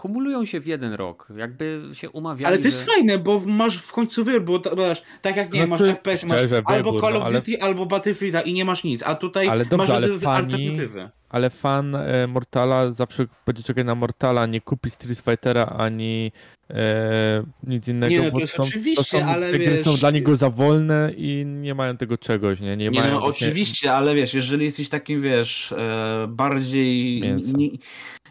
kumulują 0.00 0.44
się 0.44 0.60
w 0.60 0.66
jeden 0.66 0.92
rok. 0.92 1.28
Jakby 1.36 1.82
się 1.92 2.10
umawiali. 2.10 2.44
Ale 2.44 2.58
to 2.58 2.68
jest 2.68 2.78
że... 2.78 2.92
fajne, 2.92 3.18
bo 3.18 3.40
masz 3.46 3.76
w 3.76 3.92
końcu 3.92 4.24
wybór, 4.24 4.62
bo 4.62 4.88
masz, 4.88 5.02
tak 5.22 5.36
jak 5.36 5.52
nie, 5.52 5.66
znaczy, 5.66 5.84
masz 5.84 5.92
FPS, 5.96 6.24
masz 6.24 6.40
albo 6.64 7.00
Call 7.00 7.16
of 7.16 7.24
no, 7.24 7.32
Duty, 7.32 7.56
ale... 7.60 7.68
albo 7.68 7.86
Battlefielda 7.86 8.40
i 8.40 8.52
nie 8.52 8.64
masz 8.64 8.84
nic, 8.84 9.02
a 9.02 9.14
tutaj 9.14 9.48
ale 9.48 9.64
dobrze, 9.64 9.76
masz 9.76 9.90
ale 9.90 10.18
fani, 10.18 10.44
alternatywy. 10.44 11.10
Ale 11.28 11.50
fan 11.50 11.94
e, 11.94 12.26
Mortala 12.26 12.90
zawsze 12.90 13.26
będzie 13.46 13.62
czekać 13.62 13.86
na 13.86 13.94
Mortala, 13.94 14.46
nie 14.46 14.60
kupi 14.60 14.90
Street 14.90 15.18
Fightera 15.18 15.66
ani 15.66 16.32
e, 16.70 17.42
nic 17.62 17.88
innego. 17.88 18.14
Nie, 18.14 18.22
no, 18.22 18.30
to 18.30 18.40
jest 18.40 18.52
są, 18.52 18.62
oczywiście, 18.62 19.04
to 19.04 19.04
są, 19.04 19.24
ale 19.24 19.52
te 19.52 19.58
wiesz... 19.58 19.80
są 19.80 19.96
dla 19.96 20.10
niego 20.10 20.36
za 20.36 20.50
wolne 20.50 21.12
i 21.16 21.44
nie 21.46 21.74
mają 21.74 21.96
tego 21.96 22.18
czegoś, 22.18 22.60
nie? 22.60 22.76
Nie, 22.76 22.90
nie 22.90 23.00
mają 23.00 23.12
no, 23.12 23.24
oczywiście, 23.24 23.92
ale 23.92 24.14
wiesz, 24.14 24.34
jeżeli 24.34 24.64
jesteś 24.64 24.88
takim, 24.88 25.20
wiesz, 25.20 25.72
e, 25.72 26.26
bardziej... 26.28 27.22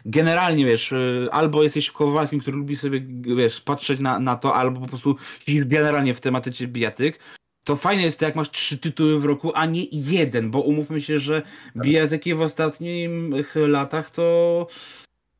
generalnie, 0.04 0.66
wiesz, 0.66 0.92
e, 0.92 1.26
albo 1.32 1.62
jesteś 1.62 1.90
Kowalskim, 1.90 2.40
który 2.40 2.56
lubi 2.56 2.76
sobie, 2.76 3.02
wiesz, 3.36 3.60
patrzeć 3.60 4.00
na, 4.00 4.18
na 4.18 4.36
to, 4.36 4.54
albo 4.54 4.80
po 4.80 4.88
prostu 4.88 5.16
generalnie 5.46 6.14
w 6.14 6.20
tematyce 6.20 6.66
bijatyk, 6.66 7.18
to 7.64 7.76
fajne 7.76 8.02
jest 8.02 8.18
to, 8.18 8.24
jak 8.24 8.36
masz 8.36 8.50
trzy 8.50 8.78
tytuły 8.78 9.20
w 9.20 9.24
roku, 9.24 9.52
a 9.54 9.66
nie 9.66 9.84
jeden, 9.92 10.50
bo 10.50 10.60
umówmy 10.60 11.00
się, 11.00 11.18
że 11.18 11.42
tak. 11.42 11.82
bijatyki 11.82 12.34
w 12.34 12.42
ostatnich 12.42 13.10
latach 13.54 14.10
to 14.10 14.66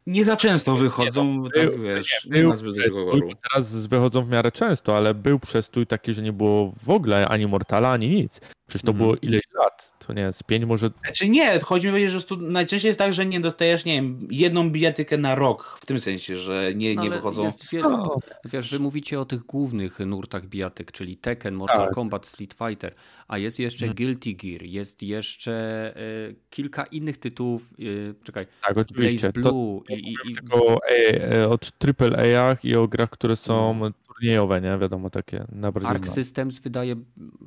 nie 0.06 0.24
za 0.24 0.36
często 0.36 0.76
wychodzą, 0.76 1.24
nie, 1.24 1.38
no, 1.38 1.48
tak 1.54 1.70
był, 1.70 1.82
wiesz, 1.82 2.26
nie, 2.30 2.42
dużego 2.42 3.10
Teraz 3.50 3.86
wychodzą 3.86 4.22
w 4.22 4.28
miarę 4.28 4.52
często, 4.52 4.96
ale 4.96 5.14
był 5.14 5.38
przestój 5.38 5.86
taki, 5.86 6.14
że 6.14 6.22
nie 6.22 6.32
było 6.32 6.72
w 6.82 6.90
ogóle 6.90 7.28
ani 7.28 7.46
Mortala, 7.46 7.92
ani 7.92 8.08
nic. 8.08 8.40
Przecież 8.70 8.82
to 8.82 8.90
mm. 8.90 8.98
było 8.98 9.16
ileś 9.16 9.42
lat, 9.54 9.92
to 10.06 10.12
nie, 10.12 10.32
z 10.32 10.42
pięć 10.42 10.64
może... 10.64 10.90
Znaczy 11.04 11.28
nie, 11.28 11.60
chodzi 11.60 11.86
mi 11.86 12.04
o 12.04 12.06
to, 12.06 12.10
że 12.10 12.20
stu... 12.20 12.36
najczęściej 12.36 12.88
jest 12.88 12.98
tak, 12.98 13.14
że 13.14 13.26
nie 13.26 13.40
dostajesz, 13.40 13.84
nie 13.84 13.94
wiem, 13.94 14.28
jedną 14.30 14.70
bijatykę 14.70 15.18
na 15.18 15.34
rok, 15.34 15.78
w 15.80 15.86
tym 15.86 16.00
sensie, 16.00 16.38
że 16.38 16.74
nie, 16.74 16.94
no, 16.94 17.02
nie 17.02 17.10
wychodzą... 17.10 17.44
Jest 17.44 17.70
wie... 17.70 17.80
no. 17.80 18.18
Wiesz, 18.44 18.70
wy 18.70 18.78
mówicie 18.78 19.20
o 19.20 19.24
tych 19.24 19.40
głównych 19.40 19.98
nurtach 19.98 20.46
bijatyk, 20.46 20.92
czyli 20.92 21.16
Tekken, 21.16 21.54
Mortal 21.54 21.86
tak. 21.86 21.94
Kombat, 21.94 22.26
Street 22.26 22.54
Fighter, 22.54 22.94
a 23.28 23.38
jest 23.38 23.58
jeszcze 23.58 23.86
hmm. 23.86 23.96
Guilty 23.96 24.32
Gear, 24.32 24.62
jest 24.62 25.02
jeszcze 25.02 25.94
y, 25.96 26.36
kilka 26.50 26.84
innych 26.84 27.18
tytułów, 27.18 27.74
y, 27.78 28.14
czekaj, 28.22 28.46
tak, 28.62 28.78
oczywiście. 28.78 29.32
Blaze 29.32 29.32
Blue 29.32 29.82
to, 29.88 29.94
i... 29.94 29.98
i, 29.98 30.14
i... 30.30 30.34
Tylko, 30.34 30.78
e, 30.88 31.32
e, 31.32 31.48
o 31.48 31.58
AAA-ach 31.98 32.64
i 32.64 32.76
o 32.76 32.88
grach, 32.88 33.10
które 33.10 33.36
są, 33.36 33.74
no 33.74 33.90
turniejowe, 34.20 34.60
nie? 34.60 34.78
Wiadomo, 34.78 35.10
takie 35.10 35.44
najbardziej 35.52 35.90
Arc 35.90 36.08
Systems 36.08 36.58
wydaje 36.58 36.96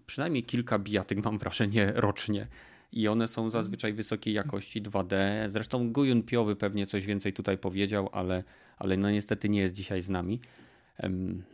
przynajmniej 0.05 0.43
kilka 0.43 0.79
bijatyk, 0.79 1.25
mam 1.25 1.37
wrażenie, 1.37 1.91
rocznie. 1.95 2.47
I 2.91 3.07
one 3.07 3.27
są 3.27 3.49
zazwyczaj 3.49 3.93
wysokiej 3.93 4.33
jakości 4.33 4.81
2D. 4.81 5.15
Zresztą 5.47 5.91
Gujun 5.91 6.23
Piowy 6.23 6.55
pewnie 6.55 6.85
coś 6.85 7.05
więcej 7.05 7.33
tutaj 7.33 7.57
powiedział, 7.57 8.09
ale, 8.11 8.43
ale 8.77 8.97
no 8.97 9.11
niestety 9.11 9.49
nie 9.49 9.59
jest 9.59 9.73
dzisiaj 9.73 10.01
z 10.01 10.09
nami. 10.09 10.39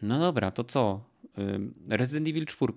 No 0.02 0.20
dobra, 0.20 0.52
to 0.52 0.64
co? 0.64 1.04
Resident 1.90 2.28
Evil 2.28 2.46
4. 2.46 2.74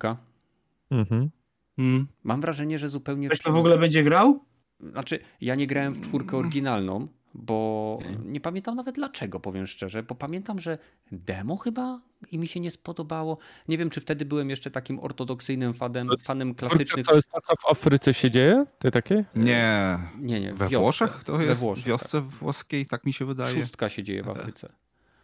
Mhm. 0.91 1.31
Hmm. 1.77 2.07
Mam 2.23 2.41
wrażenie, 2.41 2.79
że 2.79 2.89
zupełnie. 2.89 3.29
Ktoś 3.29 3.41
to 3.41 3.53
w 3.53 3.57
ogóle 3.57 3.79
będzie 3.79 4.05
grał? 4.05 4.45
Znaczy, 4.81 5.19
ja 5.41 5.55
nie 5.55 5.67
grałem 5.67 5.95
w 5.95 6.01
czwórkę 6.01 6.37
oryginalną, 6.37 7.09
bo 7.35 7.99
nie 8.25 8.41
pamiętam 8.41 8.77
nawet 8.77 8.95
dlaczego, 8.95 9.41
powiem 9.41 9.67
szczerze, 9.67 10.03
bo 10.03 10.15
pamiętam, 10.15 10.59
że 10.59 10.79
demo 11.13 11.57
chyba 11.57 12.01
i 12.31 12.39
mi 12.39 12.49
się 12.49 12.61
nie 12.61 12.71
spodobało. 12.71 13.39
Nie 13.69 13.79
wiem, 13.79 13.91
czy 13.91 14.01
wtedy 14.01 14.25
byłem 14.25 14.51
jeszcze 14.51 14.71
takim 14.71 15.01
ortodoksyjnym 15.01 15.75
fanem, 15.75 16.09
fanem 16.23 16.55
klasycznych. 16.55 17.07
To 17.07 17.17
jest 17.17 17.31
taka 17.31 17.55
w 17.57 17.71
Afryce 17.71 18.15
się 18.15 18.31
dzieje? 18.31 18.67
Ty 18.79 18.91
takie? 18.91 19.25
Nie. 19.35 19.99
Nie, 20.19 20.41
nie. 20.41 20.53
We 20.53 20.69
Włoszech? 20.69 21.25
To 21.25 21.41
jest 21.43 21.61
Włoszech, 21.61 21.85
w 21.85 21.87
wiosce 21.87 22.21
tak. 22.21 22.31
włoskiej, 22.31 22.87
tak 22.87 23.05
mi 23.05 23.13
się 23.13 23.25
wydaje. 23.25 23.61
Szóstka 23.63 23.89
się 23.89 24.03
dzieje 24.03 24.23
w 24.23 24.29
Afryce. 24.29 24.73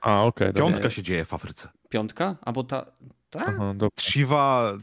A, 0.01 0.23
okej. 0.23 0.49
Okay, 0.51 0.63
Piątka 0.63 0.91
się 0.91 1.03
dzieje 1.03 1.25
w 1.25 1.35
Afryce. 1.35 1.69
Piątka? 1.89 2.37
Albo 2.43 2.65
ta... 2.65 2.85
ta? 3.31 3.45
Aha, 3.47 3.75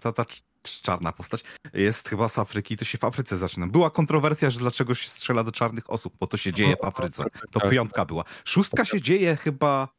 ta, 0.02 0.12
ta 0.12 0.26
czarna 0.70 1.12
postać, 1.12 1.44
jest 1.74 2.10
chyba 2.10 2.28
z 2.28 2.40
Afryki, 2.40 2.78
to 2.78 2.86
się 2.86 2.98
w 2.98 3.04
Afryce 3.04 3.38
zaczyna. 3.38 3.68
Była 3.68 3.90
kontrowersja, 3.90 4.50
że 4.50 4.60
dlaczego 4.60 4.96
się 4.96 5.10
strzela 5.10 5.44
do 5.44 5.52
czarnych 5.52 5.90
osób, 5.90 6.14
bo 6.20 6.28
to 6.28 6.38
się 6.38 6.54
dzieje 6.54 6.76
w 6.76 6.84
Afryce. 6.84 7.24
To 7.52 7.60
tak. 7.60 7.70
piątka 7.70 8.06
była. 8.06 8.24
Szóstka 8.46 8.86
się 8.86 9.02
dzieje 9.02 9.36
chyba 9.36 9.90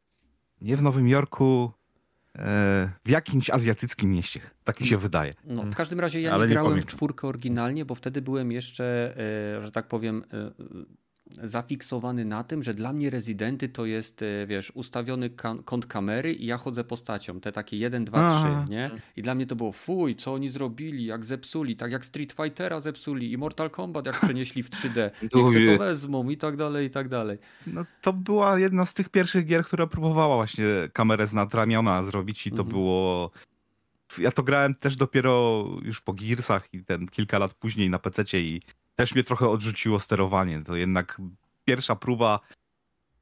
nie 0.61 0.77
w 0.77 0.83
Nowym 0.83 1.09
Jorku, 1.09 1.73
e, 2.39 2.93
w 3.05 3.11
jakimś 3.11 3.51
azjatyckim 3.51 4.11
mieście. 4.11 4.41
Tak 4.65 4.81
mi 4.81 4.87
się 4.87 4.97
wydaje. 4.97 5.33
No, 5.45 5.63
w 5.63 5.75
każdym 5.75 6.01
razie 6.01 6.21
ja 6.21 6.39
nie 6.39 6.47
grałem 6.47 6.83
w 6.83 6.87
czwórkę 6.87 7.29
oryginalnie, 7.29 7.85
bo 7.85 7.95
wtedy 7.95 8.23
byłem 8.23 8.53
jeszcze, 8.53 9.15
e, 9.57 9.61
że 9.61 9.71
tak 9.71 9.89
powiem, 9.89 10.25
e, 10.33 10.53
zafiksowany 11.43 12.25
na 12.25 12.45
tym, 12.45 12.63
że 12.63 12.75
dla 12.75 12.93
mnie 12.93 13.11
rezydenty 13.11 13.69
to 13.69 13.87
jest, 13.87 14.23
e, 14.23 14.47
wiesz, 14.47 14.73
ustawiony 14.75 15.31
kąt 15.65 15.87
kamery 15.87 16.33
i 16.33 16.47
ja 16.47 16.57
chodzę 16.57 16.85
postacią, 16.85 17.41
te 17.41 17.53
takie 17.53 17.77
1, 17.77 18.05
2, 18.05 18.63
3, 18.65 18.71
nie? 18.71 18.91
I 19.17 19.23
dla 19.23 19.35
mnie 19.35 19.47
to 19.47 19.57
było 19.57 19.73
fuj, 19.73 20.17
co 20.17 20.33
oni 20.33 20.49
zrobili, 20.49 21.05
jak 21.05 21.25
zepsuli, 21.25 21.77
tak 21.77 21.93
jak 21.93 22.05
Street 22.05 22.33
Fightera 22.33 22.81
zepsuli 22.81 23.33
i 23.33 23.39
Mortal 23.39 23.71
Kombat 23.71 24.07
jak 24.07 24.21
przenieśli 24.21 24.63
w 24.63 24.71
3D, 24.71 24.99
jak 25.23 25.67
to 25.67 25.79
wezmą 25.79 26.29
i 26.31 26.37
tak 26.37 26.57
dalej, 26.57 26.87
i 26.87 26.91
tak 26.91 27.09
dalej. 27.09 27.39
No 27.67 27.85
to 28.03 28.13
była 28.13 28.59
jedna 28.59 28.87
z 28.87 28.95
tych 28.95 29.09
pierwszych 29.09 29.47
gier, 29.47 29.65
która 29.65 29.87
próbowała 29.87 30.37
właśnie 30.37 30.65
kamerę 30.93 31.27
z 31.27 31.33
nadramiona 31.33 32.03
zrobić 32.03 32.47
i 32.47 32.51
to 32.51 32.63
mhm. 32.63 32.69
było... 32.69 33.31
Ja 34.19 34.33
to 34.33 34.43
grałem 34.43 34.75
też 34.75 34.97
dopiero 34.97 35.65
już 35.83 36.01
po 36.01 36.13
Gearsach 36.13 36.75
i 36.75 36.85
ten 36.85 37.07
kilka 37.07 37.39
lat 37.39 37.55
później 37.55 37.91
na 37.91 37.99
PC 37.99 38.41
i 38.41 38.61
też 38.97 39.15
mnie 39.15 39.25
trochę 39.25 39.49
odrzuciło 39.49 40.01
sterowanie. 40.01 40.63
To 40.65 40.77
jednak 40.77 41.21
pierwsza 41.65 41.97
próba, 41.97 42.41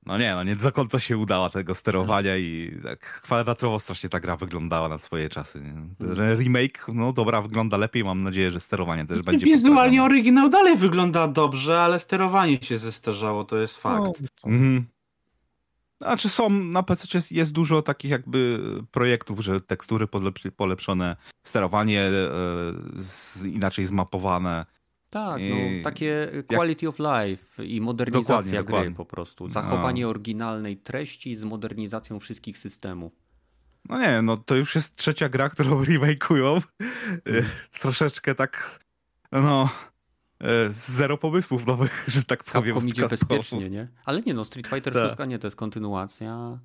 no 0.07 0.19
nie, 0.19 0.35
no 0.35 0.45
nie 0.45 0.57
do 0.57 0.73
końca 0.73 1.01
się 1.01 1.19
udała 1.19 1.51
tego 1.51 1.75
sterowania 1.75 2.37
i 2.37 2.79
tak 2.83 3.21
kwadratowo 3.23 3.79
strasznie 3.79 4.09
ta 4.09 4.21
gra 4.21 4.37
wyglądała 4.37 4.89
na 4.89 4.99
swoje 4.99 5.29
czasy. 5.29 5.61
Nie? 5.61 5.71
Mhm. 5.71 6.39
Remake, 6.41 6.87
no 6.89 7.13
dobra, 7.13 7.43
wygląda 7.43 7.77
lepiej, 7.77 8.05
mam 8.05 8.21
nadzieję, 8.21 8.51
że 8.51 8.61
sterowanie 8.61 9.07
też 9.07 9.23
będzie 9.23 9.47
Wizualnie 9.47 10.03
oryginał 10.03 10.49
dalej 10.49 10.77
wygląda 10.77 11.29
dobrze, 11.29 11.81
ale 11.81 11.99
sterowanie 11.99 12.63
się 12.63 12.79
zestarzało, 12.79 13.45
to 13.45 13.57
jest 13.57 13.77
fakt. 13.77 14.21
No, 14.21 14.51
mhm. 14.51 14.85
Znaczy 16.03 16.29
są, 16.29 16.51
na 16.51 16.83
PC 16.83 17.07
jest, 17.15 17.33
jest 17.33 17.53
dużo 17.53 17.83
takich 17.83 18.11
jakby 18.11 18.61
projektów, 18.91 19.41
że 19.41 19.61
tekstury 19.61 20.07
polepszone, 20.57 21.17
sterowanie 21.47 22.01
e, 22.01 23.49
inaczej 23.49 23.87
zmapowane, 23.87 24.67
tak, 25.15 25.43
no, 25.51 25.85
takie 25.85 26.29
quality 26.47 26.87
jak... 26.87 26.95
of 26.95 26.99
life 26.99 27.65
i 27.65 27.81
modernizacja 27.81 28.35
dokładnie, 28.35 28.53
gry 28.53 28.63
dokładnie. 28.63 28.95
po 28.95 29.05
prostu. 29.05 29.49
Zachowanie 29.49 30.03
no. 30.03 30.09
oryginalnej 30.09 30.77
treści 30.77 31.37
z 31.37 31.45
modernizacją 31.45 32.21
wszystkich 32.21 32.59
systemów. 32.59 33.13
No 33.89 33.99
nie, 33.99 34.23
no 34.23 34.37
to 34.37 34.55
już 34.55 34.75
jest 34.75 34.97
trzecia 34.97 35.29
gra, 35.29 35.49
którą 35.49 35.83
remake'ują. 35.85 36.63
Hmm. 37.25 37.45
Troszeczkę 37.81 38.35
tak, 38.35 38.81
no, 39.33 39.69
e, 40.41 40.69
zero 40.71 41.19
pomysłów 41.19 41.67
nowych, 41.67 42.05
że 42.09 42.25
tak 42.25 42.45
powiem. 42.45 42.75
Capcom 42.75 42.89
idzie 42.89 43.09
bezpiecznie, 43.09 43.71
nie? 43.71 43.89
Ale 44.05 44.21
nie 44.21 44.35
no, 44.35 44.45
Street 44.45 44.67
Fighter 44.67 44.93
6 44.93 45.17
tak. 45.17 45.29
nie, 45.29 45.39
to 45.39 45.47
jest 45.47 45.57
kontynuacja. 45.57 46.59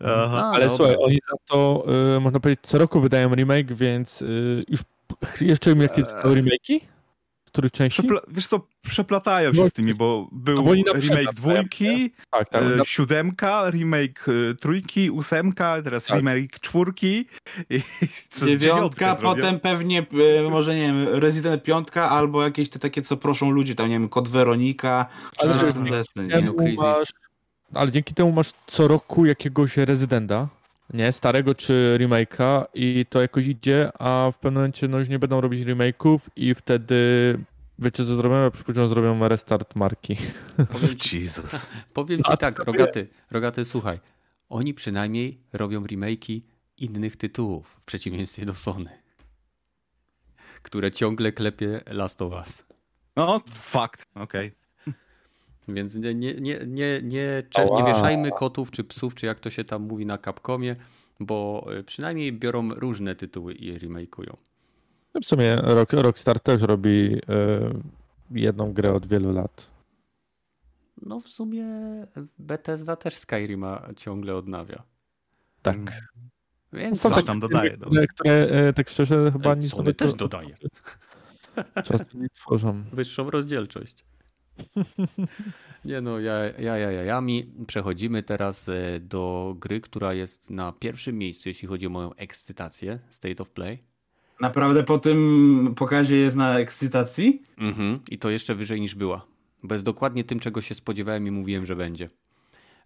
Aha. 0.00 0.50
Ale 0.54 0.68
dobra. 0.68 0.76
słuchaj, 0.76 0.96
oni 1.00 1.18
za 1.30 1.36
to, 1.46 1.86
y, 2.16 2.20
można 2.20 2.40
powiedzieć, 2.40 2.64
co 2.66 2.78
roku 2.78 3.00
wydają 3.00 3.34
remake, 3.34 3.74
więc 3.74 4.22
y, 4.22 4.64
już 4.68 4.80
jeszcze 5.40 5.70
jakieś 5.70 6.06
eee. 6.06 6.22
remake'i? 6.22 6.80
Których 7.52 7.72
części? 7.72 8.02
Przepla 8.02 8.20
wiesz 8.28 8.46
co, 8.46 8.66
przeplatają 8.88 9.52
się 9.52 9.60
no, 9.60 9.68
z 9.68 9.72
tymi, 9.72 9.94
bo 9.94 10.28
był 10.32 10.62
no, 10.64 10.92
remake 10.92 11.34
dwójki, 11.34 12.10
tak, 12.30 12.48
tak, 12.48 12.62
e, 12.62 12.84
siódemka, 12.84 13.70
remake 13.70 14.26
e, 14.28 14.54
trójki, 14.54 15.10
ósemka, 15.10 15.82
teraz 15.82 16.06
tak. 16.06 16.16
remake 16.16 16.60
czwórki. 16.60 17.26
I 17.70 17.80
co, 18.30 18.46
dziewiątka, 18.46 19.16
potem 19.22 19.60
pewnie, 19.60 20.06
e, 20.38 20.50
może 20.50 20.74
nie 20.74 20.82
wiem, 20.82 21.08
Resident 21.08 21.62
piątka 21.62 22.10
albo 22.10 22.42
jakieś 22.42 22.68
te 22.68 22.78
takie, 22.78 23.02
co 23.02 23.16
proszą 23.16 23.50
ludzi, 23.50 23.74
tam 23.74 23.88
nie 23.88 23.94
wiem, 23.94 24.08
Kod 24.08 24.28
Weronika, 24.28 25.06
ale, 25.38 25.54
nie, 26.16 26.40
no, 26.40 26.54
masz, 26.76 27.08
ale 27.74 27.92
dzięki 27.92 28.14
temu 28.14 28.32
masz 28.32 28.52
co 28.66 28.88
roku 28.88 29.26
jakiegoś 29.26 29.76
rezydenta 29.76 30.48
nie, 30.94 31.12
starego 31.12 31.54
czy 31.54 31.98
remake'a 32.00 32.64
i 32.74 33.06
to 33.10 33.20
jakoś 33.20 33.46
idzie, 33.46 33.90
a 33.98 34.30
w 34.32 34.38
pewnym 34.38 34.54
momencie 34.54 34.88
no 34.88 34.98
już 34.98 35.08
nie 35.08 35.18
będą 35.18 35.40
robić 35.40 35.66
remake'ów 35.66 36.18
i 36.36 36.54
wtedy 36.54 36.94
wiecie 37.78 38.04
co 38.04 38.16
zrobią? 38.16 38.50
Przypuszczam, 38.50 38.88
zrobią 38.88 39.28
restart 39.28 39.76
marki. 39.76 40.16
Powiem 40.72 40.96
ci, 40.96 41.20
Jesus. 41.20 41.74
Powiem 41.94 42.22
ci 42.22 42.36
tak, 42.38 42.58
Rogaty, 42.58 43.08
Rogaty, 43.30 43.64
słuchaj, 43.64 44.00
oni 44.48 44.74
przynajmniej 44.74 45.40
robią 45.52 45.84
remake'i 45.84 46.40
innych 46.78 47.16
tytułów 47.16 47.68
w 47.80 47.84
przeciwieństwie 47.84 48.46
do 48.46 48.54
Sony, 48.54 48.90
które 50.62 50.92
ciągle 50.92 51.32
klepie 51.32 51.80
Last 51.86 52.22
of 52.22 52.32
Us. 52.32 52.64
No, 53.16 53.40
fakt, 53.54 54.06
okej. 54.14 54.46
Okay. 54.46 54.59
Więc 55.74 55.94
nie, 55.94 56.14
nie, 56.14 56.34
nie, 56.34 56.58
nie, 56.66 57.00
nie, 57.02 57.42
nie 57.76 57.84
wieszajmy 57.86 58.30
kotów 58.30 58.70
czy 58.70 58.84
psów, 58.84 59.14
czy 59.14 59.26
jak 59.26 59.40
to 59.40 59.50
się 59.50 59.64
tam 59.64 59.82
mówi 59.82 60.06
na 60.06 60.18
Capcomie, 60.18 60.76
bo 61.20 61.66
y, 61.78 61.84
przynajmniej 61.84 62.32
biorą 62.32 62.68
różne 62.68 63.14
tytuły 63.14 63.52
i 63.52 63.78
remake'ują. 63.78 64.36
No 65.14 65.20
w 65.20 65.24
sumie 65.24 65.56
Rock, 65.56 65.92
Rockstar 65.92 66.40
też 66.40 66.62
robi 66.62 67.14
y, 67.14 67.20
jedną 68.30 68.72
grę 68.72 68.92
od 68.92 69.06
wielu 69.06 69.32
lat. 69.32 69.70
No 71.02 71.20
w 71.20 71.28
sumie 71.28 71.66
Bethesda 72.38 72.96
też 72.96 73.16
Skyrima 73.16 73.88
ciągle 73.96 74.36
odnawia. 74.36 74.82
Tak. 75.62 75.76
Więc 76.72 77.00
są 77.00 77.10
tak, 77.10 77.24
tam 77.24 77.40
dodaje. 77.40 77.70
Które, 77.70 78.06
które, 78.06 78.68
y, 78.68 78.72
tak 78.72 78.88
szczerze 78.88 79.32
chyba 79.32 79.54
nic 79.54 79.70
Sony 79.70 79.94
też 79.94 80.14
dodaje. 80.14 80.56
Czasem 81.84 82.06
nie 82.14 82.28
tworzą. 82.28 82.84
Wyższą 82.92 83.30
rozdzielczość. 83.30 84.04
Nie 85.84 86.00
no, 86.00 86.20
ja, 86.20 86.44
ja, 86.58 86.78
ja, 86.78 86.90
ja, 86.90 87.02
ja 87.02 87.20
mi 87.20 87.52
przechodzimy 87.66 88.22
teraz 88.22 88.68
e, 88.68 89.00
do 89.00 89.54
gry, 89.58 89.80
która 89.80 90.14
jest 90.14 90.50
na 90.50 90.72
pierwszym 90.72 91.18
miejscu, 91.18 91.48
jeśli 91.48 91.68
chodzi 91.68 91.86
o 91.86 91.90
moją 91.90 92.14
ekscytację, 92.14 92.98
State 93.10 93.42
of 93.42 93.50
Play. 93.50 93.78
Naprawdę 94.40 94.84
po 94.84 94.98
tym 94.98 95.74
pokazie 95.76 96.16
jest 96.16 96.36
na 96.36 96.58
ekscytacji? 96.58 97.42
Mhm, 97.58 98.00
i 98.10 98.18
to 98.18 98.30
jeszcze 98.30 98.54
wyżej 98.54 98.80
niż 98.80 98.94
była. 98.94 99.26
Bo 99.62 99.74
jest 99.74 99.84
dokładnie 99.84 100.24
tym, 100.24 100.40
czego 100.40 100.60
się 100.60 100.74
spodziewałem 100.74 101.26
i 101.26 101.30
mówiłem, 101.30 101.66
że 101.66 101.76
będzie. 101.76 102.08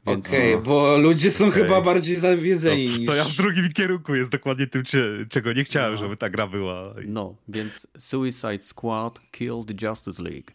Więc... 0.06 0.26
Okej, 0.26 0.54
okay, 0.54 0.64
bo 0.64 0.98
ludzie 0.98 1.30
są 1.30 1.46
okay. 1.46 1.62
chyba 1.62 1.80
bardziej 1.80 2.16
zawiedzeni. 2.16 2.88
To, 2.88 3.06
to, 3.06 3.14
ja 3.14 3.24
w 3.24 3.32
drugim 3.32 3.72
kierunku 3.72 4.14
jest 4.14 4.30
dokładnie 4.30 4.66
tym, 4.66 4.82
czego 5.28 5.52
nie 5.52 5.64
chciałem, 5.64 5.92
no. 5.92 5.98
żeby 5.98 6.16
ta 6.16 6.30
gra 6.30 6.46
była. 6.46 6.94
No, 7.06 7.36
więc 7.48 7.86
Suicide 7.98 8.62
Squad 8.62 9.20
Killed 9.30 9.82
Justice 9.82 10.22
League. 10.22 10.50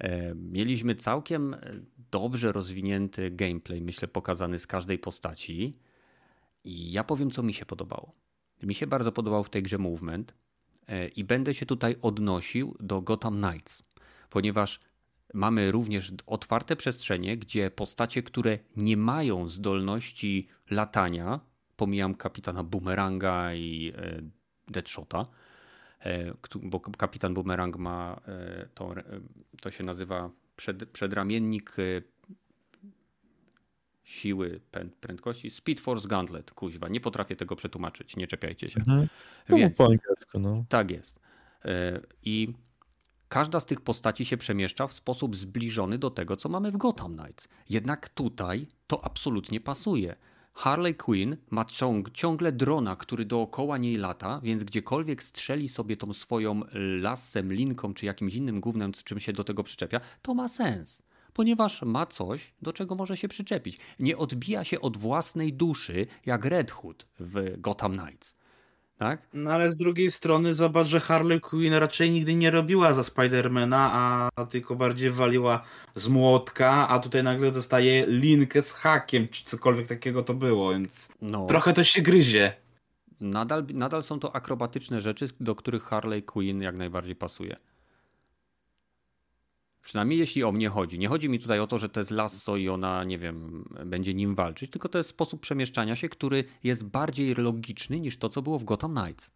E, 0.00 0.34
mieliśmy 0.34 0.94
całkiem 0.94 1.54
e, 1.54 1.58
dobrze 2.10 2.52
rozwinięty 2.52 3.30
gameplay, 3.30 3.80
myślę, 3.80 4.08
pokazany 4.08 4.58
z 4.58 4.66
każdej 4.66 4.98
postaci. 4.98 5.74
I 6.64 6.92
ja 6.92 7.04
powiem, 7.04 7.30
co 7.30 7.42
mi 7.42 7.54
się 7.54 7.66
podobało. 7.66 8.12
Mi 8.62 8.74
się 8.74 8.86
bardzo 8.86 9.12
podobał 9.12 9.44
w 9.44 9.50
tej 9.50 9.62
grze 9.62 9.78
movement 9.78 10.34
e, 10.86 11.08
i 11.08 11.24
będę 11.24 11.54
się 11.54 11.66
tutaj 11.66 11.96
odnosił 12.02 12.76
do 12.80 13.02
Gotham 13.02 13.42
Knights, 13.42 13.82
ponieważ 14.30 14.80
mamy 15.34 15.72
również 15.72 16.12
otwarte 16.26 16.76
przestrzenie, 16.76 17.36
gdzie 17.36 17.70
postacie, 17.70 18.22
które 18.22 18.58
nie 18.76 18.96
mają 18.96 19.48
zdolności 19.48 20.48
latania, 20.70 21.40
pomijam 21.76 22.14
kapitana 22.14 22.64
Boomeranga 22.64 23.54
i 23.54 23.92
Deadshota, 24.68 25.26
bo 26.62 26.80
kapitan 26.80 27.34
Boomerang 27.34 27.76
ma 27.76 28.20
e, 28.28 28.68
to, 28.74 28.94
to 29.60 29.70
się 29.70 29.84
nazywa 29.84 30.30
przed, 30.56 30.90
przedramiennik 30.90 31.76
e, 31.78 32.02
siły 34.04 34.60
prędkości. 35.00 35.50
Speed 35.50 35.82
Force 35.82 36.08
Gauntlet, 36.08 36.50
kuźwa. 36.50 36.88
Nie 36.88 37.00
potrafię 37.00 37.36
tego 37.36 37.56
przetłumaczyć, 37.56 38.16
nie 38.16 38.26
czepiajcie 38.26 38.70
się. 38.70 38.80
Mhm. 38.80 39.08
Więc, 39.48 39.78
po 39.78 39.84
angielsku, 39.84 40.38
no. 40.38 40.64
Tak 40.68 40.90
jest. 40.90 41.20
E, 41.64 42.00
I 42.22 42.54
każda 43.28 43.60
z 43.60 43.66
tych 43.66 43.80
postaci 43.80 44.24
się 44.24 44.36
przemieszcza 44.36 44.86
w 44.86 44.92
sposób 44.92 45.36
zbliżony 45.36 45.98
do 45.98 46.10
tego, 46.10 46.36
co 46.36 46.48
mamy 46.48 46.72
w 46.72 46.76
Gotham 46.76 47.16
Knights. 47.16 47.48
Jednak 47.70 48.08
tutaj 48.08 48.66
to 48.86 49.04
absolutnie 49.04 49.60
pasuje. 49.60 50.16
Harley 50.58 50.94
Quinn 50.94 51.36
ma 51.50 51.64
ciąg, 51.64 52.10
ciągle 52.10 52.52
drona, 52.52 52.96
który 52.96 53.24
dookoła 53.24 53.78
niej 53.78 53.96
lata, 53.96 54.40
więc 54.42 54.64
gdziekolwiek 54.64 55.22
strzeli 55.22 55.68
sobie 55.68 55.96
tą 55.96 56.12
swoją 56.12 56.62
lasem, 57.00 57.52
linką 57.52 57.94
czy 57.94 58.06
jakimś 58.06 58.34
innym 58.34 58.60
głównym, 58.60 58.92
czym 58.92 59.20
się 59.20 59.32
do 59.32 59.44
tego 59.44 59.62
przyczepia, 59.62 60.00
to 60.22 60.34
ma 60.34 60.48
sens. 60.48 61.02
Ponieważ 61.32 61.82
ma 61.82 62.06
coś, 62.06 62.52
do 62.62 62.72
czego 62.72 62.94
może 62.94 63.16
się 63.16 63.28
przyczepić. 63.28 63.78
Nie 63.98 64.16
odbija 64.16 64.64
się 64.64 64.80
od 64.80 64.96
własnej 64.96 65.52
duszy, 65.52 66.06
jak 66.26 66.44
Red 66.44 66.70
Hood 66.70 67.06
w 67.20 67.60
Gotham 67.60 67.98
Knights 67.98 68.37
tak? 68.98 69.22
No 69.34 69.50
ale 69.50 69.72
z 69.72 69.76
drugiej 69.76 70.10
strony 70.10 70.54
zobacz, 70.54 70.86
że 70.86 71.00
Harley 71.00 71.40
Quinn 71.40 71.74
raczej 71.74 72.10
nigdy 72.10 72.34
nie 72.34 72.50
robiła 72.50 72.94
za 72.94 73.04
Spidermana, 73.04 73.90
a 74.36 74.46
tylko 74.46 74.76
bardziej 74.76 75.10
waliła 75.10 75.64
z 75.94 76.08
młotka, 76.08 76.88
a 76.88 76.98
tutaj 76.98 77.22
nagle 77.22 77.50
dostaje 77.50 78.06
linkę 78.06 78.62
z 78.62 78.72
hakiem, 78.72 79.28
czy 79.28 79.44
cokolwiek 79.44 79.86
takiego 79.86 80.22
to 80.22 80.34
było, 80.34 80.70
więc 80.70 81.08
no. 81.20 81.46
trochę 81.46 81.72
to 81.72 81.84
się 81.84 82.02
gryzie. 82.02 82.52
Nadal, 83.20 83.66
nadal 83.74 84.02
są 84.02 84.20
to 84.20 84.36
akrobatyczne 84.36 85.00
rzeczy, 85.00 85.28
do 85.40 85.54
których 85.54 85.82
Harley 85.82 86.22
Quinn 86.22 86.62
jak 86.62 86.76
najbardziej 86.76 87.16
pasuje. 87.16 87.56
Przynajmniej 89.88 90.18
jeśli 90.18 90.44
o 90.44 90.52
mnie 90.52 90.68
chodzi. 90.68 90.98
Nie 90.98 91.08
chodzi 91.08 91.28
mi 91.28 91.38
tutaj 91.38 91.60
o 91.60 91.66
to, 91.66 91.78
że 91.78 91.88
to 91.88 92.00
jest 92.00 92.10
lasso 92.10 92.56
i 92.56 92.68
ona, 92.68 93.04
nie 93.04 93.18
wiem, 93.18 93.64
będzie 93.86 94.14
nim 94.14 94.34
walczyć, 94.34 94.70
tylko 94.70 94.88
to 94.88 94.98
jest 94.98 95.10
sposób 95.10 95.40
przemieszczania 95.40 95.96
się, 95.96 96.08
który 96.08 96.44
jest 96.64 96.84
bardziej 96.84 97.34
logiczny 97.34 98.00
niż 98.00 98.16
to, 98.16 98.28
co 98.28 98.42
było 98.42 98.58
w 98.58 98.64
Gotham 98.64 98.94
Knights. 98.94 99.30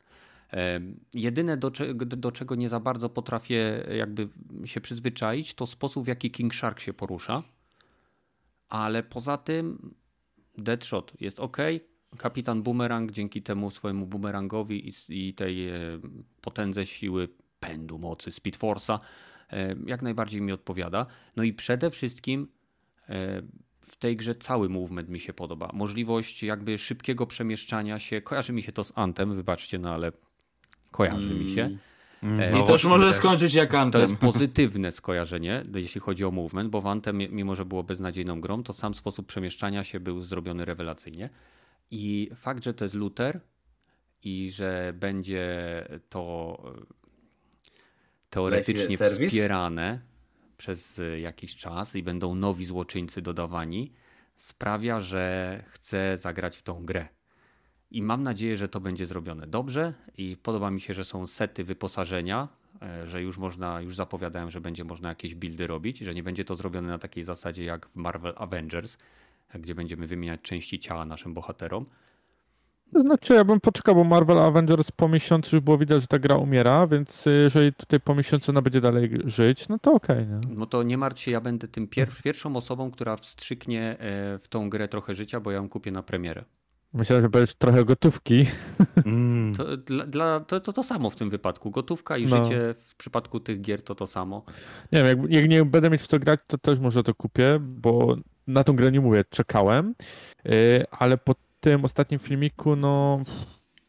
Jedyne, 1.14 1.56
do, 1.56 1.70
do, 1.94 2.32
czego 2.32 2.54
nie 2.54 2.68
za 2.68 2.80
bardzo 2.80 3.08
potrafię 3.08 3.86
jakby 3.96 4.28
się 4.64 4.80
przyzwyczaić, 4.80 5.54
to 5.54 5.66
sposób, 5.66 6.04
w 6.04 6.08
jaki 6.08 6.30
King 6.30 6.54
Shark 6.54 6.80
się 6.80 6.92
porusza. 6.92 7.42
Ale 8.68 9.02
poza 9.02 9.36
tym 9.36 9.94
Deadshot 10.58 11.12
jest 11.20 11.40
ok. 11.40 11.56
Kapitan 12.18 12.62
Boomerang 12.62 13.12
dzięki 13.12 13.42
temu 13.42 13.70
swojemu 13.70 14.06
boomerangowi 14.06 14.88
i, 14.88 14.92
i 15.08 15.34
tej 15.34 15.68
potędze 16.40 16.86
siły 16.86 17.28
pędu 17.60 17.98
mocy 17.98 18.32
Speed 18.32 18.58
Force'a 18.58 18.98
jak 19.86 20.02
najbardziej 20.02 20.40
mi 20.40 20.52
odpowiada. 20.52 21.06
No 21.36 21.42
i 21.42 21.52
przede 21.52 21.90
wszystkim 21.90 22.48
e, 23.08 23.42
w 23.86 23.96
tej 23.96 24.16
grze 24.16 24.34
cały 24.34 24.68
movement 24.68 25.08
mi 25.08 25.20
się 25.20 25.32
podoba. 25.32 25.70
Możliwość 25.72 26.42
jakby 26.42 26.78
szybkiego 26.78 27.26
przemieszczania 27.26 27.98
się. 27.98 28.20
Kojarzy 28.20 28.52
mi 28.52 28.62
się 28.62 28.72
to 28.72 28.84
z 28.84 28.92
Antem, 28.94 29.36
wybaczcie, 29.36 29.78
no 29.78 29.94
ale 29.94 30.12
kojarzy 30.90 31.26
mm. 31.26 31.38
mi 31.38 31.50
się. 31.50 31.78
Mm. 32.22 32.40
E, 32.40 32.60
I 32.60 32.66
to 32.66 32.72
już 32.72 32.84
może 32.84 33.08
też, 33.08 33.16
skończyć 33.16 33.54
jak 33.54 33.74
Antem. 33.74 33.92
To 33.92 34.08
jest 34.08 34.20
pozytywne 34.20 34.92
skojarzenie, 34.92 35.62
jeśli 35.74 36.00
chodzi 36.00 36.24
o 36.24 36.30
movement, 36.30 36.70
bo 36.70 36.80
w 36.80 36.86
Antem, 36.86 37.18
mimo 37.18 37.54
że 37.54 37.64
było 37.64 37.82
beznadziejną 37.82 38.40
grą, 38.40 38.62
to 38.62 38.72
sam 38.72 38.94
sposób 38.94 39.26
przemieszczania 39.26 39.84
się 39.84 40.00
był 40.00 40.22
zrobiony 40.22 40.64
rewelacyjnie. 40.64 41.28
I 41.90 42.30
fakt, 42.34 42.64
że 42.64 42.74
to 42.74 42.84
jest 42.84 42.94
Luther 42.94 43.40
i 44.22 44.50
że 44.50 44.92
będzie 44.96 45.48
to 46.08 46.56
teoretycznie 48.32 48.98
wspierane 48.98 50.00
przez 50.56 50.98
e, 50.98 51.20
jakiś 51.20 51.56
czas 51.56 51.96
i 51.96 52.02
będą 52.02 52.34
nowi 52.34 52.64
złoczyńcy 52.64 53.22
dodawani, 53.22 53.92
sprawia, 54.36 55.00
że 55.00 55.62
chcę 55.68 56.18
zagrać 56.18 56.56
w 56.56 56.62
tą 56.62 56.84
grę. 56.84 57.08
I 57.90 58.02
mam 58.02 58.22
nadzieję, 58.22 58.56
że 58.56 58.68
to 58.68 58.80
będzie 58.80 59.06
zrobione 59.06 59.46
dobrze 59.46 59.94
i 60.18 60.36
podoba 60.36 60.70
mi 60.70 60.80
się, 60.80 60.94
że 60.94 61.04
są 61.04 61.26
sety 61.26 61.64
wyposażenia, 61.64 62.48
e, 62.82 63.06
że 63.06 63.22
już 63.22 63.38
można, 63.38 63.80
już 63.80 63.96
zapowiadałem, 63.96 64.50
że 64.50 64.60
będzie 64.60 64.84
można 64.84 65.08
jakieś 65.08 65.34
buildy 65.34 65.66
robić, 65.66 65.98
że 65.98 66.14
nie 66.14 66.22
będzie 66.22 66.44
to 66.44 66.56
zrobione 66.56 66.88
na 66.88 66.98
takiej 66.98 67.24
zasadzie 67.24 67.64
jak 67.64 67.86
w 67.86 67.96
Marvel 67.96 68.34
Avengers, 68.36 68.98
gdzie 69.54 69.74
będziemy 69.74 70.06
wymieniać 70.06 70.40
części 70.42 70.78
ciała 70.78 71.04
naszym 71.04 71.34
bohaterom, 71.34 71.86
znaczy, 73.00 73.34
ja 73.34 73.44
bym 73.44 73.60
poczekał, 73.60 73.94
bo 73.94 74.04
Marvel 74.04 74.38
Avengers 74.38 74.90
po 74.90 75.08
miesiącu 75.08 75.56
już 75.56 75.64
było 75.64 75.78
widać, 75.78 76.00
że 76.00 76.06
ta 76.06 76.18
gra 76.18 76.36
umiera, 76.36 76.86
więc 76.86 77.24
jeżeli 77.26 77.72
tutaj 77.72 78.00
po 78.00 78.14
miesiącu 78.14 78.52
ona 78.52 78.62
będzie 78.62 78.80
dalej 78.80 79.18
żyć, 79.24 79.68
no 79.68 79.78
to 79.78 79.92
okej. 79.92 80.24
Okay, 80.24 80.40
no 80.48 80.66
to 80.66 80.82
nie 80.82 80.98
martw 80.98 81.20
się, 81.20 81.30
ja 81.30 81.40
będę 81.40 81.68
tym 81.68 81.88
pier 81.88 82.08
pierwszą 82.24 82.56
osobą, 82.56 82.90
która 82.90 83.16
wstrzyknie 83.16 83.98
e, 83.98 84.38
w 84.38 84.48
tą 84.48 84.70
grę 84.70 84.88
trochę 84.88 85.14
życia, 85.14 85.40
bo 85.40 85.50
ja 85.50 85.56
ją 85.56 85.68
kupię 85.68 85.90
na 85.90 86.02
premierę. 86.02 86.44
Myślałem, 86.94 87.22
że 87.22 87.28
będziesz 87.28 87.54
trochę 87.54 87.84
gotówki. 87.84 88.46
Mm. 89.06 89.54
To, 89.54 89.76
dla, 90.06 90.40
to, 90.40 90.60
to, 90.60 90.72
to 90.72 90.82
samo 90.82 91.10
w 91.10 91.16
tym 91.16 91.30
wypadku. 91.30 91.70
Gotówka 91.70 92.16
i 92.16 92.26
no. 92.26 92.44
życie 92.44 92.74
w 92.78 92.96
przypadku 92.96 93.40
tych 93.40 93.60
gier 93.60 93.82
to 93.82 93.94
to 93.94 94.06
samo. 94.06 94.44
Nie 94.92 95.04
wiem, 95.04 95.06
jak, 95.06 95.30
jak 95.30 95.48
nie 95.48 95.64
będę 95.64 95.90
mieć 95.90 96.02
w 96.02 96.06
co 96.06 96.18
grać, 96.18 96.40
to 96.46 96.58
też 96.58 96.78
może 96.78 97.02
to 97.02 97.14
kupię, 97.14 97.58
bo 97.60 98.16
na 98.46 98.64
tą 98.64 98.76
grę 98.76 98.92
nie 98.92 99.00
mówię, 99.00 99.24
czekałem, 99.30 99.94
yy, 100.44 100.84
ale 100.90 101.18
po 101.18 101.34
tym 101.62 101.84
ostatnim 101.84 102.18
filmiku, 102.20 102.76
no 102.76 103.20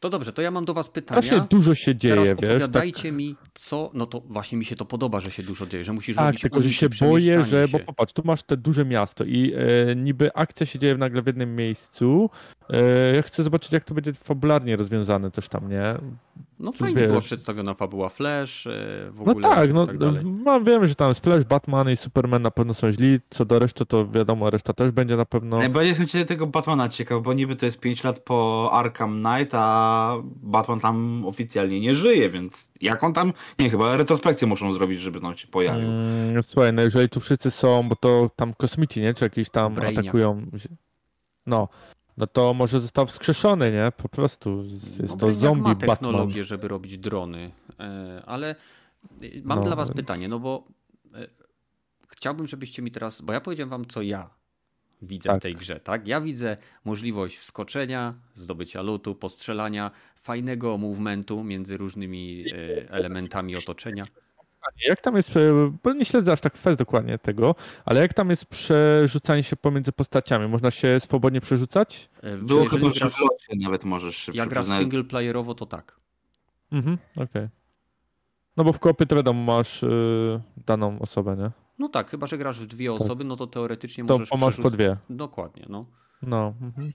to 0.03 0.09
dobrze, 0.09 0.33
to 0.33 0.41
ja 0.41 0.51
mam 0.51 0.65
do 0.65 0.73
was 0.73 0.89
pytania. 0.89 1.21
Strasznie 1.21 1.47
dużo 1.49 1.75
się 1.75 1.95
dzieje, 1.95 2.15
Teraz 2.15 2.29
wiesz. 2.29 2.49
opowiadajcie 2.49 3.03
tak... 3.03 3.13
mi, 3.13 3.35
co, 3.53 3.91
no 3.93 4.05
to 4.05 4.19
właśnie 4.19 4.57
mi 4.57 4.65
się 4.65 4.75
to 4.75 4.85
podoba, 4.85 5.19
że 5.19 5.31
się 5.31 5.43
dużo 5.43 5.65
dzieje, 5.65 5.83
że 5.83 5.93
musisz 5.93 6.15
tak, 6.15 6.25
robić 6.25 6.41
tylko 6.41 6.61
że 6.61 6.73
się 6.73 6.87
boję, 6.89 7.43
że, 7.43 7.67
bo 7.67 7.79
popatrz, 7.79 8.13
tu 8.13 8.21
masz 8.25 8.43
te 8.43 8.57
duże 8.57 8.85
miasto 8.85 9.23
i 9.23 9.53
e, 9.53 9.95
niby 9.95 10.33
akcja 10.33 10.65
się 10.65 10.79
dzieje 10.79 10.97
nagle 10.97 11.21
w 11.21 11.27
jednym 11.27 11.55
miejscu. 11.55 12.29
E, 12.69 13.15
ja 13.15 13.21
chcę 13.21 13.43
zobaczyć, 13.43 13.71
jak 13.71 13.83
to 13.83 13.93
będzie 13.93 14.13
fabularnie 14.13 14.75
rozwiązane 14.75 15.31
też 15.31 15.49
tam, 15.49 15.69
nie? 15.69 15.95
No 16.59 16.71
fajnie 16.71 17.01
wiesz... 17.01 17.07
była 17.07 17.21
przedstawiona 17.21 17.73
fabuła 17.73 18.09
Flash, 18.09 18.67
e, 18.67 18.71
w 19.11 19.15
no 19.15 19.21
ogóle. 19.21 19.49
No 19.49 19.55
tak, 19.55 19.73
no 19.73 19.87
tak 19.87 20.23
mam, 20.23 20.63
wiem, 20.63 20.87
że 20.87 20.95
tam 20.95 21.09
jest 21.09 21.23
Flash, 21.23 21.43
Batman 21.43 21.89
i 21.89 21.95
Superman 21.95 22.41
na 22.41 22.51
pewno 22.51 22.73
są 22.73 22.91
źli, 22.91 23.19
co 23.29 23.45
do 23.45 23.59
reszty 23.59 23.85
to 23.85 24.07
wiadomo, 24.07 24.49
reszta 24.49 24.73
też 24.73 24.91
będzie 24.91 25.17
na 25.17 25.25
pewno... 25.25 25.57
Najbardziej 25.57 25.89
jestem 25.89 26.07
ciekaw 26.07 26.27
tego 26.27 26.47
Batmana 26.47 26.89
ciekaw, 26.89 27.21
bo 27.21 27.33
niby 27.33 27.55
to 27.55 27.65
jest 27.65 27.79
5 27.79 28.03
lat 28.03 28.19
po 28.19 28.69
Arkham 28.73 29.23
Knight, 29.23 29.55
a 29.55 30.15
Batman 30.35 30.79
tam 30.79 31.25
oficjalnie 31.25 31.79
nie 31.79 31.95
żyje, 31.95 32.29
więc 32.29 32.71
jak 32.81 33.03
on 33.03 33.13
tam, 33.13 33.33
nie 33.59 33.69
chyba 33.69 33.97
retrospekcję 33.97 34.47
muszą 34.47 34.73
zrobić, 34.73 34.99
żeby 34.99 35.19
on 35.19 35.37
się 35.37 35.47
pojawił. 35.47 35.89
Mm, 35.89 36.43
słuchaj, 36.43 36.73
no 36.73 36.81
jeżeli 36.81 37.09
tu 37.09 37.19
wszyscy 37.19 37.51
są, 37.51 37.89
bo 37.89 37.95
to 37.95 38.29
tam 38.35 38.53
kosmici, 38.53 39.01
nie? 39.01 39.13
Czy 39.13 39.23
jakieś 39.23 39.49
tam 39.49 39.73
Brainiac. 39.73 39.99
atakują. 39.99 40.45
No. 41.45 41.67
No 42.17 42.27
to 42.27 42.53
może 42.53 42.81
został 42.81 43.05
wskrzeszony, 43.05 43.71
nie? 43.71 43.91
Po 43.97 44.09
prostu 44.09 44.63
jest 44.63 44.99
no, 45.09 45.17
to 45.17 45.33
zombie 45.33 45.61
ma 45.61 45.75
technologię, 45.75 46.27
Batman. 46.27 46.43
żeby 46.43 46.67
robić 46.67 46.97
drony, 46.97 47.51
e, 47.79 48.23
ale 48.25 48.55
e, 49.21 49.27
mam 49.43 49.59
no, 49.59 49.65
dla 49.65 49.75
was 49.75 49.89
więc... 49.89 49.95
pytanie, 49.95 50.27
no 50.27 50.39
bo 50.39 50.67
e, 51.15 51.27
chciałbym, 52.07 52.47
żebyście 52.47 52.81
mi 52.81 52.91
teraz, 52.91 53.21
bo 53.21 53.33
ja 53.33 53.41
powiedziałem 53.41 53.69
wam, 53.69 53.85
co 53.85 54.01
ja 54.01 54.29
widzę 55.01 55.29
tak. 55.29 55.39
w 55.39 55.41
tej 55.41 55.55
grze, 55.55 55.79
tak? 55.79 56.07
Ja 56.07 56.21
widzę 56.21 56.57
możliwość 56.85 57.37
wskoczenia, 57.37 58.13
zdobycia 58.33 58.81
lutu, 58.81 59.15
postrzelania, 59.15 59.91
fajnego 60.15 60.77
movementu 60.77 61.43
między 61.43 61.77
różnymi 61.77 62.45
elementami 62.89 63.55
otoczenia. 63.55 64.07
Jak 64.87 65.01
tam 65.01 65.15
jest, 65.15 65.31
bo 65.83 65.93
nie 65.93 66.05
śledzę 66.05 66.31
aż 66.31 66.41
tak 66.41 66.57
fest 66.57 66.79
dokładnie 66.79 67.17
tego, 67.17 67.55
ale 67.85 68.01
jak 68.01 68.13
tam 68.13 68.29
jest 68.29 68.45
przerzucanie 68.45 69.43
się 69.43 69.55
pomiędzy 69.55 69.91
postaciami? 69.91 70.47
Można 70.47 70.71
się 70.71 70.99
swobodnie 70.99 71.41
przerzucać? 71.41 72.09
E, 72.23 72.37
Było 72.37 72.65
chyba, 72.65 72.89
że 72.89 72.99
grasz, 72.99 73.23
nawet 73.61 73.83
możesz 73.85 74.15
się 74.15 74.31
Jak 74.35 74.49
grasz 74.49 74.67
single 74.67 75.03
playerowo, 75.03 75.55
to 75.55 75.65
tak. 75.65 75.99
Mhm, 76.71 76.97
okej. 77.15 77.25
Okay. 77.25 77.49
No 78.57 78.63
bo 78.63 78.73
w 78.73 78.79
kopie 78.79 79.05
to 79.05 79.15
wiadomo, 79.15 79.43
masz 79.43 79.81
yy, 79.81 80.41
daną 80.65 80.99
osobę, 80.99 81.35
nie? 81.37 81.51
No 81.79 81.89
tak, 81.89 82.09
chyba 82.09 82.27
że 82.27 82.37
grasz 82.37 82.59
w 82.59 82.67
dwie 82.67 82.91
tak. 82.91 83.01
osoby, 83.01 83.23
no 83.23 83.35
to 83.35 83.47
teoretycznie 83.47 84.05
to 84.05 84.13
możesz 84.13 84.29
To 84.29 84.37
masz 84.37 84.57
po 84.57 84.69
dwie. 84.69 84.97
Dokładnie, 85.09 85.65
no. 85.69 85.85
No. 86.21 86.53
Mhm. 86.61 86.93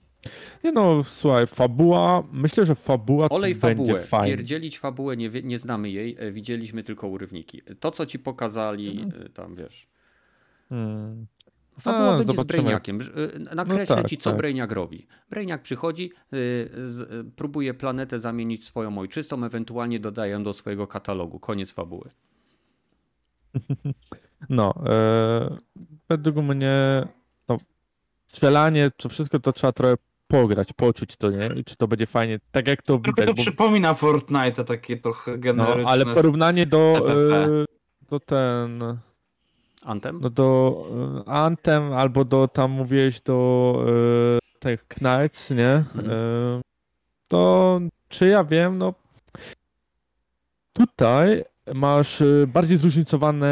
Nie 0.64 0.72
no, 0.72 1.02
słuchaj, 1.04 1.46
fabuła, 1.46 2.22
myślę, 2.32 2.66
że 2.66 2.74
fabuła 2.74 3.28
Olej 3.28 3.54
będzie 3.54 3.76
fabułę. 3.76 4.02
fajna. 4.02 4.26
Pierdzielić 4.26 4.78
fabułę, 4.78 5.16
nie, 5.16 5.30
nie 5.42 5.58
znamy 5.58 5.90
jej, 5.90 6.16
e, 6.18 6.32
widzieliśmy 6.32 6.82
tylko 6.82 7.08
urywniki. 7.08 7.62
To, 7.80 7.90
co 7.90 8.06
ci 8.06 8.18
pokazali, 8.18 9.00
mhm. 9.00 9.32
tam 9.32 9.54
wiesz. 9.54 9.88
Hmm. 10.68 11.26
Fabuła 11.80 12.14
A, 12.14 12.18
będzie 12.18 12.36
zobaczymy. 12.36 12.62
z 12.62 12.64
Brainiakiem. 12.64 12.98
E, 13.50 13.54
nakreślę 13.54 13.96
no 13.96 14.02
tak, 14.02 14.10
ci, 14.10 14.16
co 14.16 14.30
tak. 14.30 14.38
Brainiak 14.38 14.72
robi. 14.72 15.06
Brainiak 15.30 15.62
przychodzi, 15.62 16.12
próbuje 17.36 17.74
planetę 17.74 18.18
zamienić 18.18 18.64
swoją 18.64 18.98
ojczystą, 18.98 19.44
ewentualnie 19.44 20.00
dodaję 20.00 20.38
do 20.38 20.52
swojego 20.52 20.86
katalogu. 20.86 21.38
Koniec 21.38 21.72
fabuły. 21.72 22.10
No, 24.48 24.74
e, 24.86 25.56
według 26.08 26.36
mnie 26.36 27.06
no, 27.48 27.58
strzelanie, 28.26 28.90
to 28.96 29.08
wszystko 29.08 29.38
to 29.38 29.52
trzeba 29.52 29.72
trochę 29.72 29.96
pograć, 30.28 30.72
poczuć 30.72 31.16
to, 31.16 31.30
nie? 31.30 31.50
I 31.56 31.64
czy 31.64 31.76
to 31.76 31.88
będzie 31.88 32.06
fajnie, 32.06 32.40
tak 32.52 32.68
jak 32.68 32.82
to 32.82 32.98
widać. 32.98 33.26
To 33.26 33.34
bo... 33.34 33.42
przypomina 33.42 33.94
Fortnite, 33.94 34.64
takie 34.64 34.96
trochę 34.96 35.38
generyczne. 35.38 35.82
No, 35.82 35.88
ale 35.88 36.06
porównanie 36.06 36.66
do, 36.66 37.06
e, 37.10 37.64
do 38.10 38.20
ten... 38.20 38.98
Antem? 39.84 40.20
No 40.20 40.30
do 40.30 40.82
e, 41.26 41.28
Antem 41.28 41.92
albo 41.92 42.24
do, 42.24 42.48
tam 42.48 42.70
mówiłeś, 42.70 43.20
do 43.20 43.84
e, 44.36 44.58
tych 44.58 44.88
Knights, 44.88 45.50
nie? 45.50 45.84
Mhm. 45.94 46.10
E, 46.10 46.60
to 47.28 47.80
czy 48.08 48.26
ja 48.26 48.44
wiem, 48.44 48.78
no 48.78 48.94
tutaj 50.72 51.44
masz 51.74 52.20
e, 52.20 52.46
bardziej 52.46 52.76
zróżnicowane 52.76 53.46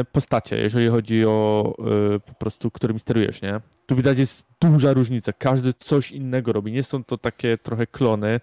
e, 0.00 0.04
postacie, 0.12 0.56
jeżeli 0.56 0.88
chodzi 0.88 1.26
o 1.26 1.74
e, 2.14 2.20
po 2.20 2.34
prostu, 2.34 2.70
którymi 2.70 3.00
sterujesz, 3.00 3.42
nie? 3.42 3.60
Tu 3.86 3.96
widać 3.96 4.18
jest 4.18 4.46
duża 4.60 4.92
różnica, 4.92 5.32
każdy 5.32 5.72
coś 5.72 6.12
innego 6.12 6.52
robi, 6.52 6.72
nie 6.72 6.82
są 6.82 7.04
to 7.04 7.18
takie 7.18 7.58
trochę 7.58 7.86
klony. 7.86 8.40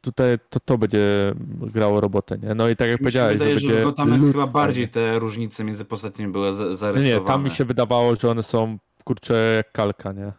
Tutaj 0.00 0.38
to, 0.50 0.60
to 0.60 0.78
będzie 0.78 1.34
grało 1.50 2.00
robotę, 2.00 2.38
nie? 2.38 2.54
No 2.54 2.68
i 2.68 2.76
tak 2.76 2.88
jak 2.88 3.00
mi 3.00 3.04
powiedziałeś, 3.04 3.38
wydaje, 3.38 3.58
że, 3.58 3.66
że 3.66 3.74
będzie... 3.74 3.92
tam 3.92 4.32
chyba 4.32 4.46
bardziej 4.46 4.88
te 4.88 5.18
różnice 5.18 5.64
między 5.64 5.84
postaciami 5.84 6.32
były 6.32 6.52
zarysowane. 6.52 7.02
Nie, 7.02 7.20
tam 7.20 7.44
mi 7.44 7.50
się 7.50 7.64
wydawało, 7.64 8.16
że 8.16 8.30
one 8.30 8.42
są, 8.42 8.78
kurczę, 9.04 9.52
jak 9.56 9.72
kalka, 9.72 10.12
nie? 10.12 10.32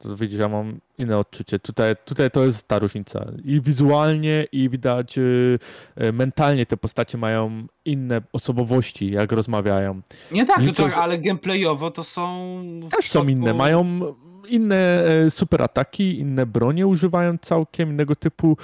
To 0.00 0.16
widzisz, 0.16 0.38
ja 0.38 0.48
mam 0.48 0.80
inne 0.98 1.18
odczucie. 1.18 1.58
Tutaj, 1.58 1.96
tutaj 2.04 2.30
to 2.30 2.44
jest 2.44 2.68
ta 2.68 2.78
różnica. 2.78 3.32
I 3.44 3.60
wizualnie, 3.60 4.46
i 4.52 4.68
widać 4.68 5.18
y, 5.18 5.58
y, 6.02 6.12
mentalnie 6.12 6.66
te 6.66 6.76
postacie 6.76 7.18
mają 7.18 7.66
inne 7.84 8.22
osobowości, 8.32 9.10
jak 9.10 9.32
rozmawiają. 9.32 10.00
Nie 10.32 10.46
tak, 10.46 10.66
to 10.66 10.72
tak, 10.72 10.96
ale 10.96 11.18
gameplayowo 11.18 11.90
to 11.90 12.04
są. 12.04 12.62
Też 12.90 13.10
są 13.10 13.24
inne, 13.24 13.54
mają 13.54 14.00
inne 14.48 15.04
e, 15.04 15.30
super 15.30 15.62
ataki, 15.62 16.18
inne 16.18 16.46
bronie 16.46 16.86
używają 16.86 17.38
całkiem 17.38 17.90
innego 17.90 18.16
typu. 18.16 18.56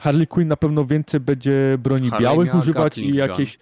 Harley 0.00 0.26
Quinn 0.26 0.48
na 0.48 0.56
pewno 0.56 0.84
więcej 0.84 1.20
będzie 1.20 1.78
broni 1.78 2.10
Harley 2.10 2.22
białych 2.22 2.54
używać 2.54 2.98
i 2.98 3.14
jakieś. 3.14 3.58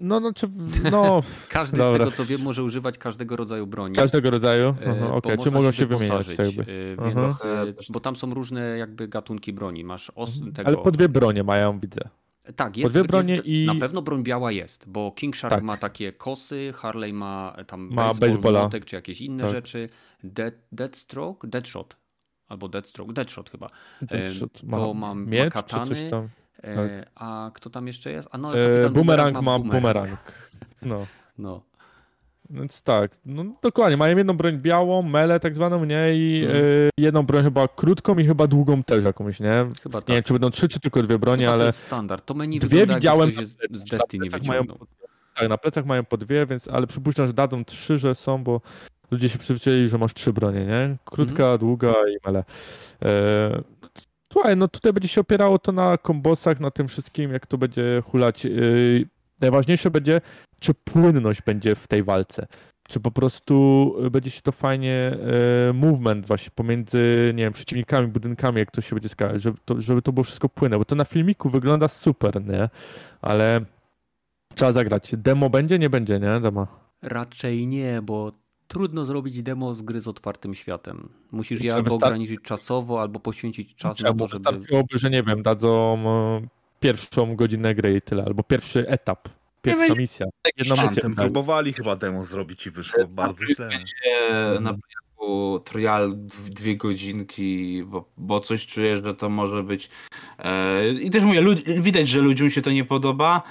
No, 0.00 0.20
no, 0.20 0.32
czy, 0.32 0.48
no 0.92 1.22
Każdy 1.48 1.78
dobra. 1.78 1.94
z 1.94 1.98
tego 1.98 2.10
co 2.10 2.26
wiem 2.26 2.42
może 2.42 2.62
używać 2.62 2.98
każdego 2.98 3.36
rodzaju 3.36 3.66
broni. 3.66 3.96
Każdego 3.96 4.30
rodzaju? 4.30 4.68
E, 4.68 4.92
okej, 4.92 5.10
okay. 5.12 5.38
czy 5.38 5.50
mogą 5.50 5.72
się 5.72 5.86
wymieniać? 5.86 6.28
Jakby. 6.28 6.62
E, 6.98 7.14
więc, 7.14 7.44
e, 7.44 7.66
bo 7.88 8.00
tam 8.00 8.16
są 8.16 8.34
różne 8.34 8.78
jakby 8.78 9.08
gatunki 9.08 9.52
broni. 9.52 9.84
Masz 9.84 10.12
os, 10.14 10.36
mhm. 10.36 10.52
tego... 10.52 10.68
Ale 10.68 10.76
po 10.76 10.90
dwie 10.90 11.08
bronie 11.08 11.44
mają, 11.44 11.78
widzę. 11.78 12.00
Tak, 12.56 12.76
jest, 12.76 12.92
po 12.92 12.98
dwie 12.98 13.08
bronie 13.08 13.32
jest, 13.32 13.46
i... 13.46 13.66
na 13.66 13.74
pewno 13.74 14.02
broń 14.02 14.22
biała 14.22 14.52
jest, 14.52 14.88
bo 14.88 15.12
King 15.12 15.36
Shark 15.36 15.54
tak. 15.54 15.64
ma 15.64 15.76
takie 15.76 16.12
kosy, 16.12 16.72
Harley 16.76 17.12
ma 17.12 17.56
tam 17.66 17.88
ma 17.92 18.14
baseball, 18.14 18.70
czy 18.84 18.96
jakieś 18.96 19.20
inne 19.20 19.44
tak. 19.44 19.52
rzeczy. 19.52 19.88
Dead, 20.24 20.54
Deadstroke? 20.72 21.48
Deadshot. 21.48 21.96
Albo 22.48 22.68
Deadstroke, 22.68 23.12
Deadshot 23.12 23.50
chyba. 23.50 23.70
Deadshot. 24.02 24.60
To 24.60 24.66
ma, 24.66 24.94
mam 24.94 25.26
miecz, 25.26 25.44
ma 25.54 25.62
katany. 25.62 26.10
Tak. 26.62 26.90
E, 26.90 27.06
a 27.14 27.50
kto 27.54 27.70
tam 27.70 27.86
jeszcze 27.86 28.12
jest? 28.12 28.28
A 28.32 28.38
no, 28.38 28.58
e, 28.58 28.90
bumerang 28.90 29.42
ma 29.42 29.58
bumerang. 29.58 29.82
bumerang. 29.82 30.18
No. 30.82 31.06
no. 31.38 31.68
Więc 32.50 32.82
tak, 32.82 33.10
no 33.26 33.44
dokładnie, 33.62 33.96
mają 33.96 34.16
jedną 34.16 34.36
broń 34.36 34.58
białą, 34.58 35.02
mele 35.02 35.40
tak 35.40 35.54
zwaną, 35.54 35.84
nie? 35.84 36.14
I 36.14 36.44
mm. 36.44 36.56
y, 36.56 36.90
jedną 36.98 37.22
broń 37.22 37.44
chyba 37.44 37.68
krótką 37.68 38.18
i 38.18 38.26
chyba 38.26 38.46
długą 38.46 38.82
też 38.82 39.04
jakąś, 39.04 39.40
nie? 39.40 39.68
Chyba 39.82 40.00
tak. 40.00 40.08
Nie 40.08 40.14
wiem, 40.14 40.24
czy 40.24 40.32
będą 40.32 40.50
trzy, 40.50 40.68
czy 40.68 40.80
tylko 40.80 41.02
dwie 41.02 41.18
bronie, 41.18 41.44
chyba 41.44 41.52
ale... 41.52 41.60
to 41.60 41.66
jest 41.66 41.78
standard, 41.78 42.24
to 42.24 42.34
menu 42.34 42.58
dwie 42.58 42.86
widziałem 42.86 43.30
z 43.72 43.84
Destiny 43.84 44.26
mają, 44.46 44.62
Tak, 45.34 45.48
na 45.48 45.58
plecach 45.58 45.86
mają 45.86 46.04
po 46.04 46.16
dwie, 46.16 46.46
więc, 46.46 46.68
ale 46.68 46.86
przypuszczam, 46.86 47.26
że 47.26 47.32
dadzą 47.32 47.64
trzy, 47.64 47.98
że 47.98 48.14
są, 48.14 48.44
bo 48.44 48.60
ludzie 49.10 49.28
się 49.28 49.38
przyzwyczaili, 49.38 49.88
że 49.88 49.98
masz 49.98 50.14
trzy 50.14 50.32
bronie, 50.32 50.66
nie? 50.66 50.96
Krótka, 51.04 51.44
mm. 51.44 51.58
długa 51.58 51.92
i 51.92 52.26
mele. 52.26 52.44
E, 53.02 53.77
Słuchaj, 54.32 54.56
no 54.56 54.68
tutaj 54.68 54.92
będzie 54.92 55.08
się 55.08 55.20
opierało 55.20 55.58
to 55.58 55.72
na 55.72 55.98
kombosach, 55.98 56.60
na 56.60 56.70
tym 56.70 56.88
wszystkim, 56.88 57.32
jak 57.32 57.46
to 57.46 57.58
będzie 57.58 58.02
hulać. 58.04 58.44
Yy, 58.44 59.08
najważniejsze 59.40 59.90
będzie, 59.90 60.20
czy 60.58 60.74
płynność 60.74 61.42
będzie 61.42 61.74
w 61.74 61.86
tej 61.86 62.02
walce. 62.02 62.46
Czy 62.88 63.00
po 63.00 63.10
prostu 63.10 63.94
będzie 64.10 64.30
się 64.30 64.42
to 64.42 64.52
fajnie 64.52 65.16
yy, 65.66 65.74
movement 65.74 66.26
właśnie 66.26 66.50
pomiędzy, 66.54 67.32
nie 67.34 67.42
wiem, 67.42 67.52
przeciwnikami, 67.52 68.08
budynkami, 68.08 68.58
jak 68.58 68.70
to 68.70 68.80
się 68.80 68.96
będzie 68.96 69.08
skazać, 69.08 69.42
żeby 69.42 69.58
to, 69.64 69.80
żeby 69.80 70.02
to 70.02 70.12
było 70.12 70.24
wszystko 70.24 70.48
płynne, 70.48 70.78
bo 70.78 70.84
to 70.84 70.96
na 70.96 71.04
filmiku 71.04 71.50
wygląda 71.50 71.88
super, 71.88 72.44
nie? 72.46 72.68
Ale 73.22 73.60
trzeba 74.54 74.72
zagrać. 74.72 75.14
Demo 75.16 75.50
będzie, 75.50 75.78
nie 75.78 75.90
będzie, 75.90 76.20
nie? 76.20 76.40
Demo. 76.40 76.66
Raczej 77.02 77.66
nie, 77.66 78.02
bo 78.02 78.32
trudno 78.68 79.04
zrobić 79.04 79.42
demo 79.42 79.74
z 79.74 79.82
gry 79.82 80.00
z 80.00 80.08
otwartym 80.08 80.54
światem. 80.54 81.08
Musisz 81.32 81.64
je 81.64 81.74
albo 81.74 81.94
ograniczyć 81.94 82.40
czasowo, 82.42 83.00
albo 83.00 83.20
poświęcić 83.20 83.74
czas 83.74 84.00
na 84.00 84.14
to, 84.14 84.28
żeby... 84.28 84.44
Wystarczyłoby, 84.44 84.98
że 84.98 85.10
nie 85.10 85.22
wiem, 85.22 85.42
dadzą 85.42 85.98
e, 86.06 86.48
pierwszą 86.80 87.36
godzinę 87.36 87.74
gry 87.74 87.96
i 87.96 88.02
tyle, 88.02 88.24
albo 88.24 88.42
pierwszy 88.42 88.88
etap, 88.88 89.28
pierwsza 89.62 89.94
misja. 89.94 90.26
Jedna 90.56 90.82
misja. 90.82 91.10
próbowali 91.16 91.72
chyba 91.72 91.96
demo 91.96 92.24
zrobić 92.24 92.66
i 92.66 92.70
wyszło 92.70 93.06
bardzo 93.08 93.46
źle. 93.46 93.68
Na 94.60 94.74
początku 94.74 95.60
trial 95.64 96.14
dwie 96.50 96.76
godzinki, 96.76 97.82
bo, 97.86 98.08
bo 98.16 98.40
coś 98.40 98.66
czuję, 98.66 99.02
że 99.04 99.14
to 99.14 99.28
może 99.28 99.62
być... 99.62 99.90
E, 100.38 100.88
I 100.90 101.10
też 101.10 101.22
mówię, 101.22 101.42
widać, 101.66 102.08
że 102.08 102.20
ludziom 102.20 102.50
się 102.50 102.62
to 102.62 102.70
nie 102.70 102.84
podoba, 102.84 103.42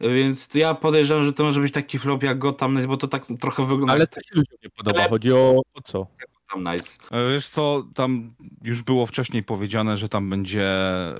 więc 0.00 0.48
ja 0.54 0.74
podejrzewam, 0.74 1.24
że 1.24 1.32
to 1.32 1.44
może 1.44 1.60
być 1.60 1.72
taki 1.72 1.98
flop 1.98 2.22
jak 2.22 2.38
Gotham 2.38 2.70
Knights, 2.70 2.86
bo 2.86 2.96
to 2.96 3.08
tak 3.08 3.26
trochę 3.40 3.66
wygląda. 3.66 3.92
Ale 3.92 4.06
to 4.06 4.20
się 4.20 4.34
ludziom 4.34 4.58
nie 4.64 4.70
podoba, 4.70 5.00
Ale... 5.00 5.08
chodzi 5.08 5.32
o, 5.32 5.60
o 5.74 5.82
co? 5.82 6.06
Gotham 6.20 6.64
Knights. 6.64 6.98
E, 7.10 7.32
wiesz 7.32 7.48
co, 7.48 7.86
tam 7.94 8.34
już 8.62 8.82
było 8.82 9.06
wcześniej 9.06 9.42
powiedziane, 9.42 9.96
że 9.96 10.08
tam 10.08 10.30
będzie 10.30 10.70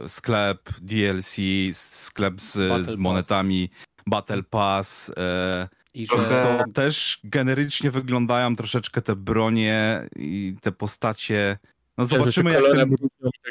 sklep 0.07 0.71
DLC, 0.81 1.37
sklep 1.73 2.41
z, 2.41 2.53
z 2.87 2.95
monetami, 2.95 3.69
Pass. 3.69 4.05
Battle 4.07 4.43
Pass. 4.43 5.13
E... 5.17 5.69
I 5.95 6.07
że... 6.07 6.17
To 6.17 6.73
też 6.73 7.21
generycznie 7.25 7.91
wyglądają 7.91 8.57
troszeczkę 8.57 9.03
te 9.03 9.17
bronie 9.17 10.09
i 10.17 10.57
te 10.61 10.73
postacie 10.73 11.59
no 11.99 12.07
zobaczymy 12.07 12.53
jak 12.53 12.63
ten... 12.63 12.95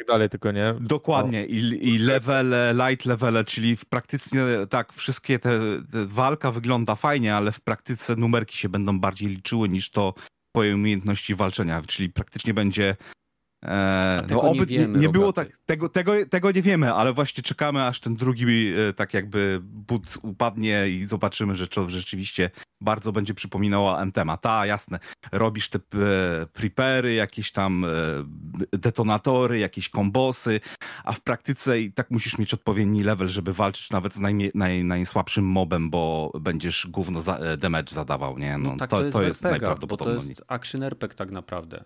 tak 0.04 0.16
dalej, 0.16 0.30
tylko 0.30 0.52
nie. 0.52 0.76
Dokładnie. 0.80 1.46
I, 1.46 1.90
i 1.90 1.98
levele, 1.98 2.74
light 2.74 3.06
levele, 3.06 3.46
czyli 3.46 3.76
w 3.76 3.86
praktyce 3.86 4.68
tak, 4.70 4.94
wszystkie 4.94 5.40
te, 5.40 5.60
te, 5.92 6.06
walka 6.06 6.52
wygląda 6.52 6.96
fajnie, 6.96 7.36
ale 7.36 7.52
w 7.52 7.62
praktyce 7.62 8.16
numerki 8.16 8.58
się 8.58 8.70
będą 8.70 9.00
bardziej 9.00 9.30
liczyły 9.30 9.70
niż 9.70 9.90
to 9.90 10.14
twoje 10.52 10.76
umiejętności 10.76 11.36
walczenia, 11.36 11.82
czyli 11.88 12.10
praktycznie 12.10 12.54
będzie 12.54 12.96
E, 13.64 14.24
no 14.30 14.42
oby 14.42 14.60
nie, 14.60 14.66
wiemy, 14.66 15.00
nie 15.00 15.10
było 15.10 15.34
tak, 15.34 15.48
tego, 15.66 15.90
tego, 15.90 16.26
tego 16.26 16.52
nie 16.52 16.62
wiemy, 16.62 16.94
ale 16.94 17.14
właśnie 17.14 17.44
czekamy, 17.44 17.86
aż 17.86 18.00
ten 18.00 18.16
drugi 18.16 18.74
e, 18.90 18.94
tak 18.94 19.14
jakby 19.14 19.60
but 19.64 20.18
upadnie 20.22 20.90
i 20.90 21.06
zobaczymy, 21.06 21.56
że 21.56 21.68
to 21.68 21.90
rzeczywiście 21.90 22.50
bardzo 22.82 23.12
będzie 23.12 23.34
przypominało 23.34 23.98
Antema. 23.98 24.38
Ta, 24.38 24.66
jasne, 24.66 25.00
robisz 25.32 25.70
te 25.70 25.80
e, 25.80 25.82
prepery, 26.54 27.14
jakieś 27.14 27.52
tam 27.52 27.86
detonatory, 28.72 29.60
jakieś 29.60 29.90
kombosy, 29.90 30.60
a 31.04 31.12
w 31.12 31.22
praktyce 31.22 31.80
i 31.80 31.92
tak 31.92 32.12
musisz 32.12 32.38
mieć 32.38 32.54
odpowiedni 32.54 33.04
level, 33.04 33.30
żeby 33.30 33.54
walczyć 33.54 33.90
nawet 33.90 34.14
z 34.14 34.20
najmie, 34.20 34.50
naj, 34.56 34.84
najsłabszym 34.84 35.46
mobem, 35.46 35.90
bo 35.90 36.32
będziesz 36.42 36.88
gówno 36.90 37.22
za, 37.22 37.40
damage 37.58 37.96
zadawał, 37.96 38.38
nie? 38.38 38.58
No, 38.58 38.70
no 38.70 38.78
tak, 38.78 38.90
to, 38.90 38.98
to, 38.98 39.04
jest, 39.04 39.14
to 39.14 39.24
jest 39.24 39.44
najprawdopodobniej. 39.44 40.18
Bo 40.18 40.24
to 40.24 40.30
jest 40.30 40.44
action 40.48 40.84
RPG 40.84 41.16
tak 41.16 41.32
naprawdę 41.32 41.84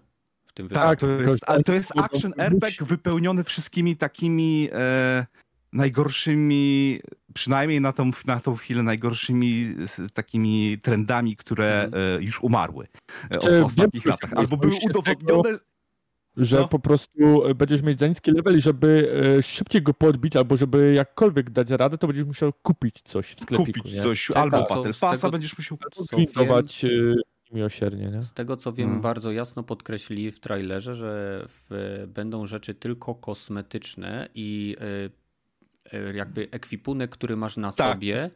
tym 0.57 0.69
Tak, 0.69 0.99
to 0.99 1.07
jest, 1.07 1.45
to 1.65 1.73
jest 1.73 1.99
action 1.99 2.33
RPG 2.37 2.85
wypełniony 2.85 3.43
wszystkimi 3.43 3.95
takimi 3.95 4.69
e, 4.73 5.25
najgorszymi, 5.73 6.99
przynajmniej 7.33 7.81
na 7.81 7.93
tą, 7.93 8.11
na 8.25 8.39
tą 8.39 8.55
chwilę, 8.55 8.83
najgorszymi 8.83 9.75
takimi 10.13 10.77
trendami, 10.81 11.35
które 11.35 11.83
mhm. 11.83 12.19
e, 12.19 12.23
już 12.23 12.43
umarły 12.43 12.87
e, 13.29 13.61
w 13.61 13.65
ostatnich 13.65 14.05
latach. 14.05 14.33
Albo 14.33 14.57
były 14.57 14.73
udowodnione 14.89 15.59
że 16.37 16.59
no. 16.59 16.67
po 16.67 16.79
prostu 16.79 17.43
będziesz 17.55 17.81
mieć 17.81 17.99
za 17.99 18.07
niski 18.07 18.31
level 18.31 18.57
i 18.57 18.61
żeby 18.61 19.11
e, 19.37 19.43
szybciej 19.43 19.81
go 19.81 19.93
podbić, 19.93 20.35
albo 20.35 20.57
żeby 20.57 20.93
jakkolwiek 20.93 21.49
dać 21.49 21.69
radę, 21.69 21.97
to 21.97 22.07
będziesz 22.07 22.25
musiał 22.25 22.53
kupić 22.53 23.01
coś 23.03 23.25
w 23.25 23.39
sklepiku. 23.39 23.65
Kupić 23.65 23.93
nie? 23.93 24.01
coś, 24.01 24.27
tak, 24.27 24.37
albo 24.37 24.57
Battle 24.57 24.93
Passa 24.99 25.29
będziesz 25.29 25.57
musiał 25.57 25.77
kupić 25.77 26.35
miłosiernie. 27.51 28.09
Nie? 28.09 28.21
Z 28.21 28.33
tego 28.33 28.57
co 28.57 28.73
wiem, 28.73 28.87
hmm. 28.87 29.01
bardzo 29.01 29.31
jasno 29.31 29.63
podkreślili 29.63 30.31
w 30.31 30.39
trailerze, 30.39 30.95
że 30.95 31.43
w, 31.47 32.03
będą 32.07 32.45
rzeczy 32.45 32.73
tylko 32.73 33.15
kosmetyczne 33.15 34.29
i 34.35 34.75
y, 35.93 36.13
jakby 36.13 36.47
ekwipunek, 36.51 37.11
który 37.11 37.37
masz 37.37 37.57
na 37.57 37.71
tak. 37.71 37.93
sobie. 37.93 38.29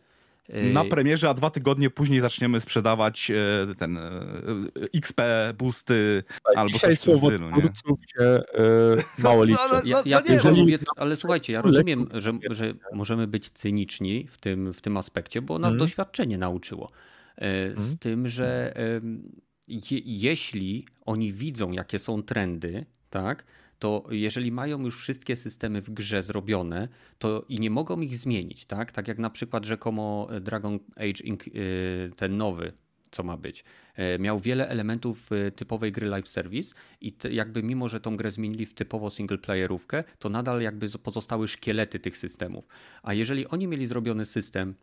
Y, 0.50 0.74
na 0.74 0.86
premierze, 0.86 1.30
a 1.30 1.34
dwa 1.34 1.50
tygodnie 1.50 1.90
później 1.90 2.20
zaczniemy 2.20 2.60
sprzedawać 2.60 3.32
ten 3.80 4.00
XP 4.94 5.22
boosty 5.58 6.24
tak, 6.44 6.58
albo 6.58 6.80
coś 6.80 7.00
w 7.00 7.04
tym 7.04 7.18
stylu. 7.18 7.50
Nie? 7.50 7.62
Się, 7.62 8.42
mało 9.18 9.44
liczy. 9.46 9.60
No, 9.72 9.78
no, 9.78 9.82
ja, 9.86 10.02
ja 10.06 10.22
no, 10.28 10.34
jeżeli... 10.34 10.62
mówię, 10.62 10.80
ale 10.98 11.16
słuchajcie, 11.16 11.54
ja 11.54 11.62
rozumiem, 11.62 12.08
że, 12.14 12.34
że 12.50 12.74
możemy 12.94 13.28
być 13.28 13.50
cyniczni 13.50 14.28
w 14.28 14.38
tym, 14.38 14.74
w 14.74 14.82
tym 14.82 14.98
aspekcie, 14.98 15.42
bo 15.42 15.60
nas 15.60 15.70
hmm. 15.70 15.80
doświadczenie 15.80 16.38
nauczyło. 16.38 16.92
E, 17.38 17.74
z 17.74 17.78
mhm. 17.78 17.98
tym, 17.98 18.28
że 18.28 18.74
je, 19.68 20.00
jeśli 20.06 20.86
oni 21.06 21.34
widzą, 21.34 21.72
jakie 21.72 22.00
są 22.00 22.24
trendy, 22.24 22.86
tak, 23.10 23.46
to 23.80 24.04
jeżeli 24.12 24.52
mają 24.52 24.82
już 24.82 24.98
wszystkie 24.98 25.36
systemy 25.36 25.82
w 25.82 25.90
grze 25.90 26.24
zrobione, 26.24 26.88
to 27.20 27.46
i 27.50 27.60
nie 27.60 27.70
mogą 27.70 28.02
ich 28.02 28.18
zmienić, 28.18 28.66
tak? 28.66 28.92
Tak 28.92 29.08
jak 29.08 29.20
na 29.20 29.30
przykład 29.30 29.66
rzekomo 29.66 30.28
Dragon 30.42 30.80
Age 30.96 31.24
y, 31.56 32.12
ten 32.16 32.38
nowy, 32.38 32.74
co 33.12 33.24
ma 33.24 33.38
być. 33.38 33.64
E, 33.96 34.20
miał 34.20 34.40
wiele 34.40 34.68
elementów 34.68 35.30
typowej 35.56 35.92
gry 35.92 36.08
live 36.08 36.28
service 36.28 36.74
i 37.02 37.14
jakby 37.30 37.64
mimo, 37.64 37.90
że 37.90 38.02
tą 38.02 38.16
grę 38.18 38.32
zmienili 38.32 38.66
w 38.66 38.74
typowo 38.74 39.10
singleplayerówkę, 39.10 40.04
to 40.20 40.30
nadal 40.30 40.62
jakby 40.62 40.90
pozostały 40.90 41.48
szkielety 41.48 42.00
tych 42.00 42.18
systemów. 42.18 42.68
A 43.04 43.14
jeżeli 43.14 43.48
oni 43.48 43.68
mieli 43.68 43.88
zrobiony 43.88 44.26
system 44.26 44.76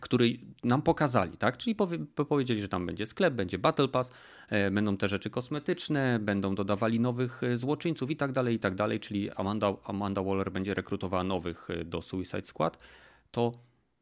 który 0.00 0.38
nam 0.64 0.82
pokazali, 0.82 1.36
tak? 1.36 1.56
Czyli 1.56 1.74
powie, 1.74 1.98
powiedzieli, 2.28 2.60
że 2.60 2.68
tam 2.68 2.86
będzie 2.86 3.06
sklep, 3.06 3.34
będzie 3.34 3.58
Battle 3.58 3.88
Pass, 3.88 4.10
e, 4.48 4.70
będą 4.70 4.96
te 4.96 5.08
rzeczy 5.08 5.30
kosmetyczne, 5.30 6.18
będą 6.18 6.54
dodawali 6.54 7.00
nowych 7.00 7.42
e, 7.42 7.56
złoczyńców 7.56 8.10
i 8.10 8.16
tak 8.16 8.32
dalej, 8.32 8.54
i 8.54 8.58
tak 8.58 8.74
dalej, 8.74 9.00
czyli 9.00 9.30
Amanda, 9.30 9.74
Amanda 9.84 10.22
Waller 10.22 10.52
będzie 10.52 10.74
rekrutowała 10.74 11.24
nowych 11.24 11.70
e, 11.70 11.84
do 11.84 12.02
Suicide 12.02 12.44
Squad, 12.44 12.78
to 13.30 13.52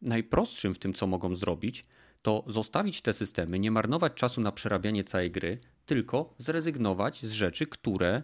najprostszym 0.02 0.74
w 0.74 0.78
tym, 0.78 0.94
co 0.94 1.06
mogą 1.06 1.36
zrobić, 1.36 1.84
to 2.22 2.44
zostawić 2.46 3.02
te 3.02 3.12
systemy, 3.12 3.58
nie 3.58 3.70
marnować 3.70 4.14
czasu 4.14 4.40
na 4.40 4.52
przerabianie 4.52 5.04
całej 5.04 5.30
gry, 5.30 5.58
tylko 5.86 6.34
zrezygnować 6.38 7.22
z 7.22 7.32
rzeczy, 7.32 7.66
które 7.66 8.22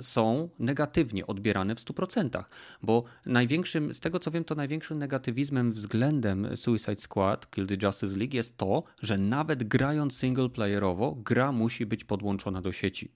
są 0.00 0.48
negatywnie 0.58 1.26
odbierane 1.26 1.74
w 1.74 1.78
100%. 1.78 2.44
Bo 2.82 3.02
największym, 3.26 3.94
z 3.94 4.00
tego 4.00 4.20
co 4.20 4.30
wiem, 4.30 4.44
to 4.44 4.54
największym 4.54 4.98
negatywizmem 4.98 5.72
względem 5.72 6.56
Suicide 6.56 6.96
Squad, 6.96 7.50
Kill 7.50 7.66
the 7.66 7.86
Justice 7.86 8.16
League 8.16 8.36
jest 8.36 8.56
to, 8.56 8.82
że 9.02 9.18
nawet 9.18 9.64
grając 9.64 10.16
singleplayerowo, 10.16 11.14
gra 11.14 11.52
musi 11.52 11.86
być 11.86 12.04
podłączona 12.04 12.62
do 12.62 12.72
sieci. 12.72 13.12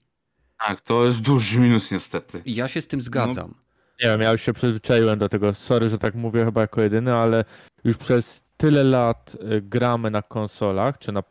Tak, 0.67 0.81
to 0.81 1.05
jest 1.05 1.21
duży 1.21 1.59
minus 1.59 1.91
niestety. 1.91 2.41
Ja 2.45 2.67
się 2.67 2.81
z 2.81 2.87
tym 2.87 3.01
zgadzam. 3.01 3.47
No, 3.47 3.69
nie 4.03 4.11
wiem, 4.11 4.21
ja 4.21 4.31
już 4.31 4.41
się 4.41 4.53
przyzwyczaiłem 4.53 5.19
do 5.19 5.29
tego. 5.29 5.53
Sorry, 5.53 5.89
że 5.89 5.97
tak 5.97 6.15
mówię 6.15 6.45
chyba 6.45 6.61
jako 6.61 6.81
jedyny, 6.81 7.15
ale 7.15 7.45
już 7.83 7.97
przez 7.97 8.43
tyle 8.57 8.83
lat 8.83 9.37
y, 9.51 9.61
gramy 9.61 10.11
na 10.11 10.21
konsolach 10.21 10.97
czy 10.97 11.11
na 11.11 11.21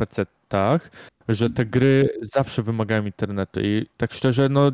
PC-tach, 0.48 0.90
że 1.28 1.50
te 1.50 1.66
gry 1.66 2.08
zawsze 2.22 2.62
wymagają 2.62 3.06
internetu 3.06 3.60
i 3.60 3.86
tak 3.96 4.12
szczerze, 4.12 4.48
no 4.48 4.72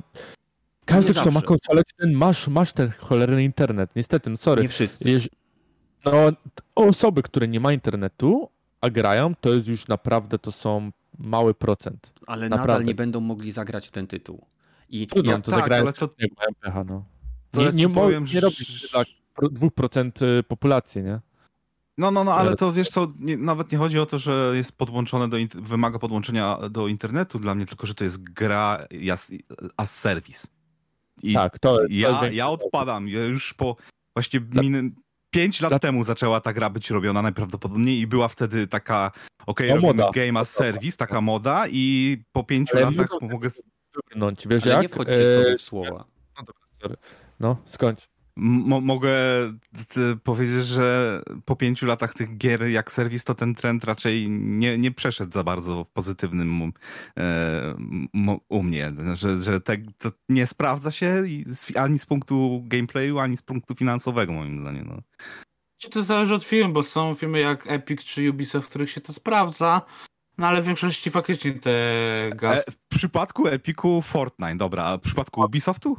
każdy, 0.85 1.15
kto 1.15 1.31
ma 1.31 1.43
konsolę, 1.43 1.83
ten 1.97 2.13
masz, 2.13 2.49
masz 2.49 2.73
ten 2.73 2.91
cholerny 2.99 3.45
internet. 3.45 3.91
Niestety, 3.97 4.31
no 4.31 4.37
sorry. 4.37 4.63
Nie 4.63 4.69
wszyscy. 4.69 5.11
Jeż... 5.11 5.29
No, 6.05 6.13
osoby, 6.75 7.23
które 7.23 7.49
nie 7.49 7.61
ma 7.61 7.73
internetu, 7.73 8.51
a 8.81 8.91
grają, 8.91 9.35
to 9.35 9.55
jest 9.55 9.69
już 9.69 9.89
naprawdę, 9.89 10.39
to 10.39 10.53
są 10.53 10.91
mały 11.19 11.55
procent. 11.55 12.13
Ale 12.27 12.49
naprawdę. 12.49 12.73
nadal 12.73 12.87
nie 12.87 12.95
będą 12.95 13.21
mogli 13.21 13.53
zagrać 13.53 13.89
w 13.89 13.91
ten 13.91 14.07
tytuł. 14.07 14.47
I 14.89 15.07
Trudno, 15.07 15.33
ja, 15.33 15.39
to 15.39 15.51
tak, 15.51 15.61
zagrają 15.61 15.83
ale 15.83 15.93
to... 15.93 16.09
pecha, 16.61 16.85
no. 16.85 17.05
To 17.51 17.63
nie, 17.63 17.73
nie, 17.73 17.89
powiem, 17.89 18.25
nie 18.35 18.41
robisz 18.41 18.91
dla 18.91 19.03
2% 19.37 20.25
y, 20.25 20.43
populacji, 20.43 21.03
nie? 21.03 21.21
No, 21.99 22.11
no, 22.11 22.25
no, 22.25 22.35
ale 22.35 22.57
to 22.57 22.73
wiesz 22.73 22.89
co, 22.89 23.13
nie, 23.19 23.37
nawet 23.37 23.73
nie 23.73 23.79
chodzi 23.79 23.99
o 23.99 24.07
to, 24.07 24.19
że 24.19 24.53
jest 24.55 24.79
podłączone 24.79 25.29
do, 25.29 25.37
wymaga 25.55 25.99
podłączenia 25.99 26.59
do 26.71 26.89
internetu 26.89 27.39
dla 27.39 27.55
mnie, 27.55 27.67
tylko 27.67 27.87
że 27.87 27.95
to 27.95 28.05
jest 28.05 28.23
gra 28.23 28.87
as, 29.13 29.33
as 29.77 30.01
service. 30.01 30.49
I 31.23 31.35
tak, 31.35 31.59
to, 31.59 31.77
to 31.77 31.85
ja, 31.91 32.23
ja 32.33 32.49
odpadam. 32.49 33.09
Ja 33.09 33.25
już 33.25 33.55
po 33.55 33.77
właśnie 34.15 34.41
min, 34.41 34.95
5 35.31 35.61
lat 35.61 35.83
temu 35.83 36.05
zaczęła 36.05 36.41
ta 36.41 36.53
gra 36.53 36.71
być 36.71 36.91
robiona 36.91 37.23
najprawdopodobniej 37.23 37.99
i 37.99 38.07
była 38.07 38.29
wtedy 38.29 38.67
taka, 38.67 39.11
okej, 39.47 39.71
okay, 39.71 39.81
robimy 39.81 40.05
game 40.15 40.41
as 40.41 40.51
service, 40.51 40.97
taka 40.97 41.21
moda 41.21 41.65
i 41.69 42.17
po 42.33 42.45
5 42.45 42.75
latach 42.75 43.09
mogę... 43.21 43.49
Wybrnąć, 43.95 44.49
wiesz 44.49 44.63
ale 44.63 44.73
jak? 44.73 44.83
nie 44.83 44.89
wchodźcie 44.89 45.43
sobie 45.43 45.59
w 45.59 45.63
słowa. 45.63 46.05
No 46.37 46.45
dobra. 46.81 46.97
No, 47.41 47.57
skończ 47.67 48.14
mogę 48.37 49.13
powiedzieć, 50.25 50.67
że 50.67 51.23
po 51.45 51.57
pięciu 51.57 51.87
latach 51.87 52.15
tych 52.15 52.37
gier 52.37 52.67
jak 52.67 52.93
serwis, 52.93 53.25
to 53.25 53.35
ten 53.35 53.55
trend 53.55 53.85
raczej 53.85 54.31
nie, 54.31 54.79
nie 54.79 54.91
przeszedł 54.91 55.33
za 55.33 55.45
bardzo 55.45 55.85
w 55.85 55.91
pozytywnym 55.91 56.73
e, 57.19 57.75
u 58.49 58.63
mnie, 58.63 58.93
że, 59.15 59.43
że 59.43 59.61
te, 59.61 59.77
to 59.99 60.11
nie 60.29 60.47
sprawdza 60.47 60.91
się 60.91 61.25
ani 61.77 61.99
z 61.99 62.07
punktu 62.07 62.63
gameplayu, 62.65 63.19
ani 63.19 63.37
z 63.37 63.43
punktu 63.43 63.75
finansowego 63.75 64.33
moim 64.33 64.61
zdaniem. 64.61 64.87
No. 64.87 64.99
To 65.91 66.03
zależy 66.03 66.35
od 66.35 66.45
filmu, 66.45 66.73
bo 66.73 66.83
są 66.83 67.15
filmy 67.15 67.41
jak 67.41 67.67
Epic 67.67 68.05
czy 68.05 68.31
Ubisoft, 68.31 68.67
w 68.67 68.69
których 68.71 68.91
się 68.91 69.01
to 69.01 69.13
sprawdza, 69.13 69.83
no 70.39 70.47
ale 70.47 70.63
w 70.63 70.67
większości 70.67 71.11
faktycznie 71.11 71.53
te 71.53 72.31
gaz... 72.37 72.69
E, 72.69 72.73
w 72.73 72.77
przypadku 72.89 73.47
Epiku 73.49 74.03
Fortnite, 74.03 74.57
dobra, 74.57 74.85
a 74.85 74.97
w 74.97 75.01
przypadku 75.01 75.41
Ubisoftu? 75.41 75.97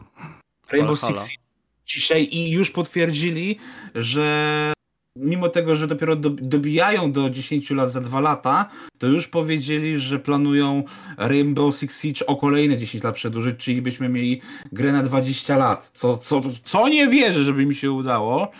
Rainbow 0.71 0.99
Six 0.99 1.44
dzisiaj 1.85 2.27
i 2.31 2.51
już 2.51 2.71
potwierdzili, 2.71 3.57
że 3.95 4.73
mimo 5.15 5.49
tego, 5.49 5.75
że 5.75 5.87
dopiero 5.87 6.15
dobijają 6.15 7.11
do 7.11 7.29
10 7.29 7.69
lat 7.69 7.91
za 7.91 8.01
2 8.01 8.19
lata, 8.19 8.69
to 8.97 9.07
już 9.07 9.27
powiedzieli, 9.27 9.99
że 9.99 10.19
planują 10.19 10.83
Rainbow 11.17 11.77
Six 11.77 12.01
Siege 12.01 12.25
o 12.25 12.35
kolejne 12.35 12.77
10 12.77 13.03
lat 13.03 13.15
przedłużyć, 13.15 13.57
czyli 13.57 13.81
byśmy 13.81 14.09
mieli 14.09 14.41
grę 14.71 14.91
na 14.91 15.03
20 15.03 15.57
lat. 15.57 15.91
Co, 15.93 16.17
co, 16.17 16.41
co 16.65 16.87
nie 16.87 17.07
wierzę, 17.07 17.43
żeby 17.43 17.65
mi 17.65 17.75
się 17.75 17.91
udało. 17.91 18.51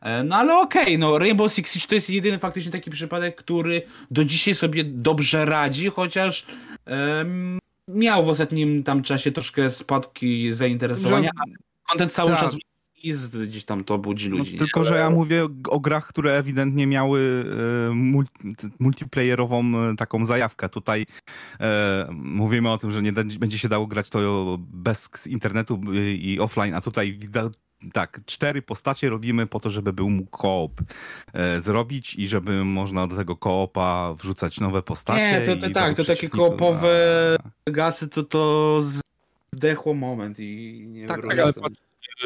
E, 0.00 0.24
no 0.24 0.36
ale 0.36 0.54
okej, 0.54 0.82
okay, 0.82 0.98
no 0.98 1.18
Rainbow 1.18 1.52
Six 1.52 1.72
Siege 1.72 1.86
to 1.86 1.94
jest 1.94 2.10
jedyny 2.10 2.38
faktycznie 2.38 2.72
taki 2.72 2.90
przypadek, 2.90 3.36
który 3.36 3.82
do 4.10 4.24
dzisiaj 4.24 4.54
sobie 4.54 4.84
dobrze 4.84 5.44
radzi, 5.44 5.88
chociaż 5.88 6.46
um, 6.86 7.58
miał 7.88 8.24
w 8.24 8.28
ostatnim 8.28 8.82
tam 8.82 9.02
czasie 9.02 9.32
troszkę 9.32 9.70
spadki 9.70 10.54
zainteresowania, 10.54 11.30
że... 11.48 11.67
Content 11.88 12.12
cały 12.12 12.30
tak. 12.30 12.40
czas 12.40 12.56
i 13.02 13.14
gdzieś 13.46 13.64
tam 13.64 13.84
to 13.84 13.98
budzi 13.98 14.30
no, 14.30 14.36
ludzi. 14.36 14.52
No, 14.52 14.58
tylko, 14.58 14.84
że 14.84 14.96
ja 14.96 15.10
mówię 15.10 15.48
o 15.68 15.80
grach, 15.80 16.06
które 16.06 16.32
ewidentnie 16.36 16.86
miały 16.86 17.44
e, 17.90 17.94
multi, 17.94 18.54
multiplayerową 18.78 19.64
e, 19.64 19.96
taką 19.96 20.26
zajawkę. 20.26 20.68
Tutaj 20.68 21.06
e, 21.60 22.08
mówimy 22.10 22.70
o 22.70 22.78
tym, 22.78 22.90
że 22.90 23.02
nie 23.02 23.12
będzie 23.12 23.58
się 23.58 23.68
dało 23.68 23.86
grać 23.86 24.10
to 24.10 24.18
bez 24.58 25.26
internetu 25.26 25.80
i 26.18 26.40
offline, 26.40 26.74
a 26.74 26.80
tutaj 26.80 27.18
tak, 27.92 28.20
cztery 28.26 28.62
postacie 28.62 29.10
robimy 29.10 29.46
po 29.46 29.60
to, 29.60 29.70
żeby 29.70 29.92
był 29.92 30.10
mógł 30.10 30.30
koop 30.30 30.80
e, 31.32 31.60
zrobić 31.60 32.14
i 32.14 32.28
żeby 32.28 32.64
można 32.64 33.06
do 33.06 33.16
tego 33.16 33.36
koopa 33.36 34.14
wrzucać 34.14 34.60
nowe 34.60 34.82
postacie. 34.82 35.40
Nie, 35.40 35.56
to, 35.56 35.66
to 35.66 35.74
tak, 35.74 35.96
to 35.96 36.04
takie 36.04 36.28
koopowe 36.28 37.36
gasy 37.66 38.08
to 38.08 38.22
to 38.22 38.82
zdechło 39.54 39.94
moment 39.94 40.40
i 40.40 40.84
nie 40.88 41.04
tak, 41.04 41.22
tak 41.22 41.38
ale 41.38 41.52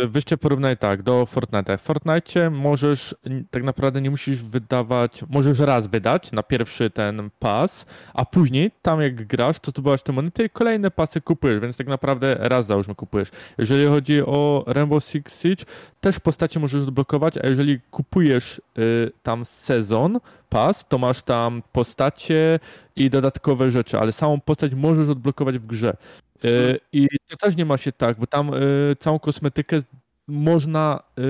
Wyście 0.09 0.39
porównaj 0.39 0.77
tak, 0.77 1.03
do 1.03 1.27
Fortnite. 1.27 1.79
W 1.79 1.81
Fortnite 1.81 2.51
możesz, 2.51 3.15
tak 3.51 3.63
naprawdę 3.63 4.01
nie 4.01 4.11
musisz 4.11 4.43
wydawać, 4.43 5.25
możesz 5.29 5.59
raz 5.59 5.87
wydać 5.87 6.33
na 6.33 6.43
pierwszy 6.43 6.91
ten 6.91 7.31
pas, 7.39 7.87
a 8.15 8.25
później 8.25 8.71
tam 8.83 9.01
jak 9.01 9.27
grasz, 9.27 9.61
to 9.61 9.71
zdobywasz 9.71 10.03
te 10.03 10.13
monety 10.13 10.45
i 10.45 10.51
kolejne 10.51 10.91
pasy 10.91 11.21
kupujesz, 11.21 11.61
więc 11.61 11.77
tak 11.77 11.87
naprawdę 11.87 12.37
raz 12.39 12.67
załóżmy 12.67 12.95
kupujesz. 12.95 13.29
Jeżeli 13.59 13.87
chodzi 13.87 14.23
o 14.23 14.65
Rainbow 14.67 15.05
Six 15.05 15.41
Siege, 15.43 15.65
też 16.01 16.21
postacie 16.21 16.61
możesz 16.61 16.83
odblokować, 16.83 17.39
a 17.39 17.47
jeżeli 17.47 17.81
kupujesz 17.91 18.61
y, 18.79 19.13
tam 19.23 19.45
sezon, 19.45 20.21
pas, 20.49 20.89
to 20.89 20.99
masz 20.99 21.23
tam 21.23 21.63
postacie 21.73 22.61
i 22.97 23.11
dodatkowe 23.11 23.71
rzeczy, 23.71 23.99
ale 23.99 24.13
samą 24.13 24.41
postać 24.41 24.75
możesz 24.75 25.09
odblokować 25.09 25.59
w 25.59 25.67
grze. 25.67 25.97
E, 26.45 26.79
I 26.93 27.09
to 27.29 27.37
też 27.37 27.57
nie 27.57 27.65
ma 27.65 27.79
się 27.79 27.93
tak, 27.93 28.19
bo 28.19 28.27
tam 28.27 28.51
e, 28.55 28.61
całą 28.99 29.19
kosmetykę 29.19 29.83
można 30.29 31.03
e, 31.19 31.23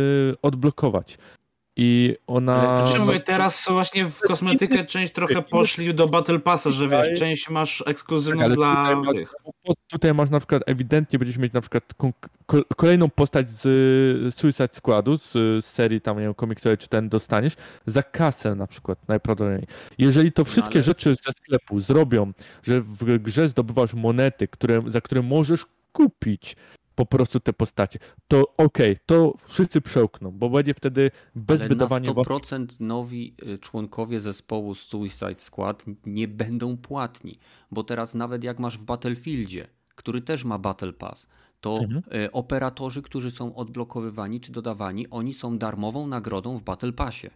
odblokować. 0.42 1.18
I 1.76 2.16
ona. 2.26 2.84
Mówię, 2.98 3.20
teraz 3.20 3.66
właśnie 3.70 4.04
w 4.04 4.20
kosmetykę 4.20 4.84
część 4.84 5.12
trochę 5.12 5.42
poszli 5.42 5.94
do 5.94 6.08
Battle 6.08 6.38
Passa, 6.38 6.70
że 6.70 6.88
wiesz, 6.88 7.18
część 7.18 7.50
masz 7.50 7.84
ekskluzywną 7.86 8.42
tak, 8.42 8.54
dla 8.54 8.94
tutaj 8.94 9.14
tych. 9.14 9.34
Masz, 9.68 9.76
tutaj 9.88 10.14
masz 10.14 10.30
na 10.30 10.38
przykład 10.40 10.62
ewidentnie 10.66 11.18
będziesz 11.18 11.38
mieć 11.38 11.52
na 11.52 11.60
przykład 11.60 11.84
kolejną 12.76 13.10
postać 13.10 13.50
z 13.50 14.34
Suicide 14.34 14.68
Squadu, 14.72 15.18
z, 15.18 15.32
z 15.32 15.64
serii 15.64 16.00
tam 16.00 16.16
nie 16.16 16.22
wiem, 16.22 16.34
komiksowej, 16.34 16.78
czy 16.78 16.88
ten 16.88 17.08
dostaniesz, 17.08 17.56
za 17.86 18.02
kasę 18.02 18.54
na 18.54 18.66
przykład 18.66 19.08
najprawdopodobniej. 19.08 19.66
Jeżeli 19.98 20.32
to 20.32 20.44
wszystkie 20.44 20.74
Ale... 20.74 20.82
rzeczy 20.82 21.16
ze 21.26 21.32
sklepu 21.32 21.80
zrobią, 21.80 22.32
że 22.62 22.80
w 22.80 23.18
grze 23.18 23.48
zdobywasz 23.48 23.94
monety, 23.94 24.48
które, 24.48 24.82
za 24.86 25.00
które 25.00 25.22
możesz 25.22 25.66
kupić 25.92 26.56
po 26.94 27.06
prostu 27.06 27.40
te 27.40 27.52
postacie. 27.52 27.98
To 28.28 28.40
okej, 28.56 28.92
okay, 28.92 28.98
to 29.06 29.34
wszyscy 29.44 29.80
przełkną, 29.80 30.30
bo 30.30 30.50
będzie 30.50 30.74
wtedy 30.74 31.10
bez 31.34 31.60
Ale 31.60 31.68
wydawania... 31.68 32.12
na 32.12 32.22
100% 32.22 32.80
nowi 32.80 33.34
y, 33.42 33.58
członkowie 33.58 34.20
zespołu 34.20 34.74
Suicide 34.74 35.38
Squad 35.38 35.84
nie 36.06 36.28
będą 36.28 36.76
płatni, 36.76 37.38
bo 37.70 37.84
teraz 37.84 38.14
nawet 38.14 38.44
jak 38.44 38.58
masz 38.58 38.78
w 38.78 38.84
Battlefieldzie, 38.84 39.66
który 39.94 40.20
też 40.20 40.44
ma 40.44 40.58
Battle 40.58 40.92
Pass, 40.92 41.26
to 41.60 41.78
mhm. 41.78 42.02
Y, 42.24 42.32
operatorzy, 42.32 43.02
którzy 43.02 43.30
są 43.30 43.54
odblokowywani 43.54 44.40
czy 44.40 44.52
dodawani, 44.52 45.10
oni 45.10 45.32
są 45.32 45.58
darmową 45.58 46.06
nagrodą 46.06 46.56
w 46.56 46.62
Battle 46.62 46.92
Passie. 46.92 47.28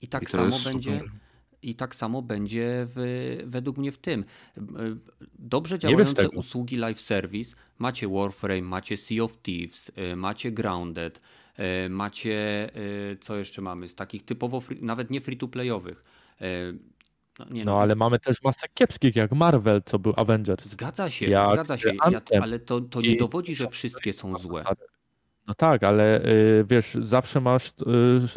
I 0.00 0.08
tak 0.08 0.22
I 0.22 0.26
samo 0.26 0.58
będzie... 0.64 0.98
Super 0.98 1.22
I 1.62 1.74
tak 1.74 1.94
samo 1.94 2.22
będzie 2.22 2.86
w, 2.86 3.42
według 3.46 3.76
mnie 3.76 3.92
w 3.92 3.98
tym. 3.98 4.24
Dobrze 5.38 5.78
działające 5.78 6.30
usługi 6.30 6.76
live 6.76 7.00
service. 7.00 7.56
Macie 7.78 8.08
Warframe, 8.08 8.62
macie 8.62 8.96
Sea 8.96 9.22
of 9.22 9.38
Thieves, 9.42 9.92
macie 10.16 10.52
Grounded, 10.52 11.20
macie 11.90 12.70
co 13.20 13.36
jeszcze 13.36 13.62
mamy 13.62 13.88
z 13.88 13.94
takich 13.94 14.24
typowo 14.24 14.60
free, 14.60 14.78
nawet 14.82 15.10
nie 15.10 15.20
free 15.20 15.36
to 15.36 15.48
playowych. 15.48 16.04
No, 17.38 17.46
nie, 17.50 17.64
no, 17.64 17.72
no, 17.72 17.80
ale 17.80 17.94
mamy 17.94 18.18
też 18.18 18.42
masę 18.42 18.66
kiepskich, 18.74 19.16
jak 19.16 19.32
Marvel, 19.32 19.82
co 19.84 19.98
był 19.98 20.12
Avengers. 20.16 20.66
Zgadza 20.66 21.10
się, 21.10 21.26
jak 21.26 21.48
zgadza 21.52 21.76
się, 21.76 21.88
ja, 21.88 22.20
ale 22.42 22.58
to, 22.58 22.80
to 22.80 23.00
nie 23.00 23.16
dowodzi, 23.16 23.54
że 23.54 23.68
wszystkie 23.68 24.12
są 24.12 24.38
złe. 24.38 24.64
No 25.46 25.54
tak, 25.54 25.82
ale 25.82 26.24
y, 26.26 26.64
wiesz, 26.68 26.98
zawsze 27.02 27.40
masz 27.40 27.68
y, 27.68 27.70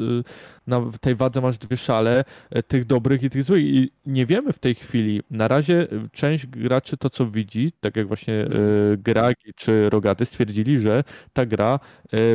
y, 0.04 0.24
na 0.68 0.82
tej 1.02 1.16
wadze 1.16 1.42
masz 1.42 1.58
dwie 1.58 1.78
szale 1.78 2.24
tych 2.68 2.86
dobrych 2.86 3.24
i 3.24 3.30
tych 3.30 3.44
złych 3.44 3.64
i 3.64 3.92
nie 4.06 4.26
wiemy 4.26 4.54
w 4.54 4.60
tej 4.60 4.76
chwili. 4.76 5.22
Na 5.32 5.48
razie 5.48 5.88
część 6.12 6.48
graczy 6.48 6.98
to 6.98 7.10
co 7.10 7.26
widzi, 7.26 7.72
tak 7.80 7.96
jak 7.96 8.08
właśnie 8.08 8.42
mhm. 8.42 9.02
Gragi 9.02 9.54
czy 9.56 9.90
Rogaty 9.90 10.26
stwierdzili, 10.26 10.80
że 10.80 11.04
ta 11.34 11.46
gra 11.46 11.80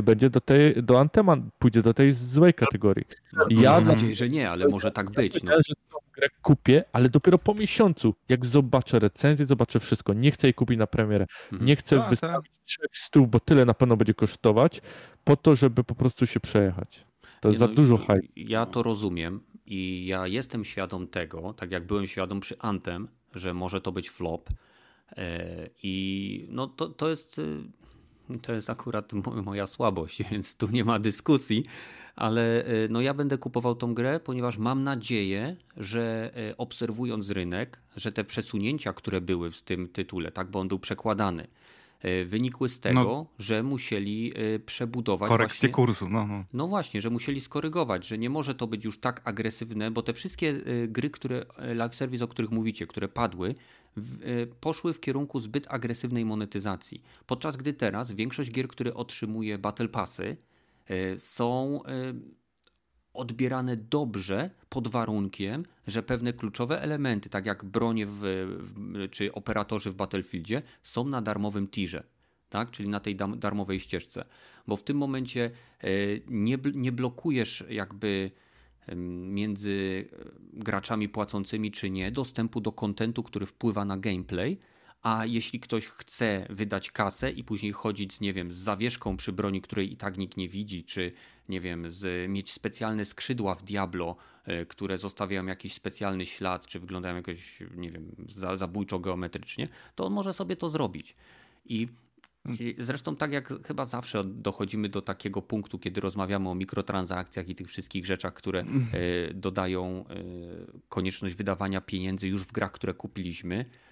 będzie 0.02 0.30
do 0.30 0.40
tej, 0.40 0.82
do 0.82 1.00
Antema 1.00 1.36
pójdzie 1.58 1.82
do 1.82 1.94
tej 1.94 2.12
złej 2.12 2.54
kategorii. 2.54 3.04
No, 3.32 3.46
ja 3.50 3.72
mam 3.72 3.84
nadzieję, 3.84 4.14
że 4.14 4.28
nie, 4.28 4.50
ale 4.50 4.68
może 4.68 4.90
tak 4.90 5.10
być. 5.10 5.42
No. 5.42 5.52
Że 5.52 5.74
tą 5.90 5.98
grę 6.14 6.28
kupię, 6.42 6.84
ale 6.92 7.08
dopiero 7.08 7.38
po 7.38 7.54
miesiącu, 7.54 8.14
jak 8.28 8.46
zobaczę 8.46 8.98
recenzję, 8.98 9.46
zobaczę 9.46 9.80
wszystko. 9.80 10.14
Nie 10.14 10.30
chcę 10.30 10.46
jej 10.46 10.54
kupić 10.54 10.78
na 10.78 10.86
premierę. 10.86 11.26
Mhm. 11.52 11.64
Nie 11.66 11.76
chcę 11.76 11.98
tak, 11.98 12.10
wystawić 12.10 12.50
trzech 12.64 12.90
stów, 12.92 13.28
bo 13.28 13.40
tyle 13.40 13.64
na 13.64 13.74
pewno 13.74 13.96
będzie 13.96 14.14
kosztować, 14.14 14.82
po 15.24 15.36
to, 15.36 15.56
żeby 15.56 15.84
po 15.84 15.94
prostu 15.94 16.26
się 16.26 16.40
przejechać. 16.40 17.04
To 17.40 17.48
jest 17.48 17.60
no, 17.60 17.66
za 17.66 17.72
dużo 17.72 17.96
hajsu. 17.96 18.28
Ja 18.36 18.66
to 18.66 18.82
rozumiem 18.82 19.40
i 19.66 20.06
ja 20.06 20.26
jestem 20.26 20.64
świadom 20.64 21.06
tego, 21.06 21.52
tak 21.52 21.70
jak 21.70 21.86
byłem 21.86 22.06
świadom 22.06 22.40
przy 22.40 22.58
Antem, 22.58 23.08
że 23.34 23.54
może 23.54 23.80
to 23.80 23.92
być 23.92 24.10
flop. 24.10 24.50
E, 25.16 25.68
I 25.82 26.46
no 26.50 26.66
to, 26.66 26.88
to 26.88 27.08
jest 27.08 27.38
e, 27.38 28.38
to 28.42 28.52
jest 28.52 28.70
akurat 28.70 29.12
moja 29.44 29.66
słabość, 29.66 30.22
więc 30.30 30.56
tu 30.56 30.68
nie 30.68 30.84
ma 30.84 30.98
dyskusji, 30.98 31.64
ale 32.16 32.64
e, 32.64 32.88
no 32.90 33.00
ja 33.00 33.14
będę 33.14 33.38
kupował 33.38 33.74
tą 33.74 33.94
grę, 33.94 34.20
ponieważ 34.20 34.58
mam 34.58 34.82
nadzieję, 34.82 35.56
że 35.76 36.32
obserwując 36.58 37.30
rynek, 37.30 37.80
że 37.96 38.12
te 38.12 38.24
przesunięcia, 38.24 38.92
które 38.92 39.20
były 39.20 39.50
w 39.50 39.62
tym 39.62 39.88
tytule, 39.88 40.32
tak, 40.32 40.50
bo 40.50 40.60
on 40.60 40.68
był 40.68 40.78
przekładany, 40.78 41.46
wynikły 42.26 42.68
z 42.68 42.80
tego, 42.80 43.02
no, 43.02 43.26
że 43.38 43.62
musieli 43.62 44.32
e, 44.36 44.58
przebudować. 44.58 45.28
Korekcję 45.28 45.56
właśnie, 45.56 45.68
kursu. 45.68 46.08
No, 46.08 46.26
no. 46.26 46.44
no 46.52 46.68
właśnie, 46.68 47.00
że 47.00 47.10
musieli 47.10 47.40
skorygować, 47.40 48.06
że 48.06 48.18
nie 48.18 48.30
może 48.30 48.54
to 48.54 48.66
być 48.66 48.84
już 48.84 48.98
tak 48.98 49.20
agresywne, 49.24 49.90
bo 49.90 50.02
te 50.02 50.12
wszystkie 50.12 50.48
e, 50.48 50.88
gry, 50.88 51.10
które 51.10 51.46
live 51.74 51.94
service, 51.94 52.24
o 52.24 52.28
których 52.28 52.50
mówicie, 52.50 52.86
które 52.86 53.08
padły, 53.08 53.54
poszły 54.60 54.92
w 54.92 55.00
kierunku 55.00 55.40
zbyt 55.40 55.66
agresywnej 55.68 56.24
monetyzacji. 56.24 57.02
Podczas 57.26 57.56
gdy 57.56 57.72
teraz 57.72 58.12
większość 58.12 58.50
gier, 58.50 58.68
które 58.68 58.94
otrzymuje 58.94 59.58
Battle 59.58 59.88
Passy, 59.88 60.36
są 61.18 61.80
odbierane 63.14 63.76
dobrze 63.76 64.50
pod 64.68 64.88
warunkiem, 64.88 65.62
że 65.86 66.02
pewne 66.02 66.32
kluczowe 66.32 66.82
elementy, 66.82 67.30
tak 67.30 67.46
jak 67.46 67.64
bronie 67.64 68.06
w, 68.06 68.20
w, 68.20 69.08
czy 69.10 69.32
operatorzy 69.32 69.90
w 69.90 69.94
Battlefieldzie, 69.94 70.62
są 70.82 71.04
na 71.04 71.22
darmowym 71.22 71.68
tirze, 71.68 72.02
tak? 72.48 72.70
czyli 72.70 72.88
na 72.88 73.00
tej 73.00 73.16
darmowej 73.16 73.80
ścieżce. 73.80 74.24
Bo 74.66 74.76
w 74.76 74.82
tym 74.82 74.96
momencie 74.96 75.50
e, 75.80 75.88
nie, 76.28 76.58
nie 76.74 76.92
blokujesz 76.92 77.64
jakby 77.68 78.30
między 78.96 80.08
graczami 80.52 81.08
płacącymi 81.08 81.70
czy 81.70 81.90
nie 81.90 82.10
dostępu 82.10 82.60
do 82.60 82.72
kontentu, 82.72 83.22
który 83.22 83.46
wpływa 83.46 83.84
na 83.84 83.96
gameplay, 83.96 84.58
a 85.02 85.26
jeśli 85.26 85.60
ktoś 85.60 85.86
chce 85.86 86.46
wydać 86.50 86.90
kasę 86.90 87.30
i 87.30 87.44
później 87.44 87.72
chodzić 87.72 88.12
z, 88.12 88.20
nie 88.20 88.32
wiem, 88.32 88.52
z 88.52 88.56
zawieszką 88.56 89.16
przy 89.16 89.32
broni, 89.32 89.60
której 89.60 89.92
i 89.92 89.96
tak 89.96 90.18
nikt 90.18 90.36
nie 90.36 90.48
widzi, 90.48 90.84
czy 90.84 91.12
nie 91.48 91.60
wiem, 91.60 91.90
z, 91.90 92.30
mieć 92.30 92.52
specjalne 92.52 93.04
skrzydła 93.04 93.54
w 93.54 93.62
Diablo, 93.62 94.16
y, 94.62 94.66
które 94.66 94.98
zostawiają 94.98 95.46
jakiś 95.46 95.74
specjalny 95.74 96.26
ślad, 96.26 96.66
czy 96.66 96.80
wyglądają 96.80 97.16
jakoś, 97.16 97.62
nie 97.76 97.90
wiem, 97.90 98.16
za, 98.28 98.56
zabójczo 98.56 98.98
geometrycznie, 98.98 99.68
to 99.94 100.06
on 100.06 100.12
może 100.12 100.32
sobie 100.32 100.56
to 100.56 100.70
zrobić. 100.70 101.16
I 101.64 101.88
i 102.58 102.76
zresztą 102.78 103.16
tak 103.16 103.32
jak 103.32 103.66
chyba 103.66 103.84
zawsze 103.84 104.24
dochodzimy 104.24 104.88
do 104.88 105.02
takiego 105.02 105.42
punktu, 105.42 105.78
kiedy 105.78 106.00
rozmawiamy 106.00 106.48
o 106.48 106.54
mikrotransakcjach 106.54 107.48
i 107.48 107.54
tych 107.54 107.66
wszystkich 107.66 108.06
rzeczach, 108.06 108.34
które 108.34 108.64
y, 108.94 109.34
dodają 109.34 110.04
y, 110.10 110.80
konieczność 110.88 111.34
wydawania 111.34 111.80
pieniędzy 111.80 112.28
już 112.28 112.42
w 112.42 112.52
grach, 112.52 112.72
które 112.72 112.94
kupiliśmy, 112.94 113.64
E, 113.64 113.89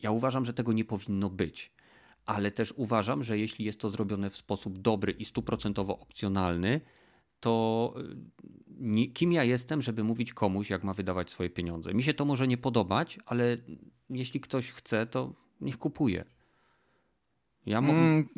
ja 0.00 0.10
uważam, 0.10 0.44
że 0.44 0.52
tego 0.52 0.72
nie 0.72 0.84
powinno 0.84 1.30
być, 1.30 1.72
ale 2.26 2.50
też 2.50 2.74
uważam, 2.76 3.22
że 3.22 3.38
jeśli 3.38 3.64
jest 3.64 3.80
to 3.80 3.90
zrobione 3.90 4.30
w 4.30 4.36
sposób 4.36 4.78
dobry 4.78 5.12
i 5.12 5.24
stuprocentowo 5.24 5.98
opcjonalny, 5.98 6.80
to 7.40 7.94
e, 8.80 9.06
kim 9.06 9.32
ja 9.32 9.44
jestem, 9.44 9.82
żeby 9.82 10.04
mówić 10.04 10.32
komuś, 10.32 10.70
jak 10.70 10.84
ma 10.84 10.94
wydawać 10.94 11.30
swoje 11.30 11.50
pieniądze. 11.50 11.94
Mi 11.94 12.02
się 12.02 12.14
to 12.14 12.24
może 12.24 12.48
nie 12.48 12.56
podobać, 12.56 13.18
ale 13.26 13.56
jeśli 14.10 14.40
ktoś 14.40 14.72
chce, 14.72 15.06
to 15.06 15.34
niech 15.60 15.78
kupuje. 15.78 16.24
Ja 17.66 17.80
mo- 17.80 17.92
mm, 17.92 18.28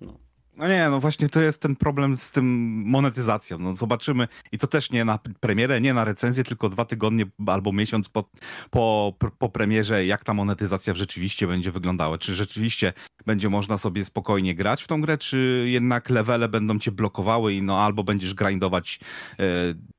no 0.00 0.25
nie, 0.58 0.88
no 0.90 1.00
właśnie 1.00 1.28
to 1.28 1.40
jest 1.40 1.60
ten 1.60 1.76
problem 1.76 2.16
z 2.16 2.30
tym 2.30 2.46
monetyzacją. 2.86 3.58
No 3.58 3.74
zobaczymy 3.74 4.28
i 4.52 4.58
to 4.58 4.66
też 4.66 4.90
nie 4.90 5.04
na 5.04 5.18
premierę, 5.40 5.80
nie 5.80 5.94
na 5.94 6.04
recenzję, 6.04 6.44
tylko 6.44 6.68
dwa 6.68 6.84
tygodnie 6.84 7.24
albo 7.46 7.72
miesiąc 7.72 8.08
po, 8.08 8.30
po, 8.70 9.14
po 9.38 9.48
premierze, 9.48 10.06
jak 10.06 10.24
ta 10.24 10.34
monetyzacja 10.34 10.94
rzeczywiście 10.94 11.46
będzie 11.46 11.70
wyglądała. 11.70 12.18
Czy 12.18 12.34
rzeczywiście 12.34 12.92
będzie 13.26 13.48
można 13.48 13.78
sobie 13.78 14.04
spokojnie 14.04 14.54
grać 14.54 14.82
w 14.82 14.86
tą 14.86 15.00
grę, 15.00 15.18
czy 15.18 15.64
jednak 15.68 16.10
levele 16.10 16.48
będą 16.48 16.78
cię 16.78 16.92
blokowały 16.92 17.54
i 17.54 17.62
no 17.62 17.78
albo 17.78 18.04
będziesz 18.04 18.34
grindować 18.34 19.00
e, 19.38 19.44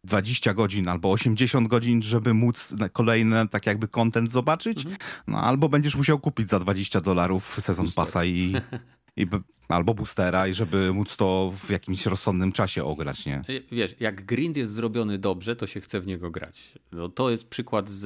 20 0.03 0.53
godzin 0.53 0.87
albo 0.87 1.11
80 1.11 1.67
godzin, 1.67 2.01
żeby 2.01 2.33
móc 2.33 2.73
kolejny 2.93 3.47
tak 3.47 3.65
jakby 3.65 3.87
content 3.87 4.31
zobaczyć, 4.31 4.77
mhm. 4.77 4.97
no 5.27 5.41
albo 5.41 5.69
będziesz 5.69 5.95
musiał 5.95 6.19
kupić 6.19 6.49
za 6.49 6.59
20 6.59 7.01
dolarów 7.01 7.57
sezon 7.61 7.87
pasa 7.95 8.25
i 8.25 8.55
i 9.17 9.27
albo 9.67 9.93
boostera, 9.93 10.47
i 10.47 10.53
żeby 10.53 10.93
móc 10.93 11.17
to 11.17 11.53
w 11.55 11.69
jakimś 11.69 12.05
rozsądnym 12.05 12.51
czasie 12.51 12.83
ograć, 12.83 13.25
nie? 13.25 13.43
Wiesz, 13.71 13.95
jak 13.99 14.25
grind 14.25 14.57
jest 14.57 14.73
zrobiony 14.73 15.17
dobrze, 15.17 15.55
to 15.55 15.67
się 15.67 15.81
chce 15.81 16.01
w 16.01 16.07
niego 16.07 16.31
grać. 16.31 16.73
No, 16.91 17.09
to 17.09 17.29
jest 17.29 17.49
przykład 17.49 17.89
z, 17.89 18.01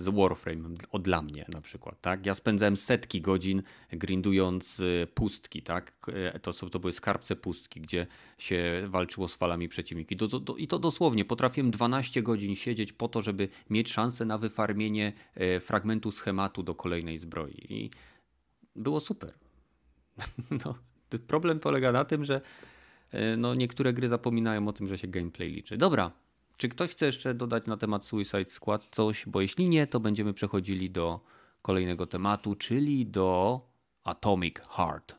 z 0.00 0.08
Warframe, 0.08 0.68
od 0.90 1.02
dla 1.02 1.22
mnie 1.22 1.44
na 1.54 1.60
przykład, 1.60 2.00
tak? 2.00 2.26
Ja 2.26 2.34
spędzałem 2.34 2.76
setki 2.76 3.20
godzin 3.20 3.62
grindując 3.92 4.80
y, 4.80 5.06
pustki, 5.14 5.62
tak? 5.62 5.92
E, 6.34 6.38
to, 6.40 6.52
to 6.52 6.78
były 6.78 6.92
skarbce 6.92 7.36
pustki, 7.36 7.80
gdzie 7.80 8.06
się 8.38 8.82
walczyło 8.88 9.28
z 9.28 9.34
falami 9.34 9.68
przeciwnika. 9.68 10.14
I 10.14 10.18
to, 10.18 10.56
I 10.56 10.68
to 10.68 10.78
dosłownie, 10.78 11.24
potrafiłem 11.24 11.70
12 11.70 12.22
godzin 12.22 12.56
siedzieć 12.56 12.92
po 12.92 13.08
to, 13.08 13.22
żeby 13.22 13.48
mieć 13.70 13.92
szansę 13.92 14.24
na 14.24 14.38
wyfarmienie 14.38 15.12
fragmentu 15.60 16.10
schematu 16.10 16.62
do 16.62 16.74
kolejnej 16.74 17.18
zbroi. 17.18 17.66
I 17.68 17.90
było 18.76 19.00
super. 19.00 19.43
No, 20.64 20.74
problem 21.26 21.60
polega 21.60 21.92
na 21.92 22.04
tym, 22.04 22.24
że 22.24 22.40
e, 23.10 23.36
no, 23.36 23.54
niektóre 23.54 23.92
gry 23.92 24.08
zapominają 24.08 24.68
o 24.68 24.72
tym, 24.72 24.86
że 24.86 24.98
się 24.98 25.08
gameplay 25.08 25.50
liczy. 25.50 25.76
Dobra, 25.76 26.10
czy 26.56 26.68
ktoś 26.68 26.90
chce 26.90 27.06
jeszcze 27.06 27.34
dodać 27.34 27.66
na 27.66 27.76
temat 27.76 28.04
Suicide 28.04 28.44
Squad 28.44 28.86
coś? 28.86 29.26
Bo 29.26 29.40
jeśli 29.40 29.68
nie, 29.68 29.86
to 29.86 30.00
będziemy 30.00 30.34
przechodzili 30.34 30.90
do 30.90 31.20
kolejnego 31.62 32.06
tematu, 32.06 32.54
czyli 32.54 33.06
do 33.06 33.60
Atomic 34.04 34.56
Heart. 34.68 35.16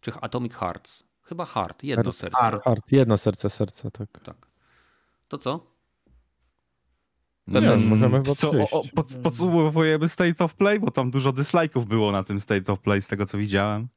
Czy 0.00 0.12
Atomic 0.20 0.54
Hearts? 0.54 1.04
Chyba 1.22 1.44
Heart, 1.44 1.84
jedno 1.84 2.02
Heart, 2.02 2.16
serce. 2.16 2.38
Heart, 2.40 2.64
heart, 2.64 2.92
jedno 2.92 3.18
serce, 3.18 3.50
serce, 3.50 3.90
tak. 3.90 4.08
Tak. 4.22 4.46
To 5.28 5.38
co? 5.38 5.76
Nie, 7.46 7.60
wiem, 7.60 7.86
możemy 7.86 8.22
co, 8.22 8.50
o, 8.50 8.82
pod, 8.94 9.16
Podsumowujemy 9.22 10.08
State 10.08 10.44
of 10.44 10.54
Play, 10.54 10.80
bo 10.80 10.90
tam 10.90 11.10
dużo 11.10 11.32
dislike'ów 11.32 11.84
było 11.84 12.12
na 12.12 12.22
tym 12.22 12.40
State 12.40 12.72
of 12.72 12.80
Play, 12.80 13.02
z 13.02 13.08
tego 13.08 13.26
co 13.26 13.38
widziałem. 13.38 13.88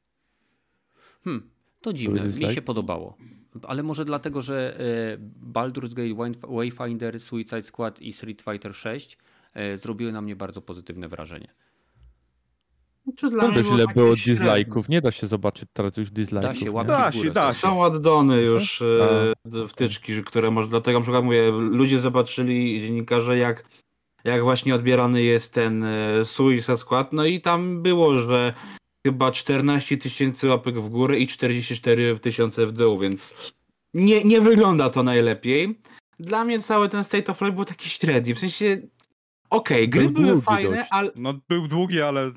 Hmm, 1.24 1.50
to 1.80 1.92
dziwne, 1.92 2.24
mi 2.24 2.54
się 2.54 2.62
podobało. 2.62 3.16
Ale 3.62 3.82
może 3.82 4.04
dlatego, 4.04 4.42
że 4.42 4.80
e, 4.80 5.18
Baldur's 5.52 5.94
Gate, 5.94 6.40
Wayfinder, 6.48 7.20
Suicide 7.20 7.62
Squad 7.62 8.02
i 8.02 8.12
Street 8.12 8.42
Fighter 8.42 8.74
6 8.74 9.18
e, 9.54 9.78
zrobiły 9.78 10.12
na 10.12 10.22
mnie 10.22 10.36
bardzo 10.36 10.62
pozytywne 10.62 11.08
wrażenie. 11.08 11.48
Czy 13.16 13.30
dla 13.30 13.48
mnie 13.48 13.64
źle 13.64 13.84
było 13.94 14.12
dislike'ów, 14.12 14.88
nie 14.88 15.00
da 15.00 15.10
się 15.10 15.26
zobaczyć 15.26 15.68
teraz 15.72 15.96
już 15.96 16.10
dislike'ów. 16.10 16.40
Da 16.40 16.54
się, 16.54 16.84
da 16.84 17.12
się, 17.12 17.30
da 17.30 17.46
się. 17.46 17.52
Są 17.52 17.84
addony 17.84 18.42
już 18.42 18.82
e, 18.82 19.68
wtyczki, 19.68 20.24
które 20.24 20.50
może 20.50 20.68
dlatego 20.68 20.98
na 20.98 21.02
przykład 21.02 21.24
mówię, 21.24 21.50
ludzie 21.50 22.00
zobaczyli 22.00 22.80
dziennikarze 22.80 23.38
jak 23.38 23.64
jak 24.24 24.42
właśnie 24.42 24.74
odbierany 24.74 25.22
jest 25.22 25.54
ten 25.54 25.84
Suicide 26.24 26.76
Squad, 26.76 27.12
no 27.12 27.24
i 27.24 27.40
tam 27.40 27.82
było, 27.82 28.18
że 28.18 28.54
chyba 29.06 29.32
14 29.32 29.96
tysięcy 29.96 30.48
łapek 30.48 30.78
w 30.80 30.88
górę 30.88 31.18
i 31.18 31.26
44 31.26 32.18
tysiące 32.18 32.66
w 32.66 32.72
dół, 32.72 32.98
więc 32.98 33.34
nie, 33.94 34.24
nie 34.24 34.40
wygląda 34.40 34.90
to 34.90 35.02
najlepiej. 35.02 35.80
dla 36.18 36.44
mnie 36.44 36.60
cały 36.60 36.88
ten 36.88 37.04
State 37.04 37.32
of 37.32 37.38
Play 37.38 37.52
był 37.52 37.64
taki 37.64 37.90
średni, 37.90 38.34
w 38.34 38.38
sensie 38.38 38.78
Okej, 39.50 39.76
okay, 39.76 39.88
gry 39.88 40.08
były 40.08 40.26
długi 40.26 40.42
fajne, 40.42 40.76
dość. 40.76 40.88
ale. 40.90 41.10
No 41.16 41.34
był 41.48 41.68
długi, 41.68 42.02
ale. 42.02 42.30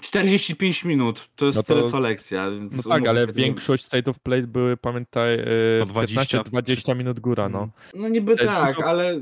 45 0.00 0.84
mm. 0.84 0.98
minut 0.98 1.28
to 1.36 1.46
jest 1.46 1.56
no 1.56 1.62
to... 1.62 1.74
tyle 1.74 1.90
co 1.90 2.00
lekcja. 2.00 2.50
Więc 2.50 2.76
no 2.76 2.82
tak, 2.82 3.08
ale 3.08 3.26
większość 3.26 3.84
State 3.84 4.10
of 4.10 4.18
Play 4.18 4.46
były, 4.46 4.76
pamiętaj, 4.76 5.38
20, 5.86 6.42
20 6.42 6.94
minut 6.94 7.20
góra, 7.20 7.48
no. 7.48 7.68
No 7.94 8.08
niby 8.08 8.36
tak, 8.36 8.76
dużo... 8.76 8.88
ale. 8.88 9.20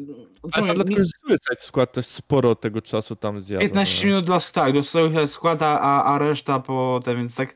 Ale 0.53 0.69
to 0.69 0.75
dlatego, 0.75 1.03
że 1.03 1.11
Suicide 1.27 1.61
Squad 1.61 1.93
też 1.93 2.07
sporo 2.07 2.55
tego 2.55 2.83
czasu 2.83 3.17
tam 3.17 3.41
zjadł. 3.41 3.63
15 3.63 4.07
no. 4.07 4.09
minut 4.11 4.27
dla 4.27 4.41
tak, 4.41 4.73
do 4.73 4.83
Suicide 4.83 5.29
Squada, 5.29 5.81
a, 5.81 6.05
a 6.05 6.19
reszta 6.19 6.61
potem, 6.61 7.17
więc 7.17 7.37
tak. 7.37 7.55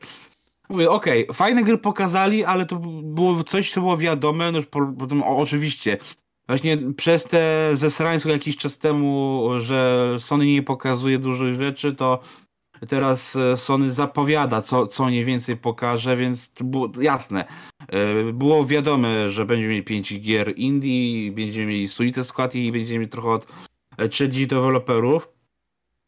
Mówię, 0.69 0.89
okej, 0.89 1.23
okay, 1.23 1.35
fajne 1.35 1.63
gry 1.63 1.77
pokazali, 1.77 2.43
ale 2.43 2.65
to 2.65 2.75
było 3.03 3.43
coś, 3.43 3.71
co 3.71 3.81
było 3.81 3.97
wiadome, 3.97 4.51
no 4.51 4.57
już 4.57 4.65
po, 4.65 4.93
potem 4.99 5.23
o, 5.23 5.37
oczywiście 5.37 5.97
Właśnie 6.47 6.77
przez 6.97 7.23
te 7.23 7.69
zesrańskie 7.73 8.29
jakiś 8.29 8.57
czas 8.57 8.77
temu, 8.77 9.49
że 9.57 10.09
Sony 10.19 10.45
nie 10.45 10.63
pokazuje 10.63 11.19
dużych 11.19 11.61
rzeczy, 11.61 11.93
to 11.93 12.19
teraz 12.87 13.35
e, 13.35 13.57
Sony 13.57 13.91
zapowiada, 13.91 14.61
co, 14.61 14.87
co 14.87 15.05
mniej 15.05 15.25
więcej 15.25 15.57
pokaże, 15.57 16.17
więc 16.17 16.51
było 16.61 16.91
jasne. 17.01 17.45
E, 17.87 18.33
było 18.33 18.65
wiadome, 18.65 19.29
że 19.29 19.45
będziemy 19.45 19.69
mieli 19.69 19.83
5 19.83 20.19
gier 20.19 20.53
indie, 20.57 21.31
będziemy 21.31 21.65
mieli 21.65 21.87
Suite 21.87 22.23
Squad 22.23 22.55
i 22.55 22.71
będziemy 22.71 22.99
mieli 22.99 23.11
trochę 23.11 23.29
od 23.29 23.47
e, 23.97 24.09
trzecich 24.09 24.47
deweloperów. 24.47 25.29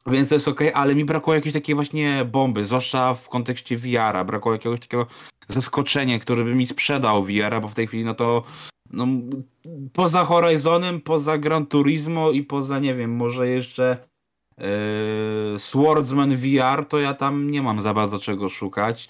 Więc 0.08 0.30
to 0.30 0.36
jest 0.36 0.48
ok, 0.48 0.62
ale 0.74 0.96
mi 0.96 1.06
brakło 1.06 1.34
jakiejś 1.34 1.54
takiej 1.54 1.76
właśnie 1.76 2.26
bomby, 2.26 2.64
zwłaszcza 2.64 3.14
w 3.14 3.30
kontekście 3.30 3.78
VR-a. 3.78 4.24
Brakło 4.24 4.54
jakiegoś 4.54 4.80
takiego 4.80 5.08
zaskoczenia, 5.48 6.20
który 6.20 6.44
by 6.44 6.56
mi 6.56 6.66
sprzedał 6.66 7.24
VR-a, 7.24 7.62
bo 7.62 7.68
w 7.68 7.76
tej 7.76 7.88
chwili 7.88 8.04
no 8.04 8.14
to 8.14 8.44
no, 8.92 9.08
poza 9.94 10.26
Horizonem, 10.26 11.02
poza 11.02 11.38
Gran 11.38 11.66
Turismo 11.66 12.32
i 12.32 12.44
poza, 12.44 12.80
nie 12.80 12.96
wiem, 12.96 13.16
może 13.16 13.48
jeszcze 13.48 13.98
yy, 14.58 14.66
Swordsman 15.60 16.36
VR, 16.36 16.86
to 16.90 17.00
ja 17.00 17.14
tam 17.14 17.52
nie 17.52 17.62
mam 17.62 17.82
za 17.82 17.94
bardzo 17.94 18.20
czego 18.20 18.50
szukać. 18.50 19.08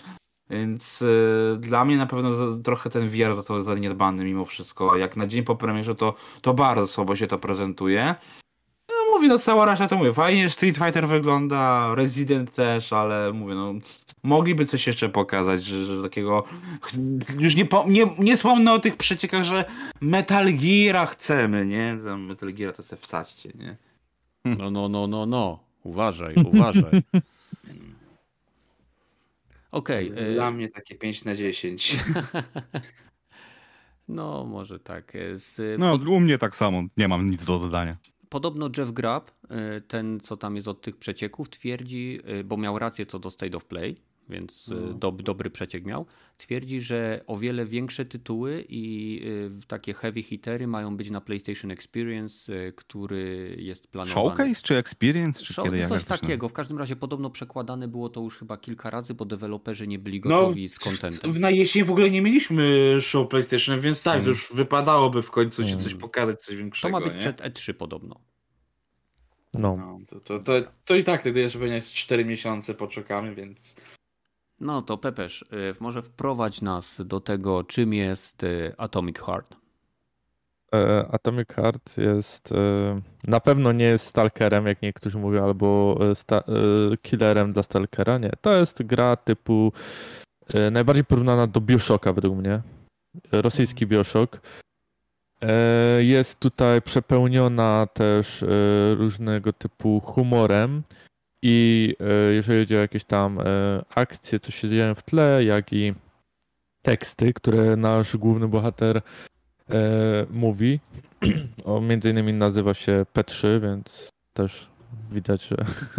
Więc 0.50 1.02
yy, 1.02 1.58
dla 1.60 1.86
mnie 1.86 1.98
na 1.98 2.06
pewno 2.06 2.56
trochę 2.64 2.90
ten 2.90 3.10
VR 3.10 3.44
to 3.44 3.64
zaniedbany 3.64 4.26
mimo 4.26 4.46
wszystko. 4.46 4.98
Jak 4.98 5.18
na 5.18 5.28
dzień 5.28 5.44
po 5.44 5.56
premierze 5.56 5.96
to, 5.96 6.16
to 6.42 6.54
bardzo 6.54 6.88
słabo 6.88 7.16
się 7.16 7.28
to 7.28 7.38
prezentuje. 7.38 8.16
Mówię, 9.16 9.28
no 9.28 9.40
cała 9.40 9.66
reszta 9.66 9.88
to 9.88 9.98
mówię, 9.98 10.14
fajnie 10.14 10.50
Street 10.50 10.78
Fighter 10.78 11.08
wygląda, 11.08 11.96
Resident 11.96 12.52
też, 12.52 12.94
ale 12.94 13.34
mówię, 13.34 13.56
no 13.56 13.74
mogliby 14.24 14.66
coś 14.66 14.88
jeszcze 14.88 15.10
pokazać, 15.10 15.64
że, 15.64 15.86
że 15.86 16.04
takiego 16.04 16.44
już 17.40 17.56
nie, 17.56 17.66
po, 17.66 17.86
nie, 17.88 18.06
nie 18.20 18.38
wspomnę 18.38 18.74
o 18.74 18.80
tych 18.80 18.98
przeciekach, 18.98 19.44
że 19.44 19.66
Metal 20.02 20.54
Gear 20.54 21.08
chcemy, 21.08 21.66
nie? 21.66 21.98
Metal 22.18 22.54
Gear 22.54 22.74
to 22.74 22.84
sobie 22.84 23.02
wsadźcie, 23.02 23.50
nie? 23.56 23.76
No, 24.46 24.72
no, 24.72 24.90
no, 24.90 25.08
no, 25.08 25.26
no. 25.26 25.60
Uważaj, 25.84 26.36
uważaj. 26.54 26.84
Okej. 29.72 30.12
Okay, 30.12 30.34
Dla 30.34 30.50
y... 30.50 30.52
mnie 30.52 30.70
takie 30.70 30.96
5 30.96 31.26
na 31.26 31.36
10. 31.36 31.98
no, 34.08 34.46
może 34.46 34.80
tak. 34.80 35.14
Z... 35.34 35.80
No, 35.80 35.94
u 35.96 36.20
mnie 36.20 36.38
tak 36.38 36.56
samo. 36.56 36.84
Nie 36.98 37.08
mam 37.08 37.30
nic 37.30 37.46
do 37.46 37.60
dodania. 37.60 37.98
Podobno 38.36 38.70
Jeff 38.78 38.92
Grubb, 38.92 39.32
y, 39.78 39.82
ten 39.82 40.20
co 40.20 40.38
tam 40.38 40.56
jest 40.56 40.68
od 40.68 40.82
tych 40.82 40.98
przecieków, 40.98 41.50
twierdzi, 41.50 42.20
y, 42.40 42.44
bo 42.44 42.58
miał 42.58 42.80
rację 42.80 43.06
co 43.06 43.20
do 43.20 43.32
State 43.32 43.58
of 43.58 43.66
Play, 43.66 43.96
więc 44.30 44.68
no. 44.68 44.94
do, 44.94 45.12
dobry 45.12 45.50
przeciek 45.50 45.86
miał. 45.86 46.06
Twierdzi, 46.38 46.82
że 46.82 47.24
o 47.28 47.38
wiele 47.38 47.66
większe 47.66 48.06
tytuły 48.06 48.66
i 48.70 49.22
y, 49.64 49.68
takie 49.68 49.94
heavy 49.94 50.24
hitery 50.24 50.68
mają 50.68 50.98
być 50.98 51.10
na 51.10 51.22
PlayStation 51.22 51.72
Experience, 51.72 52.54
y, 52.54 52.74
który 52.76 53.56
jest 53.60 53.88
planowany. 53.88 54.30
Showcase 54.30 54.62
czy 54.62 54.78
Experience? 54.78 55.44
Czy 55.44 55.54
Show, 55.54 55.66
kiedy, 55.66 55.88
coś 55.88 56.06
takiego. 56.06 56.50
W 56.50 56.54
każdym 56.54 56.78
razie 56.78 56.96
podobno 56.96 57.30
przekładane 57.30 57.88
było 57.88 58.10
to 58.10 58.22
już 58.22 58.38
chyba 58.38 58.58
kilka 58.58 58.90
razy, 58.90 59.14
bo 59.14 59.26
deweloperzy 59.26 59.88
nie 59.88 60.00
byli 60.00 60.20
gotowi 60.20 60.64
no, 60.64 60.70
z 60.70 60.80
kontentem. 60.80 61.32
W, 61.32 61.40
na 61.40 61.50
jesień 61.50 61.84
w 61.84 61.92
ogóle 61.92 62.10
nie 62.10 62.22
mieliśmy 62.22 62.98
show 63.02 63.30
PlayStation, 63.30 63.80
więc 63.80 64.04
tak, 64.04 64.14
hmm. 64.14 64.30
już 64.30 64.54
wypadałoby 64.54 65.22
w 65.22 65.32
końcu 65.32 65.64
się 65.64 65.78
coś 65.78 65.94
pokazać, 65.94 66.42
coś 66.42 66.56
większego. 66.56 66.94
To 66.94 67.00
ma 67.00 67.06
być 67.06 67.14
nie? 67.14 67.20
przed 67.20 67.42
E3 67.42 67.74
podobno. 67.74 68.20
No. 69.60 69.78
no 69.78 70.00
to, 70.08 70.20
to, 70.20 70.40
to, 70.40 70.54
to, 70.86 70.96
i 70.96 71.04
tak 71.04 71.22
wtedy 71.22 71.40
jeszcze 71.40 71.60
pewnie 71.60 71.82
4 71.82 72.26
miesiące 72.26 72.74
poczekamy, 72.74 73.36
więc 73.36 73.76
no 74.60 74.82
to 74.82 74.98
Pepesz, 74.98 75.46
y, 75.54 75.74
może 75.80 76.02
wprowadź 76.02 76.62
nas 76.62 77.02
do 77.06 77.20
tego, 77.20 77.64
czym 77.64 77.94
jest 77.94 78.44
y, 78.44 78.74
Atomic 78.78 79.20
Heart. 79.20 79.56
E, 80.76 81.06
Atomic 81.12 81.48
Heart 81.50 81.98
jest 81.98 82.52
e, 82.52 83.02
na 83.28 83.40
pewno 83.40 83.72
nie 83.72 83.86
jest 83.86 84.06
stalkerem, 84.06 84.68
jak 84.68 84.82
niektórzy 84.82 85.20
mówią, 85.20 85.44
albo 85.44 86.00
e, 86.32 86.98
killerem 87.02 87.54
dla 87.54 87.64
stalkera. 87.64 88.18
Nie, 88.18 88.32
to 88.42 88.58
jest 88.58 88.84
gra 88.84 89.16
typu 89.16 89.72
najbardziej 90.72 91.06
porównana 91.06 91.48
do 91.48 91.62
Bioshocka 91.62 92.14
według 92.14 92.38
mnie. 92.38 92.62
Rosyjski 93.32 93.88
Bioshock. 93.88 94.42
Jest 96.00 96.40
tutaj 96.40 96.82
przepełniona 96.82 97.88
też 97.94 98.46
różnego 98.98 99.54
typu 99.54 100.00
humorem 100.00 100.84
i 101.48 101.96
e, 102.00 102.34
jeżeli 102.34 102.60
chodzi 102.60 102.76
o 102.76 102.80
jakieś 102.80 103.04
tam 103.04 103.40
e, 103.40 103.44
akcje, 103.96 104.40
co 104.40 104.52
się 104.52 104.70
dzieje 104.70 104.96
w 104.96 105.04
tle, 105.04 105.44
jak 105.44 105.74
i 105.74 105.94
teksty, 106.82 107.34
które 107.34 107.76
nasz 107.76 108.18
główny 108.18 108.48
bohater 108.48 108.98
e, 108.98 109.02
mówi, 110.30 110.80
o, 111.66 111.82
między 111.82 112.10
innymi 112.10 112.34
nazywa 112.34 112.74
się 112.74 113.06
P3, 113.14 113.62
więc 113.62 114.10
też 114.34 114.68
widać, 115.12 115.44
że 115.48 115.56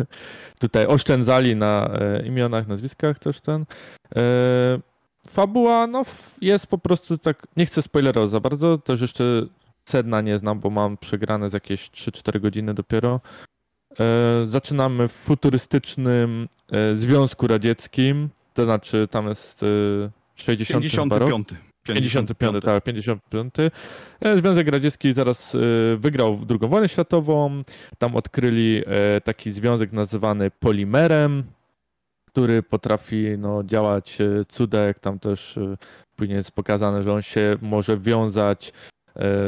tutaj 0.58 0.86
oszczędzali 0.86 1.56
na 1.56 1.90
imionach, 2.24 2.66
nazwiskach 2.66 3.18
też 3.18 3.40
ten. 3.40 3.64
Fabuła, 5.28 5.86
no 5.86 6.02
jest 6.40 6.66
po 6.66 6.78
prostu 6.78 7.18
tak, 7.18 7.46
nie 7.56 7.66
chcę 7.66 7.82
spoilerować 7.82 8.30
za 8.30 8.40
bardzo, 8.40 8.78
też 8.78 9.00
jeszcze 9.00 9.46
sedna 9.84 10.20
nie 10.20 10.38
znam, 10.38 10.60
bo 10.60 10.70
mam 10.70 10.96
przegrane 10.96 11.50
z 11.50 11.52
jakieś 11.52 11.90
3-4 11.90 12.40
godziny 12.40 12.74
dopiero. 12.74 13.20
E, 14.00 14.46
zaczynamy 14.46 15.08
w 15.08 15.12
futurystycznym 15.12 16.48
e, 16.72 16.94
Związku 16.94 17.46
Radzieckim, 17.46 18.28
to 18.54 18.64
znaczy 18.64 19.08
tam 19.10 19.28
jest 19.28 19.64
60 20.34 20.82
55. 20.82 21.48
55, 21.82 22.64
tak, 22.64 22.84
55. 22.84 23.54
E, 24.20 24.36
Związek 24.36 24.68
Radziecki 24.68 25.12
zaraz 25.12 25.56
wygrał 25.96 26.38
II 26.50 26.70
wojnę 26.70 26.88
światową. 26.88 27.62
Tam 27.98 28.16
odkryli 28.16 28.82
taki 29.24 29.52
związek 29.52 29.92
nazywany 29.92 30.50
polimerem, 30.50 31.44
który 32.24 32.62
potrafi 32.62 33.26
no, 33.38 33.64
działać 33.64 34.18
cuda, 34.48 34.80
jak 34.80 34.98
tam 34.98 35.18
też 35.18 35.58
później 36.16 36.36
jest 36.36 36.52
pokazane, 36.52 37.02
że 37.02 37.12
on 37.12 37.22
się 37.22 37.56
może 37.62 37.98
wiązać 37.98 38.72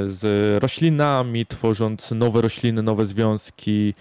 z 0.04 0.22
roślinami, 0.62 1.46
tworząc 1.46 2.10
nowe 2.10 2.40
rośliny, 2.40 2.82
nowe 2.82 3.06
związki, 3.06 3.94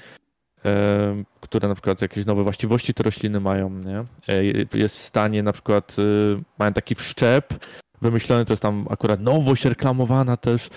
które 1.42 1.68
na 1.68 1.76
przykład 1.76 2.02
jakieś 2.02 2.26
nowe 2.26 2.44
właściwości 2.44 2.94
te 2.94 3.04
rośliny 3.04 3.40
mają, 3.40 3.70
nie? 3.70 4.04
E, 4.28 4.44
jest 4.74 4.96
w 4.96 5.02
stanie 5.02 5.44
na 5.44 5.54
przykład, 5.54 5.96
y, 6.00 6.44
mają 6.60 6.74
taki 6.74 6.96
wszczep 6.96 7.66
wymyślony, 8.02 8.46
to 8.46 8.54
jest 8.54 8.64
tam 8.64 8.86
akurat 8.90 9.22
nowość 9.22 9.66
reklamowana 9.66 10.38
też, 10.38 10.70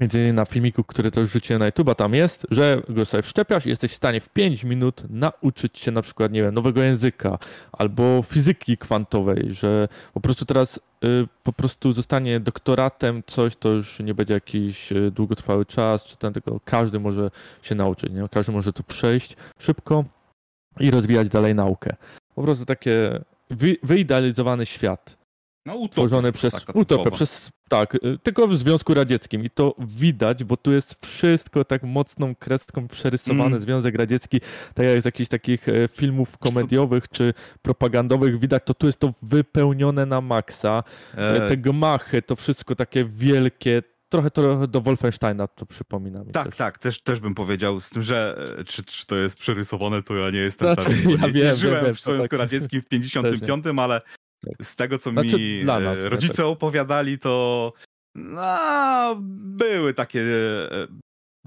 między 0.00 0.18
innymi 0.18 0.32
na 0.32 0.44
filmiku, 0.44 0.84
który 0.84 1.10
też 1.10 1.30
rzuciłem 1.30 1.60
na 1.60 1.66
YouTube, 1.66 1.94
tam 1.94 2.14
jest, 2.14 2.46
że 2.50 2.82
go 2.88 3.04
sobie 3.04 3.22
wszczepiasz 3.22 3.66
i 3.66 3.68
jesteś 3.68 3.92
w 3.92 3.94
stanie 3.94 4.20
w 4.20 4.28
5 4.28 4.64
minut 4.64 5.02
nauczyć 5.10 5.78
się 5.78 5.90
na 5.90 6.02
przykład, 6.02 6.32
nie 6.32 6.42
wiem, 6.42 6.54
nowego 6.54 6.82
języka 6.82 7.38
albo 7.72 8.22
fizyki 8.22 8.78
kwantowej, 8.78 9.48
że 9.50 9.88
po 10.14 10.20
prostu 10.20 10.44
teraz 10.44 10.80
y, 11.04 11.28
po 11.42 11.52
prostu 11.52 11.92
zostanie 11.92 12.40
doktoratem 12.40 13.22
coś, 13.26 13.56
to 13.56 13.68
już 13.68 14.00
nie 14.00 14.14
będzie 14.14 14.34
jakiś 14.34 14.92
y, 14.92 15.10
długotrwały 15.10 15.66
czas, 15.66 16.04
czy 16.04 16.16
ten, 16.16 16.32
tylko 16.32 16.60
każdy 16.64 17.00
może 17.00 17.30
się 17.62 17.74
nauczyć, 17.74 18.12
nie? 18.12 18.28
Każdy 18.28 18.52
może 18.52 18.72
to 18.72 18.82
przejść 18.82 19.36
szybko 19.58 20.04
i 20.80 20.90
rozwijać 20.90 21.28
dalej 21.28 21.54
naukę. 21.54 21.96
Po 22.34 22.42
prostu 22.42 22.64
takie 22.64 23.20
wy, 23.50 23.76
wyidealizowany 23.82 24.66
świat. 24.66 25.21
No, 25.66 25.74
utopię, 25.74 25.92
tworzone 25.92 26.32
przez 26.32 26.54
utopę, 26.74 27.10
przez 27.10 27.50
tak, 27.68 27.94
y, 27.94 28.18
tylko 28.22 28.48
w 28.48 28.56
Związku 28.56 28.94
Radzieckim 28.94 29.44
i 29.44 29.50
to 29.50 29.74
widać, 29.78 30.44
bo 30.44 30.56
tu 30.56 30.72
jest 30.72 31.06
wszystko 31.06 31.64
tak 31.64 31.82
mocną 31.82 32.34
kreską 32.34 32.88
przerysowane, 32.88 33.46
mm. 33.46 33.60
Związek 33.60 33.94
Radziecki, 33.94 34.40
tak 34.74 34.86
jak 34.86 35.02
z 35.02 35.04
jakichś 35.04 35.28
takich 35.28 35.68
e, 35.68 35.88
filmów 35.88 36.38
komediowych 36.38 37.08
czy 37.08 37.34
propagandowych 37.62 38.38
widać, 38.38 38.62
to 38.66 38.74
tu 38.74 38.86
jest 38.86 38.98
to 38.98 39.12
wypełnione 39.22 40.06
na 40.06 40.20
maksa, 40.20 40.82
e... 41.14 41.48
te 41.48 41.56
gmachy, 41.56 42.22
to 42.22 42.36
wszystko 42.36 42.76
takie 42.76 43.04
wielkie, 43.04 43.82
trochę, 44.08 44.30
trochę 44.30 44.68
do 44.68 44.80
Wolfensteina 44.80 45.48
to 45.48 45.66
przypomina 45.66 46.24
mi 46.24 46.32
Tak, 46.32 46.46
też. 46.46 46.56
tak, 46.56 46.78
też, 46.78 47.02
też 47.02 47.20
bym 47.20 47.34
powiedział, 47.34 47.80
z 47.80 47.90
tym, 47.90 48.02
że 48.02 48.38
e, 48.58 48.64
czy, 48.64 48.84
czy 48.84 49.06
to 49.06 49.16
jest 49.16 49.38
przerysowane, 49.38 50.02
to 50.02 50.14
ja 50.14 50.30
nie 50.30 50.38
jestem 50.38 50.74
znaczy, 50.74 50.90
pewien. 50.90 51.10
Ja 51.10 51.26
nie, 51.26 51.32
wiem, 51.32 51.56
żyłem 51.56 51.84
wiem, 51.84 51.94
w 51.94 52.00
Związku 52.00 52.28
tak. 52.28 52.38
Radzieckim 52.38 52.82
w 52.82 52.88
55, 52.92 53.64
ale. 53.78 54.00
Z 54.62 54.76
tego, 54.76 54.98
co 54.98 55.10
znaczy, 55.10 55.38
mi 55.38 55.64
nas, 55.64 55.98
rodzice 56.04 56.46
opowiadali, 56.46 57.18
to 57.18 57.72
No, 58.14 59.16
były 59.32 59.94
takie 59.94 60.20
e, 60.20 60.86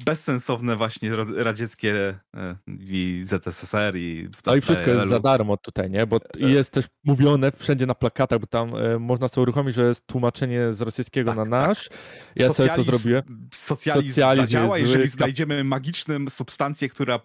bezsensowne 0.05 0.75
właśnie 0.75 1.11
radzieckie 1.35 2.19
e, 2.37 2.55
i 2.79 3.23
ZSSR 3.25 3.97
i 3.97 4.29
No 4.45 4.55
i 4.55 4.61
wszystko 4.61 4.91
jest 4.91 5.09
za 5.09 5.19
darmo 5.19 5.57
tutaj, 5.57 5.89
nie? 5.89 6.07
Bo 6.07 6.17
e, 6.17 6.49
jest 6.49 6.71
też 6.71 6.85
mówione 7.03 7.51
wszędzie 7.51 7.85
na 7.85 7.95
plakatach, 7.95 8.39
bo 8.39 8.47
tam 8.47 8.71
można 8.99 9.27
sobie 9.27 9.41
uruchomić, 9.41 9.75
że 9.75 9.83
jest 9.83 10.07
tłumaczenie 10.07 10.73
z 10.73 10.81
rosyjskiego 10.81 11.35
tak, 11.35 11.37
na 11.37 11.45
nasz. 11.45 11.89
Tak. 11.89 11.97
Ja 12.35 12.47
socjalizm, 12.47 12.75
sobie 12.75 12.85
to 12.85 12.91
zrobiłem. 12.91 13.47
Socjalizm, 13.53 14.09
socjalizm 14.09 14.41
zadziała, 14.41 14.77
jeżeli 14.77 15.07
znajdziemy 15.07 15.63
magiczną 15.63 16.29
substancję, 16.29 16.89
która 16.89 17.19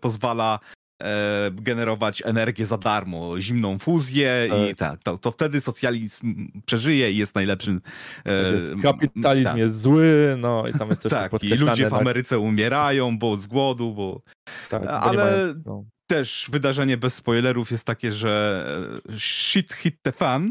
pozwala 0.00 0.58
e, 1.02 1.50
generować 1.52 2.22
energię 2.26 2.66
za 2.66 2.78
darmo, 2.78 3.40
zimną 3.40 3.78
fuzję 3.78 4.48
i 4.48 4.74
tak, 4.74 4.76
tak 4.76 5.02
to, 5.02 5.18
to 5.18 5.30
wtedy 5.30 5.60
socjalizm 5.60 6.48
przeżyje 6.66 7.12
i 7.12 7.16
jest 7.16 7.34
najlepszym. 7.34 7.80
E, 8.24 8.82
Kapitalizm 8.82 9.48
tak. 9.48 9.58
jest 9.58 9.80
zły, 9.80 10.36
no 10.38 10.64
i 10.74 10.78
tam 10.78 10.88
jest 10.90 11.02
też 11.02 11.12
Tak, 11.12 11.32
i 11.42 11.48
ludzie 11.48 11.88
w 11.88 11.94
Ameryce 11.94 12.38
umierają, 12.38 13.18
bo 13.18 13.36
z 13.36 13.46
głodu, 13.46 13.94
bo... 13.94 14.20
Tak, 14.68 14.82
ale 14.86 15.24
mają, 15.24 15.54
no. 15.66 15.84
też 16.06 16.48
wydarzenie 16.52 16.96
bez 16.96 17.14
spoilerów 17.14 17.70
jest 17.70 17.86
takie, 17.86 18.12
że 18.12 18.66
e, 19.12 19.18
shit 19.18 19.74
hit 19.74 20.02
the 20.02 20.12
fan, 20.12 20.50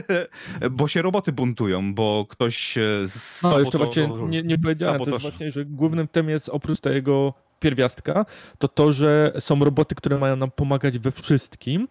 bo 0.70 0.88
się 0.88 1.02
roboty 1.02 1.32
buntują, 1.32 1.94
bo 1.94 2.26
ktoś 2.28 2.78
z 3.06 3.42
No, 3.42 3.60
jeszcze 3.60 3.78
właśnie 3.78 4.10
nie, 4.28 4.42
nie 4.42 4.58
powiedziałem, 4.58 5.04
to 5.04 5.10
jest 5.10 5.22
właśnie, 5.22 5.50
że 5.50 5.64
głównym 5.64 6.08
tem 6.08 6.28
jest 6.28 6.48
oprócz 6.48 6.80
tego 6.80 7.34
pierwiastka, 7.58 8.26
to 8.58 8.68
to, 8.68 8.92
że 8.92 9.32
są 9.38 9.64
roboty, 9.64 9.94
które 9.94 10.18
mają 10.18 10.36
nam 10.36 10.50
pomagać 10.50 10.98
we 10.98 11.10
wszystkim. 11.10 11.88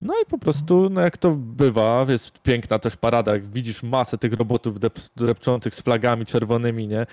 No 0.00 0.14
i 0.22 0.26
po 0.26 0.38
prostu, 0.38 0.90
no 0.90 1.00
jak 1.00 1.16
to 1.16 1.30
bywa, 1.30 2.06
jest 2.08 2.42
piękna 2.42 2.78
też 2.78 2.96
parada, 2.96 3.32
jak 3.32 3.46
widzisz 3.46 3.82
masę 3.82 4.18
tych 4.18 4.32
robotów 4.32 4.76
drepczących 5.16 5.74
z 5.74 5.80
flagami 5.80 6.26
czerwonymi, 6.26 6.88
nie? 6.88 7.06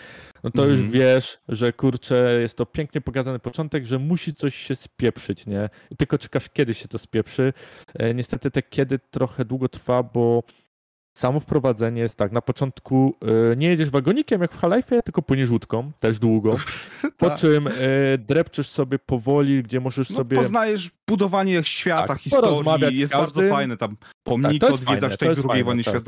No 0.43 0.51
to 0.51 0.63
mm. 0.63 0.71
już 0.71 0.85
mhm. 0.85 0.91
wiesz, 0.91 1.37
że 1.49 1.73
kurczę, 1.73 2.37
jest 2.41 2.57
to 2.57 2.65
pięknie 2.65 3.01
pokazany 3.01 3.39
początek, 3.39 3.85
że 3.85 3.99
musi 3.99 4.33
coś 4.33 4.55
się 4.55 4.75
spieprzyć, 4.75 5.45
nie? 5.45 5.69
I 5.91 5.95
tylko 5.95 6.17
czekasz, 6.17 6.49
kiedy 6.49 6.73
się 6.73 6.87
to 6.87 6.97
spieprzy. 6.97 7.53
E, 7.93 8.13
niestety 8.13 8.51
te 8.51 8.61
kiedy 8.61 8.99
trochę 8.99 9.45
długo 9.45 9.69
trwa, 9.69 10.03
bo 10.03 10.43
Samo 11.13 11.39
wprowadzenie 11.39 12.01
jest 12.01 12.15
tak, 12.15 12.31
na 12.31 12.41
początku 12.41 13.15
y, 13.51 13.57
nie 13.57 13.67
jedziesz 13.67 13.89
wagonikiem 13.89 14.41
jak 14.41 14.53
w 14.53 14.59
Halifie, 14.59 15.03
tylko 15.03 15.21
płyniesz 15.21 15.49
łódką, 15.49 15.91
też 15.99 16.19
długo, 16.19 16.55
po 17.17 17.29
tak. 17.29 17.39
czym 17.39 17.67
y, 17.67 17.71
drepczesz 18.17 18.69
sobie 18.69 18.99
powoli, 18.99 19.63
gdzie 19.63 19.79
możesz 19.79 20.09
no, 20.09 20.15
sobie... 20.15 20.37
Poznajesz 20.37 20.91
budowanie 21.07 21.63
świata, 21.63 22.07
tak, 22.07 22.19
historii, 22.19 22.99
jest 22.99 23.13
bardzo 23.13 23.49
fajne, 23.49 23.77
tam 23.77 23.97
pomniki 24.23 24.59
tak, 24.59 24.71
odwiedzasz 24.71 25.17
tej 25.17 25.35
drugiej 25.35 25.63
wojny 25.63 25.83
tak. 25.83 26.03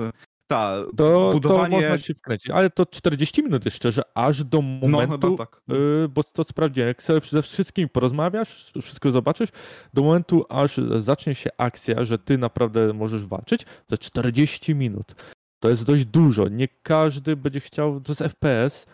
Ta, 0.47 0.75
to, 0.97 1.29
budowanie... 1.31 1.63
to 1.63 1.81
można 1.81 1.97
się 1.97 2.13
wkręcić, 2.13 2.49
ale 2.49 2.69
to 2.69 2.85
40 2.85 3.43
minut 3.43 3.65
jest 3.65 3.77
szczerze, 3.77 4.01
aż 4.13 4.43
do 4.43 4.61
no, 4.61 4.87
momentu, 4.87 5.29
no, 5.29 5.37
tak. 5.37 5.61
y, 6.05 6.09
bo 6.09 6.23
to 6.23 6.43
sprawdziłem, 6.43 6.87
jak 6.87 7.03
sobie 7.03 7.19
ze 7.19 7.41
wszystkimi 7.41 7.89
porozmawiasz, 7.89 8.71
wszystko 8.81 9.11
zobaczysz, 9.11 9.49
do 9.93 10.03
momentu, 10.03 10.45
aż 10.49 10.77
zacznie 10.99 11.35
się 11.35 11.49
akcja, 11.57 12.05
że 12.05 12.17
ty 12.17 12.37
naprawdę 12.37 12.93
możesz 12.93 13.25
walczyć, 13.25 13.65
to 13.87 13.97
40 13.97 14.75
minut. 14.75 15.15
To 15.59 15.69
jest 15.69 15.83
dość 15.83 16.05
dużo. 16.05 16.47
Nie 16.47 16.67
każdy 16.83 17.35
będzie 17.35 17.59
chciał, 17.59 18.01
to 18.01 18.11
jest 18.11 18.21
FPS, 18.21 18.85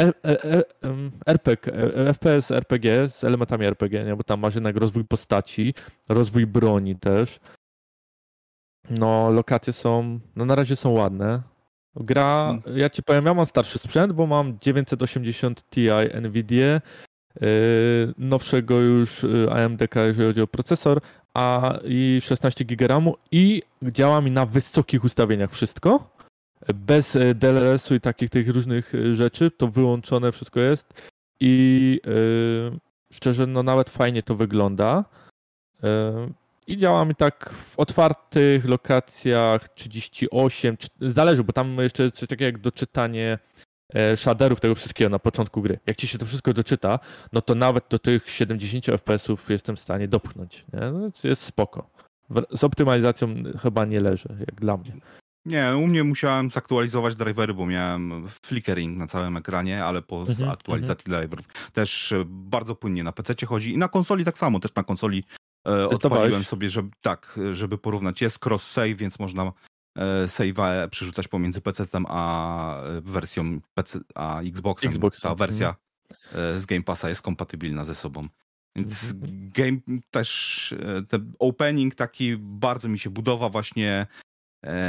e, 0.00 0.12
e, 0.24 0.44
e, 0.44 0.62
RPG, 1.26 1.72
FPS 2.12 2.50
RPG 2.50 3.08
z 3.08 3.24
elementami 3.24 3.66
RPG, 3.66 4.04
nie? 4.04 4.16
bo 4.16 4.24
tam 4.24 4.40
masz 4.40 4.54
jednak 4.54 4.76
rozwój 4.76 5.04
postaci, 5.04 5.74
rozwój 6.08 6.46
broni 6.46 6.96
też. 6.96 7.40
No, 8.90 9.30
lokacje 9.30 9.72
są, 9.72 10.20
no 10.36 10.44
na 10.44 10.54
razie 10.54 10.76
są 10.76 10.90
ładne. 10.90 11.42
Gra, 11.96 12.46
hmm. 12.46 12.78
ja 12.78 12.90
ci 12.90 13.02
powiem, 13.02 13.26
ja 13.26 13.34
mam 13.34 13.46
starszy 13.46 13.78
sprzęt, 13.78 14.12
bo 14.12 14.26
mam 14.26 14.58
980 14.60 15.64
Ti 15.70 15.88
NVIDIA, 16.22 16.80
yy, 17.40 18.14
nowszego 18.18 18.80
już 18.80 19.24
y, 19.24 19.48
AMD, 19.50 19.80
jeżeli 19.94 20.28
chodzi 20.28 20.40
o 20.42 20.46
procesor, 20.46 21.00
a 21.34 21.78
i 21.84 22.20
16 22.22 22.64
GB 22.64 22.86
RAMu 22.86 23.16
i 23.32 23.62
działa 23.82 24.20
mi 24.20 24.30
na 24.30 24.46
wysokich 24.46 25.04
ustawieniach 25.04 25.50
wszystko. 25.50 26.10
Bez 26.74 27.16
y, 27.16 27.34
DLS-u 27.34 27.94
i 27.94 28.00
takich 28.00 28.30
tych 28.30 28.48
różnych 28.48 28.94
y, 28.94 29.16
rzeczy, 29.16 29.50
to 29.50 29.68
wyłączone 29.68 30.32
wszystko 30.32 30.60
jest 30.60 30.94
i 31.40 32.00
yy, 32.06 32.78
szczerze, 33.12 33.46
no 33.46 33.62
nawet 33.62 33.90
fajnie 33.90 34.22
to 34.22 34.34
wygląda. 34.34 35.04
Yy, 35.82 35.88
i 36.68 36.76
działa 36.76 37.04
mi 37.04 37.14
tak 37.14 37.50
w 37.52 37.78
otwartych 37.78 38.64
lokacjach 38.64 39.68
38, 39.68 40.76
zależy, 41.00 41.44
bo 41.44 41.52
tam 41.52 41.76
jeszcze 41.78 42.10
coś 42.10 42.28
takiego 42.28 42.44
jak 42.44 42.58
doczytanie 42.58 43.38
e, 43.94 44.16
shaderów 44.16 44.60
tego 44.60 44.74
wszystkiego 44.74 45.10
na 45.10 45.18
początku 45.18 45.62
gry. 45.62 45.78
Jak 45.86 45.96
ci 45.96 46.08
się 46.08 46.18
to 46.18 46.26
wszystko 46.26 46.52
doczyta, 46.52 46.98
no 47.32 47.40
to 47.40 47.54
nawet 47.54 47.84
do 47.90 47.98
tych 47.98 48.30
70 48.30 48.86
FPS-ów 48.86 49.50
jestem 49.50 49.76
w 49.76 49.80
stanie 49.80 50.08
dopchnąć. 50.08 50.64
Nie? 50.72 50.80
No, 50.80 51.10
jest 51.24 51.42
spoko. 51.42 51.90
Z 52.50 52.64
optymalizacją 52.64 53.34
chyba 53.62 53.84
nie 53.84 54.00
leży, 54.00 54.28
jak 54.38 54.54
dla 54.54 54.76
mnie. 54.76 54.92
Nie, 55.44 55.76
u 55.76 55.86
mnie 55.86 56.04
musiałem 56.04 56.50
zaktualizować 56.50 57.16
drivery, 57.16 57.54
bo 57.54 57.66
miałem 57.66 58.28
flickering 58.28 58.98
na 58.98 59.06
całym 59.06 59.36
ekranie, 59.36 59.84
ale 59.84 60.02
po 60.02 60.24
-hmm, 60.24 60.50
aktualizacji 60.50 61.04
-hmm. 61.04 61.18
driverów 61.18 61.46
też 61.72 62.14
bardzo 62.26 62.74
płynnie 62.74 63.04
na 63.04 63.12
PC 63.12 63.46
chodzi 63.46 63.72
i 63.72 63.78
na 63.78 63.88
konsoli 63.88 64.24
tak 64.24 64.38
samo, 64.38 64.60
też 64.60 64.74
na 64.74 64.84
konsoli 64.84 65.24
odpaliłem 65.90 66.44
sobie, 66.44 66.68
żeby 66.68 66.90
tak, 67.00 67.38
żeby 67.52 67.78
porównać. 67.78 68.22
Jest 68.22 68.38
cross-save, 68.46 68.96
więc 68.96 69.18
można 69.18 69.52
e, 69.96 70.26
save'a 70.26 70.88
przerzucać 70.88 71.28
pomiędzy 71.28 71.60
PC-tem 71.60 72.04
a 72.08 72.82
wersją 73.02 73.60
PC, 73.74 74.00
a 74.14 74.40
Xboxem. 74.40 74.88
Xbox, 74.88 75.20
Ta 75.20 75.34
wersja 75.34 75.74
mhm. 76.10 76.60
z 76.60 76.66
Game 76.66 76.82
Passa 76.82 77.08
jest 77.08 77.22
kompatybilna 77.22 77.84
ze 77.84 77.94
sobą. 77.94 78.28
Więc 78.76 79.10
mhm. 79.10 79.50
game 79.54 80.00
też, 80.10 80.74
ten 81.08 81.32
opening 81.38 81.94
taki 81.94 82.36
bardzo 82.36 82.88
mi 82.88 82.98
się 82.98 83.10
budowa 83.10 83.48
właśnie 83.48 84.06
E, 84.06 84.27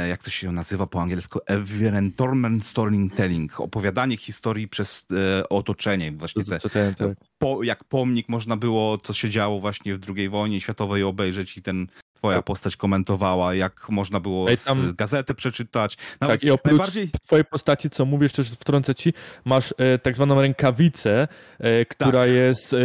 jak 0.08 0.22
to 0.22 0.30
się 0.30 0.52
nazywa 0.52 0.86
po 0.86 1.02
angielsku, 1.02 1.38
environment 1.46 2.66
storytelling, 2.66 3.60
opowiadanie 3.60 4.16
historii 4.16 4.68
przez 4.68 5.06
e, 5.12 5.48
otoczenie. 5.48 6.12
Właśnie 6.12 6.44
te, 6.44 6.58
tak. 6.94 7.08
po, 7.38 7.62
jak 7.62 7.84
pomnik 7.84 8.28
można 8.28 8.56
było, 8.56 8.98
co 8.98 9.12
się 9.12 9.30
działo 9.30 9.60
właśnie 9.60 9.96
w 9.96 10.00
II 10.16 10.28
wojnie 10.28 10.60
światowej 10.60 11.02
obejrzeć 11.02 11.56
i 11.56 11.62
ten 11.62 11.86
twoja 12.14 12.38
tak. 12.38 12.44
postać 12.44 12.76
komentowała, 12.76 13.54
jak 13.54 13.88
można 13.88 14.20
było 14.20 14.46
tam... 14.64 14.94
gazetę 14.96 15.34
przeczytać. 15.34 15.98
Nawet 16.20 16.40
tak, 16.40 16.48
i 16.48 16.50
oprócz 16.50 16.70
najbardziej... 16.70 17.10
twojej 17.22 17.44
postaci, 17.44 17.90
co 17.90 18.04
mówisz, 18.04 18.32
też 18.32 18.50
wtrącę 18.50 18.94
ci, 18.94 19.12
masz 19.44 19.74
e, 19.78 19.98
tak 19.98 20.16
zwaną 20.16 20.40
rękawicę, 20.40 21.28
e, 21.58 21.84
która 21.84 22.20
tak. 22.20 22.30
jest 22.30 22.72
e, 22.72 22.76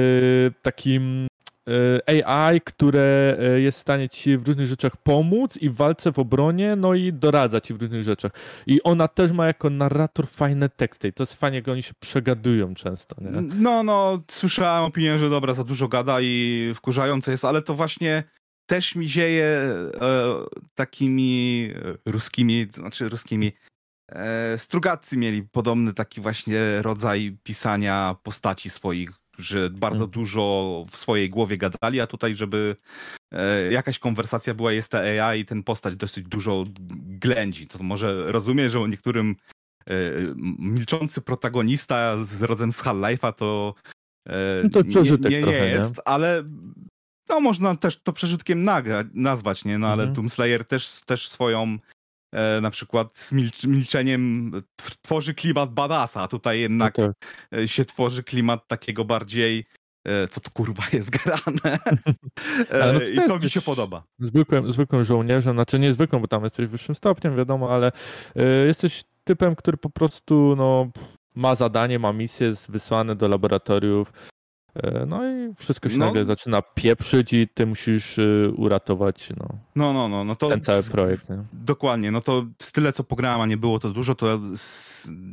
takim 0.62 1.28
E, 1.28 1.35
AI, 2.26 2.62
które 2.62 3.38
e, 3.40 3.60
jest 3.60 3.78
w 3.78 3.82
stanie 3.82 4.10
ci 4.10 4.38
w 4.38 4.48
różnych 4.48 4.68
rzeczach 4.68 4.98
pomóc 4.98 5.58
i 5.58 5.70
w 5.70 5.76
walce, 5.76 6.12
w 6.12 6.20
obronie, 6.20 6.76
no 6.76 6.94
i 6.94 7.14
doradza 7.14 7.62
ci 7.62 7.74
w 7.74 7.82
różnych 7.82 8.04
rzeczach. 8.04 8.32
I 8.68 8.84
ona 8.84 9.08
też 9.08 9.32
ma 9.32 9.48
jako 9.48 9.70
narrator 9.70 10.28
fajne 10.28 10.70
teksty 10.70 11.08
i 11.08 11.14
to 11.14 11.24
jest 11.24 11.34
fajnie, 11.34 11.58
jak 11.58 11.68
oni 11.68 11.84
się 11.84 11.94
przegadują 12.00 12.76
często, 12.76 13.16
nie? 13.22 13.30
No, 13.56 13.84
no, 13.84 14.22
słyszałem 14.32 14.84
opinię, 14.84 15.20
że 15.20 15.30
dobra, 15.30 15.54
za 15.54 15.64
dużo 15.64 15.88
gada 15.88 16.22
i 16.22 16.72
wkurzające 16.76 17.32
jest, 17.32 17.46
ale 17.46 17.62
to 17.62 17.74
właśnie 17.74 18.24
też 18.66 18.96
mi 18.96 19.10
zieje 19.10 19.46
e, 19.46 19.92
takimi 20.76 21.70
ruskimi, 22.06 22.68
to 22.68 22.82
znaczy 22.82 23.10
ruskimi 23.10 23.52
e, 24.10 24.58
Strugacy 24.58 25.18
mieli 25.18 25.44
podobny 25.44 25.94
taki 25.94 26.22
właśnie 26.22 26.82
rodzaj 26.82 27.38
pisania 27.44 28.16
postaci 28.24 28.70
swoich 28.70 29.25
że 29.38 29.70
bardzo 29.70 30.04
mhm. 30.04 30.12
dużo 30.12 30.86
w 30.92 30.98
swojej 30.98 31.30
głowie 31.30 31.58
gadali, 31.58 32.02
a 32.02 32.08
tutaj, 32.08 32.36
żeby 32.36 32.76
e, 33.32 33.72
jakaś 33.72 34.00
konwersacja 34.00 34.54
była, 34.54 34.72
jest 34.72 34.92
ta 34.92 35.00
AI 35.00 35.40
i 35.40 35.46
ten 35.46 35.64
postać 35.64 35.96
dosyć 35.96 36.28
dużo 36.28 36.66
ględzi. 37.20 37.68
To 37.68 37.84
może 37.84 38.32
rozumiem, 38.32 38.70
że 38.70 38.80
niektórym 38.90 39.36
e, 39.88 39.94
milczący 40.60 41.22
protagonista 41.22 42.18
z 42.18 42.42
rodzem 42.42 42.74
z 42.74 42.84
Half-Life'a 42.84 43.34
to, 43.34 43.76
e, 44.28 44.62
no 44.64 44.70
to 44.70 44.82
nie, 44.82 45.30
nie, 45.30 45.42
nie 45.44 45.52
jest, 45.52 45.98
nie? 45.98 46.08
ale 46.08 46.44
no 47.30 47.40
można 47.40 47.76
też 47.76 48.02
to 48.02 48.14
przeżytkiem 48.14 48.64
nagra, 48.64 49.04
nazwać, 49.14 49.66
nie? 49.66 49.78
No 49.78 49.88
ale 49.88 50.04
mhm. 50.04 50.14
Doom 50.14 50.30
Slayer 50.30 50.66
też, 50.66 51.02
też 51.06 51.30
swoją 51.30 51.78
e, 52.32 52.62
na 52.62 52.72
przykład 52.72 53.18
z 53.18 53.32
milcz 53.32 53.64
milczeniem 53.64 54.52
tworzy 55.02 55.34
klimat 55.34 55.74
badasa, 55.74 56.22
a 56.22 56.28
tutaj 56.28 56.60
jednak 56.60 56.98
no 56.98 57.08
tak. 57.08 57.16
E, 57.60 57.68
się 57.68 57.86
tworzy 57.86 58.24
klimat 58.24 58.68
takiego 58.68 59.06
bardziej 59.06 59.66
e, 60.06 60.28
co 60.28 60.42
to 60.42 60.52
kurwa 60.52 60.84
jest 60.94 61.10
grane. 61.10 61.80
E, 62.70 62.94
no 62.94 63.24
I 63.24 63.28
to 63.28 63.40
mi 63.40 63.50
się 63.50 63.62
podoba. 63.62 64.04
Zwykłym, 64.20 64.74
zwykłym 64.74 65.06
żołnierzem, 65.06 65.54
znaczy 65.54 65.80
nie 65.80 65.94
zwykłym, 65.94 66.22
bo 66.22 66.28
tam 66.28 66.44
jesteś 66.44 66.68
wyższym 66.68 66.96
stopniem, 66.96 67.36
wiadomo, 67.36 67.70
ale 67.70 67.92
jesteś 68.68 69.04
typem, 69.24 69.56
który 69.56 69.78
po 69.78 69.90
prostu 69.90 70.56
no, 70.58 70.92
ma 71.36 71.56
zadanie, 71.56 72.00
ma 72.00 72.14
misję, 72.14 72.48
jest 72.48 72.72
wysłany 72.72 73.16
do 73.16 73.28
laboratoriów, 73.28 74.14
no 75.08 75.32
i 75.32 75.54
wszystko 75.58 75.90
się 75.90 75.98
no. 75.98 76.06
nagle 76.06 76.26
zaczyna 76.26 76.62
pieprzyć 76.62 77.34
i 77.34 77.48
ty 77.48 77.66
musisz 77.66 78.18
y, 78.18 78.52
uratować 78.56 79.30
no, 79.30 79.48
no, 79.76 79.94
no, 79.94 80.10
no, 80.10 80.24
no 80.24 80.36
to 80.36 80.50
ten 80.50 80.62
cały 80.62 80.84
projekt. 80.84 81.30
Nie? 81.30 81.44
Dokładnie, 81.54 82.12
no 82.12 82.22
to 82.22 82.46
z 82.62 82.72
tyle 82.72 82.94
co 82.94 83.04
pograłem, 83.04 83.42
a 83.42 83.46
nie 83.46 83.58
było 83.58 83.80
to 83.80 83.90
dużo, 83.90 84.16
to 84.16 84.40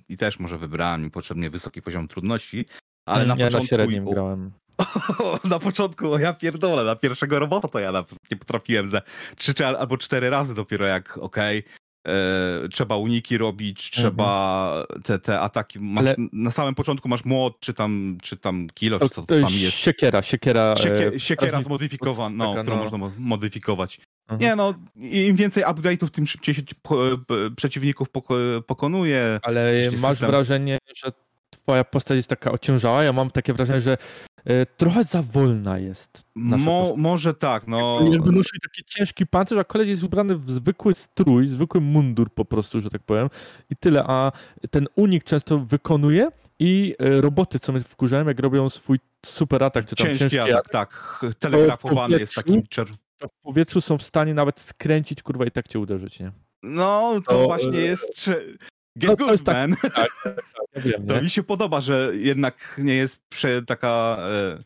i 0.08 0.16
też 0.16 0.40
może 0.40 0.58
wybrałem 0.58 1.10
potrzebnie 1.10 1.50
wysoki 1.50 1.82
poziom 1.82 2.08
trudności, 2.08 2.66
ale 3.06 3.26
na 3.26 3.34
ja 3.38 3.46
początku... 3.46 3.64
na 3.64 3.68
średnim 3.68 4.04
grałem. 4.04 4.50
na 5.50 5.58
początku, 5.58 6.12
o 6.12 6.18
ja 6.18 6.32
pierdolę, 6.32 6.84
na 6.84 6.96
pierwszego 6.96 7.38
robota 7.38 7.68
to 7.68 7.78
ja 7.78 7.92
nie 8.30 8.36
potrafiłem 8.36 8.88
ze 8.88 9.02
trzy 9.36 9.66
albo 9.66 9.98
cztery 9.98 10.30
razy 10.30 10.54
dopiero 10.54 10.86
jak, 10.86 11.18
okej, 11.18 11.58
okay, 11.58 11.72
E, 12.08 12.68
trzeba 12.68 12.96
uniki 12.96 13.38
robić, 13.38 13.90
trzeba 13.90 14.72
mhm. 14.80 15.02
te, 15.02 15.18
te 15.18 15.40
ataki. 15.40 15.80
Masz, 15.80 16.04
Ale... 16.04 16.14
Na 16.32 16.50
samym 16.50 16.74
początku 16.74 17.08
masz 17.08 17.24
młot, 17.24 17.60
czy 17.60 17.74
tam, 17.74 18.18
czy 18.22 18.36
tam 18.36 18.68
kilo, 18.74 18.98
to, 18.98 19.08
czy 19.08 19.14
to 19.14 19.22
tam 19.22 19.52
jest. 19.52 19.76
Siekiera, 19.76 20.22
siekiera. 20.22 20.74
Siekie, 20.76 21.20
siekiera 21.20 21.62
zmodyfikowana, 21.62 22.44
no, 22.44 22.62
którą 22.62 22.76
no. 22.76 22.82
można 22.82 23.10
modyfikować. 23.18 24.00
Mhm. 24.22 24.40
Nie 24.40 24.56
no, 24.56 24.74
im 24.96 25.36
więcej 25.36 25.64
upgrade'ów, 25.64 26.10
tym 26.10 26.26
szybciej 26.26 26.54
się 26.54 26.62
przeciwników 27.56 28.08
pokonuje. 28.66 29.38
Ale 29.42 29.82
masz 30.00 30.10
system... 30.10 30.30
wrażenie, 30.30 30.78
że 30.96 31.12
twoja 31.50 31.84
postać 31.84 32.16
jest 32.16 32.28
taka 32.28 32.52
ociężała? 32.52 33.04
Ja 33.04 33.12
mam 33.12 33.30
takie 33.30 33.54
wrażenie, 33.54 33.80
że 33.80 33.96
E, 33.96 34.31
trochę 34.76 35.04
za 35.04 35.22
wolna 35.22 35.78
jest. 35.78 36.24
Mo, 36.34 36.94
może 36.96 37.34
tak, 37.34 37.68
no. 37.68 38.00
Jakby 38.12 38.32
nosi 38.32 38.60
taki 38.62 38.84
ciężki 38.84 39.26
pancerz, 39.26 39.58
a 39.58 39.64
koleś 39.64 39.88
jest 39.88 40.02
ubrany 40.02 40.36
w 40.36 40.50
zwykły 40.50 40.94
strój, 40.94 41.46
zwykły 41.46 41.80
mundur 41.80 42.30
po 42.30 42.44
prostu, 42.44 42.80
że 42.80 42.90
tak 42.90 43.02
powiem. 43.02 43.28
I 43.70 43.76
tyle, 43.76 44.04
a 44.06 44.32
ten 44.70 44.86
unik 44.96 45.24
często 45.24 45.58
wykonuje 45.58 46.30
i 46.58 46.94
e, 46.98 47.20
roboty, 47.20 47.58
co 47.58 47.72
mnie 47.72 47.80
wkurzają, 47.80 48.28
jak 48.28 48.40
robią 48.40 48.70
swój 48.70 48.98
super 49.26 49.64
atak, 49.64 49.86
czy 49.86 49.96
tam 49.96 50.06
ciężki, 50.06 50.30
ciężki 50.30 50.38
atak, 50.38 50.68
tak. 50.68 51.20
Telegrafowany 51.38 52.18
jest 52.18 52.34
takim 52.34 52.62
czer... 52.66 52.88
To 53.18 53.28
w 53.28 53.32
powietrzu 53.42 53.80
są 53.80 53.98
w 53.98 54.02
stanie 54.02 54.34
nawet 54.34 54.60
skręcić, 54.60 55.22
kurwa, 55.22 55.46
i 55.46 55.50
tak 55.50 55.68
cię 55.68 55.78
uderzyć, 55.78 56.20
nie? 56.20 56.32
No, 56.62 57.12
to, 57.14 57.32
to 57.32 57.44
właśnie 57.44 57.78
e... 57.78 57.82
jest... 57.82 58.30
Get 58.96 59.10
no, 59.10 59.16
good, 59.16 59.42
tak, 59.42 59.54
man. 59.54 59.76
Tak, 59.82 59.92
tak, 59.92 60.10
tak, 60.24 60.66
ja 60.74 60.80
wiem, 60.82 61.06
to 61.06 61.22
mi 61.22 61.30
się 61.30 61.42
podoba, 61.42 61.80
że 61.80 62.10
jednak 62.14 62.80
nie 62.84 62.94
jest 62.94 63.28
prze, 63.28 63.62
taka... 63.62 64.16
E, 64.20 64.58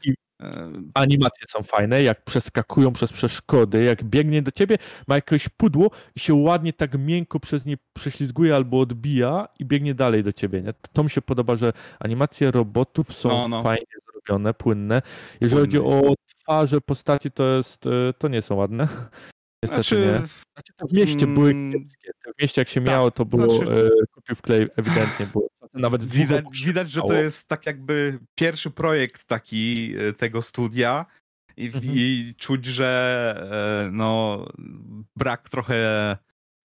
e... 0.43 0.73
Animacje 0.95 1.47
są 1.49 1.63
fajne, 1.63 2.03
jak 2.03 2.25
przeskakują 2.25 2.93
przez 2.93 3.13
przeszkody, 3.13 3.85
jak 3.85 4.05
biegnie 4.05 4.43
do 4.43 4.51
ciebie, 4.51 4.79
ma 5.09 5.15
jakieś 5.15 5.49
pudło 5.49 5.91
i 6.17 6.21
się 6.21 6.35
ładnie 6.35 6.73
tak 6.73 6.99
miękko 6.99 7.41
przez 7.41 7.67
nie 7.67 7.77
prześlizguje 7.93 8.55
albo 8.55 8.81
odbija 8.81 9.49
i 9.59 9.65
biegnie 9.65 9.95
dalej 9.95 10.23
do 10.23 10.33
ciebie. 10.33 10.63
Nie? 10.63 10.75
To 10.93 11.05
mi 11.05 11.11
się 11.11 11.23
podoba, 11.23 11.57
że 11.57 11.73
animacje 12.01 12.51
robotów 12.51 13.13
są 13.13 13.29
no, 13.29 13.49
no. 13.49 13.63
fajnie 13.63 13.87
zrobione, 14.13 14.55
płynne. 14.55 15.03
Jeżeli 15.41 15.69
płynne 15.69 15.89
chodzi 15.89 16.01
jest. 16.01 16.09
o 16.09 16.15
twarze 16.43 16.81
postaci, 16.81 17.31
to, 17.31 17.57
jest, 17.57 17.87
e, 17.87 18.13
to 18.19 18.29
nie 18.29 18.43
są 18.43 18.55
ładne. 18.55 18.89
Niestety 19.71 19.83
znaczy, 19.83 20.21
nie. 20.23 20.29
Znaczy, 20.53 20.73
to 20.77 20.87
w 20.87 20.93
mieście 20.93 21.27
były 21.27 21.51
mm, 21.51 21.73
kiepskie. 21.73 22.13
W 22.37 22.43
mieście 22.43 22.61
jak 22.61 22.69
się 22.69 22.81
tak, 22.81 22.89
miało, 22.89 23.11
to 23.11 23.25
było 23.25 23.59
znaczy, 23.59 23.73
e, 23.73 24.07
kupił 24.13 24.37
wklej, 24.37 24.69
ewidentnie 24.77 25.27
było. 25.27 25.49
Nawet 25.75 26.05
widać, 26.05 26.45
widać, 26.65 26.91
że 26.91 27.01
to 27.01 27.13
jest 27.13 27.49
tak 27.49 27.67
jakby 27.67 28.19
pierwszy 28.35 28.71
projekt 28.71 29.25
taki 29.25 29.95
e, 29.99 30.13
tego 30.13 30.43
studia 30.43 31.07
i, 31.57 31.67
mhm. 31.67 31.85
i 31.87 32.35
czuć, 32.39 32.65
że 32.65 33.85
e, 33.87 33.91
no 33.93 34.45
brak 35.17 35.49
trochę 35.49 35.77